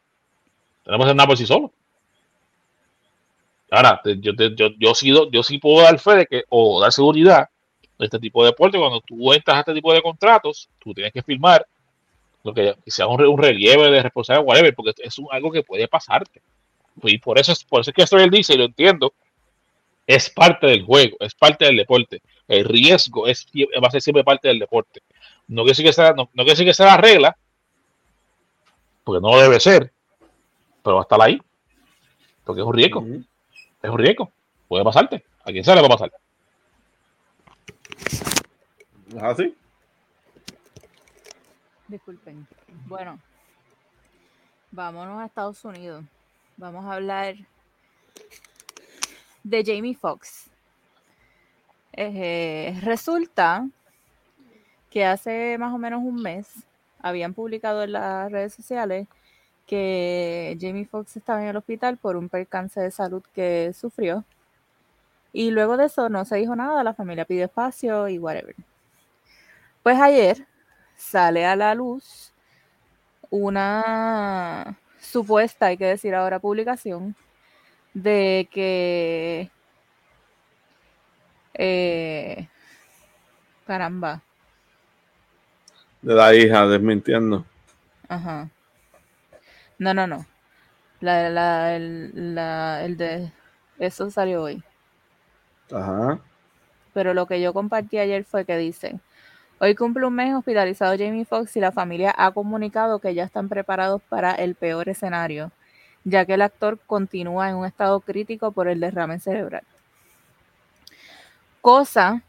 Tenemos 0.85 1.07
hacer 1.07 1.16
nada 1.16 1.27
por 1.27 1.36
sí 1.36 1.44
solo. 1.44 1.73
Ahora, 3.70 4.01
yo, 4.05 4.32
yo, 4.55 4.69
yo, 4.78 4.94
sí, 4.94 5.12
yo 5.32 5.43
sí 5.43 5.59
puedo 5.59 5.82
dar 5.82 5.99
fe 5.99 6.16
de 6.16 6.27
que, 6.27 6.44
o 6.51 6.81
dar 6.81 6.93
seguridad 6.93 7.49
de 7.99 8.05
este 8.05 8.19
tipo 8.19 8.43
de 8.44 8.51
deporte. 8.51 8.78
Cuando 8.78 9.01
tú 9.01 9.32
entras 9.32 9.57
a 9.57 9.61
este 9.61 9.74
tipo 9.74 9.93
de 9.93 10.03
contratos, 10.03 10.69
tú 10.78 10.93
tienes 10.94 11.12
que 11.12 11.23
firmar 11.23 11.66
lo 12.44 12.53
que, 12.53 12.74
sea 12.86 13.07
un, 13.07 13.19
re- 13.19 13.27
un 13.28 13.39
relieve 13.40 13.90
de 13.90 14.03
responsabilidad, 14.03 14.47
whatever, 14.47 14.74
porque 14.74 14.93
es 15.03 15.16
algo 15.31 15.51
que 15.51 15.62
puede 15.62 15.89
pasarte. 15.89 16.43
Y 17.03 17.19
por 17.19 17.39
eso 17.39 17.53
es, 17.53 17.65
por 17.65 17.81
eso 17.81 17.90
es 17.90 17.94
que 17.97 18.03
esto 18.03 18.19
él 18.19 18.31
dice, 18.31 18.55
y 18.55 18.59
lo 18.59 18.65
entiendo, 18.65 19.15
es 20.07 20.28
parte 20.28 20.66
del 20.66 20.85
juego, 20.85 21.16
es 21.20 21.35
parte 21.35 21.65
del 21.65 21.77
deporte. 21.77 22.20
El 22.52 22.66
riesgo 22.66 23.26
es, 23.26 23.46
va 23.82 23.88
a 23.88 23.90
ser 23.90 24.02
siempre 24.02 24.22
parte 24.22 24.48
del 24.48 24.58
deporte. 24.58 25.00
No 25.48 25.62
quiere 25.62 25.70
decir 25.70 25.86
que 25.86 25.92
sea, 25.94 26.12
no, 26.12 26.24
no 26.34 26.44
quiere 26.44 26.50
decir 26.50 26.66
que 26.66 26.74
sea 26.74 26.84
la 26.84 26.96
regla, 26.98 27.34
porque 29.04 29.22
no 29.22 29.30
lo 29.30 29.40
debe 29.40 29.58
ser, 29.58 29.90
pero 30.82 30.96
va 30.96 31.00
a 31.00 31.04
estar 31.04 31.22
ahí, 31.22 31.40
porque 32.44 32.60
es 32.60 32.66
un 32.66 32.74
riesgo, 32.74 33.06
es 33.82 33.90
un 33.90 33.98
riesgo, 33.98 34.30
puede 34.68 34.84
pasarte, 34.84 35.24
a 35.42 35.50
quien 35.50 35.64
sea 35.64 35.74
le 35.74 35.80
va 35.80 35.86
a 35.86 35.96
pasar. 35.96 36.12
¿Es 39.08 39.22
así? 39.22 39.56
Disculpen. 41.88 42.46
Bueno, 42.86 43.18
vámonos 44.70 45.22
a 45.22 45.24
Estados 45.24 45.64
Unidos. 45.64 46.04
Vamos 46.58 46.84
a 46.84 46.92
hablar 46.92 47.34
de 49.42 49.64
Jamie 49.64 49.94
Foxx. 49.94 50.51
Eh, 51.94 52.78
resulta 52.82 53.69
que 54.90 55.05
hace 55.05 55.56
más 55.59 55.73
o 55.73 55.78
menos 55.78 56.02
un 56.02 56.23
mes 56.23 56.48
habían 57.01 57.35
publicado 57.35 57.82
en 57.82 57.93
las 57.93 58.31
redes 58.31 58.55
sociales 58.55 59.09
que 59.66 60.56
Jamie 60.60 60.86
Foxx 60.86 61.16
estaba 61.16 61.43
en 61.43 61.48
el 61.48 61.56
hospital 61.56 61.97
por 61.98 62.16
un 62.16 62.28
percance 62.28 62.81
de 62.81 62.90
salud 62.90 63.23
que 63.35 63.73
sufrió. 63.73 64.24
Y 65.32 65.51
luego 65.51 65.77
de 65.77 65.86
eso 65.86 66.09
no 66.09 66.24
se 66.24 66.36
dijo 66.36 66.55
nada, 66.56 66.85
la 66.85 66.94
familia 66.94 67.24
pidió 67.24 67.44
espacio 67.44 68.09
y 68.09 68.19
whatever. 68.19 68.55
Pues 69.82 70.01
ayer 70.01 70.47
sale 70.97 71.47
a 71.47 71.56
la 71.56 71.74
luz 71.74 72.32
una 73.31 74.78
supuesta, 75.01 75.66
hay 75.66 75.77
que 75.78 75.86
decir 75.86 76.14
ahora, 76.14 76.39
publicación 76.39 77.16
de 77.94 78.48
que 78.52 79.51
eh, 81.54 82.48
caramba, 83.66 84.22
De 86.00 86.14
la 86.14 86.32
hija 86.34 86.66
desmintiendo. 86.66 87.44
ajá. 88.08 88.50
No, 89.78 89.92
no, 89.94 90.06
no. 90.06 90.26
La, 91.00 91.30
la, 91.30 91.76
el, 91.76 92.34
la- 92.36 92.84
el 92.84 92.96
de 92.96 93.32
eso 93.78 94.10
salió 94.10 94.42
hoy. 94.44 94.64
Ajá. 95.72 96.20
pero 96.92 97.14
lo 97.14 97.26
que 97.26 97.40
yo 97.40 97.52
compartí 97.52 97.98
ayer 97.98 98.24
fue 98.24 98.44
que 98.44 98.56
dice, 98.58 99.00
hoy 99.60 99.74
cumple 99.74 100.06
un 100.06 100.14
mes 100.14 100.34
hospitalizado 100.34 100.92
Jamie 100.98 101.24
Foxx 101.26 101.56
y 101.56 101.60
la 101.60 101.72
familia 101.72 102.14
ha 102.16 102.32
comunicado 102.32 103.00
que 103.00 103.14
ya 103.14 103.24
están 103.24 103.48
preparados 103.48 104.02
para 104.08 104.32
el 104.34 104.56
peor 104.56 104.88
escenario, 104.88 105.52
ya 106.04 106.26
que 106.26 106.34
el 106.34 106.42
actor 106.42 106.80
continúa 106.86 107.50
en 107.50 107.56
un 107.56 107.66
estado 107.66 108.00
crítico 108.00 108.52
por 108.52 108.68
el 108.68 108.80
derrame 108.80 109.20
cerebral. 109.20 109.64
Cosa, 111.62 112.22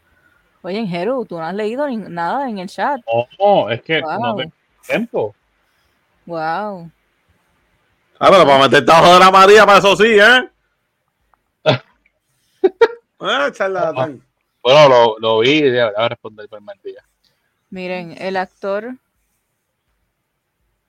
oye, 0.61 0.77
en 0.77 0.87
Jero, 0.87 1.25
tú 1.25 1.37
no 1.37 1.43
has 1.43 1.55
leído 1.55 1.87
ni- 1.87 1.97
nada 1.97 2.47
en 2.47 2.59
el 2.59 2.69
chat. 2.69 3.01
No, 3.39 3.69
es 3.69 3.81
que 3.81 3.99
no 4.01 4.07
Wow, 4.19 4.37
tengo 4.37 4.53
tiempo. 4.87 5.35
wow. 6.25 6.89
Ah, 8.19 8.29
pero 8.31 8.45
para 8.45 8.59
meterte 8.63 8.91
abajo 8.91 9.13
de 9.15 9.19
la 9.19 9.31
María, 9.31 9.65
para 9.65 9.79
eso 9.79 9.95
sí, 9.97 10.17
¿eh? 10.19 10.49
Ah, 13.19 13.49
charlatán. 13.51 14.21
Bueno, 14.61 14.89
lo, 14.89 15.19
lo 15.19 15.39
vi 15.39 15.63
y 15.65 15.73
ya 15.73 15.85
voy 15.85 15.93
a 15.97 16.09
responder 16.09 16.47
por 16.47 16.61
mentira. 16.61 17.03
Miren, 17.69 18.15
el 18.17 18.37
actor, 18.37 18.97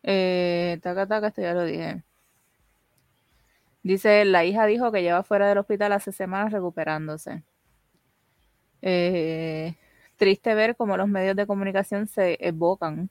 eh, 0.03 0.79
taca, 0.83 1.07
taca, 1.07 1.29
esto 1.29 1.41
ya 1.43 1.55
lo 1.55 1.65
dije. 1.65 2.03
Dice, 3.83 4.25
la 4.25 4.45
hija 4.45 4.67
dijo 4.67 4.91
que 4.93 5.03
lleva 5.03 5.23
fuera 5.23 5.49
del 5.49 5.59
hospital 5.59 5.93
hace 5.93 6.13
semanas 6.13 6.53
recuperándose. 6.53 7.43
Eh, 8.87 9.75
triste 10.17 10.55
ver 10.55 10.77
cómo 10.77 10.99
los 10.99 11.09
medios 11.09 11.35
de 11.37 11.47
comunicación 11.47 12.07
se 12.07 12.37
evocan. 12.47 13.09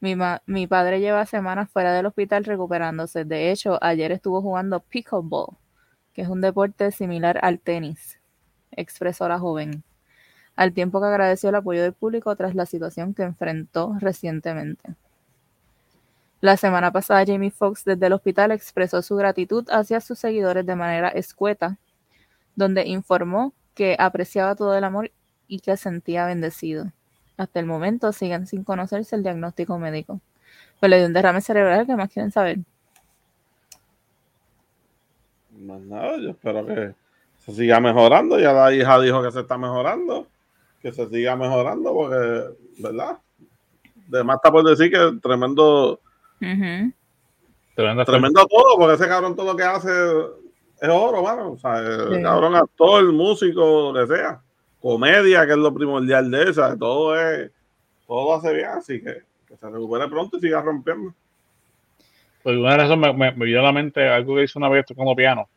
Mi, 0.00 0.16
ma- 0.16 0.42
mi 0.46 0.66
padre 0.66 0.98
lleva 1.00 1.24
semanas 1.24 1.70
fuera 1.70 1.92
del 1.92 2.06
hospital 2.06 2.44
recuperándose. 2.44 3.24
De 3.24 3.52
hecho, 3.52 3.78
ayer 3.80 4.10
estuvo 4.10 4.42
jugando 4.42 4.80
pickleball, 4.80 5.56
que 6.12 6.22
es 6.22 6.28
un 6.28 6.40
deporte 6.40 6.90
similar 6.90 7.38
al 7.42 7.60
tenis, 7.60 8.18
expresó 8.72 9.28
la 9.28 9.38
joven, 9.38 9.84
al 10.56 10.72
tiempo 10.72 11.00
que 11.00 11.06
agradeció 11.06 11.50
el 11.50 11.54
apoyo 11.54 11.82
del 11.82 11.92
público 11.92 12.34
tras 12.34 12.56
la 12.56 12.66
situación 12.66 13.14
que 13.14 13.22
enfrentó 13.22 13.96
recientemente. 14.00 14.94
La 16.40 16.56
semana 16.56 16.90
pasada, 16.90 17.24
Jamie 17.24 17.52
Foxx 17.52 17.84
desde 17.84 18.06
el 18.06 18.12
hospital 18.14 18.50
expresó 18.50 19.00
su 19.00 19.14
gratitud 19.16 19.64
hacia 19.70 20.00
sus 20.00 20.18
seguidores 20.18 20.66
de 20.66 20.76
manera 20.76 21.08
escueta, 21.08 21.78
donde 22.56 22.84
informó 22.86 23.54
que 23.74 23.96
apreciaba 23.98 24.54
todo 24.54 24.76
el 24.76 24.84
amor 24.84 25.10
y 25.48 25.60
que 25.60 25.76
sentía 25.76 26.26
bendecido. 26.26 26.92
Hasta 27.36 27.60
el 27.60 27.66
momento 27.66 28.12
siguen 28.12 28.46
sin 28.46 28.64
conocerse 28.64 29.16
el 29.16 29.22
diagnóstico 29.22 29.78
médico. 29.78 30.20
Pues 30.80 30.90
le 30.90 30.98
dio 30.98 31.06
un 31.06 31.12
derrame 31.12 31.40
cerebral, 31.40 31.86
¿qué 31.86 31.96
más 31.96 32.12
quieren 32.12 32.30
saber? 32.30 32.58
Más 35.58 35.80
nada, 35.80 36.16
yo 36.18 36.30
espero 36.30 36.66
que 36.66 36.94
se 37.38 37.52
siga 37.52 37.80
mejorando. 37.80 38.38
Ya 38.38 38.52
la 38.52 38.72
hija 38.72 39.00
dijo 39.00 39.22
que 39.22 39.32
se 39.32 39.40
está 39.40 39.58
mejorando. 39.58 40.26
Que 40.80 40.92
se 40.92 41.08
siga 41.08 41.36
mejorando 41.36 41.92
porque, 41.92 42.56
¿verdad? 42.78 43.18
Además 44.12 44.36
está 44.36 44.50
por 44.50 44.64
decir 44.64 44.90
que 44.90 45.18
tremendo, 45.20 46.00
Ujú. 46.40 46.92
Tremenda 47.74 48.04
tremendo 48.04 48.46
todo, 48.46 48.78
porque 48.78 48.94
ese 48.94 49.08
cabrón 49.08 49.34
todo 49.34 49.46
lo 49.52 49.56
que 49.56 49.64
hace 49.64 49.90
es 50.84 50.90
oro, 50.90 51.22
mano. 51.22 51.52
O 51.52 51.58
sea, 51.58 51.78
el 51.78 52.16
Sí. 52.16 52.22
cabrón 52.22 52.54
actor, 52.56 53.12
músico, 53.12 53.92
lo 53.92 54.06
que 54.06 54.14
sea. 54.16 54.40
Comedia, 54.80 55.46
que 55.46 55.52
es 55.52 55.58
lo 55.58 55.72
primordial 55.72 56.30
de 56.30 56.50
esa. 56.50 56.76
Todo 56.76 57.18
es, 57.18 57.50
todo 58.06 58.34
hace 58.34 58.52
bien, 58.54 58.66
así 58.68 59.00
que 59.02 59.22
que 59.48 59.56
se 59.56 59.68
recupere 59.70 60.08
pronto 60.08 60.36
y 60.36 60.40
siga 60.40 60.60
rompiendo. 60.62 61.14
Por 62.42 62.54
una 62.56 62.76
razón 62.76 63.00
me, 63.00 63.12
me, 63.12 63.32
me 63.32 63.46
vino 63.46 63.60
a 63.60 63.62
la 63.62 63.72
mente 63.72 64.06
algo 64.08 64.34
que 64.36 64.44
hizo 64.44 64.58
una 64.58 64.68
vez 64.68 64.84
tocando 64.84 65.14
piano. 65.14 65.48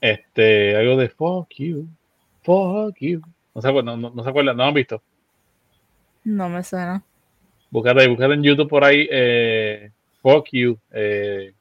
Este, 0.00 0.76
algo 0.76 0.96
de 0.96 1.08
fuck 1.08 1.48
you, 1.56 1.86
fuck 2.42 2.94
you. 3.00 3.20
No 3.54 3.62
se 3.62 3.68
acuerdan, 3.68 4.00
no, 4.00 4.10
no 4.10 4.22
se 4.22 4.28
acuerdan, 4.28 4.56
no 4.56 4.62
lo 4.64 4.68
han 4.68 4.74
visto. 4.74 5.02
No 6.24 6.48
me 6.48 6.62
suena. 6.62 7.02
Búscate, 7.70 8.06
búscate 8.08 8.34
en 8.34 8.42
YouTube 8.42 8.68
por 8.68 8.84
ahí, 8.84 9.08
eh, 9.10 9.90
fuck 10.22 10.46
you. 10.52 10.78
Eh, 10.92 11.52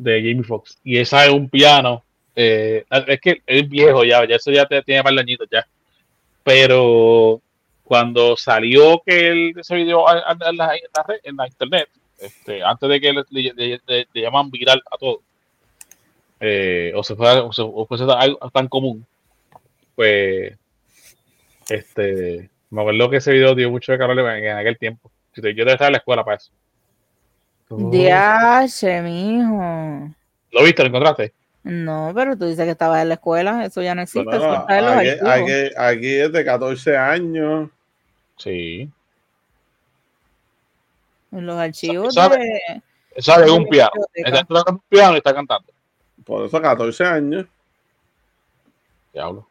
de 0.00 0.20
Jamie 0.20 0.44
Foxx. 0.44 0.78
Y 0.82 0.98
esa 0.98 1.24
es 1.26 1.30
un 1.30 1.48
piano. 1.48 2.02
eh, 2.34 2.84
es 3.06 3.20
que 3.20 3.42
es 3.46 3.68
viejo 3.68 4.04
ya, 4.04 4.26
ya 4.26 4.36
eso 4.36 4.50
ya 4.50 4.64
te- 4.66 4.82
tiene 4.82 5.02
par 5.02 5.18
añitos 5.18 5.48
ya. 5.50 5.66
Pero 6.42 7.40
cuando 7.84 8.36
salió 8.36 9.02
que 9.04 9.28
el, 9.28 9.58
ese 9.58 9.74
video 9.74 10.04
en 10.10 10.56
la, 11.36 11.46
internet, 11.46 11.88
este, 12.18 12.62
antes 12.62 12.88
de 12.88 13.00
que 13.00 13.12
le, 13.30 14.02
llaman 14.14 14.50
viral 14.50 14.82
a 14.90 14.96
todo, 14.96 15.20
eh, 16.40 16.92
o 16.94 17.02
se 17.02 17.14
fuera 17.14 17.42
o 17.42 17.52
se, 17.52 17.62
algo 17.62 18.50
tan 18.50 18.68
común, 18.68 19.04
pues 19.94 20.56
este 21.68 22.48
me 22.70 22.80
acuerdo 22.80 23.10
que 23.10 23.16
ese 23.16 23.32
video 23.32 23.54
dio 23.54 23.70
mucho 23.70 23.92
de 23.92 23.98
calor 23.98 24.18
en, 24.20 24.44
en 24.44 24.56
aquel 24.56 24.78
tiempo. 24.78 25.10
Yo 25.34 25.42
estar 25.48 25.86
en 25.88 25.92
la 25.92 25.98
escuela 25.98 26.24
para 26.24 26.36
eso. 26.38 26.50
Diache, 27.70 29.02
mijo. 29.02 30.10
¿Lo 30.50 30.64
viste? 30.64 30.82
¿Lo 30.82 30.88
encontraste? 30.88 31.32
No, 31.62 32.12
pero 32.14 32.36
tú 32.36 32.46
dices 32.46 32.64
que 32.64 32.70
estabas 32.72 33.02
en 33.02 33.08
la 33.08 33.14
escuela, 33.14 33.64
eso 33.64 33.82
ya 33.82 33.94
no 33.94 34.02
existe, 34.02 34.24
Bueno, 34.24 34.44
eso 34.44 34.54
está 34.60 34.78
en 34.78 34.84
los 34.84 34.94
aquí, 34.94 35.08
aquí- 35.26 35.74
aquí 35.76 36.14
es 36.14 36.32
de 36.32 36.44
14 36.44 36.96
años. 36.96 37.70
Sí. 38.38 38.90
En 41.32 41.46
los 41.46 41.58
archivos 41.58 42.14
¿Sabe? 42.14 42.38
de... 42.38 42.82
Es 43.14 43.28
un 43.28 43.66
piano. 43.66 43.90
Está 44.14 44.44
tocando 44.44 44.72
un 44.72 44.82
piano 44.88 45.14
y 45.14 45.18
está 45.18 45.34
cantando. 45.34 45.72
Por 46.24 46.46
eso 46.46 46.60
14 46.60 47.04
años. 47.04 47.46
Diablo. 49.12 49.46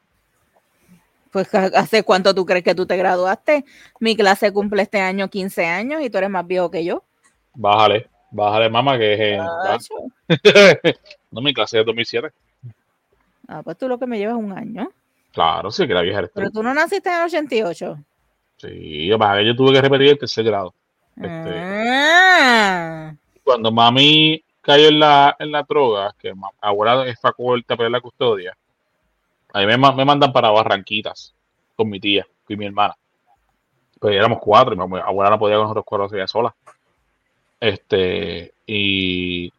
Pues 1.31 1.53
¿hace 1.53 2.03
cuánto 2.03 2.33
tú 2.33 2.45
crees 2.45 2.63
que 2.63 2.73
tú 2.73 2.85
te 2.87 2.97
graduaste? 2.97 3.63
Mi 3.99 4.15
clase 4.15 4.51
cumple 4.51 4.81
este 4.81 4.99
año 4.99 5.29
15 5.29 5.65
años 5.67 6.01
y 6.01 6.09
tú 6.09 6.17
eres 6.17 6.29
más 6.29 6.47
viejo 6.47 6.71
que 6.71 6.83
yo. 6.83 7.03
Bájale. 7.53 8.07
Bájale, 8.31 8.69
mamá, 8.69 8.97
que 8.97 9.13
es 9.13 9.19
en- 9.19 9.45
Tacho. 9.63 9.95
no, 11.31 11.41
mi 11.41 11.53
clase 11.53 11.79
es 11.79 11.85
2007. 11.85 12.31
Ah, 13.47 13.61
pues 13.63 13.77
tú 13.77 13.87
lo 13.87 13.97
que 13.97 14.05
me 14.05 14.17
llevas 14.19 14.35
un 14.37 14.51
año. 14.51 14.89
Claro, 15.31 15.71
sí, 15.71 15.87
que 15.87 15.93
la 15.93 16.01
vieja 16.01 16.19
eres 16.19 16.31
tú. 16.31 16.35
Pero 16.39 16.51
tú 16.51 16.61
no 16.63 16.73
naciste 16.73 17.09
en 17.09 17.15
el 17.15 17.23
88. 17.25 17.97
Sí, 18.57 19.09
pasa 19.17 19.35
es 19.35 19.39
que 19.41 19.47
yo 19.47 19.55
tuve 19.55 19.73
que 19.73 19.81
repetir 19.81 20.09
el 20.09 20.19
tercer 20.19 20.43
grado. 20.45 20.73
Este- 21.15 21.63
Ah, 22.41 23.13
Cuando 23.43 23.71
mami 23.71 24.43
cayó 24.61 24.89
en 24.89 24.99
la, 24.99 25.35
en 25.39 25.51
la 25.51 25.63
droga, 25.63 26.13
que 26.19 26.33
abuela 26.61 27.07
es 27.07 27.19
facultad 27.19 27.75
para 27.77 27.89
la 27.89 28.01
custodia, 28.01 28.55
a 29.53 29.59
mí 29.59 29.65
me, 29.65 29.77
me 29.77 30.05
mandan 30.05 30.31
para 30.31 30.51
Barranquitas 30.51 31.33
con 31.75 31.89
mi 31.89 31.99
tía 31.99 32.27
y 32.47 32.55
mi 32.55 32.65
hermana. 32.67 32.95
Pues 33.99 34.15
éramos 34.15 34.39
cuatro 34.39 34.73
y 34.73 34.77
mi 34.77 34.83
abue- 34.83 35.01
abuela 35.03 35.31
no 35.31 35.39
podía 35.39 35.55
con 35.55 35.63
nosotros 35.63 35.85
cuatro 35.87 36.15
ella 36.15 36.27
sola. 36.27 36.55
Este, 37.59 38.53
y 38.65 39.51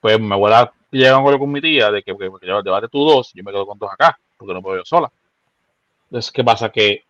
pues 0.00 0.20
mi 0.20 0.32
abuela 0.32 0.72
llega 0.90 1.16
a 1.16 1.18
un 1.18 1.38
con 1.38 1.50
mi 1.50 1.60
tía 1.60 1.90
de 1.90 2.02
que, 2.02 2.16
que, 2.16 2.30
que 2.40 2.46
llévate 2.46 2.88
tú 2.88 3.04
dos, 3.04 3.32
yo 3.34 3.42
me 3.42 3.52
quedo 3.52 3.66
con 3.66 3.78
dos 3.78 3.90
acá, 3.92 4.18
porque 4.36 4.54
no 4.54 4.62
puedo 4.62 4.78
yo 4.78 4.84
sola. 4.84 5.10
Entonces, 6.04 6.32
¿qué 6.32 6.42
pasa? 6.44 6.70
Que 6.70 7.04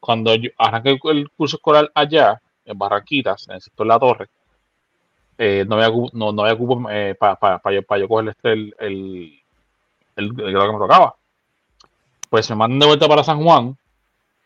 cuando 0.00 0.34
yo 0.34 0.50
arranqué 0.58 0.98
el, 1.04 1.30
curso 1.30 1.56
escolar 1.56 1.90
allá, 1.94 2.40
en 2.64 2.78
Barranquitas, 2.78 3.48
en 3.48 3.54
el 3.54 3.60
sector 3.60 3.86
La 3.86 3.98
Torre, 3.98 4.28
eh, 5.38 5.64
no 5.66 5.76
había 5.76 5.90
no, 6.12 6.32
no 6.32 6.42
había 6.42 6.56
cupo 6.56 6.82
para 7.18 7.74
yo, 7.74 7.82
pa 7.82 7.98
yo 7.98 8.08
coger 8.08 8.28
este, 8.28 8.52
el, 8.52 8.74
el, 8.78 9.40
el, 10.16 10.32
grado 10.52 10.66
que 10.66 10.72
me 10.72 10.78
tocaba. 10.78 11.14
Pues 12.28 12.50
me 12.50 12.56
mandan 12.56 12.80
de 12.80 12.86
vuelta 12.86 13.08
para 13.08 13.24
San 13.24 13.42
Juan 13.42 13.76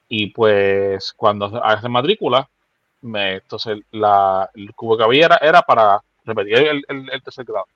y 0.09 0.27
pues 0.27 1.12
cuando 1.14 1.47
hace 1.64 1.89
matrícula, 1.89 2.48
entonces 3.03 3.79
la, 3.91 4.49
el 4.55 4.74
cubo 4.74 4.97
que 4.97 5.05
había 5.05 5.27
era, 5.27 5.37
era 5.39 5.62
para 5.62 6.01
repetir 6.24 6.55
el, 6.57 6.85
el, 6.89 7.23
tercer 7.23 7.45
grado, 7.45 7.66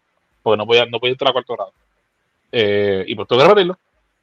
porque 0.43 0.57
no 0.59 0.66
podía, 0.66 0.86
no 0.86 1.01
podía 1.01 1.12
entrar 1.12 1.31
a 1.31 1.32
cuarto 1.32 1.55
grado. 1.55 1.73
Eh, 2.53 3.05
y 3.09 3.15
pues 3.15 3.28
tuve 3.28 3.39
que 3.40 3.44
repetirlo. 3.48 3.78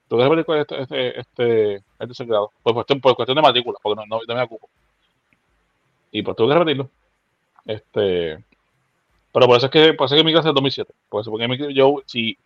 Tuve 0.09 0.23
que 0.23 0.29
repetir 0.35 0.57
este, 0.61 0.81
este, 0.83 1.19
este, 1.19 1.73
el 1.75 2.07
tercer 2.07 2.27
grado, 2.27 2.51
por 2.63 2.73
cuestión, 2.73 3.01
por 3.01 3.15
cuestión 3.15 3.35
de 3.37 3.41
matrícula, 3.41 3.77
porque 3.81 4.01
no, 4.01 4.07
no, 4.17 4.21
no 4.27 4.35
me 4.35 4.43
ocupo. 4.43 4.69
Y 6.11 6.21
pues 6.21 6.35
tuve 6.37 6.49
que 6.53 6.59
repetirlo. 6.59 6.89
Este, 7.65 8.43
pero 9.33 9.47
por 9.47 9.57
eso 9.57 9.67
es 9.67 9.71
que, 9.71 9.93
por 9.93 10.05
eso 10.05 10.15
es 10.15 10.21
que 10.21 10.25
mi 10.25 10.33
clase 10.33 10.49
es 10.49 10.55
2007. 10.55 10.93
Por 11.09 11.21
eso, 11.21 11.31
porque 11.31 11.73
yo, 11.73 12.03
si, 12.05 12.37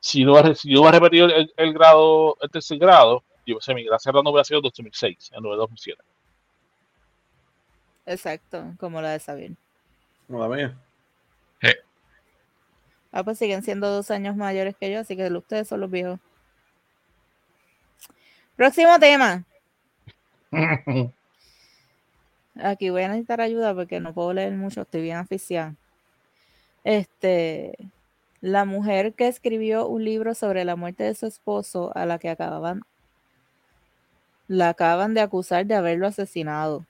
si 0.00 0.24
no, 0.24 0.32
hubiera- 0.34 0.54
si 0.54 0.76
hubiera 0.76 0.98
repetido 0.98 1.26
el, 1.28 1.52
el 1.56 1.74
grado, 1.74 2.38
el 2.42 2.50
tercer 2.50 2.78
grado, 2.78 3.24
yo 3.46 3.58
sé, 3.60 3.74
mi 3.74 3.86
clase 3.86 4.12
no 4.12 4.20
hubiera 4.30 4.44
sido 4.44 4.60
2006, 4.62 5.32
en 5.34 5.42
lugar 5.42 5.56
de 5.58 5.62
2007. 5.62 6.02
Exacto, 8.06 8.74
como 8.78 9.00
la 9.00 9.10
de 9.10 9.18
Sabir. 9.18 9.56
No 10.28 10.38
la 10.38 10.56
mía. 10.56 10.76
Ah, 13.12 13.24
pues 13.24 13.38
siguen 13.38 13.62
siendo 13.62 13.90
dos 13.90 14.10
años 14.10 14.36
mayores 14.36 14.76
que 14.76 14.92
yo, 14.92 15.00
así 15.00 15.16
que 15.16 15.26
ustedes 15.32 15.68
son 15.68 15.80
los 15.80 15.90
viejos. 15.90 16.20
Próximo 18.56 18.98
tema. 18.98 19.44
Aquí 22.62 22.90
voy 22.90 23.02
a 23.02 23.08
necesitar 23.08 23.40
ayuda 23.40 23.74
porque 23.74 24.00
no 24.00 24.12
puedo 24.12 24.34
leer 24.34 24.52
mucho, 24.52 24.82
estoy 24.82 25.00
bien 25.00 25.16
aficiada. 25.16 25.74
Este, 26.84 27.74
la 28.42 28.64
mujer 28.64 29.14
que 29.14 29.28
escribió 29.28 29.86
un 29.86 30.04
libro 30.04 30.34
sobre 30.34 30.64
la 30.64 30.76
muerte 30.76 31.04
de 31.04 31.14
su 31.14 31.26
esposo, 31.26 31.92
a 31.94 32.04
la 32.04 32.18
que 32.18 32.28
acababan, 32.28 32.82
la 34.46 34.68
acaban 34.68 35.14
de 35.14 35.22
acusar 35.22 35.64
de 35.64 35.74
haberlo 35.74 36.06
asesinado. 36.06 36.84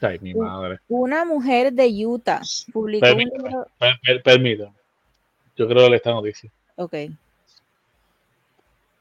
Ay, 0.00 0.18
mi 0.20 0.34
madre. 0.34 0.78
Una 0.88 1.24
mujer 1.24 1.72
de 1.72 2.06
Utah 2.06 2.42
publicó 2.72 3.06
un 3.06 3.12
Permítame, 3.16 3.48
libro. 3.48 3.66
per- 3.78 3.98
per- 4.04 4.22
permítame. 4.22 4.72
Yo 5.56 5.66
creo 5.68 5.88
que 5.88 5.96
esta 5.96 6.10
noticia. 6.10 6.50
Ok, 6.76 6.94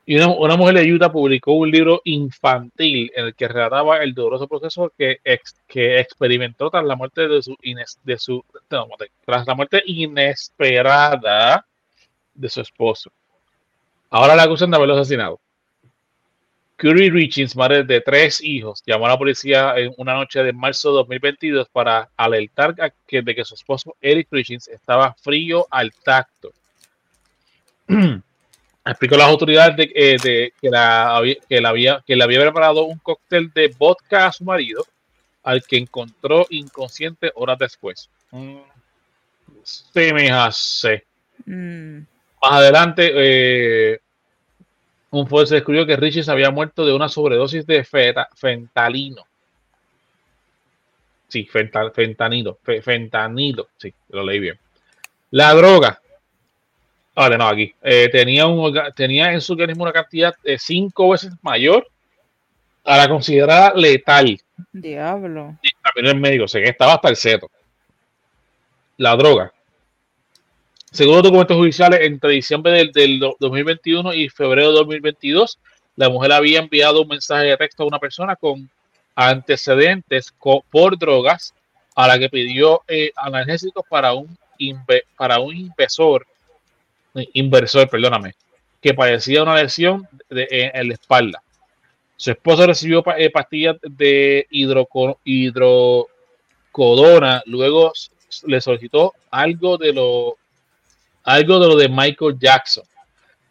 Y 0.05 0.15
una, 0.17 0.27
una 0.27 0.57
mujer 0.57 0.75
de 0.75 0.93
Utah 0.93 1.11
publicó 1.11 1.53
un 1.53 1.71
libro 1.71 2.01
infantil 2.03 3.09
en 3.15 3.25
el 3.27 3.35
que 3.35 3.47
relataba 3.47 3.97
el 4.03 4.13
doloroso 4.13 4.47
proceso 4.49 4.91
que, 4.97 5.17
ex- 5.23 5.55
que 5.67 5.99
experimentó 5.99 6.69
tras 6.69 6.83
la 6.83 6.95
muerte 6.97 7.27
de 7.27 7.41
su, 7.41 7.55
ines- 7.63 7.97
de 8.03 8.17
su 8.19 8.43
no, 8.69 8.87
tras 9.25 9.47
la 9.47 9.55
muerte 9.55 9.81
inesperada 9.85 11.65
de 12.33 12.49
su 12.49 12.61
esposo. 12.61 13.11
Ahora 14.09 14.35
la 14.35 14.43
acusan 14.43 14.69
de 14.71 14.77
haberlo 14.77 14.95
asesinado. 14.95 15.39
Curry 16.75 17.09
Richings, 17.11 17.55
madre 17.55 17.83
de 17.83 18.01
tres 18.01 18.43
hijos, 18.43 18.81
llamó 18.85 19.05
a 19.05 19.09
la 19.09 19.17
policía 19.17 19.73
en 19.77 19.93
una 19.97 20.13
noche 20.15 20.43
de 20.43 20.51
marzo 20.53 20.89
de 20.89 20.95
2022 20.97 21.69
para 21.69 22.09
alertar 22.17 22.75
a 22.81 22.89
que, 23.07 23.21
de 23.21 23.35
que 23.35 23.45
su 23.45 23.53
esposo 23.55 23.95
Eric 24.01 24.27
Richings 24.31 24.67
estaba 24.67 25.13
frío 25.21 25.67
al 25.69 25.93
tacto. 25.93 26.51
explicó 28.85 29.15
a 29.15 29.19
las 29.19 29.27
autoridades 29.27 29.77
de, 29.77 29.91
eh, 29.95 30.17
de 30.21 30.53
que, 30.59 30.69
la, 30.69 31.15
había- 31.15 31.35
que, 31.47 31.61
la 31.61 31.69
había, 31.69 32.03
que 32.05 32.15
le 32.15 32.23
había 32.23 32.41
preparado 32.41 32.83
un 32.83 32.97
cóctel 32.99 33.51
de 33.53 33.73
vodka 33.77 34.27
a 34.27 34.31
su 34.31 34.43
marido, 34.43 34.85
al 35.43 35.63
que 35.63 35.77
encontró 35.77 36.45
inconsciente 36.49 37.31
horas 37.35 37.59
después. 37.59 38.09
Mm, 38.31 38.57
Sí, 39.63 40.11
mija, 40.13 40.51
sí. 40.51 40.89
mm, 41.45 41.99
Más 42.41 42.51
adelante, 42.51 43.11
eh, 43.15 43.99
un 45.14 45.27
juez 45.27 45.49
descubrió 45.49 45.85
que 45.85 45.95
Richie 45.95 46.23
se 46.23 46.31
había 46.31 46.49
muerto 46.52 46.85
de 46.85 46.94
una 46.94 47.07
sobredosis 47.07 47.65
de 47.68 47.84
feta- 47.84 48.30
fentalino. 48.35 49.23
Sí, 51.27 51.45
fental, 51.45 51.91
fentanilo, 51.94 52.57
fe- 52.64 52.81
fentanilo, 52.81 53.69
sí, 53.77 53.94
lo 54.10 54.23
leí 54.23 54.40
bien. 54.40 54.60
La 55.31 55.53
droga. 55.53 55.99
Vale, 57.15 57.38
no, 57.38 57.48
aquí. 57.48 57.73
Eh, 57.81 58.10
tenía, 58.11 58.48
un, 58.48 58.73
tenía 58.95 59.31
en 59.34 59.41
su 59.41 59.53
organismo 59.53 59.84
una 59.84 59.94
cantidad 59.94 60.35
de 60.44 60.57
cinco 60.57 61.10
veces 61.10 61.31
mayor 61.41 61.88
a 62.84 62.98
la 62.98 63.07
considerada 63.07 63.73
letal. 63.76 64.40
diablo. 64.72 65.56
También 65.84 66.15
el 66.15 66.19
médico, 66.22 66.48
sé 66.48 66.61
que 66.61 66.69
estaba 66.69 66.94
hasta 66.94 67.10
el 67.10 67.15
seto. 67.15 67.49
La 68.98 69.15
droga. 69.15 69.52
Según 70.93 71.15
los 71.15 71.23
documentos 71.23 71.57
judiciales, 71.57 72.01
entre 72.03 72.29
diciembre 72.33 72.71
del, 72.71 72.91
del 72.91 73.19
do- 73.19 73.35
2021 73.39 74.13
y 74.13 74.29
febrero 74.29 74.67
de 74.69 74.75
2022, 74.75 75.57
la 75.95 76.07
mujer 76.09 76.31
había 76.33 76.59
enviado 76.59 77.01
un 77.01 77.07
mensaje 77.07 77.45
de 77.45 77.57
texto 77.57 77.81
a 77.81 77.87
una 77.87 77.97
persona 77.97 78.35
con 78.35 78.69
antecedentes 79.15 80.31
por 80.69 80.99
drogas 80.99 81.55
a 81.95 82.07
la 82.07 82.19
que 82.19 82.29
pidió 82.29 82.83
eh, 82.87 83.11
analgésicos 83.15 83.83
para 83.89 84.13
un, 84.13 84.37
para 85.17 85.39
un 85.39 85.55
inversor, 85.55 86.27
inversor, 87.33 87.89
perdóname, 87.89 88.35
que 88.79 88.93
padecía 88.93 89.41
una 89.41 89.55
lesión 89.55 90.07
en, 90.29 90.87
la 90.87 90.93
espalda. 90.93 91.41
Su 92.17 92.29
esposo 92.29 92.67
recibió 92.67 93.03
eh, 93.17 93.31
pastillas 93.31 93.77
de 93.81 94.45
hidroco- 94.51 95.17
hidrocodona, 95.23 97.41
luego 97.47 97.93
le 98.45 98.61
solicitó 98.61 99.13
algo 99.31 99.79
de 99.79 99.93
lo 99.93 100.37
algo 101.23 101.59
de 101.59 101.67
lo 101.67 101.75
de 101.75 101.89
Michael 101.89 102.37
Jackson. 102.39 102.83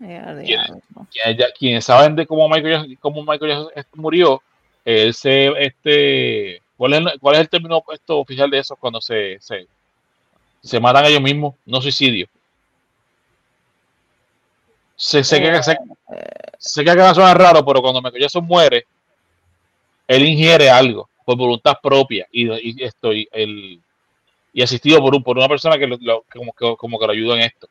A. 0.00 1.46
Quienes, 1.58 1.84
saben 1.84 2.16
de 2.16 2.26
cómo 2.26 2.48
Michael 2.48 2.98
cómo 3.00 3.22
Michael 3.22 3.70
Jackson 3.74 4.00
murió, 4.00 4.42
él 4.84 5.14
se 5.14 5.46
este 5.64 6.60
¿cuál 6.76 6.94
es, 6.94 6.98
el- 7.00 7.20
cuál 7.20 7.34
es 7.36 7.40
el 7.42 7.48
término 7.48 7.82
esto 7.92 8.18
oficial 8.18 8.50
de 8.50 8.58
eso 8.58 8.74
cuando 8.76 9.00
se, 9.00 9.38
se 9.40 9.66
Se 10.62 10.80
matan 10.80 11.04
ellos 11.06 11.22
mismos, 11.22 11.54
no 11.66 11.80
suicidio. 11.80 12.26
Se, 14.96 15.24
sé, 15.24 15.40
que, 15.40 15.62
sé, 15.62 15.76
sé 16.58 16.84
que 16.84 16.90
acá 16.90 17.12
suena 17.14 17.34
raro, 17.34 17.64
pero 17.64 17.80
cuando 17.82 18.00
Michael 18.00 18.22
Jackson 18.22 18.44
muere, 18.44 18.86
él 20.06 20.24
ingiere 20.26 20.70
algo 20.70 21.08
por 21.24 21.36
voluntad 21.36 21.78
propia 21.82 22.26
y, 22.30 22.50
y 22.70 22.84
estoy 22.84 23.28
el 23.32 23.80
y 24.52 24.62
asistido 24.62 24.98
por, 25.00 25.14
un, 25.14 25.22
por 25.22 25.36
una 25.38 25.48
persona 25.48 25.78
que, 25.78 25.86
lo, 25.86 25.96
lo- 26.00 26.22
que 26.30 26.38
como, 26.38 26.52
que, 26.52 26.74
como 26.76 26.98
que 26.98 27.06
lo 27.06 27.12
ayuda 27.12 27.34
en 27.36 27.40
esto. 27.42 27.68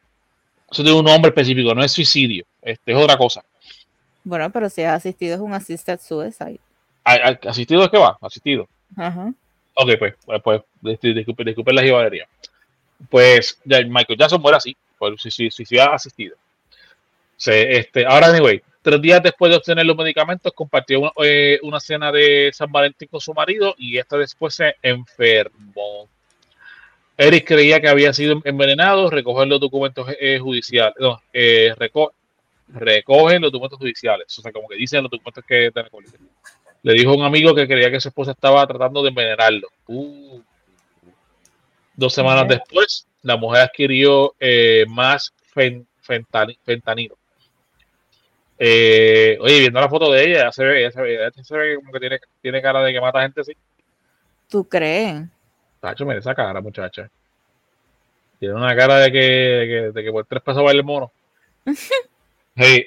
Eso 0.70 0.84
tiene 0.84 0.98
un 0.98 1.06
nombre 1.06 1.30
específico, 1.30 1.76
no 1.76 1.84
es 1.84 1.92
suicidio, 1.92 2.46
este, 2.62 2.92
es 2.94 2.98
otra 2.98 3.18
cosa. 3.18 3.44
Bueno, 4.24 4.50
pero 4.52 4.70
si 4.70 4.82
es 4.82 4.88
asistido 4.88 5.36
es 5.36 5.42
un 5.42 5.54
assisted 5.54 6.00
suicide. 6.00 6.60
¿A- 7.04 7.14
a- 7.14 7.40
¿Asistido 7.50 7.84
es 7.84 7.90
que 7.90 7.98
va? 7.98 8.18
Asistido. 8.22 8.68
Ajá. 8.96 9.34
Ok, 9.74 9.90
pues, 10.00 10.14
pues, 10.26 10.42
pues 10.44 10.62
dis- 10.82 11.14
disculpe, 11.16 11.44
disculpe 11.44 11.74
la 11.74 11.84
jibadería. 11.84 12.28
Pues 13.10 13.60
ya 13.66 13.82
Michael 13.82 14.18
Jackson 14.20 14.42
muere 14.42 14.58
así, 14.58 14.78
por 14.98 15.18
suicidio 15.20 15.92
asistido. 15.92 16.36
Se, 17.36 17.78
este, 17.78 18.06
ahora, 18.06 18.28
anyway, 18.28 18.62
tres 18.84 19.02
días 19.02 19.24
después 19.24 19.50
de 19.50 19.58
obtener 19.58 19.86
los 19.86 19.98
medicamentos, 19.98 20.54
compartió 20.54 21.00
una, 21.00 21.12
eh, 21.24 21.60
una 21.64 21.80
cena 21.80 22.12
de 22.12 22.52
San 22.54 22.72
Valentín 22.72 23.08
con 23.10 23.20
su 23.20 23.34
marido 23.34 23.74
y 23.78 23.98
esta 23.98 24.18
después 24.18 24.54
se 24.54 24.76
enfermó. 24.84 26.08
Eric 27.22 27.48
creía 27.48 27.80
que 27.80 27.88
había 27.88 28.14
sido 28.14 28.42
envenenado, 28.44 29.10
recoge 29.10 29.46
los 29.46 29.60
documentos 29.60 30.08
eh, 30.20 30.40
judiciales, 30.40 30.96
no, 31.00 31.22
eh, 31.32 31.74
reco- 31.78 32.12
recoge 32.74 33.40
los 33.40 33.52
documentos 33.52 33.78
judiciales, 33.80 34.38
o 34.40 34.42
sea, 34.42 34.52
como 34.52 34.68
que 34.68 34.76
dicen 34.76 35.04
los 35.04 35.12
documentos 35.12 35.44
que 35.46 35.72
tiene 35.72 35.90
con 35.90 36.04
él. 36.04 36.12
Le 36.84 36.94
dijo 36.94 37.12
a 37.12 37.16
un 37.16 37.24
amigo 37.24 37.54
que 37.54 37.68
creía 37.68 37.92
que 37.92 38.00
su 38.02 38.08
esposa 38.08 38.32
estaba 38.32 38.66
tratando 38.66 39.04
de 39.04 39.10
envenenarlo. 39.10 39.68
Uh. 39.88 40.42
Dos 41.96 42.14
semanas 42.14 42.48
después, 42.48 43.06
la 43.22 43.38
mujer 43.38 43.62
adquirió 43.64 44.34
eh, 44.40 44.86
más 44.88 45.32
fen- 45.54 45.86
fentani- 46.04 46.58
fentanilo. 46.64 47.18
Eh, 48.58 49.38
oye, 49.42 49.60
viendo 49.60 49.80
la 49.80 49.90
foto 49.90 50.12
de 50.12 50.24
ella, 50.24 50.44
ya 50.46 50.52
se 50.52 50.64
ve, 50.64 50.82
ya 50.82 50.92
se 50.92 51.02
ve, 51.02 51.18
ya 51.36 51.44
se 51.44 51.58
ve 51.58 51.76
como 51.76 51.92
que 51.92 52.00
tiene, 52.00 52.20
tiene 52.42 52.62
cara 52.62 52.82
de 52.82 52.94
que 52.94 53.02
mata 53.02 53.22
gente 53.22 53.42
así. 53.42 53.54
¿Tú 54.50 54.64
crees? 54.68 55.24
Tacho, 55.82 56.06
mira 56.06 56.20
esa 56.20 56.34
cara, 56.34 56.62
muchacha. 56.62 57.10
Tiene 58.40 58.56
una 58.56 58.76
cara 58.76 58.98
de 59.00 59.12
que, 59.12 59.20
de 59.20 59.68
que, 59.68 59.92
de 59.92 60.04
que 60.04 60.12
por 60.12 60.26
tres 60.26 60.42
pesos 60.42 60.64
vale 60.64 60.80
el 60.80 60.86
mono. 60.86 61.12
Hey, 62.54 62.86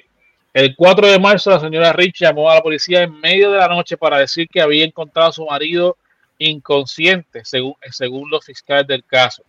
el 0.53 0.75
4 0.75 1.07
de 1.07 1.19
marzo, 1.19 1.49
la 1.49 1.59
señora 1.59 1.91
Rich 1.91 2.19
llamó 2.21 2.49
a 2.51 2.55
la 2.55 2.61
policía 2.61 3.01
en 3.01 3.19
medio 3.19 3.51
de 3.51 3.57
la 3.57 3.67
noche 3.67 3.97
para 3.97 4.19
decir 4.19 4.47
que 4.47 4.61
había 4.61 4.85
encontrado 4.85 5.29
a 5.29 5.33
su 5.33 5.45
marido 5.45 5.97
inconsciente, 6.37 7.43
según, 7.43 7.73
según 7.91 8.29
los 8.29 8.45
fiscales 8.45 8.85
del 8.87 9.03
caso. 9.03 9.43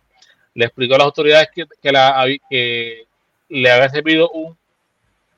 Le 0.55 0.65
explicó 0.65 0.95
a 0.95 0.97
las 0.97 1.05
autoridades 1.05 1.49
que, 1.53 1.65
que, 1.81 1.91
la, 1.91 2.17
habi- 2.19 2.41
que 2.49 3.03
le 3.49 3.71
había 3.71 3.89
servido 3.89 4.29
un, 4.31 4.57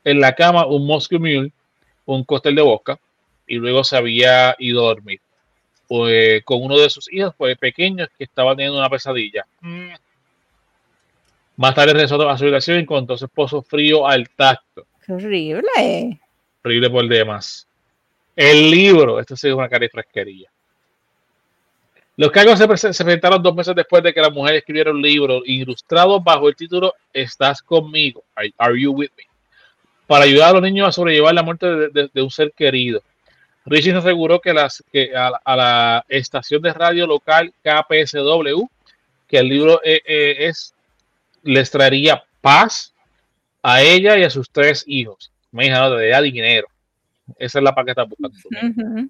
en 0.05 0.19
la 0.21 0.33
cama 0.33 0.65
un 0.65 0.87
Moscow 0.87 1.19
Mule, 1.19 1.51
un 2.05 2.23
cóctel 2.23 2.55
de 2.55 2.61
vodka, 2.61 2.99
y 3.45 3.55
luego 3.55 3.83
se 3.83 3.97
había 3.97 4.55
ido 4.59 4.85
a 4.85 4.93
dormir 4.95 5.19
pues, 5.89 6.41
con 6.45 6.61
uno 6.63 6.77
de 6.77 6.89
sus 6.89 7.11
hijos 7.11 7.33
pues, 7.37 7.57
pequeños 7.57 8.07
que 8.17 8.23
estaba 8.23 8.55
teniendo 8.55 8.77
una 8.79 8.89
pesadilla. 8.89 9.45
Mm. 9.59 9.89
Más 11.57 11.75
tarde 11.75 11.91
regresó 11.93 12.15
a 12.29 12.37
su 12.37 12.43
habitación 12.45 12.77
y 12.77 12.81
encontró 12.81 13.15
a 13.15 13.17
su 13.17 13.25
esposo 13.25 13.61
frío 13.61 14.07
al 14.07 14.29
tacto, 14.29 14.85
Qué 15.05 15.11
horrible. 15.13 16.19
horrible 16.63 16.89
por 16.89 17.07
demás. 17.09 17.67
El 18.35 18.71
libro, 18.71 19.19
esto 19.19 19.35
sí 19.35 19.49
es 19.49 19.53
una 19.53 19.67
cara 19.67 19.81
de 19.81 19.89
fresquería. 19.89 20.49
Los 22.15 22.31
cargos 22.31 22.59
se, 22.59 22.67
prese- 22.67 22.93
se 22.93 23.03
presentaron 23.03 23.41
dos 23.41 23.55
meses 23.55 23.73
después 23.75 24.03
de 24.03 24.13
que 24.13 24.21
la 24.21 24.29
mujer 24.29 24.55
escribiera 24.55 24.91
un 24.91 25.01
libro 25.01 25.41
ilustrado 25.45 26.19
bajo 26.21 26.47
el 26.49 26.55
título 26.55 26.93
Estás 27.13 27.61
conmigo, 27.61 28.23
Are- 28.35 28.53
Are 28.57 28.79
You 28.81 28.91
With 28.91 29.09
Me? 29.17 29.23
Para 30.05 30.25
ayudar 30.25 30.49
a 30.49 30.53
los 30.53 30.61
niños 30.61 30.87
a 30.87 30.91
sobrellevar 30.91 31.33
la 31.33 31.43
muerte 31.43 31.65
de, 31.67 31.87
de- 31.89 32.09
de 32.13 32.21
un 32.21 32.29
ser 32.31 32.51
querido. 32.53 33.01
Richie 33.69 33.93
nos 33.93 34.03
aseguró 34.05 34.39
que, 34.41 34.53
las, 34.53 34.83
que 34.91 35.15
a, 35.15 35.29
la- 35.31 35.41
a 35.43 35.55
la 35.55 36.05
estación 36.09 36.61
de 36.61 36.73
radio 36.73 37.05
local 37.07 37.53
KPSW 37.63 38.65
que 39.27 39.37
el 39.37 39.47
libro 39.47 39.79
eh, 39.83 40.01
eh, 40.05 40.35
es 40.47 40.73
les 41.43 41.69
traería 41.71 42.23
paz 42.41 42.93
a 43.63 43.81
ella 43.81 44.17
y 44.17 44.23
a 44.23 44.29
sus 44.29 44.49
tres 44.49 44.83
hijos. 44.87 45.31
Me 45.51 45.65
dijeron 45.65 45.97
de 45.97 46.09
edad 46.09 46.23
y 46.23 46.31
dinero. 46.31 46.67
Esa 47.37 47.59
es 47.59 47.63
la 47.63 47.73
paqueta 47.75 48.03
buscando. 48.03 48.37
Ujú. 48.81 49.09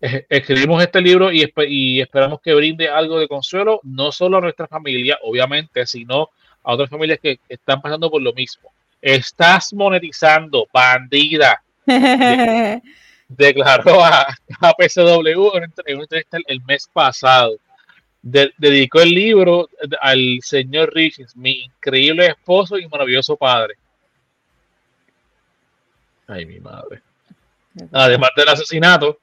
Eh, 0.00 0.26
Escribimos 0.28 0.82
este 0.82 1.00
libro 1.00 1.32
y, 1.32 1.40
espe- 1.42 1.66
y 1.68 2.00
esperamos 2.00 2.40
que 2.40 2.54
brinde 2.54 2.88
algo 2.88 3.18
de 3.18 3.26
consuelo, 3.28 3.80
no 3.82 4.12
solo 4.12 4.38
a 4.38 4.40
nuestra 4.40 4.66
familia, 4.68 5.18
obviamente, 5.22 5.86
sino 5.86 6.28
a 6.62 6.72
otras 6.74 6.88
familias 6.90 7.18
que 7.20 7.40
están 7.48 7.80
pasando 7.80 8.10
por 8.10 8.20
lo 8.22 8.32
mismo. 8.34 8.70
Estás 9.00 9.72
monetizando, 9.72 10.66
bandida, 10.72 11.62
declaró 13.28 14.04
a 14.04 14.34
una 14.60 14.74
entre- 15.64 15.92
en 15.92 16.00
entrevista 16.02 16.38
el, 16.46 16.60
mes 16.62 16.88
pasado. 16.92 17.56
De- 18.22 18.52
dedicó 18.58 19.00
el 19.00 19.10
libro 19.10 19.68
al 20.00 20.38
señor 20.42 20.92
Richards, 20.92 21.36
mi 21.36 21.62
increíble 21.62 22.26
esposo 22.26 22.78
y 22.78 22.88
maravilloso 22.88 23.36
padre. 23.36 23.74
Ay, 26.26 26.44
mi 26.46 26.58
madre. 26.58 27.02
Además 27.92 28.30
del 28.36 28.48
asesinato, 28.48 29.18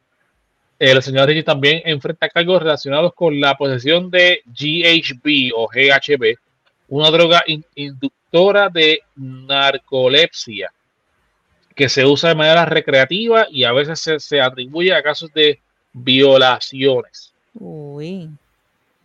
el 0.79 1.01
señor 1.01 1.27
Richie 1.27 1.43
también 1.43 1.81
enfrenta 1.85 2.29
cargos 2.29 2.61
relacionados 2.61 3.13
con 3.13 3.39
la 3.39 3.55
posesión 3.55 4.09
de 4.09 4.41
GHB 4.45 5.51
o 5.55 5.67
GHB, 5.67 6.35
una 6.89 7.09
droga 7.09 7.43
in- 7.47 7.65
inductora 7.75 8.69
de 8.69 9.01
narcolepsia 9.15 10.71
que 11.75 11.89
se 11.89 12.05
usa 12.05 12.29
de 12.29 12.35
manera 12.35 12.65
recreativa 12.65 13.47
y 13.49 13.63
a 13.63 13.71
veces 13.71 13.99
se, 13.99 14.19
se 14.19 14.39
atribuye 14.41 14.93
a 14.93 15.01
casos 15.03 15.31
de 15.33 15.59
violaciones. 15.93 17.33
Uy. 17.55 18.29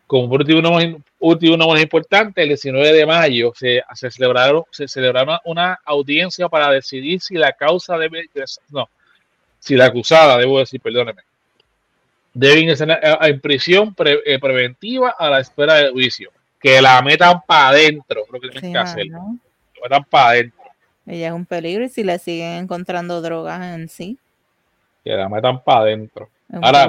Como 0.07 0.29
por 0.31 0.41
último, 0.41 0.71
más, 0.71 0.85
último, 1.19 1.57
no 1.57 1.69
más 1.69 1.83
importante, 1.83 2.43
el 2.43 2.49
19 2.49 2.93
de 2.93 3.05
mayo 3.07 3.53
se, 3.55 3.83
se 3.95 4.11
celebraron, 4.11 4.63
se 4.71 4.89
celebraron 4.89 5.39
una 5.45 5.79
audiencia 5.85 6.49
para 6.49 6.71
decidir 6.71 7.21
si 7.21 7.35
la 7.35 7.53
causa 7.53 7.99
debe 7.99 8.25
ingresar, 8.25 8.65
no, 8.71 8.89
si 9.59 9.77
la 9.77 9.87
acusada, 9.87 10.39
debo 10.39 10.59
decir, 10.61 10.81
perdóneme, 10.81 11.23
debe 12.33 12.61
ingresar 12.61 12.91
a- 12.91 13.29
en 13.29 13.41
prisión 13.41 13.95
pre- 13.95 14.21
eh, 14.25 14.39
preventiva 14.39 15.15
a 15.19 15.29
la 15.29 15.41
espera 15.41 15.75
del 15.75 15.93
juicio. 15.93 16.31
Que 16.61 16.81
la 16.81 17.01
metan 17.03 17.41
para 17.47 17.69
adentro, 17.69 18.25
lo 18.33 18.41
que 18.41 18.49
tienen 18.49 18.73
que 18.73 18.79
hacer. 18.79 19.11
mano. 19.11 19.39
La 19.77 19.83
metan 19.89 20.05
para 20.05 20.29
adentro. 20.31 20.58
Ella 21.09 21.29
es 21.29 21.33
un 21.33 21.47
peligro 21.47 21.85
y 21.85 21.89
si 21.89 22.05
le 22.05 22.19
siguen 22.19 22.53
encontrando 22.65 23.21
drogas 23.23 23.75
en 23.75 23.89
sí. 23.89 24.19
Que 25.03 25.11
la 25.13 25.29
metan 25.29 25.63
para 25.63 25.81
adentro. 25.81 26.29
Ahora, 26.53 26.87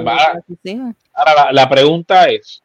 la, 1.46 1.52
la 1.52 1.68
pregunta 1.68 2.26
es: 2.28 2.62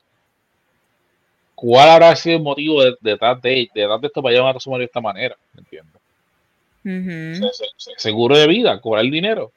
¿cuál 1.55 1.89
habrá 1.89 2.15
sido 2.15 2.37
el 2.37 2.43
motivo 2.43 2.83
de- 2.83 2.95
detrás 2.99 3.41
de, 3.41 3.69
detrás 3.73 4.01
de 4.01 4.07
esto 4.07 4.21
para 4.21 4.35
llevar 4.35 4.55
a 4.55 4.59
su 4.59 4.69
marido 4.69 4.81
de 4.81 4.85
esta 4.87 5.01
manera? 5.01 5.35
¿Me 5.53 5.61
entiendes? 5.61 5.95
Ujú, 6.83 7.45
Se- 7.47 7.53
se- 7.53 7.69
se- 7.77 7.91
Seguro 7.97 8.37
de 8.37 8.47
vida, 8.47 8.79
cobrar 8.81 9.05
el 9.05 9.11
dinero. 9.11 9.51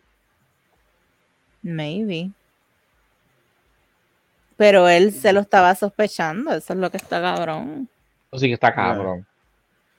Maybe. 1.62 2.30
Pero 4.56 4.88
él 4.88 5.12
se 5.12 5.32
lo 5.32 5.40
estaba 5.40 5.74
sospechando, 5.74 6.52
eso 6.52 6.72
es 6.72 6.78
lo 6.78 6.90
que 6.90 6.96
está 6.96 7.20
cabrón. 7.20 7.88
Así 8.32 8.46
que 8.46 8.54
está 8.54 8.74
cabrón. 8.74 9.26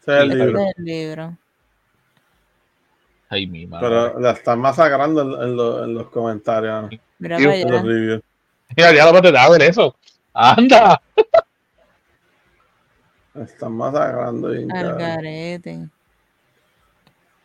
Ese 0.02 0.16
es 0.18 0.22
el 0.24 0.30
libro. 0.30 0.60
es 0.62 0.74
el 0.78 0.84
libro. 0.86 1.38
Ay, 3.30 3.46
mi 3.48 3.68
madre. 3.68 3.88
Pero 3.88 4.20
la 4.20 4.32
están 4.32 4.60
masacrando 4.60 5.22
en, 5.22 5.50
en 5.50 5.56
los- 5.56 5.84
en 5.84 5.94
los 5.94 6.08
comentarios. 6.10 6.90
Mira 7.20 7.38
en 7.38 7.72
los 7.72 7.82
reviews. 7.84 8.22
Mira, 8.76 8.94
ya 8.94 9.12
no 9.12 9.22
te 9.22 9.32
da 9.32 9.50
ver 9.50 9.62
eso. 9.64 9.96
Anda. 10.34 11.02
La 13.34 13.44
Están 13.44 13.74
masacrando. 13.74 14.50
bien, 14.50 14.72
Al 14.72 14.82
cabrón. 14.82 14.98
garete. 15.00 15.90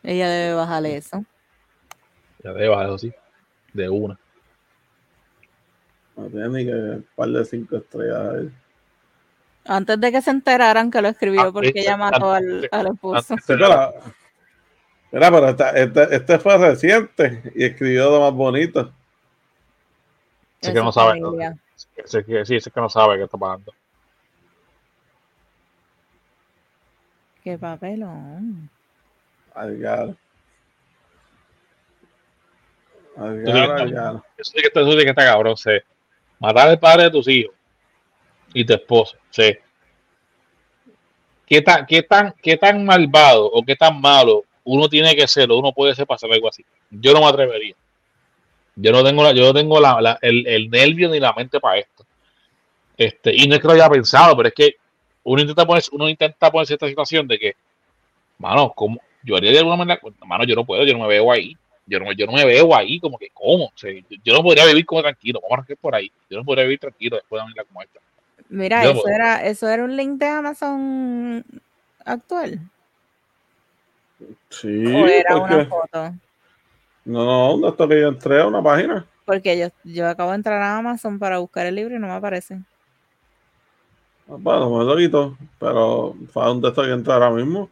Ella 0.03 0.29
debe 0.29 0.55
bajarle 0.55 0.97
eso. 0.97 1.23
Ya 2.43 2.53
te 2.53 2.67
bajas 2.67 2.85
eso 2.87 2.97
sí. 2.99 3.13
De 3.73 3.89
una. 3.89 4.17
No 6.15 6.27
tiene 6.27 6.47
ni 6.49 6.65
que 6.65 6.71
un 6.73 7.07
par 7.15 7.29
de 7.29 7.45
cinco 7.45 7.77
estrellas. 7.77 8.33
ahí. 8.33 8.51
Antes 9.67 9.99
de 9.99 10.11
que 10.11 10.21
se 10.21 10.29
enteraran 10.29 10.91
que 10.91 11.01
lo 11.01 11.07
escribió 11.09 11.41
Ah, 11.41 11.51
porque 11.51 11.71
ella 11.75 11.97
mató 11.97 12.31
al, 12.31 12.67
al 12.71 12.87
esposo. 12.87 13.33
antes- 13.33 13.45
mira, 15.15 15.31
pero 15.31 15.49
esta- 15.49 15.69
este, 15.71 16.15
este 16.15 16.39
fue 16.39 16.57
reciente 16.57 17.41
y 17.55 17.65
escribió 17.65 18.09
lo 18.11 18.19
más 18.21 18.33
bonito. 18.33 18.91
Sé 20.61 20.73
que 20.73 20.79
no 20.79 20.91
sabe. 20.91 21.19
Sé 22.05 22.23
que, 22.25 22.45
sí, 22.45 22.59
sé 22.59 22.71
que 22.71 22.81
no 22.81 22.89
sabe 22.89 23.17
qué 23.17 23.23
está 23.23 23.37
pasando. 23.37 23.73
Qué 27.43 27.57
papelón. 27.57 28.69
Algar. 29.53 30.15
Algar, 33.17 33.71
Algar. 33.81 34.15
Eso 34.37 34.51
sí 34.51 34.61
que 34.61 34.67
está, 34.67 34.81
eso 34.81 34.91
sí 34.91 34.97
que 34.97 35.09
está 35.09 35.25
cabrón. 35.25 35.55
sé. 35.55 35.83
Matar 36.39 36.69
al 36.69 36.79
padre 36.79 37.03
de 37.03 37.11
tus 37.11 37.27
hijos 37.27 37.55
y 38.53 38.65
tu 38.65 38.73
esposo. 38.73 39.17
Sí. 39.29 39.57
¿qué 41.45 41.61
tan, 41.61 41.85
qué, 41.85 42.01
tan, 42.01 42.33
¿qué 42.41 42.57
tan 42.57 42.83
malvado 42.83 43.45
o 43.45 43.63
qué 43.63 43.75
tan 43.75 44.01
malo 44.01 44.43
uno 44.65 44.89
tiene 44.89 45.15
que 45.15 45.27
ser 45.27 45.49
o 45.51 45.57
uno 45.57 45.71
puede 45.71 45.95
ser 45.95 46.05
para 46.05 46.15
hacer 46.17 46.31
algo 46.31 46.49
así? 46.49 46.65
Yo 46.91 47.13
no 47.13 47.21
me 47.21 47.27
atrevería. 47.27 47.75
Yo 48.75 48.91
no 48.91 49.03
tengo, 49.03 49.23
la, 49.23 49.31
yo 49.31 49.45
no 49.45 49.53
tengo 49.53 49.79
la, 49.79 50.01
la- 50.01 50.19
el, 50.21 50.45
el 50.47 50.69
nervio 50.69 51.09
ni 51.09 51.19
la 51.19 51.33
mente 51.33 51.59
para 51.59 51.79
esto. 51.79 52.05
Este, 52.97 53.33
y 53.35 53.47
no 53.47 53.55
es 53.55 53.61
que 53.61 53.67
lo 53.67 53.73
haya 53.73 53.89
pensado, 53.89 54.35
pero 54.35 54.49
es 54.49 54.55
que 54.55 54.75
uno 55.23 55.41
intenta 55.41 55.65
ponerse, 55.65 55.89
uno 55.93 56.09
intenta 56.09 56.51
ponerse 56.51 56.73
esta 56.73 56.87
situación 56.87 57.27
de 57.27 57.39
que, 57.39 57.55
mano, 58.39 58.71
¿cómo? 58.75 58.99
Yo 59.23 59.35
haría 59.37 59.51
de 59.51 59.59
alguna 59.59 59.77
manera, 59.77 59.99
mano, 60.25 60.43
yo 60.45 60.55
no 60.55 60.65
puedo, 60.65 60.83
yo 60.85 60.93
no 60.93 60.99
me 60.99 61.07
veo 61.07 61.31
ahí. 61.31 61.55
Yo 61.87 61.99
no, 61.99 62.11
yo 62.13 62.25
no 62.25 62.31
me 62.33 62.45
veo 62.45 62.75
ahí 62.75 62.99
como 62.99 63.17
que, 63.17 63.29
¿cómo? 63.33 63.65
O 63.65 63.71
sea, 63.75 63.91
yo, 64.23 64.33
no 64.33 64.41
podría 64.43 64.65
vivir 64.65 64.85
como 64.85 65.01
tranquilo, 65.01 65.39
vamos 65.41 65.51
a 65.51 65.55
arrancar 65.61 65.77
por 65.77 65.95
ahí. 65.95 66.11
Yo 66.29 66.37
no 66.37 66.43
podría 66.45 66.63
vivir 66.63 66.79
tranquilo 66.79 67.17
después 67.17 67.41
de 67.43 67.51
una 67.53 67.63
como 67.63 67.81
esta. 67.81 67.99
Mira, 68.49 68.83
Yo 68.83 68.91
eso 68.91 69.07
era, 69.07 69.45
eso 69.45 69.69
era 69.69 69.83
un 69.83 69.95
link 69.95 70.19
de 70.19 70.27
Amazon 70.27 71.45
actual. 72.03 72.59
Sí, 74.49 74.85
o 74.85 75.05
era 75.07 75.35
porque- 75.37 75.55
una 75.55 75.65
foto. 75.65 76.13
No, 77.05 77.23
no, 77.25 77.57
no 77.57 77.67
esto 77.69 77.87
que 77.87 78.01
yo 78.01 78.07
entré 78.07 78.41
a 78.41 78.47
una 78.47 78.63
página. 78.63 79.05
Porque 79.25 79.57
yo, 79.57 79.67
yo 79.83 80.07
acabo 80.07 80.31
de 80.31 80.37
entrar 80.37 80.61
a 80.61 80.77
Amazon 80.77 81.19
para 81.19 81.37
buscar 81.39 81.65
el 81.67 81.75
libro 81.75 81.95
y 81.95 81.99
no 81.99 82.07
me 82.07 82.13
aparece. 82.13 82.55
Ah, 84.27 84.35
Bueno, 84.39 84.69
me 84.77 84.83
lo 84.85 84.97
quito, 84.97 85.37
pero 85.59 86.15
fue 86.31 86.43
a 86.43 86.51
un 86.51 86.61
texto 86.61 86.81
que 86.83 86.91
entra 86.91 87.13
ahora 87.15 87.29
mismo. 87.31 87.69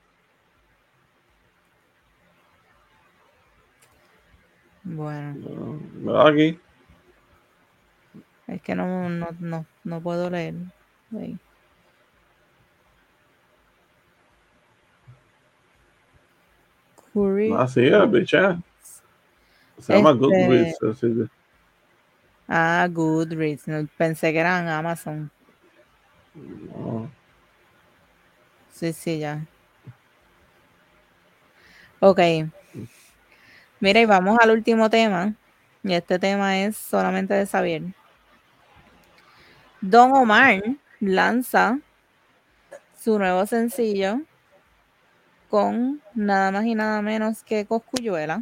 Bueno, 4.83 5.33
No, 5.35 5.79
Me 6.01 6.11
da 6.11 6.27
aquí. 6.29 6.59
es 8.47 8.61
que 8.61 8.75
no, 8.75 9.09
no, 9.09 9.29
no, 9.39 9.65
no 9.83 10.01
puedo 10.01 10.29
leer. 10.29 10.55
Ahí. 11.17 11.37
Curry. 17.13 17.51
Ah, 17.55 17.67
sí, 17.67 17.81
el 17.81 18.07
biche. 18.07 18.37
Se 19.79 19.93
llama 19.93 20.11
Este- 20.11 20.19
Goodreads. 20.21 21.29
Ah, 22.47 22.87
Goodreads. 22.91 23.67
no, 23.67 23.87
pensé 23.97 24.31
que 24.33 24.39
eran 24.39 24.67
Amazon. 24.67 25.31
No. 26.35 27.09
Sí, 28.71 28.91
sí, 28.93 29.19
ya. 29.19 29.45
Ok. 31.99 32.19
Mira, 33.79 33.99
y 34.01 34.05
vamos 34.05 34.37
al 34.41 34.51
último 34.51 34.89
tema. 34.89 35.33
Y 35.83 35.93
este 35.93 36.17
tema 36.19 36.59
es 36.59 36.77
solamente 36.77 37.33
de 37.33 37.45
saber. 37.45 37.83
Don 39.81 40.11
Omar 40.13 40.63
lanza 41.01 41.79
su 42.99 43.19
nuevo 43.19 43.45
sencillo 43.45 44.21
con 45.53 46.01
nada 46.15 46.49
más 46.49 46.65
y 46.65 46.73
nada 46.73 46.99
menos 47.03 47.43
que 47.43 47.67
Coscuyuela. 47.67 48.41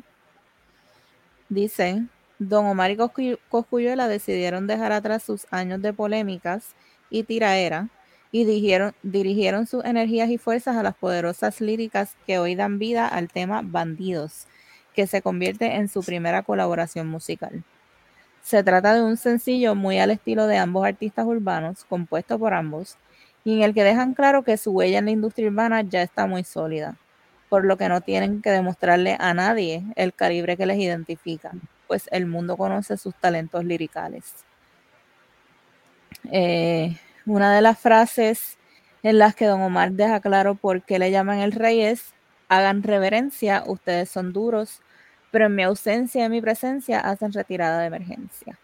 Dice, 1.49 2.05
Don 2.39 2.65
Omar 2.67 2.89
y 2.91 2.95
Coscu- 2.95 3.37
Coscuyuela 3.49 4.07
decidieron 4.07 4.65
dejar 4.65 4.93
atrás 4.93 5.21
sus 5.21 5.45
años 5.51 5.81
de 5.81 5.91
polémicas 5.91 6.73
y 7.09 7.23
tiraera 7.23 7.89
y 8.31 8.45
dirigieron 8.45 9.67
sus 9.67 9.83
energías 9.83 10.29
y 10.29 10.37
fuerzas 10.37 10.77
a 10.77 10.83
las 10.83 10.95
poderosas 10.95 11.59
líricas 11.59 12.15
que 12.25 12.39
hoy 12.39 12.55
dan 12.55 12.79
vida 12.79 13.09
al 13.09 13.27
tema 13.27 13.61
Bandidos, 13.61 14.47
que 14.95 15.05
se 15.05 15.21
convierte 15.21 15.65
en 15.75 15.89
su 15.89 16.03
primera 16.03 16.43
colaboración 16.43 17.09
musical. 17.09 17.61
Se 18.41 18.63
trata 18.63 18.93
de 18.93 19.01
un 19.01 19.17
sencillo 19.17 19.75
muy 19.75 19.99
al 19.99 20.11
estilo 20.11 20.47
de 20.47 20.55
ambos 20.55 20.85
artistas 20.85 21.25
urbanos, 21.25 21.83
compuesto 21.83 22.39
por 22.39 22.53
ambos, 22.53 22.95
y 23.43 23.55
en 23.55 23.63
el 23.63 23.73
que 23.73 23.83
dejan 23.83 24.13
claro 24.13 24.43
que 24.43 24.55
su 24.55 24.71
huella 24.71 24.99
en 24.99 25.05
la 25.05 25.11
industria 25.11 25.49
urbana 25.49 25.81
ya 25.81 26.03
está 26.03 26.25
muy 26.25 26.45
sólida, 26.45 26.95
por 27.51 27.65
lo 27.65 27.75
que 27.75 27.89
no 27.89 27.99
tienen 27.99 28.41
que 28.41 28.49
demostrarle 28.49 29.17
a 29.19 29.33
nadie 29.33 29.83
el 29.97 30.13
calibre 30.13 30.55
que 30.55 30.65
les 30.65 30.79
identifica, 30.79 31.51
pues 31.85 32.07
el 32.13 32.25
mundo 32.25 32.55
conoce 32.55 32.95
sus 32.95 33.13
talentos 33.13 33.65
liricales. 33.65 34.23
Eh, 36.31 36.95
una 37.25 37.53
de 37.53 37.59
las 37.59 37.77
frases 37.77 38.57
en 39.03 39.17
las 39.17 39.35
que 39.35 39.47
Don 39.47 39.61
Omar 39.61 39.91
deja 39.91 40.21
claro 40.21 40.55
por 40.55 40.83
qué 40.83 40.97
le 40.97 41.11
llaman 41.11 41.39
el 41.39 41.51
rey 41.51 41.81
es, 41.81 42.13
hagan 42.47 42.83
reverencia, 42.83 43.65
ustedes 43.67 44.09
son 44.09 44.31
duros, 44.31 44.81
pero 45.29 45.47
en 45.47 45.55
mi 45.55 45.63
ausencia 45.63 46.21
y 46.21 46.23
en 46.23 46.31
mi 46.31 46.39
presencia 46.39 47.01
hacen 47.01 47.33
retirada 47.33 47.81
de 47.81 47.87
emergencia. 47.87 48.57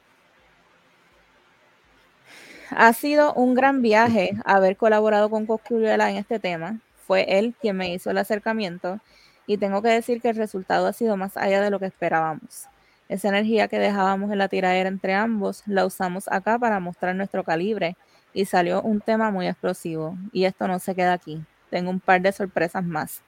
Ha 2.69 2.93
sido 2.93 3.34
un 3.34 3.53
gran 3.53 3.81
viaje 3.81 4.31
haber 4.45 4.77
colaborado 4.77 5.30
con 5.30 5.45
Cosculluela 5.45 6.09
en 6.09 6.15
este 6.15 6.39
tema. 6.39 6.80
Fue 7.07 7.39
él 7.39 7.55
quien 7.61 7.77
me 7.77 7.93
hizo 7.93 8.11
el 8.11 8.17
acercamiento 8.17 8.99
y 9.47 9.57
tengo 9.57 9.81
que 9.81 9.88
decir 9.88 10.21
que 10.21 10.29
el 10.29 10.35
resultado 10.35 10.88
ha 10.88 10.93
sido 10.93 11.15
más 11.15 11.38
allá 11.38 11.61
de 11.61 11.69
lo 11.69 11.79
que 11.79 11.85
esperábamos. 11.85 12.67
Esa 13.07 13.29
energía 13.29 13.69
que 13.69 13.79
dejábamos 13.79 14.29
en 14.31 14.38
la 14.38 14.49
tiradera 14.49 14.89
entre 14.89 15.13
ambos 15.13 15.63
la 15.65 15.85
usamos 15.85 16.27
acá 16.27 16.59
para 16.59 16.81
mostrar 16.81 17.15
nuestro 17.15 17.45
calibre 17.45 17.95
y 18.34 18.43
salió 18.43 18.81
un 18.81 18.99
tema 18.99 19.31
muy 19.31 19.47
explosivo. 19.47 20.17
Y 20.34 20.43
esto 20.43 20.67
no 20.67 20.79
se 20.79 20.93
queda 20.93 21.13
aquí. 21.13 21.41
Tengo 21.69 21.89
un 21.89 22.01
par 22.01 22.21
de 22.21 22.34
sorpresas 22.34 22.84
más, 22.84 23.21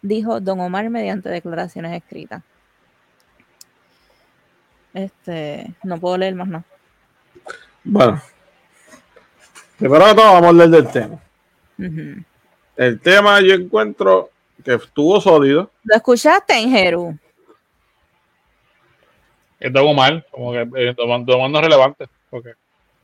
dijo 0.00 0.40
Don 0.40 0.60
Omar 0.60 0.88
mediante 0.88 1.28
declaraciones 1.28 1.92
escritas. 1.92 2.42
Este, 4.94 5.74
no 5.82 5.98
puedo 5.98 6.16
leer 6.16 6.34
más 6.34 6.48
nada. 6.48 6.64
Bueno. 7.84 8.20
Primero 9.78 10.06
que 10.06 10.14
todo, 10.14 10.24
vamos 10.24 10.44
a 10.44 10.48
hablar 10.48 10.68
del 10.68 10.88
tema. 10.88 11.18
El 12.80 12.98
tema 12.98 13.42
yo 13.42 13.52
encuentro 13.52 14.30
que 14.64 14.72
estuvo 14.72 15.20
sólido. 15.20 15.70
¿Lo 15.84 15.96
escuchaste, 15.96 16.58
Ingeru? 16.58 17.14
Es 19.58 19.76
algo 19.76 19.92
mal, 19.92 20.24
como 20.30 20.52
que 20.52 20.66
eh, 20.76 20.94
tomando, 20.94 21.30
tomando 21.30 21.60
relevante. 21.60 22.06
porque 22.30 22.54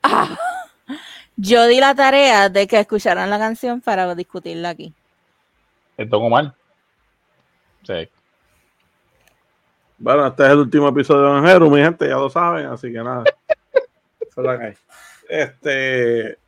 Yo 1.36 1.66
di 1.66 1.78
la 1.78 1.94
tarea 1.94 2.48
de 2.48 2.66
que 2.66 2.80
escucharan 2.80 3.28
la 3.28 3.38
canción 3.38 3.82
para 3.82 4.14
discutirla 4.14 4.70
aquí. 4.70 4.94
es 5.98 6.10
algo 6.10 6.30
mal. 6.30 6.54
Sí. 7.82 8.08
Bueno, 9.98 10.28
este 10.28 10.42
es 10.42 10.50
el 10.52 10.58
último 10.60 10.88
episodio 10.88 11.34
de 11.34 11.38
Angelo, 11.38 11.68
mi 11.68 11.82
gente, 11.82 12.08
ya 12.08 12.14
lo 12.14 12.30
saben, 12.30 12.64
así 12.64 12.90
que 12.90 13.02
nada. 13.02 13.24
Esa 14.20 14.40
es 14.40 14.46
la 14.46 14.58
que 14.58 14.64
hay. 14.64 14.74
Este, 15.28 16.38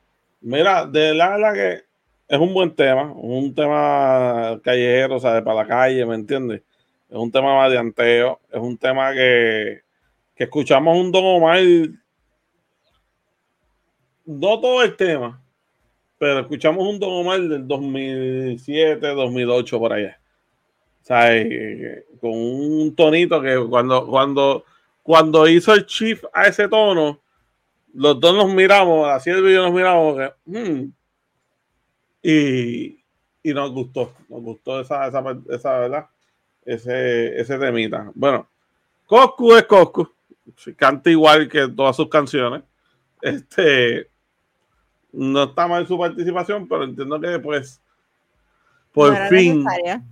mira, 0.40 0.86
de 0.86 1.12
la 1.12 1.28
verdad 1.28 1.52
que 1.52 1.87
es 2.28 2.38
un 2.38 2.52
buen 2.52 2.74
tema, 2.74 3.12
un 3.14 3.54
tema 3.54 4.60
callejero, 4.62 5.16
o 5.16 5.20
sea, 5.20 5.34
de 5.34 5.42
para 5.42 5.62
la 5.62 5.66
calle, 5.66 6.04
¿me 6.04 6.14
entiendes? 6.14 6.62
Es 7.08 7.16
un 7.16 7.32
tema 7.32 7.54
varianteo, 7.54 8.38
es 8.52 8.60
un 8.60 8.76
tema 8.76 9.12
que, 9.14 9.80
que 10.36 10.44
escuchamos 10.44 10.96
un 10.98 11.10
Don 11.10 11.24
Omar, 11.24 11.60
no 14.26 14.60
todo 14.60 14.82
el 14.82 14.94
tema, 14.94 15.42
pero 16.18 16.40
escuchamos 16.40 16.86
un 16.86 16.98
Don 17.00 17.12
Omar 17.12 17.40
del 17.40 17.66
2007, 17.66 19.06
2008 19.06 19.78
por 19.78 19.92
allá. 19.94 20.20
O 21.02 21.04
sea, 21.06 21.34
eh, 21.34 22.04
con 22.20 22.32
un 22.32 22.94
tonito 22.94 23.40
que 23.40 23.56
cuando, 23.70 24.06
cuando, 24.06 24.64
cuando 25.02 25.48
hizo 25.48 25.72
el 25.72 25.86
chief 25.86 26.22
a 26.34 26.46
ese 26.48 26.68
tono, 26.68 27.20
los 27.94 28.20
dos 28.20 28.34
nos 28.36 28.52
miramos, 28.52 29.08
así 29.08 29.30
el 29.30 29.42
video 29.42 29.62
nos 29.62 29.72
miramos, 29.72 30.18
que, 30.18 30.30
"Hmm". 30.44 30.92
Y, 32.22 33.02
y 33.42 33.54
nos 33.54 33.72
gustó, 33.72 34.12
nos 34.28 34.42
gustó 34.42 34.80
esa, 34.80 35.06
esa, 35.06 35.22
esa 35.50 35.78
verdad, 35.78 36.06
ese, 36.64 37.40
ese 37.40 37.58
temita. 37.58 38.10
Bueno, 38.14 38.48
Coscu 39.06 39.54
es 39.54 39.64
Coscu, 39.64 40.10
canta 40.76 41.10
igual 41.10 41.48
que 41.48 41.68
todas 41.68 41.96
sus 41.96 42.08
canciones. 42.08 42.62
Este 43.22 44.08
no 45.12 45.44
está 45.44 45.66
mal 45.66 45.86
su 45.86 45.98
participación, 45.98 46.68
pero 46.68 46.84
entiendo 46.84 47.20
que 47.20 47.38
pues 47.38 47.80
por 48.92 49.10
No 49.10 49.16
era 49.16 49.28
fin. 49.28 49.58
necesaria. 49.64 50.02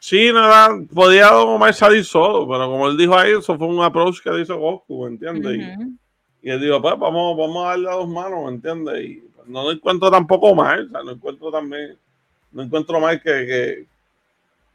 Sí, 0.00 0.32
nada, 0.32 0.78
podía 0.94 1.26
Don 1.30 1.48
Omar 1.48 1.74
salir 1.74 2.04
solo, 2.04 2.46
pero 2.46 2.70
como 2.70 2.88
él 2.88 2.96
dijo 2.96 3.16
ahí, 3.18 3.32
eso 3.32 3.58
fue 3.58 3.66
un 3.66 3.82
approach 3.82 4.20
que 4.22 4.40
hizo 4.40 4.56
Goku, 4.56 5.04
¿me 5.04 5.10
entiendes? 5.10 5.56
Y- 5.56 5.82
Ujú. 5.82 5.92
Y, 6.40 6.50
él 6.50 6.60
dijo, 6.60 6.80
pues 6.80 6.96
vamos, 6.96 7.36
vamos 7.36 7.64
a 7.66 7.70
darle 7.70 7.90
a 7.90 7.94
dos 7.94 8.08
manos, 8.08 8.44
¿me 8.44 8.50
entiendes? 8.50 9.04
Y 9.04 9.24
no 9.48 9.70
encuentro 9.70 10.10
tampoco 10.10 10.54
mal, 10.54 10.86
o 10.86 10.90
sea, 10.90 11.02
no 11.02 11.12
encuentro 11.12 11.50
también, 11.50 11.96
no 12.52 12.62
encuentro 12.62 13.00
mal 13.00 13.20
que, 13.20 13.30
que, 13.30 13.86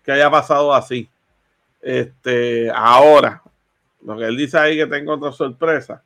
que 0.04 0.12
haya 0.12 0.30
pasado 0.30 0.74
así. 0.74 1.08
Este, 1.82 2.72
ahora, 2.72 3.42
lo 4.02 4.18
que 4.18 4.26
él 4.26 4.38
dice 4.38 4.58
ahí 4.58 4.78
que 4.78 4.88
tengo 4.88 5.14
otra 5.14 5.32
sorpresa, 5.32 6.04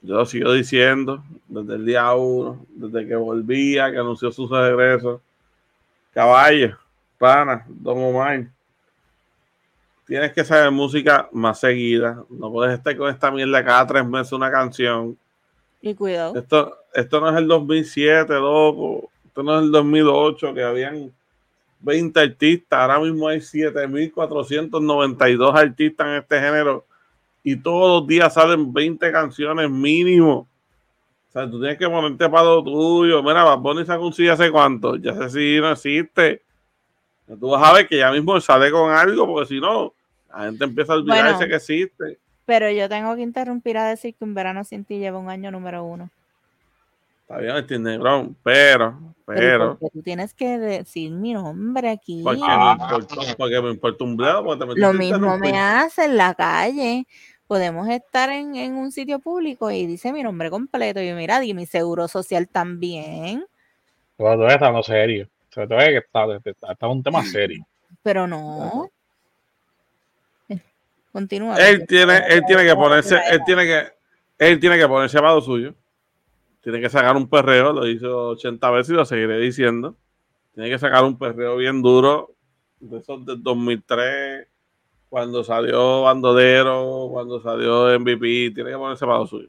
yo 0.00 0.14
lo 0.14 0.26
sigo 0.26 0.52
diciendo 0.52 1.24
desde 1.48 1.74
el 1.74 1.84
día 1.84 2.12
uno, 2.14 2.64
desde 2.68 3.06
que 3.06 3.16
volvía, 3.16 3.90
que 3.90 3.98
anunció 3.98 4.30
su 4.30 4.46
regreso. 4.48 5.20
Caballo, 6.12 6.78
pana, 7.18 7.64
Don 7.68 7.98
Omar. 7.98 8.46
Tienes 10.06 10.32
que 10.32 10.44
saber 10.44 10.70
música 10.70 11.28
más 11.32 11.60
seguida. 11.60 12.24
No 12.30 12.50
puedes 12.50 12.78
estar 12.78 12.96
con 12.96 13.10
esta 13.10 13.30
mierda 13.30 13.64
cada 13.64 13.86
tres 13.86 14.06
meses 14.06 14.32
una 14.32 14.50
canción. 14.50 15.18
Y 15.80 15.94
cuidado. 15.94 16.36
Esto, 16.36 16.76
esto 16.94 17.20
no 17.20 17.30
es 17.30 17.36
el 17.36 17.46
2007, 17.46 18.32
loco. 18.34 19.10
Esto 19.26 19.42
no 19.42 19.58
es 19.58 19.64
el 19.64 19.70
2008 19.70 20.54
que 20.54 20.62
habían 20.62 21.12
20 21.80 22.20
artistas, 22.20 22.78
ahora 22.80 22.98
mismo 23.00 23.28
hay 23.28 23.38
7.492 23.38 25.54
artistas 25.54 26.06
en 26.06 26.12
este 26.14 26.40
género 26.40 26.84
y 27.44 27.54
todos 27.56 28.00
los 28.00 28.08
días 28.08 28.34
salen 28.34 28.72
20 28.72 29.12
canciones 29.12 29.70
mínimo. 29.70 30.48
O 31.28 31.32
sea, 31.32 31.48
tú 31.48 31.60
tienes 31.60 31.78
que 31.78 31.88
ponerte 31.88 32.28
para 32.28 32.44
lo 32.44 32.64
tuyo. 32.64 33.22
Mira, 33.22 33.44
Bad 33.44 33.58
Bunny 33.58 33.84
sacó 33.86 34.06
un 34.06 34.12
sí 34.12 34.28
hace 34.28 34.50
cuánto, 34.50 34.96
ya 34.96 35.14
sé 35.14 35.30
si 35.30 35.60
no 35.60 35.70
existe. 35.70 36.42
Tú 37.38 37.50
vas 37.50 37.62
a 37.62 37.74
ver 37.74 37.86
que 37.86 37.98
ya 37.98 38.10
mismo 38.10 38.40
sale 38.40 38.70
con 38.70 38.90
algo, 38.90 39.26
porque 39.26 39.46
si 39.46 39.60
no, 39.60 39.92
la 40.30 40.44
gente 40.44 40.64
empieza 40.64 40.94
a 40.94 40.96
olvidarse 40.96 41.34
Bueno. 41.34 41.48
que 41.48 41.56
existe. 41.56 42.18
Pero 42.48 42.70
yo 42.70 42.88
tengo 42.88 43.14
que 43.14 43.20
interrumpir 43.20 43.76
a 43.76 43.90
decir 43.90 44.14
que 44.14 44.24
un 44.24 44.32
verano 44.32 44.64
sin 44.64 44.82
ti 44.82 44.98
lleva 44.98 45.18
un 45.18 45.28
año 45.28 45.50
número 45.50 45.84
uno. 45.84 46.08
Está 47.20 47.36
bien, 47.36 47.54
entiende, 47.56 47.98
pero, 47.98 48.34
Pero 48.42 48.98
pero, 49.26 49.78
tú 49.92 50.00
tienes 50.00 50.32
que 50.32 50.56
decir 50.58 51.10
mi 51.12 51.34
nombre 51.34 51.90
aquí. 51.90 52.22
porque, 52.24 52.40
Ah. 52.42 52.74
me 52.78 52.84
importa, 52.84 53.16
porque 53.36 53.60
me 53.60 53.70
importa 53.70 54.02
un 54.02 54.16
bledo, 54.16 54.56
Lo 54.76 54.94
mismo 54.94 55.36
me 55.36 55.58
hace 55.58 56.06
en 56.06 56.16
la 56.16 56.32
calle. 56.32 57.06
Podemos 57.46 57.86
estar 57.90 58.30
en, 58.30 58.54
en 58.56 58.76
un 58.76 58.92
sitio 58.92 59.18
público 59.18 59.70
y 59.70 59.84
dice 59.84 60.10
mi 60.10 60.22
nombre 60.22 60.48
completo. 60.48 61.02
Y 61.02 61.08
yo, 61.08 61.16
mira, 61.16 61.40
di 61.40 61.52
mi 61.52 61.66
seguro 61.66 62.08
social 62.08 62.48
también. 62.48 63.44
Pero 64.16 64.32
todavía 64.32 64.54
está 64.54 64.68
hablando 64.68 64.84
serio. 64.84 65.28
O 65.50 65.52
sea, 65.52 65.66
todavía 65.68 65.88
que 65.90 65.98
está, 65.98 66.24
está, 66.50 66.72
está 66.72 66.88
un 66.88 67.02
tema 67.02 67.22
serio. 67.26 67.62
Pero 68.02 68.26
no. 68.26 68.88
Continúa. 71.18 71.56
Él 71.56 71.84
tiene, 71.86 72.16
estoy- 72.18 72.32
él 72.36 72.42
tiene 72.46 72.64
que 72.64 72.74
ponerse, 72.74 73.20
él 73.30 73.40
tiene 73.44 73.64
que, 73.66 73.86
él 74.38 74.60
tiene 74.60 74.78
que 74.78 74.86
ponerse 74.88 75.18
a 75.18 75.22
lo 75.22 75.40
suyo. 75.40 75.74
Tiene 76.60 76.80
que 76.80 76.88
sacar 76.88 77.16
un 77.16 77.28
perreo, 77.28 77.72
lo 77.72 77.86
hizo 77.86 78.28
80 78.28 78.70
veces 78.70 78.90
y 78.90 78.94
lo 78.96 79.04
seguiré 79.04 79.38
diciendo. 79.38 79.96
Tiene 80.54 80.70
que 80.70 80.78
sacar 80.78 81.02
un 81.04 81.18
perreo 81.18 81.56
bien 81.56 81.82
duro, 81.82 82.30
de 82.80 82.98
esos 82.98 83.24
del 83.24 83.42
2003, 83.42 84.46
cuando 85.08 85.42
salió 85.42 86.02
Bandolero, 86.02 87.08
cuando 87.10 87.40
salió 87.40 87.88
MVP, 87.98 88.52
tiene 88.54 88.70
que 88.70 88.76
ponerse 88.76 89.06
para 89.06 89.18
lo 89.18 89.26
suyo. 89.26 89.48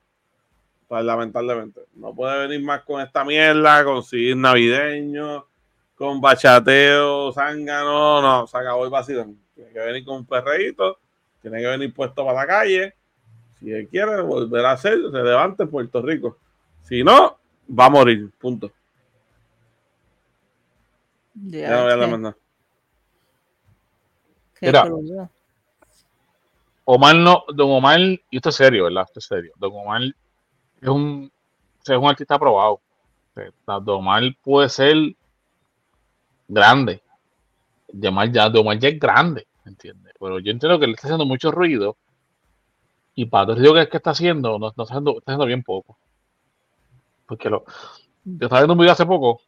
Pues 0.87 1.03
lamentablemente, 1.03 1.81
no 1.95 2.15
puede 2.15 2.47
venir 2.47 2.65
más 2.65 2.81
con 2.83 3.01
esta 3.01 3.23
mierda, 3.23 3.83
con 3.83 4.01
seguir 4.01 4.35
navideño, 4.37 5.45
con 5.95 6.21
bachateo, 6.21 7.31
zángano, 7.33 8.21
no, 8.21 8.47
se 8.47 8.57
acabó 8.57 8.85
el 8.85 8.89
vacilón. 8.89 9.37
Tiene 9.53 9.71
que 9.71 9.79
venir 9.79 10.05
con 10.05 10.15
un 10.17 10.25
perreíto, 10.25 10.99
tiene 11.41 11.59
que 11.59 11.67
venir 11.67 11.93
puesto 11.93 12.25
para 12.25 12.41
la 12.41 12.47
calle. 12.47 12.93
Si 13.59 13.71
él 13.71 13.87
quiere 13.89 14.21
volver 14.21 14.65
a 14.65 14.77
ser 14.77 14.99
relevante 15.11 15.63
en 15.63 15.69
Puerto 15.69 16.01
Rico. 16.01 16.37
Si 16.83 17.03
no, 17.03 17.37
va 17.77 17.85
a 17.85 17.89
morir. 17.89 18.31
Punto. 18.37 18.71
Ya, 21.33 21.59
Ya 21.59 21.69
no 21.69 21.83
voy 21.83 22.27
a 22.27 22.35
qué 24.59 24.65
Mira. 24.67 24.83
crudo. 24.83 25.29
Omar 26.85 27.15
no, 27.15 27.43
Don 27.53 27.69
Omar, 27.69 27.99
y 27.99 28.19
esto 28.31 28.49
es 28.49 28.55
serio, 28.55 28.85
¿verdad? 28.85 29.03
Esto 29.05 29.19
es 29.19 29.25
serio. 29.25 29.53
Don 29.57 29.71
Omar 29.73 30.01
es 30.81 30.89
un, 30.89 31.31
es 31.83 31.89
un 31.89 32.07
artista 32.07 32.35
aprobado. 32.35 32.81
Don 33.65 33.89
Omar 33.99 34.23
puede 34.41 34.69
ser 34.69 34.97
grande. 36.47 37.01
Omar 38.03 38.31
ya, 38.31 38.49
Don 38.49 38.61
Omar 38.61 38.79
ya 38.79 38.89
es 38.89 38.99
grande, 38.99 39.47
¿entiendes? 39.69 40.13
Pero 40.19 40.39
yo 40.39 40.51
entiendo 40.51 40.79
que 40.79 40.87
le 40.87 40.93
está 40.93 41.07
haciendo 41.07 41.25
mucho 41.25 41.51
ruido. 41.51 41.95
Y 43.15 43.25
para 43.25 43.45
todo 43.45 43.55
el 43.55 43.59
ruido 43.59 43.73
que, 43.75 43.89
que 43.89 43.97
está 43.97 44.11
haciendo, 44.11 44.59
no, 44.59 44.69
está, 44.69 44.83
haciendo, 44.83 45.11
está 45.17 45.31
haciendo 45.31 45.45
bien 45.45 45.63
poco. 45.63 45.97
Porque 47.25 47.49
lo, 47.49 47.63
yo 48.23 48.45
estaba 48.45 48.61
viendo 48.61 48.73
un 48.73 48.79
video 48.79 48.93
hace 48.93 49.05
poco 49.05 49.41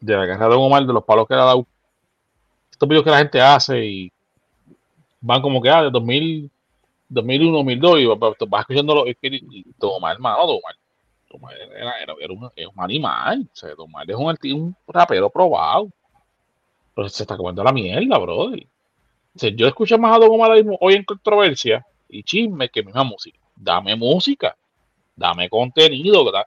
de 0.00 0.14
la 0.14 0.26
carrera 0.26 0.48
de 0.48 0.54
Omar, 0.54 0.86
de 0.86 0.92
los 0.92 1.04
palos 1.04 1.26
que 1.26 1.34
le 1.34 1.40
ha 1.40 1.44
dado. 1.44 1.66
Estos 2.70 2.88
videos 2.88 3.04
que 3.04 3.10
la 3.10 3.18
gente 3.18 3.40
hace 3.40 3.84
y 3.84 4.12
van 5.20 5.42
como 5.42 5.60
que 5.62 5.70
ah, 5.70 5.84
de 5.84 5.90
2000, 5.90 6.50
2001, 7.08 7.56
2002 7.58 8.00
y 8.00 8.06
vas, 8.06 8.18
vas 8.48 8.60
escuchando 8.60 8.94
los 8.94 9.08
y, 9.08 9.64
Omar, 9.80 10.14
hermano, 10.14 10.42
Omar, 10.42 10.74
Omar 11.30 11.54
era, 11.74 11.92
era, 12.20 12.32
un, 12.32 12.50
animal, 12.76 13.48
o 13.50 13.66
es 13.66 14.52
un 14.52 14.76
rapero 14.86 15.30
probado, 15.30 15.90
pero 16.96 17.08
se 17.10 17.22
está 17.24 17.36
comiendo 17.36 17.62
la 17.62 17.72
mierda, 17.72 18.16
brother. 18.18 18.66
O 19.34 19.38
sea, 19.38 19.50
yo 19.50 19.68
escucho 19.68 19.98
más 19.98 20.16
a 20.16 20.18
Don 20.18 20.30
Omar 20.32 20.50
hoy 20.80 20.94
en 20.94 21.04
controversia 21.04 21.86
y 22.08 22.22
chisme 22.22 22.70
que 22.70 22.82
misma 22.82 23.04
música. 23.04 23.38
Dame 23.54 23.94
música, 23.94 24.56
dame 25.14 25.48
contenido, 25.50 26.24
¿verdad? 26.24 26.46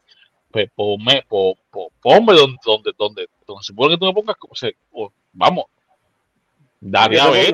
Pues 0.50 0.72
ponme, 0.74 1.24
po- 1.28 1.56
po- 1.70 1.92
ponme 2.02 2.34
donde, 2.34 2.58
donde, 2.66 2.92
donde, 2.98 3.28
donde 3.46 3.62
se 3.64 3.68
supone 3.68 3.94
que 3.94 4.00
tú 4.00 4.06
me 4.08 4.14
pongas, 4.14 4.36
o 4.50 4.56
sea, 4.56 4.72
o- 4.92 5.14
vamos, 5.34 5.66
¿Qué 7.16 7.20
a 7.20 7.28
ver? 7.32 7.52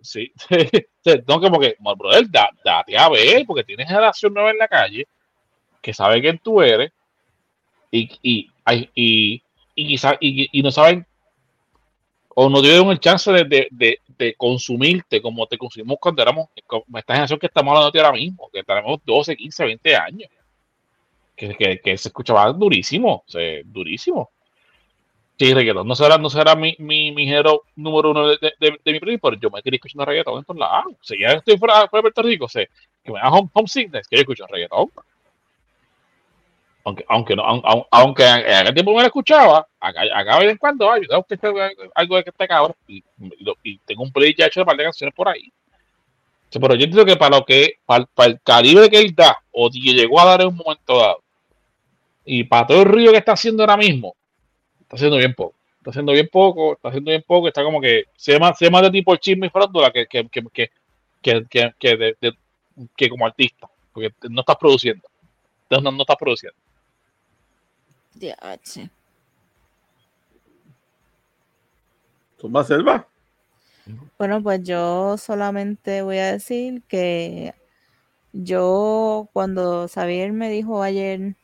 Sí, 0.00 0.32
tengo 1.02 1.40
como 1.40 1.58
que, 1.58 1.76
brother, 1.80 2.30
da- 2.30 2.50
date 2.64 2.96
a 2.96 3.08
ver, 3.08 3.44
porque 3.46 3.64
tienes 3.64 3.88
generación 3.88 4.32
nueva 4.34 4.50
en 4.52 4.58
la 4.58 4.68
calle 4.68 5.06
que 5.80 5.92
sabe 5.92 6.20
quién 6.20 6.38
tú 6.38 6.62
eres 6.62 6.92
y, 7.90 8.08
y, 8.22 8.50
y, 8.94 9.42
y, 9.74 9.86
quizá- 9.88 10.18
y, 10.20 10.48
y 10.56 10.62
no 10.62 10.70
saben 10.70 11.04
o 12.34 12.48
no 12.48 12.60
tuvieron 12.60 12.90
el 12.90 13.00
chance 13.00 13.30
de, 13.30 13.44
de, 13.44 13.68
de, 13.70 13.98
de 14.18 14.34
consumirte 14.34 15.20
como 15.20 15.46
te 15.46 15.58
consumimos 15.58 15.98
cuando 16.00 16.22
éramos 16.22 16.48
como 16.66 16.84
esta 16.98 17.14
generación 17.14 17.38
que 17.38 17.46
estamos 17.46 17.72
hablando 17.72 17.90
de 17.90 18.00
ahora 18.00 18.12
mismo, 18.12 18.48
que 18.52 18.62
tenemos 18.62 19.00
12, 19.04 19.36
15, 19.36 19.64
20 19.64 19.96
años, 19.96 20.30
que, 21.36 21.54
que, 21.54 21.80
que 21.80 21.98
se 21.98 22.08
escuchaba 22.08 22.52
durísimo, 22.52 23.24
o 23.26 23.38
durísimo. 23.64 24.30
Sí, 25.38 25.52
reggaetón 25.54 25.88
no 25.88 25.96
será, 25.96 26.18
no 26.18 26.30
será 26.30 26.54
mi, 26.54 26.76
mi, 26.78 27.10
mi 27.10 27.26
género 27.26 27.62
número 27.74 28.10
uno 28.10 28.28
de, 28.28 28.38
de, 28.60 28.92
mi 28.92 29.00
país, 29.00 29.18
pero 29.20 29.36
yo 29.36 29.50
me 29.50 29.60
quería 29.60 29.76
escuchar 29.76 30.06
reggaetón 30.06 30.38
en 30.38 30.44
todos 30.44 30.60
lados. 30.60 30.92
O 30.92 31.04
sea, 31.04 31.16
ya 31.18 31.38
estoy 31.38 31.58
fuera, 31.58 31.88
fuera 31.88 31.98
de 31.98 32.02
Puerto 32.02 32.22
Rico, 32.22 32.44
o 32.44 32.48
sea, 32.48 32.64
que 33.02 33.12
me 33.12 33.18
da 33.18 33.28
home, 33.28 33.48
homesickness, 33.52 34.06
que 34.06 34.16
yo 34.16 34.20
escucho 34.20 34.46
reggaetón. 34.46 34.90
Aunque, 36.84 37.04
aunque, 37.08 37.36
no, 37.36 37.42
aun- 37.44 37.62
aun- 37.64 37.86
aunque 37.90 38.24
en 38.24 38.54
aquel 38.56 38.74
tiempo 38.74 38.92
me 38.92 39.00
lo 39.02 39.06
escuchaba, 39.06 39.66
acá, 39.78 40.00
acá 40.14 40.38
de 40.38 40.46
vez 40.46 40.52
en 40.52 40.58
cuando, 40.58 40.90
ay, 40.90 41.02
yo 41.02 41.08
tengo 41.08 41.20
escuchar 41.62 41.90
algo 41.94 42.16
de 42.16 42.24
que 42.24 42.30
este 42.30 42.48
cabrón, 42.48 42.74
y, 42.88 43.04
y 43.62 43.78
tengo 43.78 44.02
un 44.02 44.12
play 44.12 44.34
ya 44.36 44.46
hecho 44.46 44.60
de 44.60 44.66
par 44.66 44.76
de 44.76 44.84
canciones 44.84 45.14
por 45.14 45.28
ahí. 45.28 45.52
Pero 46.50 46.74
yo 46.74 46.84
entiendo 46.84 47.04
que 47.06 47.16
para 47.16 47.38
lo 47.38 47.44
que, 47.44 47.74
para, 47.86 48.06
el 48.26 48.40
calibre 48.42 48.90
que 48.90 48.98
él 48.98 49.14
da, 49.14 49.38
o 49.52 49.70
que 49.70 49.78
llegó 49.78 50.20
a 50.20 50.24
dar 50.24 50.40
en 50.42 50.48
un 50.48 50.56
momento 50.56 50.98
dado, 50.98 51.22
y 52.24 52.44
para 52.44 52.66
todo 52.66 52.82
el 52.82 52.88
ruido 52.88 53.12
que 53.12 53.18
está 53.18 53.32
haciendo 53.32 53.62
ahora 53.62 53.76
mismo, 53.76 54.14
está 54.80 54.96
haciendo 54.96 55.16
bien 55.16 55.34
poco. 55.34 55.54
Está 55.78 55.90
haciendo 55.90 56.12
bien 56.12 56.28
poco, 56.30 56.74
está 56.74 56.88
haciendo 56.88 57.10
bien 57.10 57.24
poco, 57.26 57.48
está 57.48 57.64
como 57.64 57.80
que 57.80 58.04
se 58.14 58.38
más, 58.38 58.56
se 58.58 58.70
más 58.70 58.82
de 58.82 58.90
tipo 58.90 59.16
chisme 59.16 59.48
y 59.48 59.50
farándula 59.50 59.90
que, 59.90 60.06
que, 60.06 60.28
que, 60.28 60.42
que, 61.20 61.42
que, 61.78 62.34
que 62.96 63.08
como 63.08 63.26
artista, 63.26 63.68
porque 63.92 64.12
no 64.28 64.40
estás 64.40 64.56
produciendo. 64.56 65.08
Entonces 65.64 65.82
no, 65.84 65.90
no 65.90 66.02
estás 66.02 66.16
produciendo. 66.16 66.56
Diache. 68.14 68.90
Zumba 72.40 72.64
Selva. 72.64 73.08
Bueno, 74.18 74.42
pues 74.42 74.62
yo 74.62 75.16
solamente 75.18 76.02
voy 76.02 76.18
a 76.18 76.32
decir 76.32 76.82
que 76.88 77.54
yo 78.32 79.28
cuando 79.32 79.88
Xavier 79.88 80.32
me 80.32 80.50
dijo 80.50 80.82
ayer, 80.82 81.36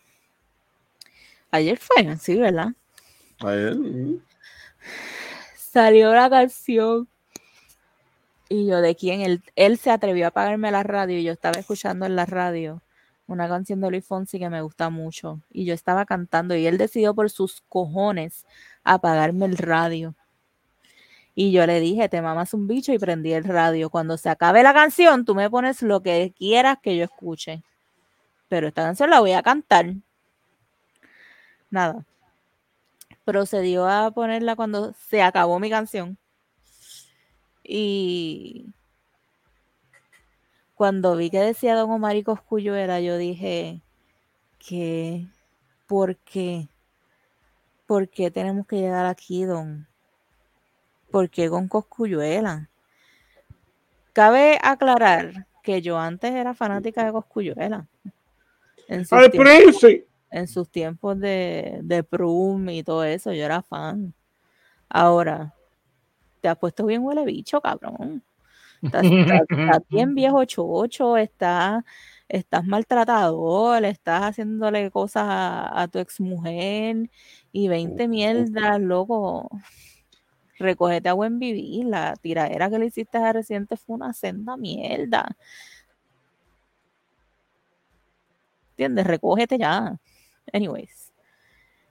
ayer 1.50 1.78
fue, 1.78 2.16
sí, 2.16 2.36
¿verdad? 2.36 2.68
Mm. 3.40 4.16
Salió 5.56 6.12
la 6.14 6.30
canción 6.30 7.08
y 8.48 8.66
yo 8.66 8.80
de 8.80 8.94
quién 8.96 9.20
él, 9.20 9.42
él 9.56 9.78
se 9.78 9.90
atrevió 9.90 10.26
a 10.26 10.28
apagarme 10.28 10.70
la 10.70 10.82
radio 10.82 11.18
y 11.18 11.24
yo 11.24 11.32
estaba 11.32 11.58
escuchando 11.58 12.06
en 12.06 12.16
la 12.16 12.26
radio 12.26 12.82
una 13.28 13.46
canción 13.46 13.80
de 13.80 13.90
Luis 13.90 14.04
Fonsi 14.04 14.38
que 14.38 14.48
me 14.50 14.62
gusta 14.62 14.90
mucho 14.90 15.40
y 15.50 15.64
yo 15.66 15.74
estaba 15.74 16.06
cantando 16.06 16.56
y 16.56 16.66
él 16.66 16.78
decidió 16.78 17.14
por 17.14 17.30
sus 17.30 17.60
cojones 17.68 18.46
apagarme 18.82 19.46
el 19.46 19.56
radio. 19.56 20.16
Y 21.34 21.52
yo 21.52 21.64
le 21.66 21.78
dije, 21.78 22.08
te 22.08 22.20
mamas 22.20 22.52
un 22.52 22.66
bicho 22.66 22.92
y 22.92 22.98
prendí 22.98 23.32
el 23.32 23.44
radio. 23.44 23.90
Cuando 23.90 24.16
se 24.16 24.28
acabe 24.28 24.64
la 24.64 24.74
canción, 24.74 25.24
tú 25.24 25.36
me 25.36 25.48
pones 25.48 25.82
lo 25.82 26.02
que 26.02 26.34
quieras 26.36 26.78
que 26.82 26.96
yo 26.96 27.04
escuche. 27.04 27.62
Pero 28.48 28.66
esta 28.66 28.82
canción 28.82 29.10
la 29.10 29.20
voy 29.20 29.32
a 29.32 29.42
cantar. 29.42 29.94
Nada. 31.70 32.04
Procedió 33.24 33.86
a 33.86 34.10
ponerla 34.10 34.56
cuando 34.56 34.94
se 34.94 35.22
acabó 35.22 35.60
mi 35.60 35.70
canción. 35.70 36.18
Y 37.62 38.66
cuando 40.78 41.16
vi 41.16 41.28
que 41.28 41.40
decía 41.40 41.74
Don 41.74 41.90
Omar 41.90 42.14
y 42.14 42.22
Cosculluela, 42.22 43.00
yo 43.00 43.18
dije 43.18 43.82
que, 44.60 45.26
¿por 45.88 46.16
qué? 46.18 46.68
¿Por 47.84 48.08
qué 48.08 48.30
tenemos 48.30 48.64
que 48.64 48.76
llegar 48.76 49.04
aquí, 49.04 49.42
Don? 49.42 49.88
¿Por 51.10 51.30
qué 51.30 51.50
con 51.50 51.66
Cosculluela? 51.66 52.70
Cabe 54.12 54.56
aclarar 54.62 55.48
que 55.64 55.82
yo 55.82 55.98
antes 55.98 56.32
era 56.32 56.54
fanática 56.54 57.04
de 57.04 57.10
Cosculluela. 57.10 57.88
En 58.86 59.04
sus 59.04 59.18
¡Ay, 59.18 59.30
tiempos. 59.30 59.84
En 60.30 60.46
sus 60.46 60.70
tiempos 60.70 61.18
de, 61.18 61.80
de 61.82 62.04
prum 62.04 62.68
y 62.68 62.84
todo 62.84 63.02
eso, 63.02 63.32
yo 63.32 63.44
era 63.44 63.62
fan. 63.62 64.14
Ahora, 64.88 65.56
te 66.40 66.46
has 66.48 66.56
puesto 66.56 66.86
bien 66.86 67.02
huele 67.02 67.24
bicho, 67.24 67.60
cabrón. 67.60 68.22
Estás, 68.82 69.04
estás- 69.04 69.40
estás 69.50 69.82
bien 69.90 70.14
viejo 70.14 70.44
chocho, 70.44 71.16
estás, 71.16 71.84
estás 72.28 72.64
maltratador, 72.64 73.84
estás 73.84 74.22
haciéndole 74.22 74.90
cosas 74.90 75.24
a, 75.26 75.82
a 75.82 75.88
tu 75.88 75.98
exmujer 75.98 77.10
y 77.52 77.68
20 77.68 78.06
mierdas, 78.08 78.80
loco. 78.80 79.48
Recógete 80.58 81.08
a 81.08 81.12
buen 81.14 81.38
vivir. 81.38 81.86
La 81.86 82.14
tiradera 82.16 82.68
que 82.70 82.78
le 82.78 82.86
hiciste 82.86 83.18
a 83.18 83.32
reciente 83.32 83.76
fue 83.76 83.96
una 83.96 84.12
senda 84.12 84.56
mierda. 84.56 85.36
¿Entiendes? 88.70 89.06
Recógete 89.06 89.58
ya. 89.58 89.96
Anyways. 90.52 91.12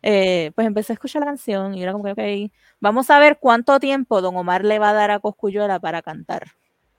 Eh, 0.03 0.51
pues 0.55 0.65
empecé 0.68 0.93
a 0.93 0.95
escuchar 0.95 1.19
la 1.22 1.26
canción 1.26 1.73
y 1.76 1.84
era 1.84 1.91
como 1.91 2.03
que, 2.05 2.11
ok, 2.47 2.51
vamos 2.80 3.09
a 3.09 3.19
ver 3.19 3.39
cuánto 3.39 3.80
tiempo 3.80 4.22
Don 4.22 4.38
Omar 4.38 4.64
le 4.64 4.80
va 4.80 4.91
a 4.91 4.93
dar 4.93 5.11
a 5.11 5.19
Coscuyuela 5.19 5.80
para 5.80 6.01
cantar. 6.01 6.51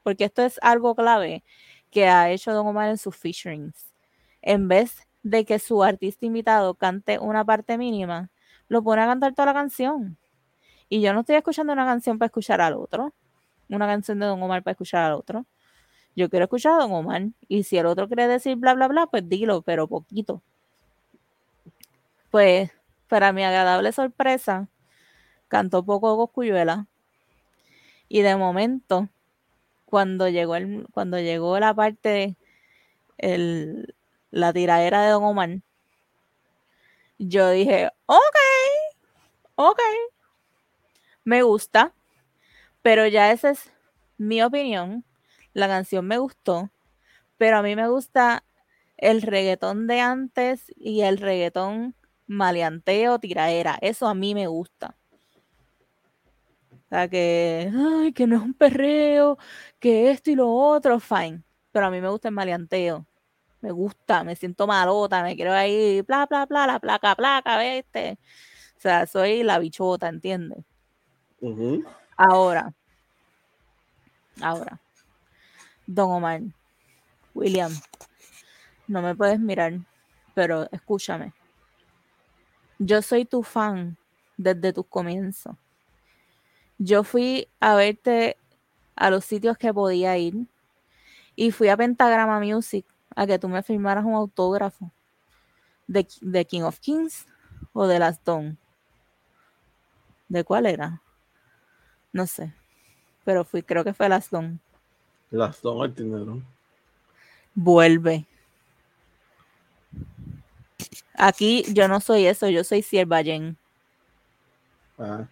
Porque 0.09 0.25
esto 0.25 0.41
es 0.41 0.59
algo 0.63 0.95
clave 0.95 1.45
que 1.91 2.09
ha 2.09 2.31
hecho 2.31 2.55
Don 2.55 2.67
Omar 2.67 2.89
en 2.89 2.97
sus 2.97 3.15
featurings. 3.15 3.93
En 4.41 4.67
vez 4.67 5.07
de 5.23 5.45
que 5.45 5.59
su 5.59 5.85
artista 5.85 6.25
invitado 6.25 6.73
cante 6.77 7.19
una 7.19 7.45
parte 7.45 7.77
mínima, 7.77 8.31
lo 8.69 8.83
pone 8.83 9.03
a 9.03 9.07
cantar 9.07 9.35
toda 9.35 9.45
la 9.45 9.53
canción. 9.53 10.17
Y 10.89 11.03
yo 11.03 11.13
no 11.13 11.21
estoy 11.21 11.37
escuchando 11.37 11.75
una 11.75 11.85
canción 11.85 12.19
para 12.19 12.29
escuchar 12.29 12.63
al 12.63 12.73
otro, 12.73 13.13
una 13.69 13.87
canción 13.87 14.19
de 14.19 14.25
Don 14.25 14.43
Omar 14.43 14.63
para 14.63 14.73
escuchar 14.73 15.05
al 15.05 15.13
otro. 15.13 15.45
Yo 16.17 16.31
quiero 16.31 16.45
escuchar 16.45 16.73
a 16.73 16.85
Don 16.85 16.93
Omar. 16.93 17.25
Y 17.47 17.65
si 17.65 17.77
el 17.77 17.85
otro 17.85 18.07
quiere 18.07 18.27
decir 18.29 18.57
bla, 18.57 18.73
bla, 18.73 18.89
bla, 18.89 19.09
pues 19.09 19.29
dilo, 19.29 19.61
pero 19.61 19.89
poquito. 19.89 20.41
Pues, 22.31 22.71
para 23.09 23.35
mi 23.35 23.45
agradable 23.45 23.93
sorpresa, 23.93 24.69
cantó 25.49 25.85
poco 25.85 26.17
Coscuyuela. 26.17 26.87
Y 28.09 28.23
de 28.23 28.37
momento, 28.37 29.11
cuando 29.89 30.29
llegó, 30.29 30.55
el, 30.57 30.87
cuando 30.93 31.19
llegó 31.19 31.59
la 31.59 31.73
parte, 31.73 32.37
el, 33.17 33.95
la 34.31 34.53
tiradera 34.53 35.03
de 35.03 35.11
Don 35.13 35.25
Omar, 35.25 35.63
yo 37.19 37.49
dije, 37.51 37.91
ok, 38.05 38.37
ok, 39.55 39.81
me 41.25 41.43
gusta, 41.43 41.95
pero 42.83 43.07
ya 43.07 43.33
esa 43.33 43.51
es 43.51 43.73
mi 44.19 44.43
opinión. 44.43 45.07
La 45.55 45.69
canción 45.69 46.07
me 46.07 46.19
gustó, 46.19 46.71
pero 47.39 47.57
a 47.57 47.63
mí 47.63 47.75
me 47.75 47.89
gusta 47.89 48.45
el 48.99 49.23
reggaetón 49.23 49.87
de 49.87 50.01
antes 50.01 50.67
y 50.77 51.01
el 51.01 51.17
reggaetón 51.17 51.95
maleanteo, 52.27 53.19
tiraera. 53.19 53.79
Eso 53.81 54.07
a 54.07 54.15
mí 54.15 54.35
me 54.35 54.49
gusta. 54.49 54.98
O 56.89 56.95
sea, 56.95 57.07
que, 57.07 57.71
ay, 57.75 58.15
que 58.15 58.27
no 58.27 58.37
es 58.37 58.43
un 58.43 58.55
perreo, 58.55 59.37
que 59.79 60.11
esto 60.11 60.31
y 60.31 60.35
lo 60.37 60.49
otro, 60.51 60.99
fine. 61.01 61.43
Pero 61.71 61.87
a 61.87 61.91
mí 61.91 62.01
me 62.01 62.09
gusta 62.09 62.29
el 62.29 62.35
maleanteo. 62.35 63.07
Me 63.61 63.73
gusta, 63.73 64.25
me 64.25 64.35
siento 64.37 64.67
malota, 64.67 65.23
me 65.23 65.37
quiero 65.37 65.53
ahí, 65.53 66.01
bla, 66.01 66.25
bla, 66.25 66.47
bla, 66.47 66.67
la 66.67 66.79
placa, 66.79 67.15
placa, 67.15 67.59
¿viste? 67.61 68.19
O 68.79 68.81
sea, 68.81 69.07
soy 69.07 69.43
la 69.43 69.59
bichota, 69.59 70.09
¿entiendes? 70.09 70.65
Ahora, 72.17 72.73
ahora, 74.41 74.81
Don 75.87 76.11
Omar, 76.11 76.41
William, 77.35 77.73
no 78.87 79.03
me 79.03 79.15
puedes 79.15 79.39
mirar, 79.39 79.75
pero 80.35 80.69
escúchame. 80.73 81.35
Yo 82.79 83.03
soy 83.03 83.27
tu 83.27 83.43
fan 83.43 83.99
desde 84.39 84.73
tus 84.73 84.87
comienzos. 84.87 85.55
Yo 86.79 87.03
fui 87.05 87.49
a 87.61 87.75
verte 87.75 88.37
a 88.95 89.11
los 89.11 89.25
sitios 89.25 89.59
que 89.59 89.75
podía 89.75 90.17
ir 90.17 90.47
y 91.35 91.51
fui 91.51 91.69
a 91.69 91.77
Pentagrama 91.77 92.41
Music 92.41 92.87
a 93.15 93.27
que 93.27 93.39
tú 93.39 93.49
me 93.49 93.63
firmaras 93.63 94.05
un 94.05 94.15
autógrafo 94.15 94.93
de, 95.87 96.07
de 96.21 96.45
King 96.45 96.63
of 96.63 96.79
Kings 96.79 97.27
o 97.73 97.87
de 97.87 97.99
Las 97.99 98.23
Don. 98.25 98.59
¿De 100.29 100.45
cuál 100.45 100.67
era? 100.67 101.03
No 102.13 102.27
sé. 102.27 102.55
Pero 103.25 103.45
fui, 103.45 103.63
creo 103.63 103.85
que 103.85 103.95
fue 103.95 104.09
Las 104.09 104.31
Don. 104.31 104.61
Las 105.31 105.61
dos 105.61 105.77
Martínez, 105.77 106.21
¿no? 106.21 106.43
Vuelve. 107.55 108.27
Aquí 111.15 111.65
yo 111.73 111.89
no 111.89 112.01
soy 112.01 112.27
eso, 112.27 112.49
yo 112.49 112.65
soy 112.65 112.83
Sierva 112.83 113.23
Jen. 113.23 113.57
Ah, 114.99 115.27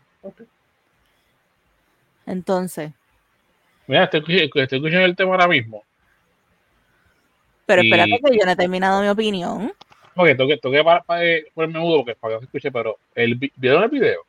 Entonces, 2.26 2.92
Mira, 3.86 4.04
estoy, 4.04 4.20
escuch- 4.20 4.62
estoy 4.62 4.78
escuchando 4.78 5.06
el 5.06 5.14
tema 5.16 5.32
ahora 5.32 5.46
mismo. 5.48 5.82
pero 7.66 7.82
Y- 7.82 7.86
espérate 7.90 8.20
que 8.24 8.38
yo 8.38 8.44
no 8.44 8.50
he 8.52 8.56
terminado 8.56 9.00
mi 9.02 9.08
opinión. 9.08 9.72
Ok, 10.16 10.26
tengo 10.28 10.48
que, 10.48 10.56
tengo 10.58 10.74
que 10.74 10.84
pa- 10.84 11.02
pa- 11.02 11.24
eh, 11.24 11.46
ponerme 11.54 11.78
mudo 11.80 11.98
porque 11.98 12.14
para 12.16 12.30
que 12.30 12.34
no 12.34 12.40
se 12.40 12.44
escuche, 12.46 12.72
pero 12.72 12.96
el, 13.14 13.34
vi- 13.36 13.52
¿vieron 13.56 13.82
el 13.84 13.90
video? 13.90 14.20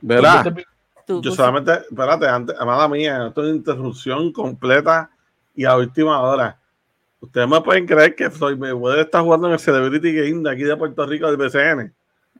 Verá, 0.00 0.32
¿Viste 0.34 0.48
el 0.48 0.54
vi- 0.54 0.64
Tú 1.06 1.22
yo 1.22 1.30
solamente, 1.30 1.72
espérate, 1.88 2.26
antes, 2.26 2.56
amada 2.58 2.88
mía, 2.88 3.26
esto 3.28 3.42
es 3.42 3.46
una 3.48 3.56
interrupción 3.56 4.32
completa 4.32 5.08
y 5.54 5.64
a 5.64 5.76
última 5.76 6.20
hora. 6.20 6.58
Ustedes 7.20 7.46
me 7.48 7.60
pueden 7.60 7.86
creer 7.86 8.14
que 8.16 8.28
soy, 8.30 8.56
me 8.56 8.74
puede 8.74 9.02
estar 9.02 9.22
jugando 9.22 9.46
en 9.46 9.52
el 9.52 9.58
Celebrity 9.60 10.12
Game 10.12 10.42
de 10.42 10.50
aquí 10.50 10.64
de 10.64 10.76
Puerto 10.76 11.06
Rico 11.06 11.28
del 11.30 11.36
BCN. 11.36 11.92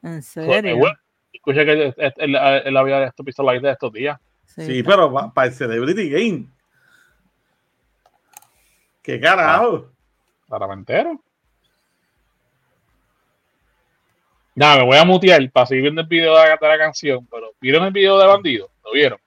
¿En 0.03 0.17
Eh, 0.17 0.21
serio? 0.21 0.77
Escuché 1.37 1.65
que 1.65 1.71
él, 1.71 1.95
él, 1.97 2.35
él 2.65 2.77
había 2.77 3.05
esto 3.05 3.23
visto 3.23 3.43
la 3.43 3.53
idea 3.53 3.69
de 3.69 3.73
estos 3.73 3.93
días. 3.93 4.19
Sí, 4.45 4.83
pero 4.83 5.11
para 5.33 5.47
el 5.47 5.53
Celebrity 5.53 6.09
Game. 6.09 6.47
¿Qué 9.01 9.19
carajo? 9.19 9.91
Para 10.47 10.67
me 10.67 10.73
entero. 10.73 11.21
Nada, 14.55 14.77
me 14.77 14.85
voy 14.85 14.97
a 14.97 15.05
mutear 15.05 15.51
para 15.51 15.67
seguir 15.67 15.83
viendo 15.83 16.01
el 16.01 16.07
video 16.07 16.35
de 16.35 16.49
la, 16.49 16.57
de 16.59 16.67
la 16.67 16.77
canción, 16.77 17.27
pero 17.29 17.53
¿vieron 17.61 17.85
el 17.85 17.93
video 17.93 18.17
de 18.17 18.25
Bandido? 18.25 18.69
¿Lo 18.83 18.91
vieron? 18.91 19.19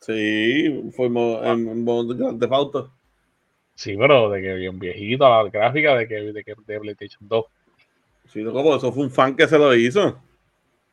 Sí, 0.00 0.90
fuimos 0.94 1.44
en, 1.44 1.66
en 1.66 1.82
modo 1.82 2.12
de 2.12 2.22
Grand 2.22 2.38
Theft 2.38 2.52
Auto. 2.52 2.92
Sí, 3.74 3.96
pero 3.96 4.28
de 4.28 4.42
que 4.42 4.54
bien 4.54 4.78
viejito, 4.78 5.26
la 5.26 5.48
gráfica 5.48 5.96
de 5.96 6.06
que 6.06 6.14
de, 6.16 6.44
que, 6.44 6.54
de 6.66 6.80
PlayStation 6.80 7.26
2. 7.26 7.44
Sí, 8.28 8.42
no, 8.42 8.52
como 8.52 8.76
eso 8.76 8.92
fue 8.92 9.04
un 9.04 9.10
fan 9.10 9.34
que 9.34 9.48
se 9.48 9.56
lo 9.56 9.74
hizo. 9.74 10.20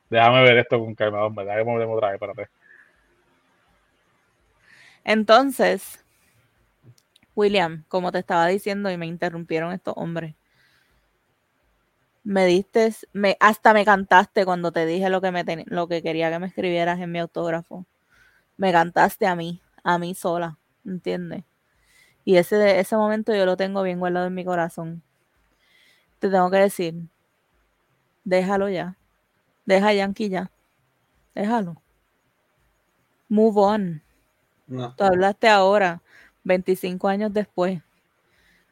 Déjame 0.09 0.41
ver 0.43 0.57
esto 0.57 0.79
con 0.79 0.95
calma, 0.95 1.25
hombre. 1.25 1.45
Déjame 1.45 1.63
moverme 1.65 1.93
otra 1.93 2.07
vez, 2.09 2.21
espérate. 2.21 2.49
Entonces, 5.03 6.03
William, 7.35 7.85
como 7.87 8.11
te 8.11 8.19
estaba 8.19 8.47
diciendo 8.47 8.89
y 8.91 8.97
me 8.97 9.05
interrumpieron 9.05 9.71
estos 9.71 9.93
hombres, 9.97 10.35
me 12.23 12.45
diste, 12.45 12.93
me, 13.13 13.37
hasta 13.39 13.73
me 13.73 13.85
cantaste 13.85 14.43
cuando 14.43 14.73
te 14.73 14.85
dije 14.85 15.09
lo 15.09 15.21
que, 15.21 15.31
me 15.31 15.45
lo 15.67 15.87
que 15.87 16.01
quería 16.01 16.29
que 16.29 16.39
me 16.39 16.47
escribieras 16.47 16.99
en 16.99 17.11
mi 17.11 17.19
autógrafo. 17.19 17.85
Me 18.57 18.73
cantaste 18.73 19.27
a 19.27 19.35
mí, 19.35 19.61
a 19.83 19.97
mí 19.97 20.13
sola, 20.13 20.57
¿entiendes? 20.85 21.45
Y 22.25 22.35
ese, 22.35 22.79
ese 22.79 22.97
momento 22.97 23.33
yo 23.33 23.45
lo 23.45 23.55
tengo 23.55 23.81
bien 23.81 23.99
guardado 23.99 24.27
en 24.27 24.33
mi 24.33 24.43
corazón. 24.43 25.03
Te 26.19 26.29
tengo 26.29 26.51
que 26.51 26.57
decir, 26.57 26.95
déjalo 28.25 28.67
ya. 28.67 28.97
Deja 29.67 29.89
a 29.89 29.93
Yankee 29.93 30.29
ya. 30.29 30.49
Déjalo. 31.35 31.75
Move 33.27 33.57
on. 33.57 34.01
No. 34.65 34.95
Tú 34.95 35.03
hablaste 35.03 35.49
ahora, 35.49 36.01
25 36.45 37.09
años 37.09 37.33
después, 37.33 37.81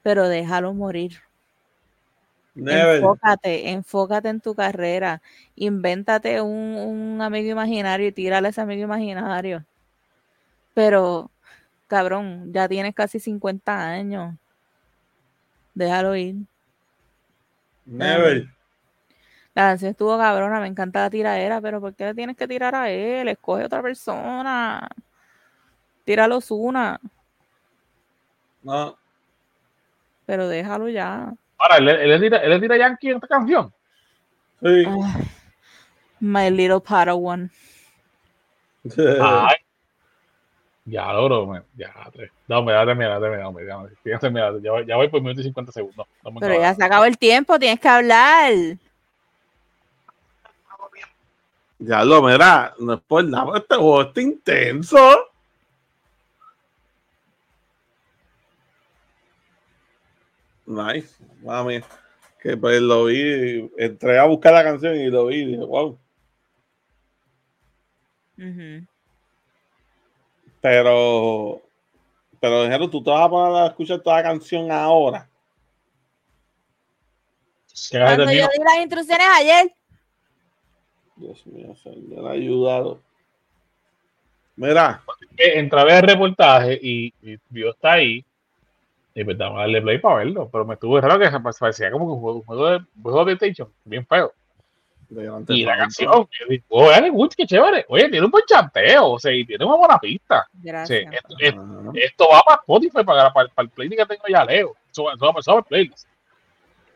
pero 0.02 0.30
déjalo 0.30 0.74
morir. 0.74 1.20
Never. 2.56 2.96
Enfócate, 2.96 3.72
enfócate 3.72 4.30
en 4.30 4.40
tu 4.40 4.56
carrera. 4.56 5.22
Invéntate 5.56 6.42
un, 6.42 6.78
un 6.78 7.22
amigo 7.22 7.52
imaginario 7.52 8.08
y 8.08 8.14
tírale 8.14 8.48
a 8.48 8.52
ese 8.52 8.62
amigo 8.62 8.84
imaginario. 8.84 9.66
Pero, 10.74 11.30
cabrón, 11.88 12.54
ya 12.54 12.70
tienes 12.70 12.96
casi 12.96 13.20
50 13.20 13.78
años. 13.78 14.36
Déjalo 15.74 16.16
ir. 16.16 16.36
Never. 17.86 18.55
La 19.56 19.70
canción 19.70 19.92
estuvo 19.92 20.18
cabrona, 20.18 20.60
me 20.60 20.68
encanta 20.68 21.00
la 21.00 21.10
tiradera, 21.10 21.62
pero 21.62 21.80
¿por 21.80 21.96
qué 21.96 22.06
le 22.08 22.14
tienes 22.14 22.36
que 22.36 22.46
tirar 22.48 22.76
a 22.76 22.90
él? 22.92 23.30
Escoge 23.30 23.64
otra 23.64 23.82
persona. 23.82 24.88
Tíralo 26.04 26.40
una, 26.50 27.00
No. 28.62 28.96
pero 30.26 30.48
déjalo 30.50 30.90
ya. 30.90 31.34
Ahora, 31.58 31.78
¿él, 31.78 31.88
él, 31.88 32.22
tira, 32.22 32.38
él 32.40 32.50
le 32.50 32.60
tira 32.60 32.78
Yankee 32.78 33.10
en 33.10 33.16
esta 33.16 33.28
canción. 33.28 33.74
Sí. 34.62 34.84
Ay, 34.86 35.24
my 36.20 36.50
little 36.52 36.80
Padawan. 36.82 37.50
Ay, 38.98 39.56
Ya, 40.88 41.12
logro, 41.14 41.48
me- 41.48 41.64
ya, 41.76 41.92
tres. 42.14 42.30
No, 42.48 42.62
me 42.62 42.72
da 42.74 42.86
terminar, 42.86 43.20
terminar, 43.20 43.52
me 43.52 43.64
da 43.64 44.20
terminar. 44.20 44.62
Ya, 44.62 44.72
voy- 44.72 44.86
ya 44.86 44.96
voy 44.98 45.08
por 45.08 45.22
minuto 45.22 45.42
y 45.42 45.46
50 45.46 45.72
segundos. 45.72 46.06
No 46.24 46.40
Pero 46.40 46.54
ya 46.60 46.76
se 46.76 46.84
acabó 46.84 47.06
el 47.06 47.18
tiempo, 47.18 47.58
tienes 47.58 47.80
que 47.80 47.88
hablar. 47.88 48.52
Ya 51.80 52.04
lo 52.04 52.22
mira, 52.22 52.74
no 52.80 52.94
es 52.94 53.02
por 53.02 53.24
nada, 53.26 53.46
pero 53.46 53.58
este 53.58 53.76
juego 53.76 54.02
está 54.02 54.22
intenso. 54.22 55.30
Nice, 60.66 61.16
mami. 61.42 61.82
Que 62.42 62.56
pues 62.58 62.80
lo 62.82 63.06
vi, 63.06 63.72
entré 63.78 64.18
a 64.20 64.26
buscar 64.26 64.54
la 64.54 64.64
canción 64.64 64.96
y 64.96 65.10
lo 65.10 65.26
vi 65.28 65.38
y 65.38 65.46
dije, 65.46 65.66
wow. 65.66 65.98
Pero, 70.62 71.62
pero 72.40 72.64
dijeron, 72.64 72.90
tú 72.90 73.04
te 73.04 73.10
vas 73.10 73.22
a 73.22 73.30
poner 73.30 73.64
a 73.64 73.68
escuchar 73.68 74.00
toda 74.00 74.18
la 74.18 74.24
canción 74.24 74.72
ahora. 74.72 75.30
Cuando 77.92 78.32
yo 78.32 78.48
di 78.48 78.64
las 78.64 78.78
instrucciones 78.82 79.28
ayer, 79.36 79.76
Dios 81.16 81.46
mío, 81.48 81.76
Señor, 81.76 82.28
ha 82.28 82.32
ayudado. 82.32 83.00
Mira, 84.58 85.02
Eh, 85.38 85.60
Entré 85.60 85.80
a 85.80 85.84
ver 85.84 86.04
el 86.04 86.10
reportaje 86.12 86.80
y, 86.82 87.14
y 87.22 87.38
vio 87.50 87.72
está 87.72 87.94
ahí. 87.94 88.24
Y 89.14 89.24
pues 89.24 89.38
vamos 89.38 89.58
a 89.58 89.62
darle 89.62 89.82
play 89.82 89.98
para 89.98 90.16
verlo. 90.18 90.50
Pero 90.52 90.66
me 90.66 90.74
estuvo 90.74 91.00
raro 91.00 91.20
que 91.20 91.30
se 91.32 91.40
parecía 91.60 91.92
como 91.92 92.06
que 92.06 92.12
un 92.14 92.20
juego, 92.22 92.38
un 92.40 92.46
juego 92.46 92.70
de, 92.70 92.78
un 92.78 93.02
juego 93.04 93.20
de 93.26 93.36
PlayStation, 93.38 93.74
bien 93.86 94.06
feo. 94.06 94.34
delante 95.10 95.54
Y 95.54 95.64
la 95.64 95.78
canción, 95.78 96.12
yo 96.12 96.46
digo, 96.50 96.64
oh, 96.70 97.30
qué 97.36 97.46
chévere. 97.46 97.86
Oye, 97.88 98.10
tiene 98.10 98.26
un 98.26 98.32
buen 98.32 98.44
chanteo, 98.46 99.12
o 99.12 99.20
sea, 99.20 99.32
y 99.32 99.46
tiene 99.46 99.64
una 99.66 99.76
buena 99.76 99.98
pista. 100.00 100.46
Gracias. 100.54 101.14
esto, 101.14 101.36
esto- 101.40 101.62
Ajá. 101.62 101.92
esto 101.94 102.28
va 102.32 102.42
para 102.42 102.60
Spotify, 102.62 103.04
para, 103.06 103.32
para, 103.34 103.48
para 103.50 103.66
el 103.66 103.70
playlist 103.70 104.00
que 104.02 104.06
tengo 104.06 104.24
ya, 104.28 104.44
Leo. 104.44 104.76
Eso, 104.92 105.04
va 105.06 105.16
para 105.18 105.40
eso 105.40 105.52
va 105.56 105.56
para 105.56 105.60
el 105.60 105.64
playlist. 105.66 106.08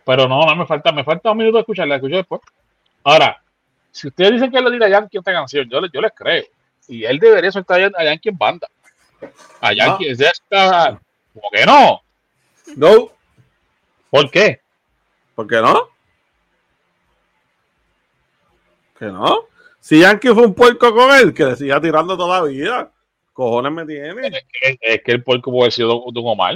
Pero 0.06 0.28
no, 0.28 0.46
no 0.46 0.56
me 0.56 0.66
falta, 0.66 0.92
me 0.92 1.04
falta 1.06 1.32
un 1.32 1.38
minuto 1.38 1.58
de 1.58 1.62
escucharla, 1.62 1.92
la 1.94 1.96
escucho 1.98 2.16
después. 2.16 2.42
Ahora, 3.04 3.42
si 3.92 4.08
ustedes 4.08 4.34
dicen 4.34 4.52
que 4.52 4.62
le 4.62 4.72
dirá 4.72 4.86
a 4.88 4.90
Yankee 4.90 5.18
esta 5.18 5.32
canción, 5.34 5.68
yo, 5.70 5.82
le- 5.82 5.90
yo 5.94 6.02
les 6.02 6.12
creo. 6.14 6.44
Y 6.88 7.04
él 7.06 7.20
debería 7.20 7.52
soltar 7.52 7.82
a 7.96 8.04
Yankee 8.04 8.30
en 8.30 8.38
banda. 8.38 8.68
A 9.62 9.74
Yankee, 9.74 10.08
ese 10.10 10.28
está, 10.28 11.00
como 11.34 11.50
que 11.52 11.66
no. 11.66 12.02
No, 12.76 13.12
¿Por 14.10 14.30
qué? 14.32 14.62
¿por 15.36 15.48
qué 15.48 15.58
no? 15.62 15.90
¿Que 18.98 19.06
no? 19.06 19.46
Si 19.80 20.00
Yankee 20.00 20.30
fue 20.30 20.46
un 20.46 20.54
puerco 20.54 20.94
con 20.94 21.12
él, 21.16 21.34
que 21.34 21.46
le 21.46 21.56
siga 21.56 21.80
tirando 21.80 22.18
toda 22.18 22.42
la 22.42 22.48
vida. 22.48 22.92
Cojones 23.34 23.72
me 23.72 23.86
tiene. 23.86 24.28
Es, 24.62 24.78
es 24.82 25.02
que 25.04 25.12
el 25.14 25.24
puerco 25.24 25.52
puede 25.52 25.72
Don, 25.84 26.02
Don 26.14 26.24
Omar. 26.28 26.56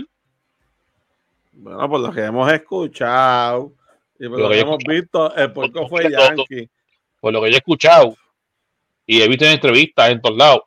Bueno, 1.54 1.90
por 1.90 2.00
lo 2.02 2.12
que 2.12 2.22
hemos 2.22 2.52
escuchado 2.52 3.72
y 4.20 4.28
por 4.28 4.40
Lo 4.40 4.46
lo 4.46 4.50
que 4.50 4.60
hemos 4.60 4.78
visto, 4.86 5.34
el 5.36 5.54
puerco 5.54 5.88
fue 5.88 6.12
Yankee. 6.12 6.70
Por 7.24 7.32
lo 7.32 7.42
que 7.42 7.52
yo 7.52 7.56
he 7.56 7.60
escuchado 7.60 8.18
y 9.06 9.22
he 9.22 9.28
visto 9.30 9.46
en 9.46 9.52
entrevistas 9.52 10.10
en 10.12 10.22
todos 10.22 10.36
lados, 10.36 10.64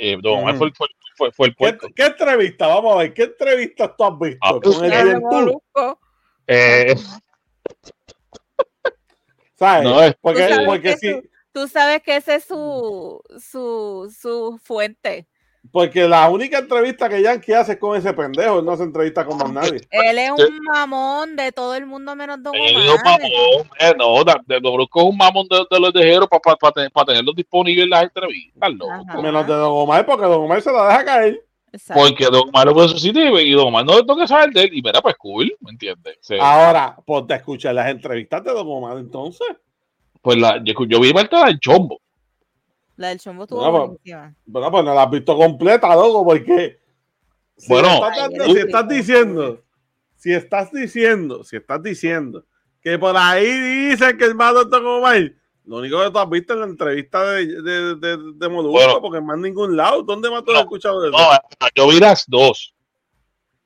eh, 0.00 0.16
Don 0.22 0.38
Omar 0.38 0.54
Ujú. 0.54 0.58
fue, 0.60 0.66
el- 0.68 0.74
fue, 0.74 0.88
fue, 1.14 1.30
fue 1.32 1.46
el 1.48 1.52
¿Qué, 1.52 1.58
puerco. 1.58 1.88
qué 1.94 2.06
entrevista? 2.06 2.66
Vamos 2.68 2.94
a 2.94 2.98
ver, 3.00 3.12
¿qué 3.12 3.24
entrevistas 3.24 3.90
tú 3.98 4.04
has 4.04 4.18
visto? 4.18 4.38
Ah, 4.40 4.58
con 4.62 4.82
el? 4.82 5.20
Molusco. 5.20 6.00
Eh, 6.46 6.94
¿Sabes? 9.56 9.84
no, 9.84 10.02
es- 10.02 10.16
porque 10.22 10.40
Tú 10.40 10.48
sabes 10.48 10.66
porque 10.66 10.82
que 10.92 10.96
sí, 10.96 11.10
su- 11.12 11.28
Tú 11.52 11.68
sabes 11.68 12.02
que 12.02 12.16
ese 12.16 12.36
es 12.36 12.44
su, 12.44 13.22
su, 13.38 14.16
su 14.18 14.58
fuente. 14.62 15.26
Porque 15.72 16.08
la 16.08 16.28
única 16.30 16.58
entrevista 16.58 17.08
que 17.08 17.22
Yankee 17.22 17.52
hace 17.52 17.72
es 17.72 17.78
con 17.78 17.96
ese 17.96 18.12
pendejo, 18.12 18.58
él 18.58 18.64
no 18.64 18.72
hace 18.72 18.82
entrevista 18.82 19.24
con 19.24 19.36
más 19.36 19.52
nadie. 19.52 19.80
Él 19.90 20.18
es 20.18 20.30
un 20.30 20.58
mamón 20.64 21.36
de 21.36 21.52
todo 21.52 21.74
el 21.74 21.86
mundo 21.86 22.16
menos 22.16 22.42
Don 22.42 22.54
Él 22.54 22.76
es 22.76 22.84
un 22.84 23.00
Omar. 23.00 23.20
mamón, 23.20 23.70
eh, 23.78 23.94
no, 23.96 24.24
de, 24.24 24.60
lo 24.60 24.72
brusco 24.72 25.00
es 25.00 25.06
un 25.06 25.16
mamón 25.16 25.46
de, 25.48 25.64
de 25.70 25.80
los 25.80 25.92
tejeros 25.92 26.28
para 26.28 27.04
tenerlos 27.04 27.34
disponibles 27.36 27.84
en 27.84 27.90
las 27.90 28.04
entrevistas, 28.04 28.70
loco. 28.72 29.22
Menos 29.22 29.46
de 29.46 29.52
Don 29.52 29.72
Omar, 29.72 30.06
porque 30.06 30.26
Don 30.26 30.44
Omar 30.44 30.62
se 30.62 30.72
la 30.72 30.88
deja 30.88 31.04
caer. 31.04 31.44
Exacto. 31.72 32.02
Porque 32.02 32.24
Don 32.24 32.48
Omar 32.48 32.66
lo 32.66 32.74
puede 32.74 32.88
y, 32.98 33.50
y 33.50 33.52
Don 33.52 33.68
Omar 33.68 33.84
no 33.84 33.96
le 33.96 34.04
toca 34.04 34.26
saber 34.26 34.50
de 34.50 34.62
él. 34.62 34.70
Y 34.72 34.82
mira, 34.82 35.00
pues 35.00 35.16
cool, 35.16 35.54
¿me 35.60 35.70
entiendes? 35.70 36.16
Sí. 36.20 36.34
Ahora, 36.40 36.96
ponte 37.06 37.34
a 37.34 37.36
escuchar 37.36 37.74
las 37.74 37.88
entrevistas 37.88 38.42
de 38.42 38.52
Don 38.52 38.66
Omar 38.66 38.96
entonces. 38.98 39.46
Pues 40.22 40.38
la, 40.38 40.60
yo, 40.64 40.74
yo 40.86 41.00
vi 41.00 41.12
parte 41.12 41.36
del 41.36 41.60
chombo. 41.60 42.00
La 43.00 43.08
del 43.08 43.18
chombo 43.18 43.44
estuvo 43.44 43.60
Bueno, 43.60 43.72
pues, 43.78 43.88
buenísima. 43.88 44.34
Bueno, 44.44 44.70
pues 44.70 44.84
no 44.84 44.94
la 44.94 45.02
has 45.04 45.10
visto 45.10 45.34
completa, 45.34 45.94
loco, 45.94 46.22
porque 46.22 46.78
si 47.56 47.68
Bueno, 47.72 47.94
estás, 47.94 48.16
dando- 48.18 48.44
si 48.44 48.58
estás 48.58 48.88
diciendo, 48.88 49.64
si 50.16 50.32
estás 50.34 50.70
diciendo, 50.70 51.42
si 51.44 51.56
estás 51.56 51.82
diciendo 51.82 52.44
que 52.82 52.98
por 52.98 53.16
ahí 53.16 53.46
dicen 53.90 54.18
que 54.18 54.26
el 54.26 54.34
malo 54.34 54.60
está 54.62 54.76
como 54.82 55.00
mal, 55.00 55.34
lo 55.64 55.76
único 55.78 55.98
que 56.04 56.10
tú 56.10 56.18
has 56.18 56.28
visto 56.28 56.52
en 56.52 56.60
la 56.60 56.66
entrevista 56.66 57.24
de, 57.24 57.46
de, 57.62 57.94
de, 57.94 58.18
de 58.34 58.48
Molusco, 58.50 58.70
Bueno. 58.72 59.00
porque 59.00 59.20
más 59.22 59.36
en 59.36 59.42
ningún 59.44 59.74
lado, 59.78 60.02
¿dónde 60.02 60.28
más 60.30 60.44
tú 60.44 60.52
has 60.52 60.60
escuchado 60.60 61.00
de 61.00 61.08
eso? 61.08 61.16
No, 61.18 61.68
yo 61.74 61.88
vi 61.88 62.00
las 62.00 62.24
dos. 62.28 62.74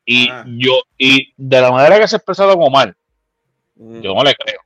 Y 0.04 0.28
Ah. 0.30 0.44
yo, 0.46 0.80
y 0.96 1.32
de 1.36 1.60
la 1.60 1.72
manera 1.72 1.98
que 1.98 2.06
se 2.06 2.14
ha 2.14 2.18
expresado 2.18 2.50
Don 2.50 2.62
Omar, 2.62 2.96
Mm, 3.74 4.00
yo 4.00 4.14
no 4.14 4.22
le 4.22 4.32
creo. 4.36 4.60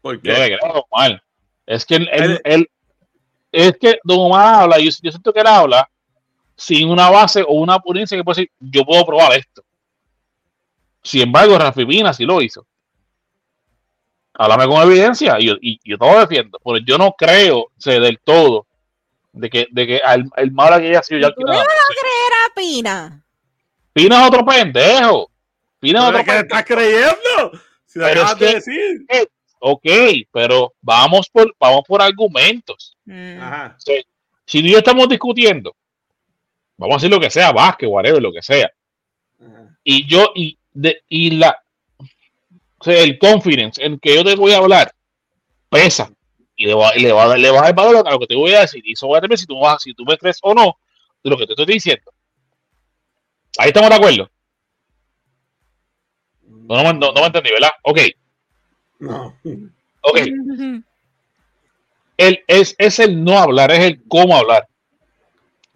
¿Por 0.00 0.20
Yo 0.20 0.32
le 0.32 0.48
qué? 0.48 0.58
creo 0.58 0.84
Omar. 0.90 1.22
Es 1.66 1.86
que 1.86 1.94
él, 1.94 2.08
él- 2.12 2.22
Él- 2.32 2.40
él- 2.44 2.70
es 3.52 3.76
que 3.78 3.98
Don 4.04 4.18
Omar 4.18 4.62
habla, 4.62 4.78
yo, 4.78 4.90
yo 5.02 5.10
siento 5.10 5.32
que 5.32 5.40
él 5.40 5.46
habla 5.46 5.88
sin 6.56 6.88
una 6.90 7.08
base 7.10 7.42
o 7.42 7.52
una 7.54 7.78
ponencia 7.78 8.16
que 8.16 8.22
puede 8.24 8.42
decir, 8.42 8.50
yo 8.60 8.84
puedo 8.84 9.04
probar 9.06 9.32
esto. 9.32 9.62
Sin 11.02 11.22
embargo, 11.22 11.56
Rafi 11.58 11.84
Pina 11.86 12.12
sí 12.12 12.24
lo 12.24 12.42
hizo. 12.42 12.66
Háblame 14.34 14.66
con 14.66 14.82
evidencia 14.82 15.36
y 15.38 15.46
yo, 15.46 15.54
y 15.60 15.80
yo 15.84 15.98
todo 15.98 16.12
lo 16.14 16.20
defiendo. 16.20 16.58
Pero 16.64 16.78
yo 16.78 16.98
no 16.98 17.12
creo 17.12 17.70
sé, 17.78 17.98
del 18.00 18.18
todo 18.20 18.66
de 19.32 19.48
que, 19.50 19.66
de 19.70 19.86
que 19.86 19.96
el, 19.98 20.24
el 20.36 20.52
malo 20.52 20.78
que 20.78 20.88
haya 20.88 21.02
sido 21.02 21.20
ya 21.20 21.32
¿Tú 21.32 21.42
le 21.44 21.56
vas 21.56 21.66
Era 21.66 22.54
Pina. 22.54 23.24
Pina 23.92 24.22
es 24.22 24.28
otro 24.28 24.44
pendejo. 24.44 25.30
Pina 25.78 26.00
es 26.00 26.06
¿Pero 26.06 26.20
otro 26.20 26.24
qué 26.24 26.32
le 26.32 26.38
pendejo. 26.44 26.58
estás 26.60 26.64
creyendo? 26.64 27.60
Si 27.86 27.98
Pero 27.98 28.22
es 28.22 28.34
que- 28.34 28.44
decir. 28.54 29.28
Ok, 29.60 29.84
pero 30.32 30.74
vamos 30.80 31.28
por, 31.28 31.54
vamos 31.60 31.82
por 31.86 32.00
argumentos. 32.02 32.96
Mm. 33.04 33.40
Ajá. 33.40 33.76
Si 34.46 34.62
yo 34.68 34.78
estamos 34.78 35.08
discutiendo, 35.08 35.76
vamos 36.76 36.94
a 36.94 36.96
decir 36.96 37.10
lo 37.10 37.20
que 37.20 37.30
sea, 37.30 37.52
básquet, 37.52 37.88
whatever, 37.88 38.20
lo 38.22 38.32
que 38.32 38.42
sea. 38.42 38.70
Ajá. 39.38 39.78
Y 39.84 40.06
yo, 40.06 40.32
y, 40.34 40.58
de, 40.72 41.02
y 41.08 41.30
la, 41.32 41.62
o 42.78 42.84
sea, 42.84 43.02
el 43.02 43.18
confidence 43.18 43.84
en 43.84 43.98
que 43.98 44.14
yo 44.14 44.24
te 44.24 44.34
voy 44.34 44.52
a 44.52 44.58
hablar 44.58 44.92
pesa. 45.68 46.10
Y 46.56 46.66
le 46.66 46.74
va, 46.74 46.94
y 46.96 47.00
le 47.00 47.12
va, 47.12 47.24
a 47.24 47.28
dar- 47.28 47.38
le 47.38 47.50
va 47.50 47.60
a 47.60 47.62
dar 47.64 47.74
valor 47.74 48.06
a 48.06 48.10
lo 48.10 48.18
que 48.18 48.26
te 48.26 48.36
voy 48.36 48.52
a 48.54 48.60
decir. 48.62 48.82
Y 48.86 48.92
eso 48.92 49.08
va 49.08 49.18
a 49.18 49.36
si 49.36 49.46
tú, 49.46 49.58
vas, 49.58 49.82
si 49.82 49.94
tú 49.94 50.04
me 50.04 50.18
crees 50.18 50.38
o 50.42 50.52
no 50.52 50.76
de 51.22 51.30
lo 51.30 51.36
que 51.38 51.46
te 51.46 51.52
estoy 51.52 51.66
diciendo. 51.66 52.12
Ahí 53.58 53.68
estamos 53.68 53.88
de 53.90 53.96
acuerdo. 53.96 54.30
No, 56.42 56.82
no, 56.82 56.84
me- 56.84 56.98
no, 56.98 57.12
no 57.12 57.20
me 57.20 57.26
entendí, 57.26 57.50
¿verdad? 57.50 57.70
Ok, 57.82 57.98
No. 59.00 59.34
ok. 60.02 60.18
el, 62.16 62.44
es, 62.46 62.74
es 62.78 62.98
el 62.98 63.22
no 63.24 63.38
hablar, 63.38 63.70
es 63.70 63.80
el 63.80 64.02
cómo 64.06 64.36
hablar. 64.36 64.66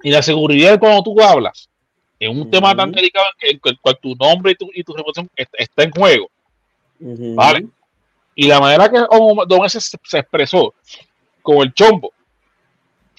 Y 0.02 0.10
la 0.10 0.22
seguridad 0.22 0.78
cuando 0.78 1.02
tú 1.02 1.20
hablas 1.22 1.68
en 2.20 2.38
un 2.38 2.50
tema 2.50 2.76
tan 2.76 2.92
delicado 2.92 3.26
en, 3.40 3.58
el 3.64 3.80
cual 3.80 3.98
tu 4.00 4.14
nombre 4.14 4.52
y 4.52 4.54
tu, 4.54 4.70
y 4.74 4.84
tu 4.84 4.92
reputación 4.94 5.30
est- 5.36 5.54
está 5.56 5.82
en 5.84 5.90
juego. 5.90 6.30
Vale. 7.34 7.66
Y 8.34 8.46
la 8.46 8.60
manera 8.60 8.90
que 8.90 8.98
Don 8.98 9.48
Don 9.48 9.70
se, 9.70 9.80
se 9.80 10.18
expresó 10.18 10.74
con 11.42 11.58
el 11.58 11.72
chombo, 11.72 12.12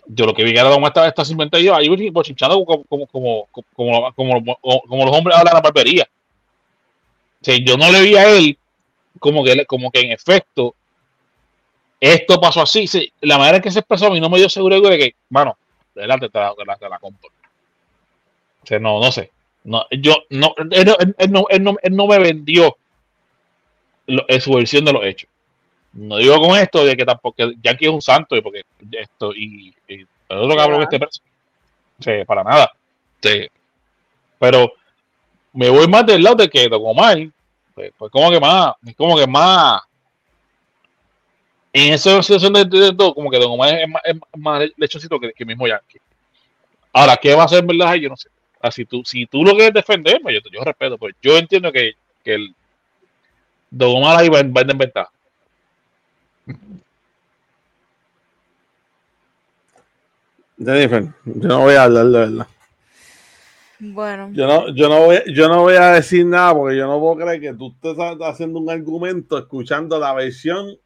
yo 0.07 0.25
lo 0.27 0.33
que 0.33 0.43
vi 0.43 0.53
que 0.53 0.59
era 0.59 0.69
Don 0.69 0.83
estaba, 0.83 1.07
está 1.07 1.25
simplemente 1.25 1.63
yo 1.63 1.73
ahí 1.75 2.09
bochinchando 2.09 2.63
como, 2.63 2.83
como, 2.85 3.07
como, 3.07 3.47
como, 3.75 4.13
como, 4.13 4.43
como- 4.61 4.81
como 4.87 5.05
los 5.05 5.15
hombres 5.17 5.35
hablan 5.37 5.53
la 5.55 5.61
barbería. 5.61 6.07
O 7.41 7.45
sea, 7.45 7.57
yo 7.57 7.77
no 7.77 7.91
le 7.91 8.01
vi 8.01 8.15
a 8.15 8.29
él 8.37 8.57
como 9.19 9.43
que, 9.43 9.65
como 9.65 9.91
que 9.91 10.01
en 10.01 10.11
efecto 10.11 10.75
esto 11.99 12.39
pasó 12.39 12.61
así. 12.61 12.87
Sí, 12.87 13.11
la 13.21 13.37
manera 13.37 13.57
en 13.57 13.63
que 13.63 13.71
se 13.71 13.79
expresó 13.79 14.07
a 14.07 14.09
mí 14.11 14.19
no 14.19 14.29
me 14.29 14.37
dio 14.37 14.49
seguro 14.49 14.79
de 14.81 14.97
que, 14.97 15.15
mano, 15.29 15.57
adelante 15.95 16.29
te 16.29 16.39
la, 16.39 16.53
te 16.53 16.65
la, 16.65 16.77
te 16.77 16.89
la 16.89 16.99
compro. 16.99 17.29
O 18.63 18.67
sea, 18.67 18.79
no, 18.79 18.99
no 18.99 19.11
sé. 19.11 19.31
No, 19.63 19.85
yo 19.91 20.15
no, 20.29 20.53
él, 20.71 20.85
no- 20.85 20.97
él 21.17 21.31
no, 21.31 21.45
él 21.49 21.63
no, 21.63 21.75
él 21.81 21.95
no 21.95 22.07
me 22.07 22.19
vendió 22.19 22.77
lo- 24.07 24.25
en 24.27 24.41
su 24.41 24.53
versión 24.53 24.85
de 24.85 24.93
los 24.93 25.03
hechos. 25.03 25.29
No 25.93 26.17
digo 26.17 26.39
con 26.41 26.57
esto 26.57 26.85
de 26.85 26.95
que 26.97 27.05
tampoco 27.05 27.35
que 27.37 27.55
Yankee 27.63 27.85
es 27.85 27.91
un 27.91 28.01
santo 28.01 28.35
y 28.35 28.41
porque 28.41 28.63
esto 28.91 29.33
y, 29.33 29.73
y 29.87 30.01
el 30.01 30.37
otro 30.37 30.57
cabrón 30.57 30.79
que 30.79 30.95
este 30.95 30.99
perso- 30.99 31.21
sí, 31.99 32.25
para 32.25 32.43
nada. 32.43 32.71
Sí. 33.21 33.47
Pero 34.37 34.73
me 35.53 35.69
voy 35.69 35.87
más 35.87 36.05
del 36.05 36.21
lado 36.21 36.35
de 36.35 36.49
que 36.49 36.67
Don 36.67 36.81
Omar, 36.83 37.17
pues, 37.75 37.91
pues 37.97 38.11
como 38.11 38.31
que 38.31 38.39
más, 38.39 38.73
como 38.97 39.17
que 39.17 39.27
más 39.27 39.81
en 41.73 41.93
esa 41.93 42.23
situación 42.23 42.53
de, 42.53 42.63
de- 42.65 42.93
todo, 42.95 43.13
como 43.13 43.29
que 43.29 43.37
Don 43.37 43.51
es 43.65 43.89
más, 43.89 44.01
es 44.05 44.15
más 44.37 44.63
lechocito 44.77 45.19
que, 45.19 45.33
que 45.33 45.45
mismo 45.45 45.67
Yankee. 45.67 45.99
Ahora, 46.93 47.17
¿qué 47.17 47.35
va 47.35 47.41
a 47.43 47.45
hacer 47.45 47.59
en 47.59 47.67
verdad? 47.67 47.95
Yo 47.95 48.09
no 48.09 48.15
sé. 48.15 48.29
Si, 48.71 48.85
tú, 48.85 49.03
si 49.05 49.25
tú 49.27 49.43
lo 49.43 49.51
quieres 49.51 49.73
defender, 49.73 50.19
pues 50.23 50.35
yo, 50.35 50.49
yo 50.49 50.63
respeto. 50.63 50.97
Pues 50.97 51.13
yo 51.21 51.37
entiendo 51.37 51.71
que, 51.71 51.91
que 52.23 52.33
el 52.35 52.55
Don 53.69 53.97
Omar 53.97 54.17
ahí 54.19 54.29
va, 54.29 54.41
va 54.41 54.61
en 54.61 54.67
desventaja. 54.67 55.11
Jennifer, 60.57 61.03
yo 61.25 61.47
no 61.47 61.59
voy 61.61 61.75
a 61.75 61.83
hablar 61.83 62.05
de 62.05 62.19
verdad. 62.19 62.47
Bueno, 63.79 64.29
Yo 64.31 64.47
no, 64.47 64.73
yo, 64.73 64.87
no 64.87 65.05
voy, 65.05 65.21
yo 65.33 65.49
no 65.49 65.63
voy 65.63 65.75
a 65.75 65.91
decir 65.91 66.25
nada 66.25 66.53
porque 66.53 66.77
yo 66.77 66.87
no 66.87 66.99
puedo 66.99 67.17
creer 67.17 67.41
que 67.41 67.53
tú 67.53 67.73
estés 67.73 67.97
haciendo 68.21 68.59
un 68.59 68.69
argumento 68.69 69.37
escuchando 69.37 69.99
la 69.99 70.13
versión 70.13 70.77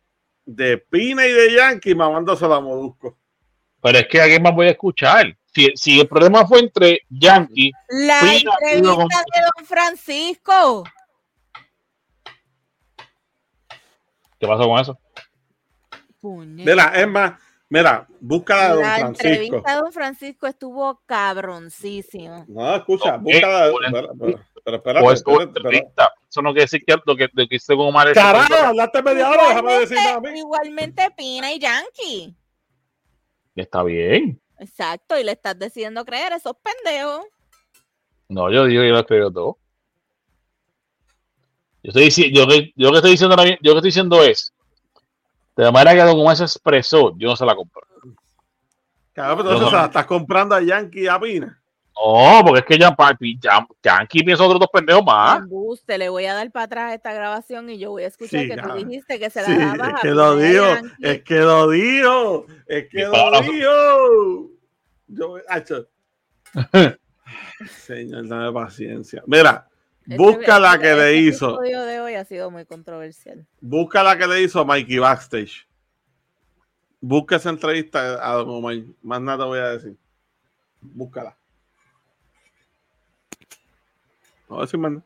de 0.46 0.78
Pina 0.78 1.26
y 1.26 1.32
de 1.32 1.54
Yankee 1.54 1.94
mamándose 1.94 2.48
la 2.48 2.60
Molusco. 2.60 3.18
Pero 3.82 4.00
es 4.00 4.08
que 4.08 4.22
a 4.22 4.26
quién 4.26 4.42
más 4.42 4.56
voy 4.56 4.68
a 4.68 4.72
escuchar. 4.72 5.38
Si, 5.54 5.72
si 5.76 6.00
el 6.00 6.08
problema 6.08 6.46
fue 6.48 6.60
entre 6.60 7.02
Yankee, 7.10 7.72
la 7.90 8.20
Pina, 8.22 8.52
entrevista 8.72 9.24
de 9.34 9.42
Don 9.42 9.66
Francisco. 9.66 10.84
¿qué 14.40 14.48
pasó 14.48 14.64
con 14.64 14.80
eso? 14.80 15.00
Puñeta. 16.20 16.72
Mira, 16.72 17.02
es 17.02 17.08
más, 17.08 17.34
mira, 17.70 18.08
búscala 18.20 18.64
de 18.64 18.74
Don 18.74 18.82
La 18.82 18.96
Francisco. 18.98 19.28
entrevista 19.28 19.72
de 19.76 19.82
Don 19.82 19.92
Francisco 19.94 20.48
estuvo 20.48 21.02
cabroncísima. 21.06 22.46
No, 22.48 22.76
escucha, 22.76 23.16
Ok, 23.16 23.22
búscala. 23.22 23.72
bueno. 23.72 23.92
Pero, 23.92 24.14
pero, 24.64 24.78
espérate, 24.78 25.04
Pues, 25.06 25.20
espérate, 25.20 25.44
espérate. 25.44 25.60
entrevista. 25.78 26.14
Eso 26.30 26.42
no 26.42 26.50
quiere 26.52 26.62
decir 26.64 26.84
que 26.86 26.96
lo 27.06 27.16
que, 27.16 27.30
lo 27.34 27.48
que 27.48 27.56
hice 27.56 27.76
con 27.76 27.88
Omar 27.88 28.14
Carajo, 28.14 28.54
hablaste 28.54 29.02
media 29.04 29.30
hora, 29.30 29.48
déjame 29.50 29.74
decir 29.80 29.98
a 29.98 30.20
mí. 30.20 30.40
igualmente 30.40 31.10
Pina 31.18 31.52
y 31.54 31.60
Yankee. 31.60 32.36
Está 33.56 33.84
bien. 33.84 34.40
Exacto, 34.60 35.18
y 35.18 35.24
le 35.24 35.32
estás 35.32 35.58
decidiendo 35.58 36.04
creer 36.06 36.34
esos 36.34 36.54
pendejos. 36.62 37.26
No, 38.28 38.52
yo 38.52 38.66
digo 38.66 38.82
que 38.82 38.88
yo 38.90 38.94
lo 38.94 39.00
escribo 39.00 39.32
todo. 39.32 39.58
Yo 41.82 41.90
estoy 41.90 42.04
diciendo, 42.06 42.40
yo, 42.42 42.48
que- 42.48 42.74
yo 42.76 42.92
que 42.92 42.98
estoy 42.98 43.12
diciendo 43.12 43.36
yo 43.38 43.42
lo 43.44 43.58
que 43.62 43.70
estoy 43.78 43.82
diciendo 43.90 44.24
es, 44.24 44.54
de 45.60 45.66
la 45.66 45.72
manera 45.72 45.94
que 45.94 46.10
Don 46.10 46.20
Omar 46.20 46.38
se 46.38 46.44
expresó, 46.44 47.14
yo 47.18 47.28
no 47.30 47.36
se 47.36 47.46
la 47.46 47.56
compro. 47.56 47.82
Cabrón, 49.14 49.38
pero 49.40 49.50
entonces 49.52 49.62
No. 49.62 49.70
se 49.70 49.76
la 49.76 49.86
estás 49.86 50.06
comprando 50.06 50.56
a 50.56 50.62
Yankee 50.62 51.02
y 51.04 51.08
a 51.08 51.20
Pina. 51.20 51.56
No, 52.02 52.42
porque 52.46 52.60
es 52.60 52.66
que 52.66 52.78
ya, 52.78 52.96
ya- 53.42 53.68
Yankee 53.84 54.24
piensa 54.24 54.46
otros 54.46 54.60
dos 54.62 54.70
pendejos 54.72 55.04
más. 55.04 55.40
Embuste, 55.40 55.98
le 55.98 56.08
voy 56.08 56.26
a 56.28 56.34
dar 56.34 56.50
para 56.50 56.64
atrás 56.66 56.94
esta 56.94 57.12
grabación 57.12 57.70
y 57.70 57.78
yo 57.78 57.90
voy 57.92 58.04
a 58.04 58.08
escuchar 58.08 58.40
Sí, 58.44 58.48
que 58.50 58.56
ya. 58.56 58.62
tú 58.64 58.74
dijiste 58.74 59.20
que 59.20 59.30
se 59.30 59.42
la 59.42 59.48
Sí, 59.48 59.58
dabas 59.58 59.76
es 59.90 59.94
a 59.94 59.96
que 59.98 60.02
Pina 60.04 60.14
lo 60.14 60.40
Yankee. 60.40 60.90
es 61.02 61.24
que 61.24 61.40
lo 61.40 61.70
dijo, 61.70 62.46
es 62.68 62.88
que 62.90 63.02
lo 63.04 63.12
palazo. 63.12 63.52
dijo. 63.52 64.50
Yo, 65.08 65.36
hacho. 65.50 65.88
Señor, 67.86 68.28
dame 68.28 68.52
paciencia. 68.54 69.22
Mira, 69.28 69.68
busca 70.18 70.60
la 70.60 70.74
este- 70.76 70.82
que 70.88 70.94
le 70.96 71.08
este 71.10 71.18
hizo, 71.18 71.50
episodio 71.62 71.82
de 71.84 72.00
hoy 72.00 72.14
ha 72.16 72.26
sido 72.26 72.50
muy 72.52 72.66
controversial. 72.66 73.46
busca 73.62 74.04
la 74.04 74.18
que 74.18 74.28
le 74.28 74.42
hizo 74.42 74.66
Mikey 74.66 74.98
Backstage. 75.00 75.68
Busca 77.02 77.38
esa 77.38 77.50
entrevista 77.50 78.20
a 78.22 78.34
Don 78.36 78.50
Omar. 78.50 78.76
Más 79.02 79.22
nada 79.22 79.46
voy 79.46 79.60
a 79.60 79.70
decir. 79.70 79.96
Búscala. 80.82 81.38
No 84.50 84.56
voy 84.56 84.60
a 84.60 84.62
decir 84.66 84.80
más 84.80 84.92
nada. 84.92 85.04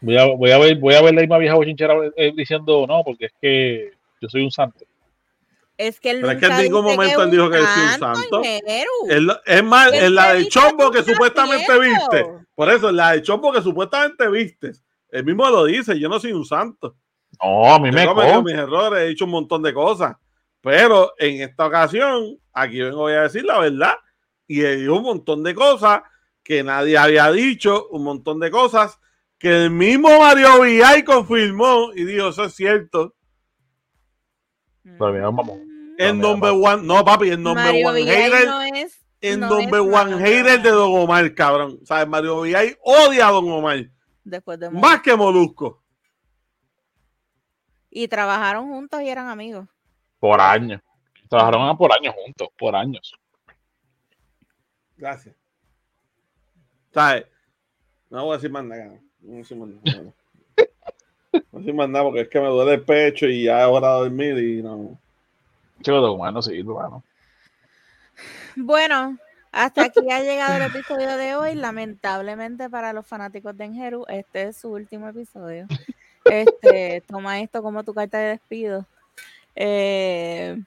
Voy 0.00 0.16
a, 0.16 0.24
voy 0.26 0.50
a 0.50 0.58
ver, 0.58 0.76
voy 0.78 0.94
a 0.94 1.02
ver 1.02 1.14
la 1.14 1.20
misma 1.20 1.38
vieja 1.38 1.54
bochinchera 1.54 1.94
eh, 2.16 2.32
diciendo 2.36 2.86
no, 2.88 3.02
porque 3.04 3.26
es 3.26 3.32
que 3.40 3.92
yo 4.20 4.28
soy 4.28 4.42
un 4.42 4.50
santo. 4.50 4.84
Es 5.78 6.00
que 6.00 6.10
él 6.10 6.20
Pero 6.20 6.32
es 6.32 6.38
que 6.38 6.46
nunca 6.46 6.56
en 6.58 6.64
ningún 6.64 6.84
momento 6.84 7.20
es 7.20 7.24
él 7.26 7.30
dijo 7.30 7.50
que 7.50 7.56
es 7.58 7.62
un 7.62 7.98
santo. 7.98 8.42
Es, 8.42 9.20
lo- 9.20 9.40
es 9.44 9.64
más, 9.64 9.92
Él 9.92 10.04
en 10.04 10.14
la 10.14 10.32
del 10.34 10.48
chombo 10.48 10.90
que 10.90 11.02
supuestamente 11.02 11.78
viste. 11.78 12.26
Por 12.54 12.70
eso, 12.70 12.92
la 12.92 13.12
del 13.12 13.22
chombo 13.22 13.52
que 13.52 13.62
supuestamente 13.62 14.28
viste. 14.28 14.72
Él 15.08 15.24
mismo 15.24 15.48
lo 15.48 15.64
dice, 15.64 15.98
yo 15.98 16.08
no 16.08 16.18
soy 16.18 16.32
un 16.32 16.44
santo. 16.44 16.96
No, 17.42 17.74
a 17.74 17.78
mí 17.78 17.90
Yo 17.90 18.14
me 18.14 18.32
con. 18.32 18.44
mis 18.44 18.54
errores, 18.54 19.00
he 19.00 19.08
hecho 19.10 19.24
un 19.24 19.30
montón 19.30 19.62
de 19.62 19.72
cosas. 19.72 20.16
Pero 20.60 21.12
en 21.18 21.42
esta 21.42 21.66
ocasión, 21.66 22.38
aquí 22.52 22.80
vengo 22.80 22.98
voy 22.98 23.14
a 23.14 23.22
decir 23.22 23.44
la 23.44 23.58
verdad. 23.58 23.94
Y 24.46 24.62
he 24.62 24.76
dicho 24.76 24.94
un 24.94 25.02
montón 25.02 25.42
de 25.42 25.54
cosas 25.54 26.02
que 26.42 26.62
nadie 26.62 26.98
había 26.98 27.30
dicho, 27.30 27.88
un 27.88 28.04
montón 28.04 28.40
de 28.40 28.50
cosas 28.50 28.98
que 29.38 29.64
el 29.64 29.70
mismo 29.70 30.08
Mario 30.20 30.60
Villay 30.60 31.02
confirmó 31.04 31.92
y 31.94 32.04
dijo, 32.04 32.28
eso 32.28 32.44
es 32.44 32.54
cierto. 32.54 33.14
Pero 34.82 35.12
mira, 35.12 35.24
vamos. 35.24 35.58
El 35.98 36.18
number 36.18 36.52
one, 36.52 36.82
no 36.84 37.04
papi, 37.04 37.30
el 37.30 37.42
number 37.42 37.64
Mario 37.64 37.88
one 37.88 38.00
Villay 38.00 38.22
hater, 38.22 38.46
no 38.46 38.62
es 38.62 39.01
no 39.22 39.58
es 39.60 39.72
one 39.72 40.10
nada. 40.10 40.18
hater 40.18 40.62
de 40.62 40.70
Don 40.70 41.00
Omar, 41.00 41.34
cabrón. 41.34 41.78
¿Sabes? 41.84 42.08
Mario 42.08 42.42
Villay 42.42 42.76
odia 42.82 43.28
a 43.28 43.30
Don 43.32 43.48
Omar 43.50 43.86
después 44.24 44.58
de 44.58 44.70
más 44.70 45.00
que 45.02 45.16
Molusco. 45.16 45.82
y 47.90 48.08
trabajaron 48.08 48.68
juntos 48.68 49.02
y 49.02 49.08
eran 49.08 49.28
amigos. 49.28 49.68
Por 50.18 50.40
años. 50.40 50.80
Trabajaron 51.28 51.76
por 51.76 51.92
años 51.92 52.14
juntos, 52.14 52.48
por 52.58 52.74
años. 52.74 53.12
Gracias. 54.96 55.34
¿Sabes? 56.92 57.26
No 58.10 58.24
voy 58.24 58.34
a 58.34 58.36
decir 58.36 58.50
más 58.50 58.64
nada. 58.64 58.84
No 59.20 59.28
voy 59.28 59.34
a 59.36 59.38
decir 59.38 59.56
más 59.56 59.68
nada. 59.68 60.02
No 60.02 60.12
voy 61.32 61.42
a 61.52 61.58
decir 61.58 61.74
más 61.74 61.88
nada 61.88 62.04
porque 62.04 62.20
es 62.20 62.28
que 62.28 62.40
me 62.40 62.48
duele 62.48 62.74
el 62.74 62.82
pecho 62.82 63.26
y 63.26 63.44
ya 63.44 63.62
es 63.62 63.66
hora 63.66 63.94
de 63.94 64.00
dormir 64.00 64.38
y 64.38 64.62
no. 64.62 64.98
Chico 65.80 66.00
de 66.00 66.10
humano, 66.10 66.40
sí, 66.42 66.62
bueno. 66.62 67.02
Bueno, 68.56 69.18
hasta 69.52 69.84
aquí 69.84 70.10
ha 70.10 70.20
llegado 70.22 70.56
el 70.56 70.62
episodio 70.62 71.16
de 71.16 71.34
hoy. 71.36 71.54
Lamentablemente 71.54 72.68
para 72.70 72.92
los 72.92 73.06
fanáticos 73.06 73.56
de 73.56 73.64
Enjeru, 73.64 74.04
este 74.08 74.48
es 74.48 74.56
su 74.56 74.70
último 74.70 75.08
episodio. 75.08 75.66
Este, 76.24 77.02
toma 77.06 77.40
esto 77.40 77.62
como 77.62 77.84
tu 77.84 77.94
carta 77.94 78.18
de 78.18 78.30
despido. 78.30 78.86
Eh, 79.54 80.60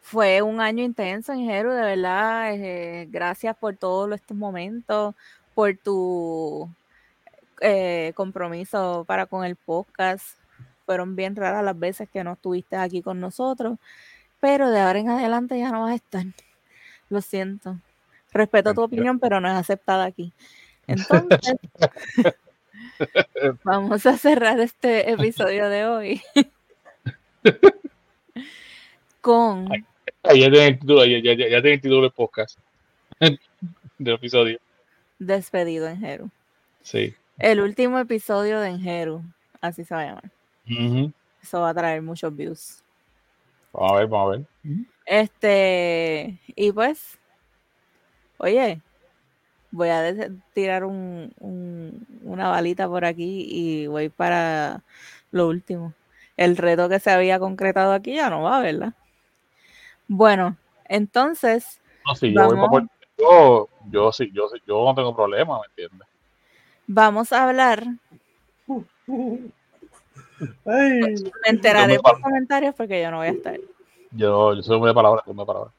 fue 0.00 0.42
un 0.42 0.60
año 0.60 0.84
intenso, 0.84 1.32
Enjeru, 1.32 1.70
de 1.70 1.82
verdad. 1.82 2.54
eh, 2.54 3.06
gracias 3.10 3.56
por 3.56 3.76
todos 3.76 4.12
estos 4.12 4.36
momentos, 4.36 5.14
por 5.54 5.76
tu 5.78 6.68
eh, 7.60 8.12
compromiso 8.14 9.04
para 9.06 9.26
con 9.26 9.44
el 9.44 9.56
podcast. 9.56 10.36
Fueron 10.84 11.16
bien 11.16 11.36
raras 11.36 11.64
las 11.64 11.78
veces 11.78 12.08
que 12.10 12.24
no 12.24 12.32
estuviste 12.32 12.76
aquí 12.76 13.00
con 13.02 13.20
nosotros 13.20 13.78
pero 14.42 14.72
de 14.72 14.80
ahora 14.80 14.98
en 14.98 15.08
adelante 15.08 15.56
ya 15.56 15.70
no 15.70 15.82
vas 15.82 15.92
a 15.92 15.94
estar. 15.94 16.24
Lo 17.08 17.20
siento. 17.20 17.78
Respeto 18.32 18.74
tu 18.74 18.82
opinión, 18.82 19.20
pero 19.20 19.40
no 19.40 19.46
es 19.46 19.54
aceptada 19.54 20.04
aquí. 20.04 20.32
Entonces, 20.88 21.54
vamos 23.62 24.04
a 24.04 24.18
cerrar 24.18 24.58
este 24.58 25.12
episodio 25.12 25.68
de 25.68 25.86
hoy 25.86 26.22
con 29.20 29.68
ya 29.68 30.32
tiene 30.32 30.66
el 30.66 30.78
título, 30.80 31.04
ya, 31.04 31.20
ya, 31.20 31.34
ya, 31.34 31.48
ya 31.48 31.62
tiene 31.62 31.74
el 31.74 31.80
título 31.80 32.02
del 32.02 32.10
podcast. 32.10 32.58
del 33.20 34.14
episodio. 34.14 34.58
Despedido 35.20 35.86
en 35.86 36.00
Jeru. 36.00 36.30
Sí. 36.82 37.14
El 37.38 37.60
último 37.60 38.00
episodio 38.00 38.58
de 38.58 38.70
Enjeru, 38.70 39.22
así 39.60 39.84
se 39.84 39.94
va 39.94 40.00
a 40.00 40.06
llamar. 40.06 40.30
Eso 41.40 41.60
va 41.60 41.70
a 41.70 41.74
traer 41.74 42.02
muchos 42.02 42.34
views. 42.34 42.82
Vamos 43.72 43.92
a 43.92 43.96
ver, 43.96 44.06
vamos 44.08 44.34
a 44.34 44.38
ver. 44.38 44.46
Este, 45.06 46.40
y 46.56 46.72
pues, 46.72 47.18
oye, 48.38 48.80
voy 49.72 49.88
a 49.90 50.14
tirar 50.54 50.84
un, 50.84 51.32
un- 51.40 52.06
una 52.24 52.48
balita 52.50 52.88
por 52.88 53.04
aquí 53.06 53.46
y 53.50 53.86
voy 53.88 54.08
para 54.10 54.82
lo 55.32 55.48
último. 55.48 55.94
El 56.36 56.56
reto 56.56 56.88
que 56.88 57.00
se 57.00 57.10
había 57.10 57.38
concretado 57.40 57.92
aquí 57.94 58.14
ya 58.16 58.30
no 58.30 58.42
va, 58.44 58.60
¿verdad? 58.62 58.94
Bueno, 60.08 60.56
entonces, 60.84 61.80
No, 62.06 62.14
sí, 62.14 62.32
yo, 62.34 62.44
voy 62.44 62.56
Vamos. 62.56 62.70
por- 62.70 62.88
yo, 63.18 63.68
yo 63.90 64.12
sí, 64.12 64.30
yo 64.32 64.48
sí, 64.48 64.58
yo 64.66 64.84
no 64.84 64.94
tengo 64.94 65.14
problema, 65.14 65.58
¿me 65.60 65.66
entiendes? 65.66 66.08
vamos 66.86 67.32
a 67.32 67.42
hablar. 67.48 67.84
Ay, 70.66 71.14
Me 71.44 71.50
enteraré 71.50 71.98
por 71.98 72.20
comentarios 72.20 72.74
porque 72.74 73.00
yo 73.02 73.10
no 73.10 73.18
voy 73.18 73.28
a 73.28 73.30
estar. 73.30 73.58
Yo, 74.10 74.54
yo 74.54 74.62
soy 74.62 74.76
hombre 74.76 74.90
de 74.90 74.94
palabras, 74.94 75.24
hombre 75.26 75.42
de 75.42 75.46
palabras. 75.46 75.74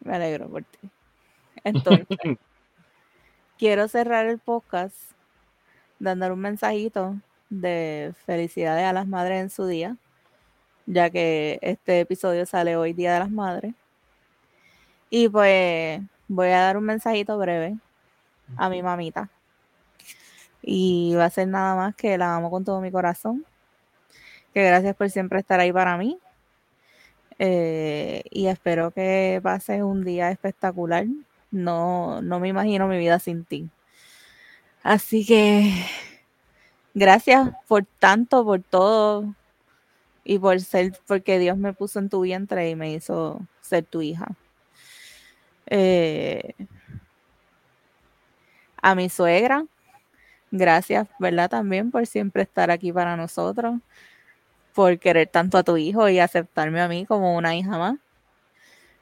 Me 0.00 0.14
alegro 0.14 0.48
por 0.48 0.62
ti. 0.62 0.78
Entonces, 1.64 2.06
quiero 3.58 3.88
cerrar 3.88 4.26
el 4.26 4.38
podcast 4.38 4.94
dándole 5.98 6.32
un 6.32 6.40
mensajito 6.40 7.16
de 7.50 8.14
felicidades 8.24 8.84
a 8.84 8.92
las 8.92 9.06
madres 9.06 9.42
en 9.42 9.50
su 9.50 9.66
día, 9.66 9.96
ya 10.86 11.10
que 11.10 11.58
este 11.62 12.00
episodio 12.00 12.46
sale 12.46 12.76
hoy, 12.76 12.92
Día 12.92 13.14
de 13.14 13.20
las 13.20 13.30
Madres. 13.30 13.74
Y 15.10 15.28
pues 15.28 16.00
voy 16.28 16.48
a 16.48 16.60
dar 16.60 16.76
un 16.76 16.84
mensajito 16.84 17.38
breve 17.38 17.76
a 18.56 18.68
mi 18.68 18.82
mamita. 18.82 19.28
Y 20.62 21.14
va 21.16 21.26
a 21.26 21.30
ser 21.30 21.48
nada 21.48 21.76
más 21.76 21.94
que 21.94 22.18
la 22.18 22.36
amo 22.36 22.50
con 22.50 22.64
todo 22.64 22.80
mi 22.80 22.90
corazón. 22.90 23.44
Que 24.56 24.64
gracias 24.64 24.96
por 24.96 25.10
siempre 25.10 25.38
estar 25.38 25.60
ahí 25.60 25.70
para 25.70 25.98
mí. 25.98 26.18
Eh, 27.38 28.22
y 28.30 28.46
espero 28.46 28.90
que 28.90 29.38
pases 29.42 29.82
un 29.82 30.02
día 30.02 30.30
espectacular. 30.30 31.04
No, 31.50 32.22
no 32.22 32.40
me 32.40 32.48
imagino 32.48 32.88
mi 32.88 32.96
vida 32.96 33.18
sin 33.18 33.44
ti. 33.44 33.68
Así 34.82 35.26
que 35.26 35.74
gracias 36.94 37.50
por 37.68 37.84
tanto, 37.98 38.46
por 38.46 38.62
todo 38.62 39.34
y 40.24 40.38
por 40.38 40.58
ser, 40.62 40.98
porque 41.06 41.38
Dios 41.38 41.58
me 41.58 41.74
puso 41.74 41.98
en 41.98 42.08
tu 42.08 42.22
vientre 42.22 42.70
y 42.70 42.76
me 42.76 42.94
hizo 42.94 43.42
ser 43.60 43.84
tu 43.84 44.00
hija. 44.00 44.28
Eh, 45.66 46.54
a 48.80 48.94
mi 48.94 49.10
suegra, 49.10 49.66
gracias, 50.50 51.08
¿verdad? 51.18 51.50
También 51.50 51.90
por 51.90 52.06
siempre 52.06 52.44
estar 52.44 52.70
aquí 52.70 52.90
para 52.90 53.18
nosotros, 53.18 53.80
por 54.76 54.98
querer 54.98 55.26
tanto 55.26 55.56
a 55.56 55.62
tu 55.62 55.78
hijo 55.78 56.06
y 56.10 56.18
aceptarme 56.18 56.82
a 56.82 56.88
mí 56.88 57.06
como 57.06 57.34
una 57.34 57.56
hija 57.56 57.78
más. 57.78 57.96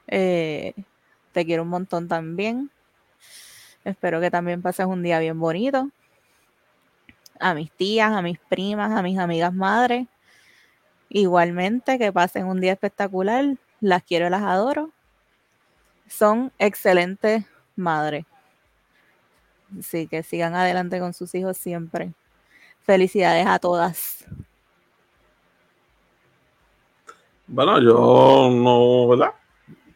Eh, 0.07 0.73
te 1.33 1.45
quiero 1.45 1.63
un 1.63 1.69
montón 1.69 2.07
también. 2.07 2.71
Espero 3.83 4.21
que 4.21 4.31
también 4.31 4.61
pases 4.61 4.85
un 4.85 5.03
día 5.03 5.19
bien 5.19 5.37
bonito. 5.37 5.89
A 7.41 7.53
mis 7.53 7.73
tías, 7.73 8.13
a 8.13 8.21
mis 8.21 8.39
primas, 8.39 8.97
a 8.97 9.01
mis 9.01 9.19
amigas 9.19 9.53
madres. 9.53 10.07
Igualmente, 11.09 11.99
que 11.99 12.13
pasen 12.13 12.45
un 12.45 12.61
día 12.61 12.71
espectacular. 12.71 13.57
Las 13.81 14.01
quiero 14.03 14.29
las 14.29 14.43
adoro. 14.43 14.91
Son 16.07 16.53
excelentes 16.57 17.43
madres. 17.75 18.25
Así 19.77 20.07
que 20.07 20.23
sigan 20.23 20.55
adelante 20.55 21.01
con 21.01 21.13
sus 21.13 21.35
hijos 21.35 21.57
siempre. 21.57 22.13
Felicidades 22.85 23.45
a 23.45 23.59
todas. 23.59 24.25
Bueno, 27.47 27.79
yo 27.81 28.49
no, 28.51 29.07
¿verdad? 29.09 29.33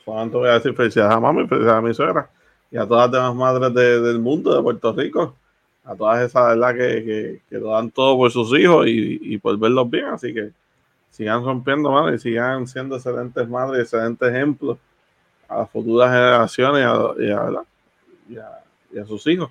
Solamente 0.06 0.38
voy 0.38 0.50
a 0.50 0.54
decir 0.54 0.74
felicidades 0.76 1.14
a 1.16 1.20
mami, 1.20 1.48
felicidades 1.48 1.80
a 1.84 1.88
mi 1.88 1.94
suegra 1.94 2.30
y 2.72 2.78
a 2.78 2.88
todas 2.88 3.12
las 3.12 3.22
demás 3.24 3.36
madres 3.36 3.74
de- 3.74 4.02
del 4.02 4.20
mundo, 4.20 4.56
de 4.56 4.62
Puerto 4.62 4.94
Rico. 4.94 5.36
A 5.84 5.96
todas 5.96 6.22
esas, 6.22 6.50
¿verdad? 6.50 6.74
Que, 6.76 7.04
que, 7.04 7.42
que 7.50 7.58
lo 7.58 7.72
dan 7.72 7.90
todo 7.90 8.16
por 8.18 8.32
sus 8.32 8.58
hijos 8.60 8.86
y, 8.88 9.20
y 9.22 9.38
por 9.40 9.58
verlos 9.58 9.90
bien. 9.90 10.06
Así 10.06 10.34
que 10.34 10.52
sigan 11.10 11.44
rompiendo, 11.44 11.92
mano, 11.92 12.14
y 12.14 12.20
sigan 12.20 12.68
siendo 12.68 12.96
excelentes 12.96 13.48
madres, 13.50 13.84
excelentes 13.84 14.30
ejemplos 14.30 14.78
a 15.48 15.60
las 15.60 15.70
futuras 15.72 16.12
generaciones 16.12 16.82
y 17.20 17.32
a, 17.32 17.64
y 18.30 18.36
y 18.96 19.00
a 19.00 19.06
sus 19.06 19.26
hijos. 19.28 19.50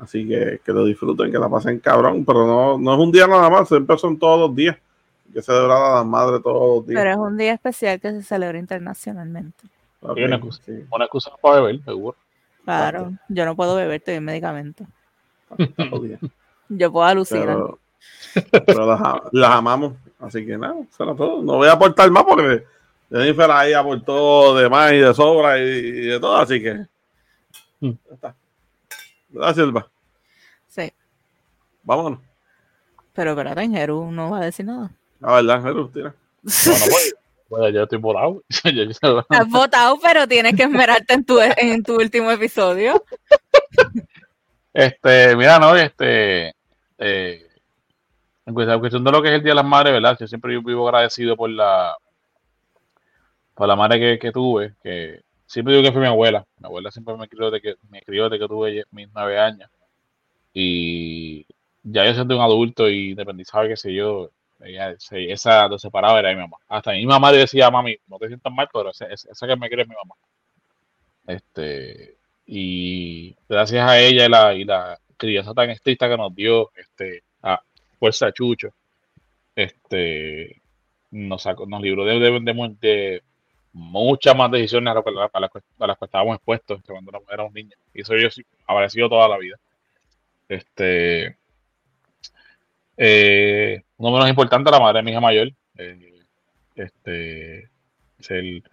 Así 0.00 0.26
que 0.28 0.60
que 0.64 0.72
lo 0.72 0.84
disfruten, 0.84 1.30
que 1.32 1.38
la 1.38 1.48
pasen 1.48 1.78
cabrón, 1.80 2.24
pero 2.24 2.46
no, 2.46 2.78
no 2.78 2.94
es 2.94 3.00
un 3.00 3.12
día 3.12 3.26
nada 3.26 3.50
más, 3.50 3.68
siempre 3.68 3.96
son 3.98 4.18
todos 4.18 4.40
los 4.48 4.56
días. 4.56 4.76
Que 5.32 5.42
celebrar 5.42 5.82
a 5.82 5.94
las 5.96 6.06
madres 6.06 6.42
todos 6.42 6.78
los 6.78 6.86
días. 6.86 7.00
Pero 7.00 7.10
es 7.10 7.16
un 7.18 7.36
día 7.36 7.52
especial 7.54 8.00
que 8.00 8.10
se 8.12 8.22
celebra 8.22 8.58
internacionalmente. 8.58 9.66
Una 10.00 10.36
excusa. 10.36 10.62
sí, 10.64 10.84
Una 10.90 11.04
excusa 11.04 11.30
para 11.40 11.60
beber, 11.60 11.82
seguro. 11.84 12.16
Claro, 12.64 13.12
yo 13.28 13.44
no 13.44 13.56
puedo 13.56 13.76
beber, 13.76 13.96
estoy 13.96 14.14
en 14.14 14.24
medicamento. 14.24 14.84
Yo 16.68 16.92
puedo 16.92 17.06
alucinar. 17.06 17.46
Pero, 17.46 17.78
pero 18.66 18.86
las, 19.32 19.50
amamos. 19.50 19.94
Así 20.20 20.44
que 20.44 20.58
nada, 20.58 20.74
eso 20.80 21.04
era 21.04 21.14
todo. 21.14 21.42
No 21.42 21.54
voy 21.56 21.68
a 21.68 21.72
aportar 21.72 22.10
más 22.10 22.24
porque 22.24 22.64
Jennifer 23.10 23.50
ahí 23.50 23.72
aportó 23.72 24.54
de 24.56 24.68
más 24.68 24.92
y 24.92 24.98
de 24.98 25.14
sobra 25.14 25.58
y, 25.58 25.62
y 25.62 26.00
de 26.08 26.20
todo. 26.20 26.36
Así 26.36 26.62
que 26.62 26.86
Mm. 27.80 27.92
ya 28.10 28.14
está. 28.14 29.54
Silva. 29.54 29.88
Sí, 30.66 30.92
Vámonos. 31.84 32.18
pero 33.12 33.30
espérate, 33.30 33.62
en 33.62 33.72
Jeru 33.72 34.10
no 34.10 34.30
va 34.30 34.38
a 34.38 34.44
decir 34.46 34.66
nada. 34.66 34.90
La 35.20 35.34
verdad, 35.34 35.62
Jesús, 35.62 35.92
tira. 35.92 36.14
No, 36.42 36.72
no 36.72 36.86
puede. 36.86 37.12
Bueno, 37.48 37.68
yo 37.70 37.82
estoy 37.84 38.00
yo- 38.74 39.24
Has 39.30 39.48
votado, 39.48 39.98
pero 40.02 40.28
tienes 40.28 40.54
que 40.54 40.64
esmerarte 40.64 41.14
en 41.14 41.24
tu, 41.24 41.40
en 41.40 41.82
tu 41.82 41.96
último 41.96 42.30
episodio. 42.30 43.02
Este, 44.72 45.34
mira, 45.34 45.58
no, 45.58 45.74
este, 45.74 46.54
eh, 46.98 47.46
en 48.46 48.54
cuestión, 48.54 48.74
en 48.74 48.80
cuestión 48.80 49.04
de 49.04 49.10
lo 49.12 49.22
que 49.22 49.28
es 49.28 49.34
el 49.34 49.42
Día 49.42 49.52
de 49.52 49.56
las 49.56 49.64
Madres, 49.64 49.94
¿verdad? 49.94 50.16
Yo 50.20 50.26
siempre 50.26 50.58
vivo 50.58 50.86
agradecido 50.86 51.36
por 51.36 51.50
la, 51.50 51.96
por 53.54 53.66
la 53.66 53.76
madre 53.76 53.98
que, 53.98 54.18
que 54.18 54.30
tuve, 54.32 54.74
que 54.82 55.22
siempre 55.46 55.74
digo 55.74 55.84
que 55.86 55.92
fue 55.92 56.02
mi 56.02 56.06
abuela. 56.06 56.44
Mi 56.58 56.66
abuela 56.66 56.90
siempre 56.90 57.16
me 57.16 57.28
crió 57.28 57.50
de 57.50 57.60
que, 57.60 57.76
me 57.88 58.02
crió 58.02 58.28
de 58.28 58.38
que 58.38 58.46
tuve 58.46 58.84
mis 58.90 59.08
nueve 59.14 59.38
años. 59.38 59.70
Y 60.52 61.46
ya 61.82 62.04
yo 62.04 62.14
siendo 62.14 62.36
un 62.36 62.42
adulto 62.42 62.88
y 62.88 63.10
independizado, 63.10 63.66
qué 63.68 63.76
sé 63.76 63.92
yo, 63.94 64.30
esa 65.30 65.68
de 65.68 65.78
separada 65.78 66.18
era 66.20 66.30
mi 66.30 66.40
mamá. 66.40 66.56
Hasta 66.68 66.92
mi 66.92 67.06
mamá 67.06 67.32
le 67.32 67.38
decía, 67.38 67.70
mami, 67.70 67.96
no 68.08 68.18
te 68.18 68.28
sientas 68.28 68.52
mal, 68.52 68.68
pero 68.72 68.90
esa, 68.90 69.06
esa- 69.06 69.46
que 69.46 69.56
me 69.56 69.68
quiere 69.68 69.82
es 69.82 69.88
mi 69.88 69.94
mamá. 69.96 70.14
Este, 71.26 72.16
y 72.46 73.36
gracias 73.48 73.88
a 73.88 73.98
ella 74.00 74.26
y 74.26 74.28
la, 74.28 74.54
y 74.54 74.64
la 74.64 74.98
crianza 75.16 75.52
tan 75.54 75.70
estricta 75.70 76.08
que 76.08 76.16
nos 76.16 76.34
dio, 76.34 76.70
este, 76.76 77.22
a 77.42 77.60
Fuerza 77.98 78.32
Chucho, 78.32 78.68
este, 79.56 80.62
nos, 81.12 81.42
sacó, 81.42 81.66
nos 81.66 81.82
libró 81.82 82.04
de, 82.04 82.18
de, 82.20 82.40
de- 82.80 83.22
muchas 83.74 84.36
más 84.36 84.50
decisiones 84.50 84.90
a, 84.92 84.94
lo 84.94 85.04
a 85.06 85.40
las, 85.40 85.50
a 85.78 85.86
las 85.88 85.98
que 85.98 86.04
estábamos 86.06 86.36
expuestos 86.36 86.82
cuando 86.86 87.12
éramos 87.32 87.52
niños. 87.54 87.78
Y 87.94 88.02
eso 88.02 88.16
yo 88.16 88.30
sí, 88.30 88.42
agradecido 88.66 89.08
toda 89.08 89.28
la 89.28 89.38
vida. 89.38 89.56
Este, 90.48 91.36
eh, 92.98 93.82
no 93.98 94.12
menos 94.12 94.30
importante, 94.30 94.70
la 94.72 94.80
madre 94.80 95.00
de 95.00 95.04
mi 95.04 95.12
hija 95.12 95.20
mayor. 95.22 95.50
eh, 95.78 96.14
este, 96.76 97.64
es 98.18 98.30
el, 98.30 98.64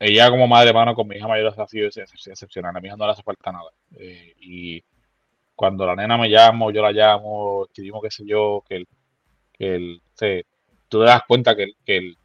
ella 0.00 0.30
como 0.30 0.46
madre, 0.46 0.68
hermano, 0.70 0.94
con 0.94 1.08
mi 1.08 1.16
hija 1.16 1.26
mayor 1.28 1.52
ha 1.56 1.66
sido 1.66 1.86
ex- 1.88 1.96
ex- 1.98 2.26
excepcional. 2.28 2.76
A 2.76 2.80
mi 2.80 2.88
hija 2.88 2.96
no 2.96 3.06
le 3.06 3.12
hace 3.12 3.22
falta 3.22 3.50
nada. 3.52 3.70
Eh, 3.98 4.34
y 4.40 4.82
cuando 5.56 5.86
la 5.86 5.96
nena 5.96 6.18
me 6.18 6.30
llama, 6.30 6.72
yo 6.72 6.82
la 6.82 6.92
llamo, 6.92 7.66
escribimos 7.66 8.02
qué 8.02 8.10
sé 8.12 8.24
yo, 8.26 8.64
que 8.68 8.76
el, 8.78 8.88
que 9.52 9.74
el, 9.76 10.02
se, 10.14 10.46
tú 10.88 11.00
te 11.00 11.06
das 11.06 11.22
cuenta 11.28 11.56
que, 11.56 11.72
que 11.86 11.98
el- 11.98 12.18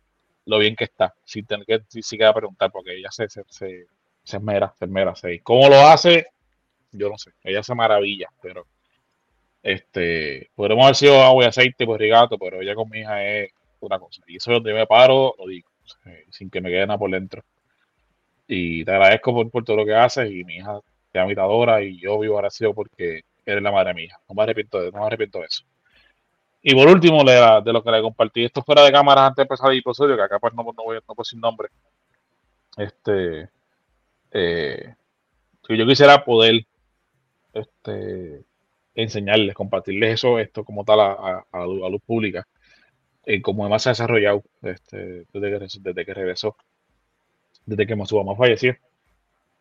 lo 0.47 0.59
bien 0.59 0.75
que 0.75 0.85
está, 0.85 1.13
sin 1.25 1.45
tener 1.45 1.65
que 1.67 1.81
siquiera 2.03 2.33
preguntar, 2.33 2.71
porque 2.71 2.95
ella 2.97 3.11
se, 3.11 3.29
se, 3.29 3.43
se, 3.49 3.87
se 4.23 4.37
esmera, 4.37 4.73
se 4.79 4.85
esmera. 4.85 5.15
se- 5.15 5.41
¿Cómo 5.41 5.69
lo 5.69 5.77
hace? 5.87 6.27
Yo 6.91 7.09
no 7.09 7.17
sé. 7.17 7.31
Ella 7.43 7.63
se 7.63 7.75
maravilla, 7.75 8.29
pero 8.41 8.67
este, 9.63 10.49
podremos 10.55 10.83
haber 10.85 10.95
sido 10.95 11.21
agua 11.23 11.45
y 11.45 11.47
aceite, 11.47 11.85
pues 11.85 11.99
rigato, 11.99 12.37
pero 12.37 12.61
ella 12.61 12.75
con 12.75 12.89
mi 12.89 12.99
hija 13.01 13.23
es 13.25 13.51
una 13.81 13.99
cosa. 13.99 14.21
Y 14.27 14.37
eso 14.37 14.51
es 14.51 14.57
donde 14.57 14.73
me 14.73 14.87
paro, 14.87 15.35
lo 15.39 15.47
digo, 15.47 15.69
eh, 16.05 16.25
sin 16.31 16.49
que 16.49 16.61
me 16.61 16.69
quede 16.69 16.87
nada 16.87 16.99
por 16.99 17.11
dentro. 17.11 17.43
Y 18.47 18.83
te 18.85 18.91
agradezco 18.91 19.33
por, 19.33 19.49
por 19.51 19.63
todo 19.63 19.77
lo 19.77 19.85
que 19.85 19.95
haces 19.95 20.29
y 20.31 20.43
mi 20.43 20.55
hija 20.57 20.79
te 21.11 21.19
ama 21.19 21.31
y 21.81 21.99
yo 21.99 22.19
vivo 22.19 22.35
agradecido 22.37 22.73
porque 22.73 23.21
eres 23.45 23.63
la 23.63 23.71
madre 23.71 23.93
de 23.93 24.03
hija. 24.03 24.17
No 24.27 24.35
me 24.35 24.43
arrepiento 24.43 24.81
de, 24.81 24.91
no 24.91 24.99
me 24.99 25.05
arrepiento 25.07 25.39
de 25.39 25.45
eso. 25.45 25.63
Y 26.63 26.73
por 26.73 26.87
último, 26.87 27.23
le- 27.23 27.61
de 27.63 27.73
lo 27.73 27.83
que 27.83 27.91
le 27.91 28.01
compartí, 28.01 28.45
esto 28.45 28.63
fuera 28.63 28.83
de 28.83 28.91
cámaras 28.91 29.25
antes 29.25 29.37
de 29.37 29.41
empezar 29.43 29.71
el 29.71 29.79
episodio, 29.79 30.15
que 30.15 30.23
acá 30.23 30.39
pues 30.39 30.53
no, 30.53 30.63
no 30.63 30.83
voy 30.83 30.95
no 31.07 31.15
puedo 31.15 31.23
sin 31.25 31.39
nombre. 31.39 31.69
Este, 32.77 33.49
eh, 34.31 34.95
yo 35.69 35.87
quisiera 35.87 36.23
poder 36.25 36.65
este, 37.53 38.45
enseñarles, 38.95 39.55
compartirles 39.55 40.15
eso, 40.15 40.39
esto 40.39 40.63
como 40.65 40.83
tal 40.85 40.99
a, 41.01 41.13
a- 41.13 41.45
a 41.51 41.65
luz, 41.65 42.01
pública, 42.05 42.47
eh, 43.25 43.41
como 43.41 43.63
además 43.63 43.83
se 43.83 43.89
ha 43.89 43.93
desarrollado 43.93 44.43
este, 44.63 45.25
desde, 45.33 45.59
que, 45.59 45.67
desde 45.81 46.05
que 46.05 46.13
regresó, 46.15 46.57
desde 47.65 47.87
que 47.87 48.05
su 48.05 48.17
mamá 48.17 48.35
falleció. 48.35 48.75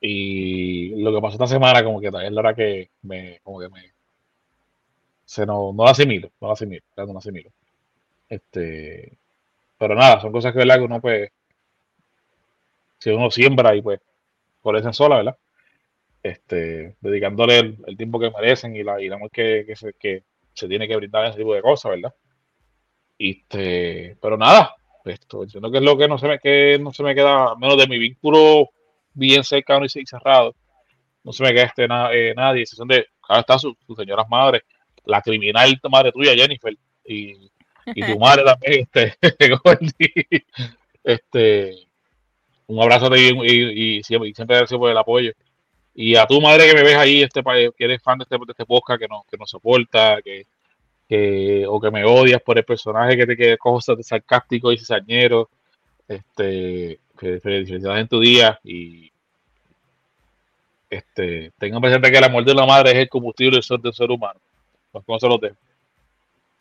Y 0.00 1.02
lo 1.02 1.14
que 1.14 1.20
pasó 1.22 1.34
esta 1.34 1.46
semana, 1.48 1.84
como 1.84 2.00
que 2.00 2.08
es 2.08 2.12
la 2.14 2.40
hora 2.40 2.54
que 2.54 2.90
me, 3.02 3.40
como 3.44 3.60
que 3.60 3.68
me, 3.70 3.92
se 5.24 5.46
no, 5.46 5.72
no 5.72 5.84
la 5.84 5.90
asimilo, 5.92 6.30
no 6.40 6.48
la 6.48 6.52
asimilo, 6.54 6.82
no 6.96 7.12
la 7.12 7.18
asimilo. 7.18 7.50
Este, 8.28 9.18
pero 9.78 9.94
nada, 9.96 10.20
son 10.20 10.32
cosas 10.32 10.52
que, 10.52 10.58
¿verdad? 10.60 10.76
que 10.78 10.82
uno 10.84 11.00
pues, 11.02 11.30
si 12.98 13.10
uno 13.10 13.30
siembra 13.30 13.74
y 13.76 13.82
pues, 13.82 14.00
florecen 14.62 14.92
sola, 14.94 15.16
¿verdad? 15.18 15.38
Este, 16.22 16.96
dedicándole 17.00 17.58
el, 17.58 17.78
el 17.86 17.96
tiempo 17.96 18.18
que 18.20 18.30
merecen 18.30 18.76
y 18.76 18.82
la, 18.84 19.00
y 19.02 19.08
amor 19.08 19.30
que, 19.30 19.64
que, 19.66 19.76
se, 19.76 19.92
que 19.94 20.24
se 20.54 20.68
tiene 20.68 20.86
que 20.88 20.96
brindar 20.96 21.26
ese 21.26 21.38
tipo 21.38 21.54
de 21.54 21.62
cosas, 21.62 21.92
¿verdad? 21.92 22.14
Este, 23.18 24.16
pero 24.20 24.36
nada, 24.36 24.74
esto, 25.04 25.42
entiendo 25.44 25.70
que 25.70 25.78
es 25.78 25.84
lo 25.84 25.96
que 25.96 26.08
no 26.08 26.18
se 26.18 26.26
me, 26.28 26.38
que 26.38 26.78
no 26.80 26.92
se 26.92 27.02
me 27.04 27.14
queda, 27.14 27.54
menos 27.56 27.76
de 27.76 27.86
mi 27.86 27.98
vínculo 27.98 28.70
bien 29.14 29.44
cercano 29.44 29.84
y 29.84 29.88
cerrado, 30.06 30.54
no 31.24 31.32
se 31.32 31.44
me 31.44 31.52
queda 31.54 31.64
este 31.64 31.88
na- 31.88 32.12
eh, 32.14 32.34
nadie, 32.36 32.62
excepción 32.62 32.88
de, 32.88 33.06
acá 33.22 33.40
está 33.40 33.58
su, 33.58 33.76
su 33.86 33.94
señora 33.96 34.24
madre, 34.30 34.62
la 35.06 35.22
criminal 35.22 35.78
madre 35.90 36.12
tuya, 36.12 36.34
Jennifer, 36.34 36.76
y, 37.06 37.50
y 37.94 38.04
tu 38.04 38.18
madre 38.20 38.44
también, 38.44 38.88
este, 38.92 39.16
este, 41.04 41.88
un 42.66 42.82
abrazo 42.82 43.14
y, 43.16 43.30
y, 43.42 43.98
y 43.98 44.02
siempre, 44.02 44.30
y 44.30 44.34
siempre 44.34 44.56
gracias 44.58 44.78
por 44.78 44.90
el 44.90 44.98
apoyo. 44.98 45.32
Y 45.94 46.16
a 46.16 46.26
tu 46.26 46.40
madre 46.40 46.66
que 46.68 46.74
me 46.74 46.82
ves 46.82 46.96
ahí, 46.96 47.22
este, 47.22 47.42
que 47.42 47.84
eres 47.84 48.02
fan 48.02 48.18
de 48.18 48.24
este, 48.24 48.36
de 48.36 48.44
este 48.48 48.66
podcast, 48.66 49.00
que 49.00 49.08
no, 49.08 49.24
que 49.30 49.36
no 49.36 49.46
soporta, 49.46 50.20
que, 50.22 50.46
que, 51.08 51.64
o 51.68 51.80
que 51.80 51.90
me 51.90 52.04
odias 52.04 52.40
por 52.40 52.56
el 52.56 52.64
personaje 52.64 53.16
que 53.16 53.26
te 53.26 53.36
que 53.36 53.58
cosas 53.58 53.96
de 53.96 54.02
sarcástico 54.02 54.72
y 54.72 54.78
cizañero, 54.78 55.48
Este, 56.08 56.98
fe- 57.16 57.40
felicidades 57.40 58.02
en 58.02 58.08
tu 58.08 58.20
día 58.20 58.58
y 58.64 59.10
este, 60.90 61.52
tengan 61.58 61.80
presente 61.80 62.10
que 62.10 62.18
el 62.18 62.24
amor 62.24 62.44
de 62.44 62.54
la 62.54 62.66
madre 62.66 62.90
es 62.90 62.96
el 62.98 63.08
combustible 63.08 63.56
del 63.56 63.62
ser, 63.62 63.78
del 63.80 63.94
ser 63.94 64.10
humano. 64.10 64.38
Pues 64.90 65.04
con 65.04 65.16
eso 65.16 65.28
los 65.28 65.40
dejo. 65.40 65.56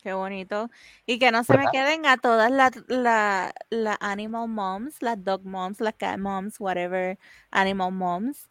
Qué 0.02 0.14
bonito. 0.14 0.70
Y 1.06 1.18
que 1.18 1.30
no 1.30 1.44
se 1.44 1.56
me 1.58 1.66
queden 1.70 2.06
a 2.06 2.16
todas 2.16 2.50
las 2.50 2.72
la, 2.88 3.52
la 3.70 3.98
animal 4.00 4.48
moms, 4.48 5.02
las 5.02 5.22
dog 5.22 5.44
moms, 5.44 5.80
las 5.80 5.94
cat 5.94 6.18
moms, 6.18 6.58
whatever 6.58 7.18
animal 7.50 7.92
moms. 7.92 8.48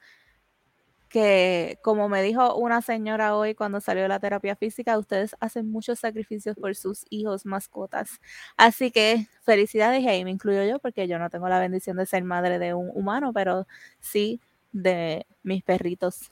Que 1.11 1.77
como 1.81 2.07
me 2.07 2.23
dijo 2.23 2.55
una 2.55 2.81
señora 2.81 3.35
hoy 3.35 3.53
cuando 3.53 3.81
salió 3.81 4.03
de 4.03 4.07
la 4.07 4.19
terapia 4.19 4.55
física, 4.55 4.97
ustedes 4.97 5.35
hacen 5.41 5.69
muchos 5.69 5.99
sacrificios 5.99 6.55
por 6.55 6.73
sus 6.73 7.05
hijos, 7.09 7.45
mascotas. 7.45 8.21
Así 8.55 8.91
que 8.91 9.27
felicidades 9.43 10.01
y 10.01 10.07
ahí 10.07 10.23
me 10.23 10.31
incluyo 10.31 10.63
yo 10.63 10.79
porque 10.79 11.09
yo 11.09 11.19
no 11.19 11.29
tengo 11.29 11.49
la 11.49 11.59
bendición 11.59 11.97
de 11.97 12.05
ser 12.05 12.23
madre 12.23 12.59
de 12.59 12.73
un 12.73 12.89
humano, 12.93 13.33
pero 13.33 13.67
sí 13.99 14.39
de 14.71 15.25
mis 15.43 15.63
perritos. 15.63 16.31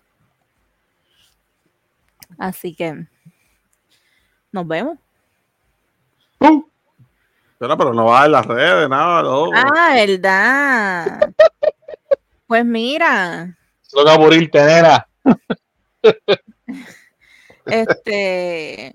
Así 2.38 2.74
que 2.74 3.06
nos 4.52 4.66
vemos. 4.66 4.98
Pero, 6.40 7.78
pero 7.78 7.94
no 7.94 8.06
va 8.06 8.26
en 8.26 8.32
las 8.32 8.46
redes, 8.46 8.88
nada, 8.88 9.22
loco. 9.22 9.52
Ah, 9.54 9.94
verdad. 9.94 11.34
Pues 12.48 12.66
mira, 12.66 13.59
Toca 13.90 14.18
morirte, 14.18 14.64
nena. 14.64 15.08
este, 17.66 18.94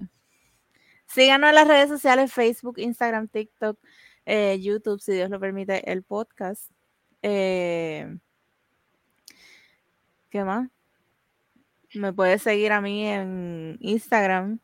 síganos 1.06 1.50
en 1.50 1.54
las 1.54 1.68
redes 1.68 1.88
sociales, 1.88 2.32
Facebook, 2.32 2.78
Instagram, 2.78 3.28
TikTok, 3.28 3.78
eh, 4.24 4.58
YouTube, 4.60 5.00
si 5.00 5.12
Dios 5.12 5.30
lo 5.30 5.40
permite, 5.40 5.90
el 5.90 6.04
podcast. 6.04 6.70
Eh, 7.22 8.16
¿Qué 10.30 10.44
más? 10.44 10.68
Me 11.94 12.12
puedes 12.12 12.42
seguir 12.42 12.72
a 12.72 12.80
mí 12.80 13.06
en 13.06 13.78
Instagram, 13.80 14.60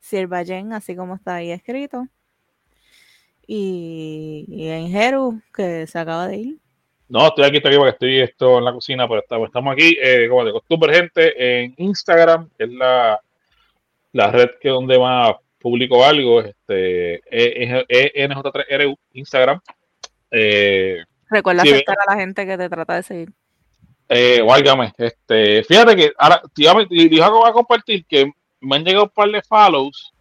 Sirvayen, 0.00 0.72
así 0.72 0.96
como 0.96 1.14
está 1.16 1.36
ahí 1.36 1.50
escrito. 1.50 2.08
Y, 3.46 4.46
y 4.48 4.68
en 4.68 4.90
Jeru, 4.90 5.42
que 5.54 5.86
se 5.86 5.98
acaba 5.98 6.28
de 6.28 6.36
ir. 6.36 6.61
No, 7.12 7.26
estoy 7.26 7.44
aquí, 7.44 7.56
estoy 7.58 7.72
aquí 7.72 7.76
porque 7.78 7.90
estoy 7.92 8.20
esto 8.20 8.56
en 8.56 8.64
la 8.64 8.72
cocina, 8.72 9.06
pero 9.06 9.20
estamos, 9.20 9.48
estamos 9.48 9.74
aquí, 9.74 9.98
eh, 10.00 10.26
como 10.30 10.46
de 10.46 10.52
costumbre, 10.52 10.94
gente, 10.94 11.62
en 11.62 11.74
Instagram, 11.76 12.48
que 12.56 12.64
es 12.64 12.70
la, 12.70 13.20
la 14.12 14.30
red 14.30 14.48
que 14.58 14.70
donde 14.70 14.98
más 14.98 15.32
publico 15.58 16.02
algo, 16.02 16.40
este, 16.40 17.16
E- 17.30 17.84
E- 17.86 18.12
ENJ3RU, 18.24 18.96
Instagram. 19.12 19.60
Eh, 20.30 21.04
Recuerda 21.28 21.62
Sí, 21.64 21.68
aceptar 21.72 21.98
a 22.08 22.14
la 22.14 22.18
gente 22.18 22.46
que 22.46 22.56
te 22.56 22.68
trata 22.70 22.94
de 22.94 23.02
seguir. 23.02 23.28
eh, 24.08 24.40
válgame, 24.40 24.94
este, 24.96 25.64
fíjate 25.64 25.94
que 25.94 26.12
ahora, 26.16 26.40
iba 26.56 26.72
a- 26.72 26.86
te 26.86 26.94
iba 26.96 27.26
a 27.26 27.52
compartir 27.52 28.06
que 28.06 28.32
me 28.60 28.76
han 28.76 28.84
llegado 28.84 29.04
un 29.04 29.10
par 29.10 29.28
de 29.30 29.42
follows, 29.42 30.14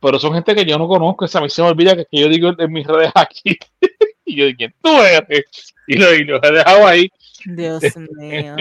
pero 0.00 0.18
son 0.18 0.32
gente 0.32 0.54
que 0.54 0.64
yo 0.64 0.78
no 0.78 0.88
conozco, 0.88 1.26
esa 1.26 1.38
a 1.38 1.42
mí 1.42 1.50
se 1.50 1.60
me 1.60 1.68
olvida 1.68 1.94
que, 1.94 2.06
que 2.06 2.18
yo 2.18 2.30
digo 2.30 2.50
en 2.58 2.72
mis 2.72 2.86
redes 2.86 3.12
aquí, 3.14 3.58
y 4.24 4.36
yo 4.36 4.46
digo, 4.46 4.56
¿quién 4.56 4.74
tú 4.82 4.88
eres? 5.02 5.73
Y 5.86 5.96
lo, 5.96 6.14
y 6.14 6.24
lo 6.24 6.42
he 6.42 6.50
dejado 6.52 6.86
ahí. 6.86 7.10
Dios 7.44 7.82
mío. 8.18 8.56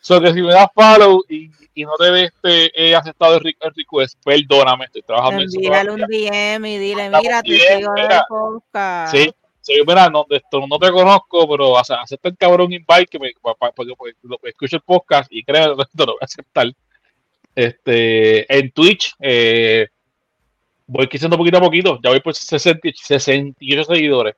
So 0.00 0.20
que 0.20 0.32
si 0.32 0.42
me 0.42 0.52
das 0.52 0.68
follow 0.74 1.24
y, 1.28 1.50
y 1.74 1.84
no 1.84 1.96
te 1.96 2.10
ves, 2.10 2.32
este, 2.34 2.70
he 2.74 2.94
aceptado 2.94 3.36
el, 3.36 3.56
el 3.60 3.72
request, 3.74 4.18
perdóname, 4.24 4.84
estoy 4.86 5.02
trabajando 5.02 5.40
en 5.42 5.46
eso. 5.48 5.56
Envíale 5.58 5.90
un. 5.90 6.00
DM 6.00 6.66
y 6.66 6.78
dile, 6.78 7.08
mira, 7.10 7.42
te 7.42 7.50
bien, 7.50 7.78
sigo 7.78 7.94
el 7.96 8.08
podcast. 8.28 9.14
Sí, 9.14 9.32
sí, 9.60 9.74
mira, 9.86 10.08
no, 10.08 10.26
de 10.28 10.36
esto 10.38 10.66
no 10.66 10.78
te 10.78 10.90
conozco, 10.90 11.48
pero 11.48 11.70
o 11.70 11.84
sea, 11.84 12.02
acepta 12.02 12.28
el 12.28 12.36
cabrón 12.36 12.72
invite 12.72 13.06
que 13.06 13.18
me, 13.18 13.32
pa- 13.40 13.72
escucho 14.42 14.76
el 14.76 14.82
podcast 14.82 15.32
y 15.32 15.42
creo 15.44 15.76
que 15.76 15.82
esto 15.82 16.06
lo 16.06 16.12
voy 16.12 16.18
a 16.20 16.24
aceptar. 16.24 16.66
Este, 17.54 18.52
en 18.58 18.70
Twitch, 18.72 19.14
eh, 19.20 19.86
voy 20.86 21.06
creciendo 21.06 21.36
poquito 21.36 21.58
a 21.58 21.60
poquito, 21.60 22.00
ya 22.02 22.10
voy 22.10 22.20
por 22.20 22.34
60, 22.34 22.88
68 22.94 23.84
seguidores. 23.84 24.34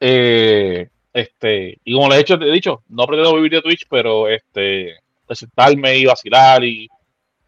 Eh, 0.00 0.88
este, 1.14 1.78
y 1.84 1.94
como 1.94 2.08
les 2.08 2.16
he 2.16 2.18
dicho, 2.20 2.38
te 2.38 2.46
he 2.48 2.52
dicho, 2.52 2.82
no 2.88 3.06
pretendo 3.06 3.34
vivir 3.36 3.52
de 3.52 3.62
Twitch, 3.62 3.86
pero 3.88 4.28
este, 4.28 4.96
presentarme 5.26 5.96
y 5.98 6.04
vacilar 6.06 6.64
y, 6.64 6.88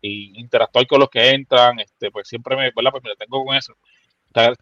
y 0.02 0.38
interactuar 0.40 0.86
con 0.86 1.00
los 1.00 1.10
que 1.10 1.30
entran, 1.30 1.80
este, 1.80 2.10
pues 2.10 2.28
siempre 2.28 2.56
me, 2.56 2.70
¿verdad? 2.74 2.90
Pues 2.92 3.04
me 3.04 3.10
detengo 3.10 3.44
con 3.44 3.56
eso. 3.56 3.74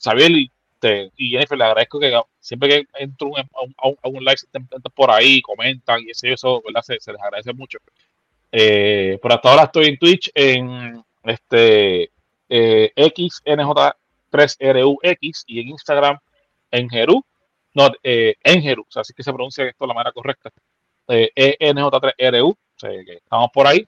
Xavier 0.03 0.31
y, 0.33 0.51
te- 0.79 1.11
y 1.17 1.31
Jennifer, 1.31 1.59
le 1.59 1.65
agradezco 1.65 1.99
que 2.01 2.13
siempre 2.41 2.69
que 2.69 2.85
entro 2.99 3.29
un- 3.29 3.39
a 3.39 3.47
un, 3.89 3.97
a 4.03 4.09
un- 4.09 4.25
live, 4.25 4.37
por 4.95 5.11
ahí, 5.11 5.41
comentan 5.43 6.01
y 6.03 6.11
eso, 6.11 6.27
eso 6.29 6.63
¿verdad? 6.65 6.83
Se, 6.83 7.01
se 7.01 7.13
les 7.13 7.21
agradece 7.23 7.53
mucho. 7.53 7.79
Eh, 8.53 9.19
por 9.21 9.33
hasta 9.33 9.51
ahora 9.51 9.65
estoy 9.65 9.87
en 9.87 9.99
Twitch, 9.99 10.31
en 10.35 11.03
este 11.25 12.11
eh, 12.49 12.93
XNJ3RUX 12.97 15.45
y 15.47 15.61
en 15.61 15.69
Instagram 15.69 16.19
en 16.71 16.89
Jeru, 16.89 17.25
no, 17.75 17.91
eh, 18.03 18.37
en 18.43 18.63
Jeru, 18.63 18.83
o 18.83 18.91
sea, 18.91 19.03
así 19.03 19.13
que 19.13 19.25
se 19.25 19.33
pronuncia 19.33 19.65
esto 19.65 19.85
de 19.85 19.89
la 19.89 19.95
manera 19.95 20.13
correcta. 20.13 20.51
Eh, 21.09 21.57
ENJ3RU, 21.59 22.51
o 22.51 22.57
sea, 22.77 22.91
que 22.91 23.15
estamos 23.15 23.51
por 23.53 23.67
ahí. 23.67 23.87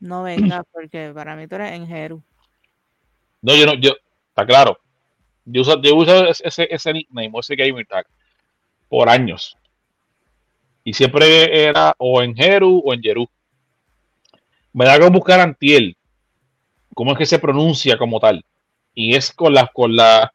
No 0.00 0.22
venga, 0.22 0.62
porque 0.72 1.12
para 1.14 1.34
mí 1.34 1.46
tú 1.46 1.54
eres 1.56 1.72
en 1.72 1.86
Jeru. 1.86 2.22
No, 3.40 3.56
yo 3.56 3.66
no, 3.66 3.74
yo, 3.74 3.92
está 4.28 4.46
claro. 4.46 4.78
Yo 5.46 5.62
uso, 5.62 5.80
yo 5.80 5.96
uso 5.96 6.28
ese, 6.28 6.68
ese 6.70 6.92
nickname, 6.92 7.30
o 7.32 7.40
ese 7.40 7.56
gamer 7.56 7.86
tag, 7.86 8.06
por 8.88 9.08
años. 9.08 9.56
Y 10.84 10.92
siempre 10.92 11.64
era 11.64 11.94
o 11.98 12.22
en 12.22 12.34
Jeru 12.34 12.82
o 12.84 12.92
en 12.92 13.02
Jeru. 13.02 13.26
Me 14.72 14.84
da 14.84 14.98
que 14.98 15.08
buscar 15.08 15.40
Antiel, 15.40 15.96
cómo 16.94 17.12
es 17.12 17.18
que 17.18 17.26
se 17.26 17.38
pronuncia 17.38 17.96
como 17.96 18.20
tal. 18.20 18.44
Y 18.94 19.14
es 19.14 19.32
con 19.32 19.54
la, 19.54 19.66
con 19.68 19.96
la 19.96 20.32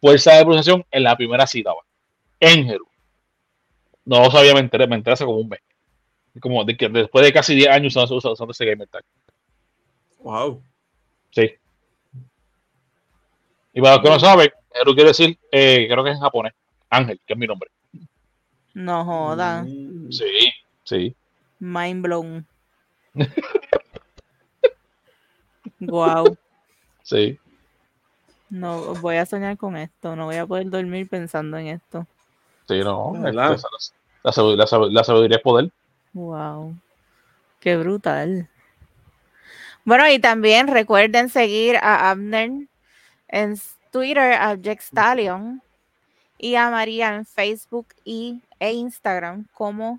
fuerza 0.00 0.34
de 0.34 0.44
pronunciación 0.44 0.84
en 0.90 1.02
la 1.02 1.16
primera 1.16 1.46
sílaba. 1.46 1.80
En 2.40 2.64
Jeru. 2.66 2.86
No 4.04 4.22
lo 4.24 4.30
sabía, 4.30 4.54
me 4.54 4.60
enteré, 4.60 4.86
me 4.86 4.96
enteré 4.96 5.14
hace 5.14 5.24
como 5.24 5.38
un 5.38 5.48
mes. 5.48 5.60
Como 6.40 6.64
de 6.64 6.76
que 6.76 6.88
después 6.88 7.24
de 7.24 7.32
casi 7.32 7.54
10 7.54 7.68
años 7.68 7.94
usando, 7.96 8.16
usando- 8.16 8.32
usando 8.34 8.52
ese 8.52 8.64
gamer 8.64 8.88
tag. 8.88 9.04
Wow. 10.18 10.62
Sí. 11.30 11.52
Y 13.72 13.80
para 13.80 13.94
los 13.96 14.02
que 14.04 14.10
no 14.10 14.20
saben, 14.20 14.50
Eru 14.80 14.94
quiere 14.94 15.10
decir, 15.10 15.38
eh, 15.52 15.86
creo 15.90 16.04
que 16.04 16.10
es 16.10 16.16
en 16.16 16.22
japonés, 16.22 16.52
Ángel, 16.90 17.20
que 17.26 17.32
es 17.34 17.38
mi 17.38 17.46
nombre. 17.46 17.70
No 18.74 19.04
joda. 19.04 19.62
Mm. 19.64 20.10
Sí, 20.12 20.50
sí. 20.84 21.14
Mind 21.58 22.02
blown. 22.02 22.46
wow. 25.80 26.36
Sí. 27.02 27.38
No 28.50 28.94
voy 28.96 29.16
a 29.16 29.26
soñar 29.26 29.56
con 29.56 29.76
esto. 29.76 30.16
No 30.16 30.26
voy 30.26 30.36
a 30.36 30.46
poder 30.46 30.70
dormir 30.70 31.08
pensando 31.08 31.56
en 31.58 31.68
esto. 31.68 32.06
Sí, 32.66 32.80
no. 32.80 33.12
¿Verdad? 33.12 33.54
este, 33.54 33.66
la, 34.24 34.30
la 34.56 34.66
sabid- 34.66 34.90
la 34.92 35.04
sabiduría 35.04 35.36
es 35.36 35.42
poder. 35.42 35.70
Wow. 36.12 36.74
Qué 37.60 37.76
brutal. 37.76 38.48
Bueno, 39.84 40.08
y 40.08 40.18
también 40.18 40.68
recuerden 40.68 41.28
seguir 41.28 41.76
a 41.76 42.10
Abner 42.10 42.50
en 43.28 43.60
Twitter, 43.90 44.34
a 44.34 44.54
Jack 44.54 44.80
Stallion, 44.80 45.62
y 46.36 46.54
a 46.56 46.70
María 46.70 47.14
en 47.14 47.24
Facebook 47.24 47.88
y, 48.04 48.42
e 48.60 48.72
Instagram 48.72 49.46
como 49.54 49.98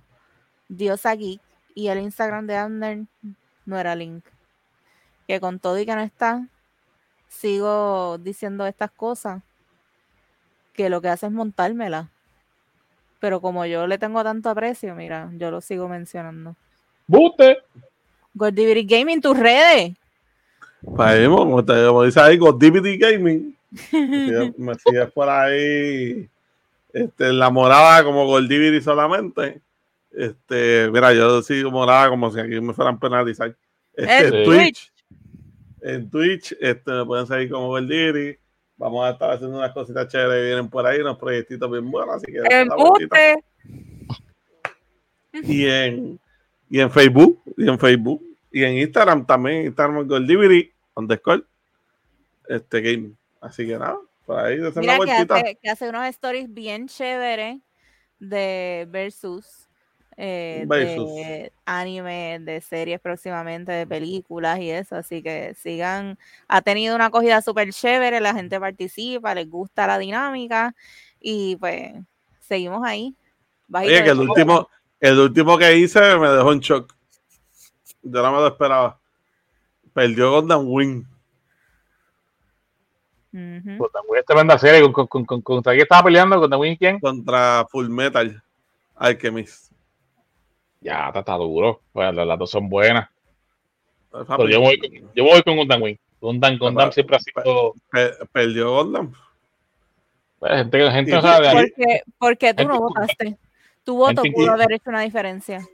Diosa 0.68 1.16
Geek. 1.16 1.42
Y 1.76 1.88
el 1.88 2.00
Instagram 2.00 2.46
de 2.46 2.58
Abner 2.58 3.00
no 3.66 3.80
era 3.80 3.96
link. 3.96 4.24
Que 5.28 5.40
con 5.40 5.60
todo 5.60 5.78
y 5.80 5.86
que 5.86 5.96
no 5.96 6.02
está, 6.02 6.46
sigo 7.30 8.18
diciendo 8.18 8.66
estas 8.66 8.92
cosas 8.92 9.42
que 10.74 10.90
lo 10.90 11.02
que 11.02 11.08
hace 11.08 11.28
es 11.28 11.32
montármela. 11.32 12.10
Pero 13.20 13.42
como 13.42 13.66
yo 13.66 13.88
le 13.88 13.98
tengo 13.98 14.24
tanto 14.24 14.50
aprecio, 14.50 14.96
mira, 14.96 15.30
yo 15.38 15.52
lo 15.52 15.62
sigo 15.62 15.88
mencionando. 15.88 16.56
¡Bute! 17.08 17.60
Gordiviry 18.34 18.86
Gaming, 18.86 19.22
tus 19.22 19.38
redes. 19.38 19.96
Pues 20.82 21.10
ahí, 21.10 21.28
como, 21.28 21.64
te, 21.64 21.86
como 21.86 22.04
dice 22.04 22.20
ahí, 22.22 22.38
Godivity 22.38 22.98
Gaming. 22.98 23.56
Me 24.58 24.76
sigues 24.76 25.12
por 25.14 25.30
ahí 25.30 26.30
este, 26.94 27.34
la 27.34 27.50
morada 27.50 28.04
como 28.04 28.26
Goldivity 28.26 28.82
solamente. 28.82 29.62
Este, 30.12 30.90
mira, 30.92 31.14
yo 31.14 31.42
sigo 31.42 31.70
morada 31.72 32.10
como 32.10 32.32
si 32.32 32.40
aquí 32.40 32.60
me 32.62 32.74
fueran 32.74 33.00
penalizar. 33.00 33.56
Este. 33.94 34.44
Twitch. 34.44 34.92
En 35.82 36.10
Twitch, 36.10 36.56
este, 36.60 36.92
me 36.92 37.06
pueden 37.06 37.28
seguir 37.28 37.50
como 37.50 37.68
Goldivity. 37.68 38.38
Vamos 38.78 39.06
a 39.06 39.12
estar 39.12 39.32
haciendo 39.32 39.58
unas 39.58 39.74
cositas 39.74 40.08
chéveres 40.08 40.42
que 40.42 40.46
vienen 40.46 40.70
por 40.70 40.86
ahí, 40.86 41.02
unos 41.02 41.18
proyectitos 41.18 41.70
bien 41.70 41.90
buenos. 41.92 42.16
Así 42.16 42.32
que. 42.32 42.40
Embuste. 42.50 43.44
y 45.34 45.68
en, 45.68 46.20
y 46.70 46.80
en 46.80 46.92
Facebook, 46.92 47.42
y 47.58 47.68
en 47.68 47.80
Facebook, 47.80 48.24
y 48.52 48.64
en 48.64 48.78
Instagram 48.78 49.26
también, 49.26 49.66
Instagram 49.66 50.08
Goldivity, 50.08 50.72
underscore, 50.96 51.44
este 52.48 52.82
game. 52.82 53.12
Así 53.42 53.66
que 53.66 53.78
nada, 53.78 53.98
Por 54.26 54.40
ahí, 54.40 54.58
desen 54.58 54.86
la 54.86 54.94
Mira 54.94 55.06
que 55.06 55.12
vueltita. 55.12 55.36
hace, 55.36 55.56
que 55.62 55.70
hace 55.70 55.90
unos 55.90 56.08
stories 56.08 56.54
bien 56.54 56.88
chéveres 56.88 57.62
de 58.20 58.86
versus, 58.90 59.69
eh, 60.22 60.66
de 60.68 61.52
anime, 61.66 62.40
de 62.42 62.60
series 62.60 63.00
próximamente, 63.00 63.72
de 63.72 63.88
películas 63.88 64.60
y 64.60 64.70
eso. 64.70 64.98
Así 64.98 65.24
que 65.24 65.54
sigan. 65.56 66.18
Ha 66.50 66.62
tenido 66.62 66.94
una 66.96 67.06
acogida 67.06 67.42
súper 67.42 67.72
chévere, 67.72 68.20
la 68.20 68.34
gente 68.34 68.60
participa, 68.60 69.34
les 69.34 69.50
gusta 69.50 69.88
la 69.88 69.98
dinámica 69.98 70.76
y 71.22 71.56
pues 71.56 71.94
seguimos 72.42 72.86
ahí. 72.86 73.16
Bajito 73.68 73.94
Oye, 73.94 74.00
que 74.04 74.10
de 74.10 74.12
el 74.12 74.20
último, 74.20 74.70
el 75.00 75.20
último 75.20 75.58
que 75.58 75.78
hice 75.78 76.18
me 76.18 76.28
dejó 76.30 76.52
en 76.52 76.60
shock. 76.60 76.94
Yo 78.02 78.22
no 78.22 78.32
me 78.34 78.38
lo 78.40 78.48
esperaba. 78.48 79.00
Perdió 79.94 80.32
Gundam 80.34 80.66
Wing. 80.68 81.04
Con 83.32 83.90
The 83.92 84.00
Wing 84.08 84.20
es 84.20 84.26
tremenda 84.26 84.58
serie. 84.58 84.82
¿Con, 84.82 84.92
con, 84.92 85.08
con, 85.08 85.26
con- 85.26 85.42
¿Contra 85.42 85.72
quién 85.74 85.84
estaba 85.84 86.04
peleando? 86.04 86.40
¿Con 86.42 86.50
The 86.50 86.56
Wing 86.58 86.76
quién? 86.76 87.00
contra 87.00 87.66
Full 87.70 87.88
Metal 87.88 88.44
Alchemist. 88.96 89.69
Ya, 90.82 91.08
está, 91.08 91.20
está 91.20 91.34
duro. 91.36 91.82
Bueno, 91.94 92.12
las, 92.14 92.28
las 92.28 92.40
dos 92.40 92.50
son 92.50 92.70
buenas. 92.70 93.10
Papi, 94.12 94.26
Pero 94.28 94.50
yo 94.50 94.62
voy 94.62 94.80
con, 94.80 94.90
yo 95.14 95.24
voy 95.24 95.44
con 95.44 95.56
Gundam 95.58 95.82
Wing. 95.84 95.96
Gundam, 96.22 96.58
Gundam 96.58 96.76
Papá, 96.88 96.92
siempre 96.92 97.16
ha 97.16 97.20
sido. 97.20 97.74
pe- 97.92 98.14
perdió 98.32 98.72
Gundam. 98.76 99.14
pues, 100.40 100.52
gente, 100.54 100.92
gente 100.92 101.12
no 101.12 101.22
sabe 101.22 101.48
de 101.48 101.48
ahí. 101.50 101.70
Porque, 101.70 102.02
porque 102.18 102.54
tú 102.54 102.58
Gente 102.64 102.74
no 102.74 102.80
votaste. 102.80 103.38
Tu 103.84 103.96
voto 103.96 104.22
gente 104.24 104.36
pudo 104.36 104.52
haber 104.52 104.74
hecho 104.74 104.90
una 104.90 105.02
diferencia. 105.02 105.66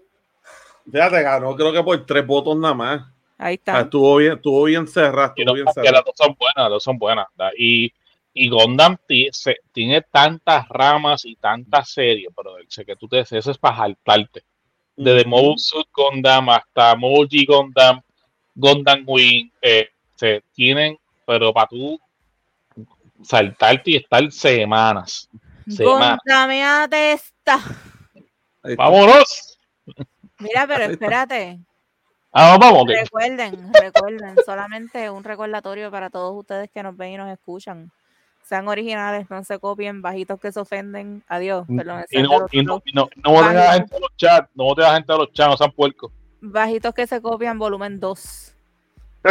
Fíjate, 0.92 1.22
ganó 1.24 1.56
creo 1.56 1.72
que 1.74 1.84
por 1.84 2.06
tres 2.06 2.26
votos 2.26 2.58
nada 2.58 2.74
más. 2.74 3.02
Ahí 3.38 3.56
O 3.56 3.64
sea, 3.66 3.74
está. 3.74 3.82
estuvo 3.82 4.16
bien, 4.18 4.34
estuvo 4.34 4.64
bien 4.66 4.88
cerrado, 4.88 5.34
Y 5.36 5.42
estuvo 5.42 5.46
no, 5.46 5.54
bien 5.64 5.74
cerrado. 5.74 5.92
las 5.94 6.06
dos 6.06 6.14
son 6.16 6.36
buenas, 6.40 6.56
las 6.58 6.70
dos 6.70 6.84
son 6.84 6.98
buenas. 6.98 7.28
¿verdad? 7.36 7.52
Y, 7.58 7.92
y 8.34 8.50
Gundam 8.50 8.98
se- 9.32 9.60
tiene 9.72 10.02
tantas 10.02 10.68
ramas 10.70 11.26
y 11.26 11.36
tantas 11.36 11.90
series, 11.90 12.30
pero 12.36 12.56
sé 12.68 12.86
que 12.86 12.96
tú 12.96 13.08
te 13.08 13.20
eso 13.22 13.52
es 13.52 13.58
para 13.58 13.78
saltarte. 13.78 14.44
Desde 14.96 15.26
Mobile 15.26 15.58
Suit 15.58 15.88
Gundam 15.94 16.50
hasta 16.50 16.96
Moji 16.96 17.46
Gundam, 17.46 18.02
Gundam 18.56 19.04
Wing, 19.06 19.50
eh, 19.62 19.90
se 20.16 20.42
tienen, 20.54 20.98
pero 21.26 21.54
para 21.54 21.68
tú 21.68 22.00
saltarte 23.22 23.92
y 23.92 23.96
estar 23.98 24.32
semanas. 24.32 25.30
Semanas. 25.68 26.20
Contameate 26.26 27.14
esta. 27.14 27.60
¡Vámonos! 28.78 29.60
Mira, 30.40 30.68
pero 30.68 30.86
espérate. 30.86 31.60
Ah, 32.32 32.58
vamos. 32.60 32.86
Recuerden, 32.88 33.72
recuerden, 33.74 34.36
solamente 34.46 35.10
un 35.10 35.24
recordatorio 35.24 35.90
para 35.90 36.10
todos 36.10 36.38
ustedes 36.38 36.70
que 36.70 36.84
nos 36.84 36.98
ven 36.98 37.14
y 37.14 37.18
nos 37.18 37.32
escuchan. 37.32 37.92
Sean 38.48 38.68
originales, 38.68 39.28
no 39.30 39.44
se 39.44 39.58
copien, 39.60 40.02
bajitos 40.04 40.40
que 40.40 40.52
se 40.52 40.60
ofenden. 40.60 41.24
Adiós. 41.28 41.66
Perdón, 41.76 42.06
Y 42.12 42.22
no, 42.22 42.30
y 42.52 42.62
no, 42.64 42.76
otro. 42.76 42.84
y 42.86 42.94
no, 42.94 43.10
no 43.24 43.32
voten 43.32 43.50
a 43.58 43.64
la 43.64 43.74
gente 43.74 43.96
de 43.96 44.02
los 44.02 44.16
chats, 44.18 44.50
no 44.54 44.64
voten 44.66 44.86
a 44.86 44.88
la 44.90 44.94
gente 44.96 45.12
de 45.14 45.20
los 45.20 45.32
chats, 45.34 45.50
no 45.50 45.58
sean 45.58 45.72
puercos. 45.72 46.12
Bajitos 46.42 46.94
que 46.94 47.08
se 47.08 47.22
copian, 47.22 47.58
volumen 47.58 48.00
2. 48.00 48.56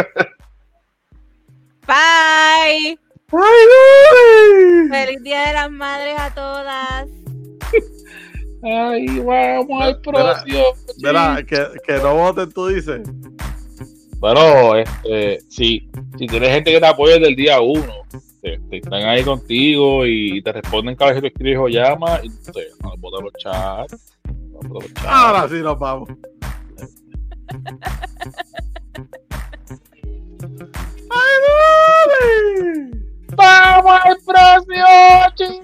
Bye. 1.87 2.99
¡Ay, 3.31 4.89
Feliz 4.89 5.23
Día 5.23 5.47
de 5.47 5.53
las 5.53 5.71
Madres 5.71 6.15
a 6.19 6.33
todas. 6.33 7.07
Ay, 8.63 9.19
vamos 9.19 9.81
al 9.83 10.01
próximo. 10.01 10.63
Verá, 11.01 11.43
que, 11.47 11.67
que 11.85 11.93
no 11.99 12.15
voten, 12.15 12.51
tú 12.51 12.67
dices. 12.67 13.01
Pero, 14.21 14.75
este, 14.75 15.39
si, 15.49 15.89
si 16.17 16.27
tienes 16.27 16.49
gente 16.49 16.71
que 16.71 16.79
te 16.79 16.85
apoya 16.85 17.15
desde 17.15 17.27
el 17.29 17.35
día 17.35 17.59
uno, 17.61 17.93
te, 18.69 18.77
están 18.77 19.03
ahí 19.03 19.23
contigo 19.23 20.05
y 20.05 20.41
te 20.41 20.51
responden 20.51 20.95
cada 20.95 21.11
vez 21.11 21.21
que 21.21 21.29
tú 21.29 21.33
escribes 21.33 21.59
o 21.59 21.67
llamas 21.67 22.23
y 22.23 22.29
te 22.51 22.67
no 22.83 22.93
puedo 22.99 23.21
los 23.21 23.33
chats. 23.33 24.17
Ahora 25.05 25.47
sí 25.49 25.55
nos 25.55 25.79
vamos. 25.79 26.09
¡Ay, 31.09 31.35
dale! 31.47 32.91
¡Vamos 33.35 33.99
al 34.03 34.17
próximo! 34.25 34.85
¡Chin, 35.35 35.61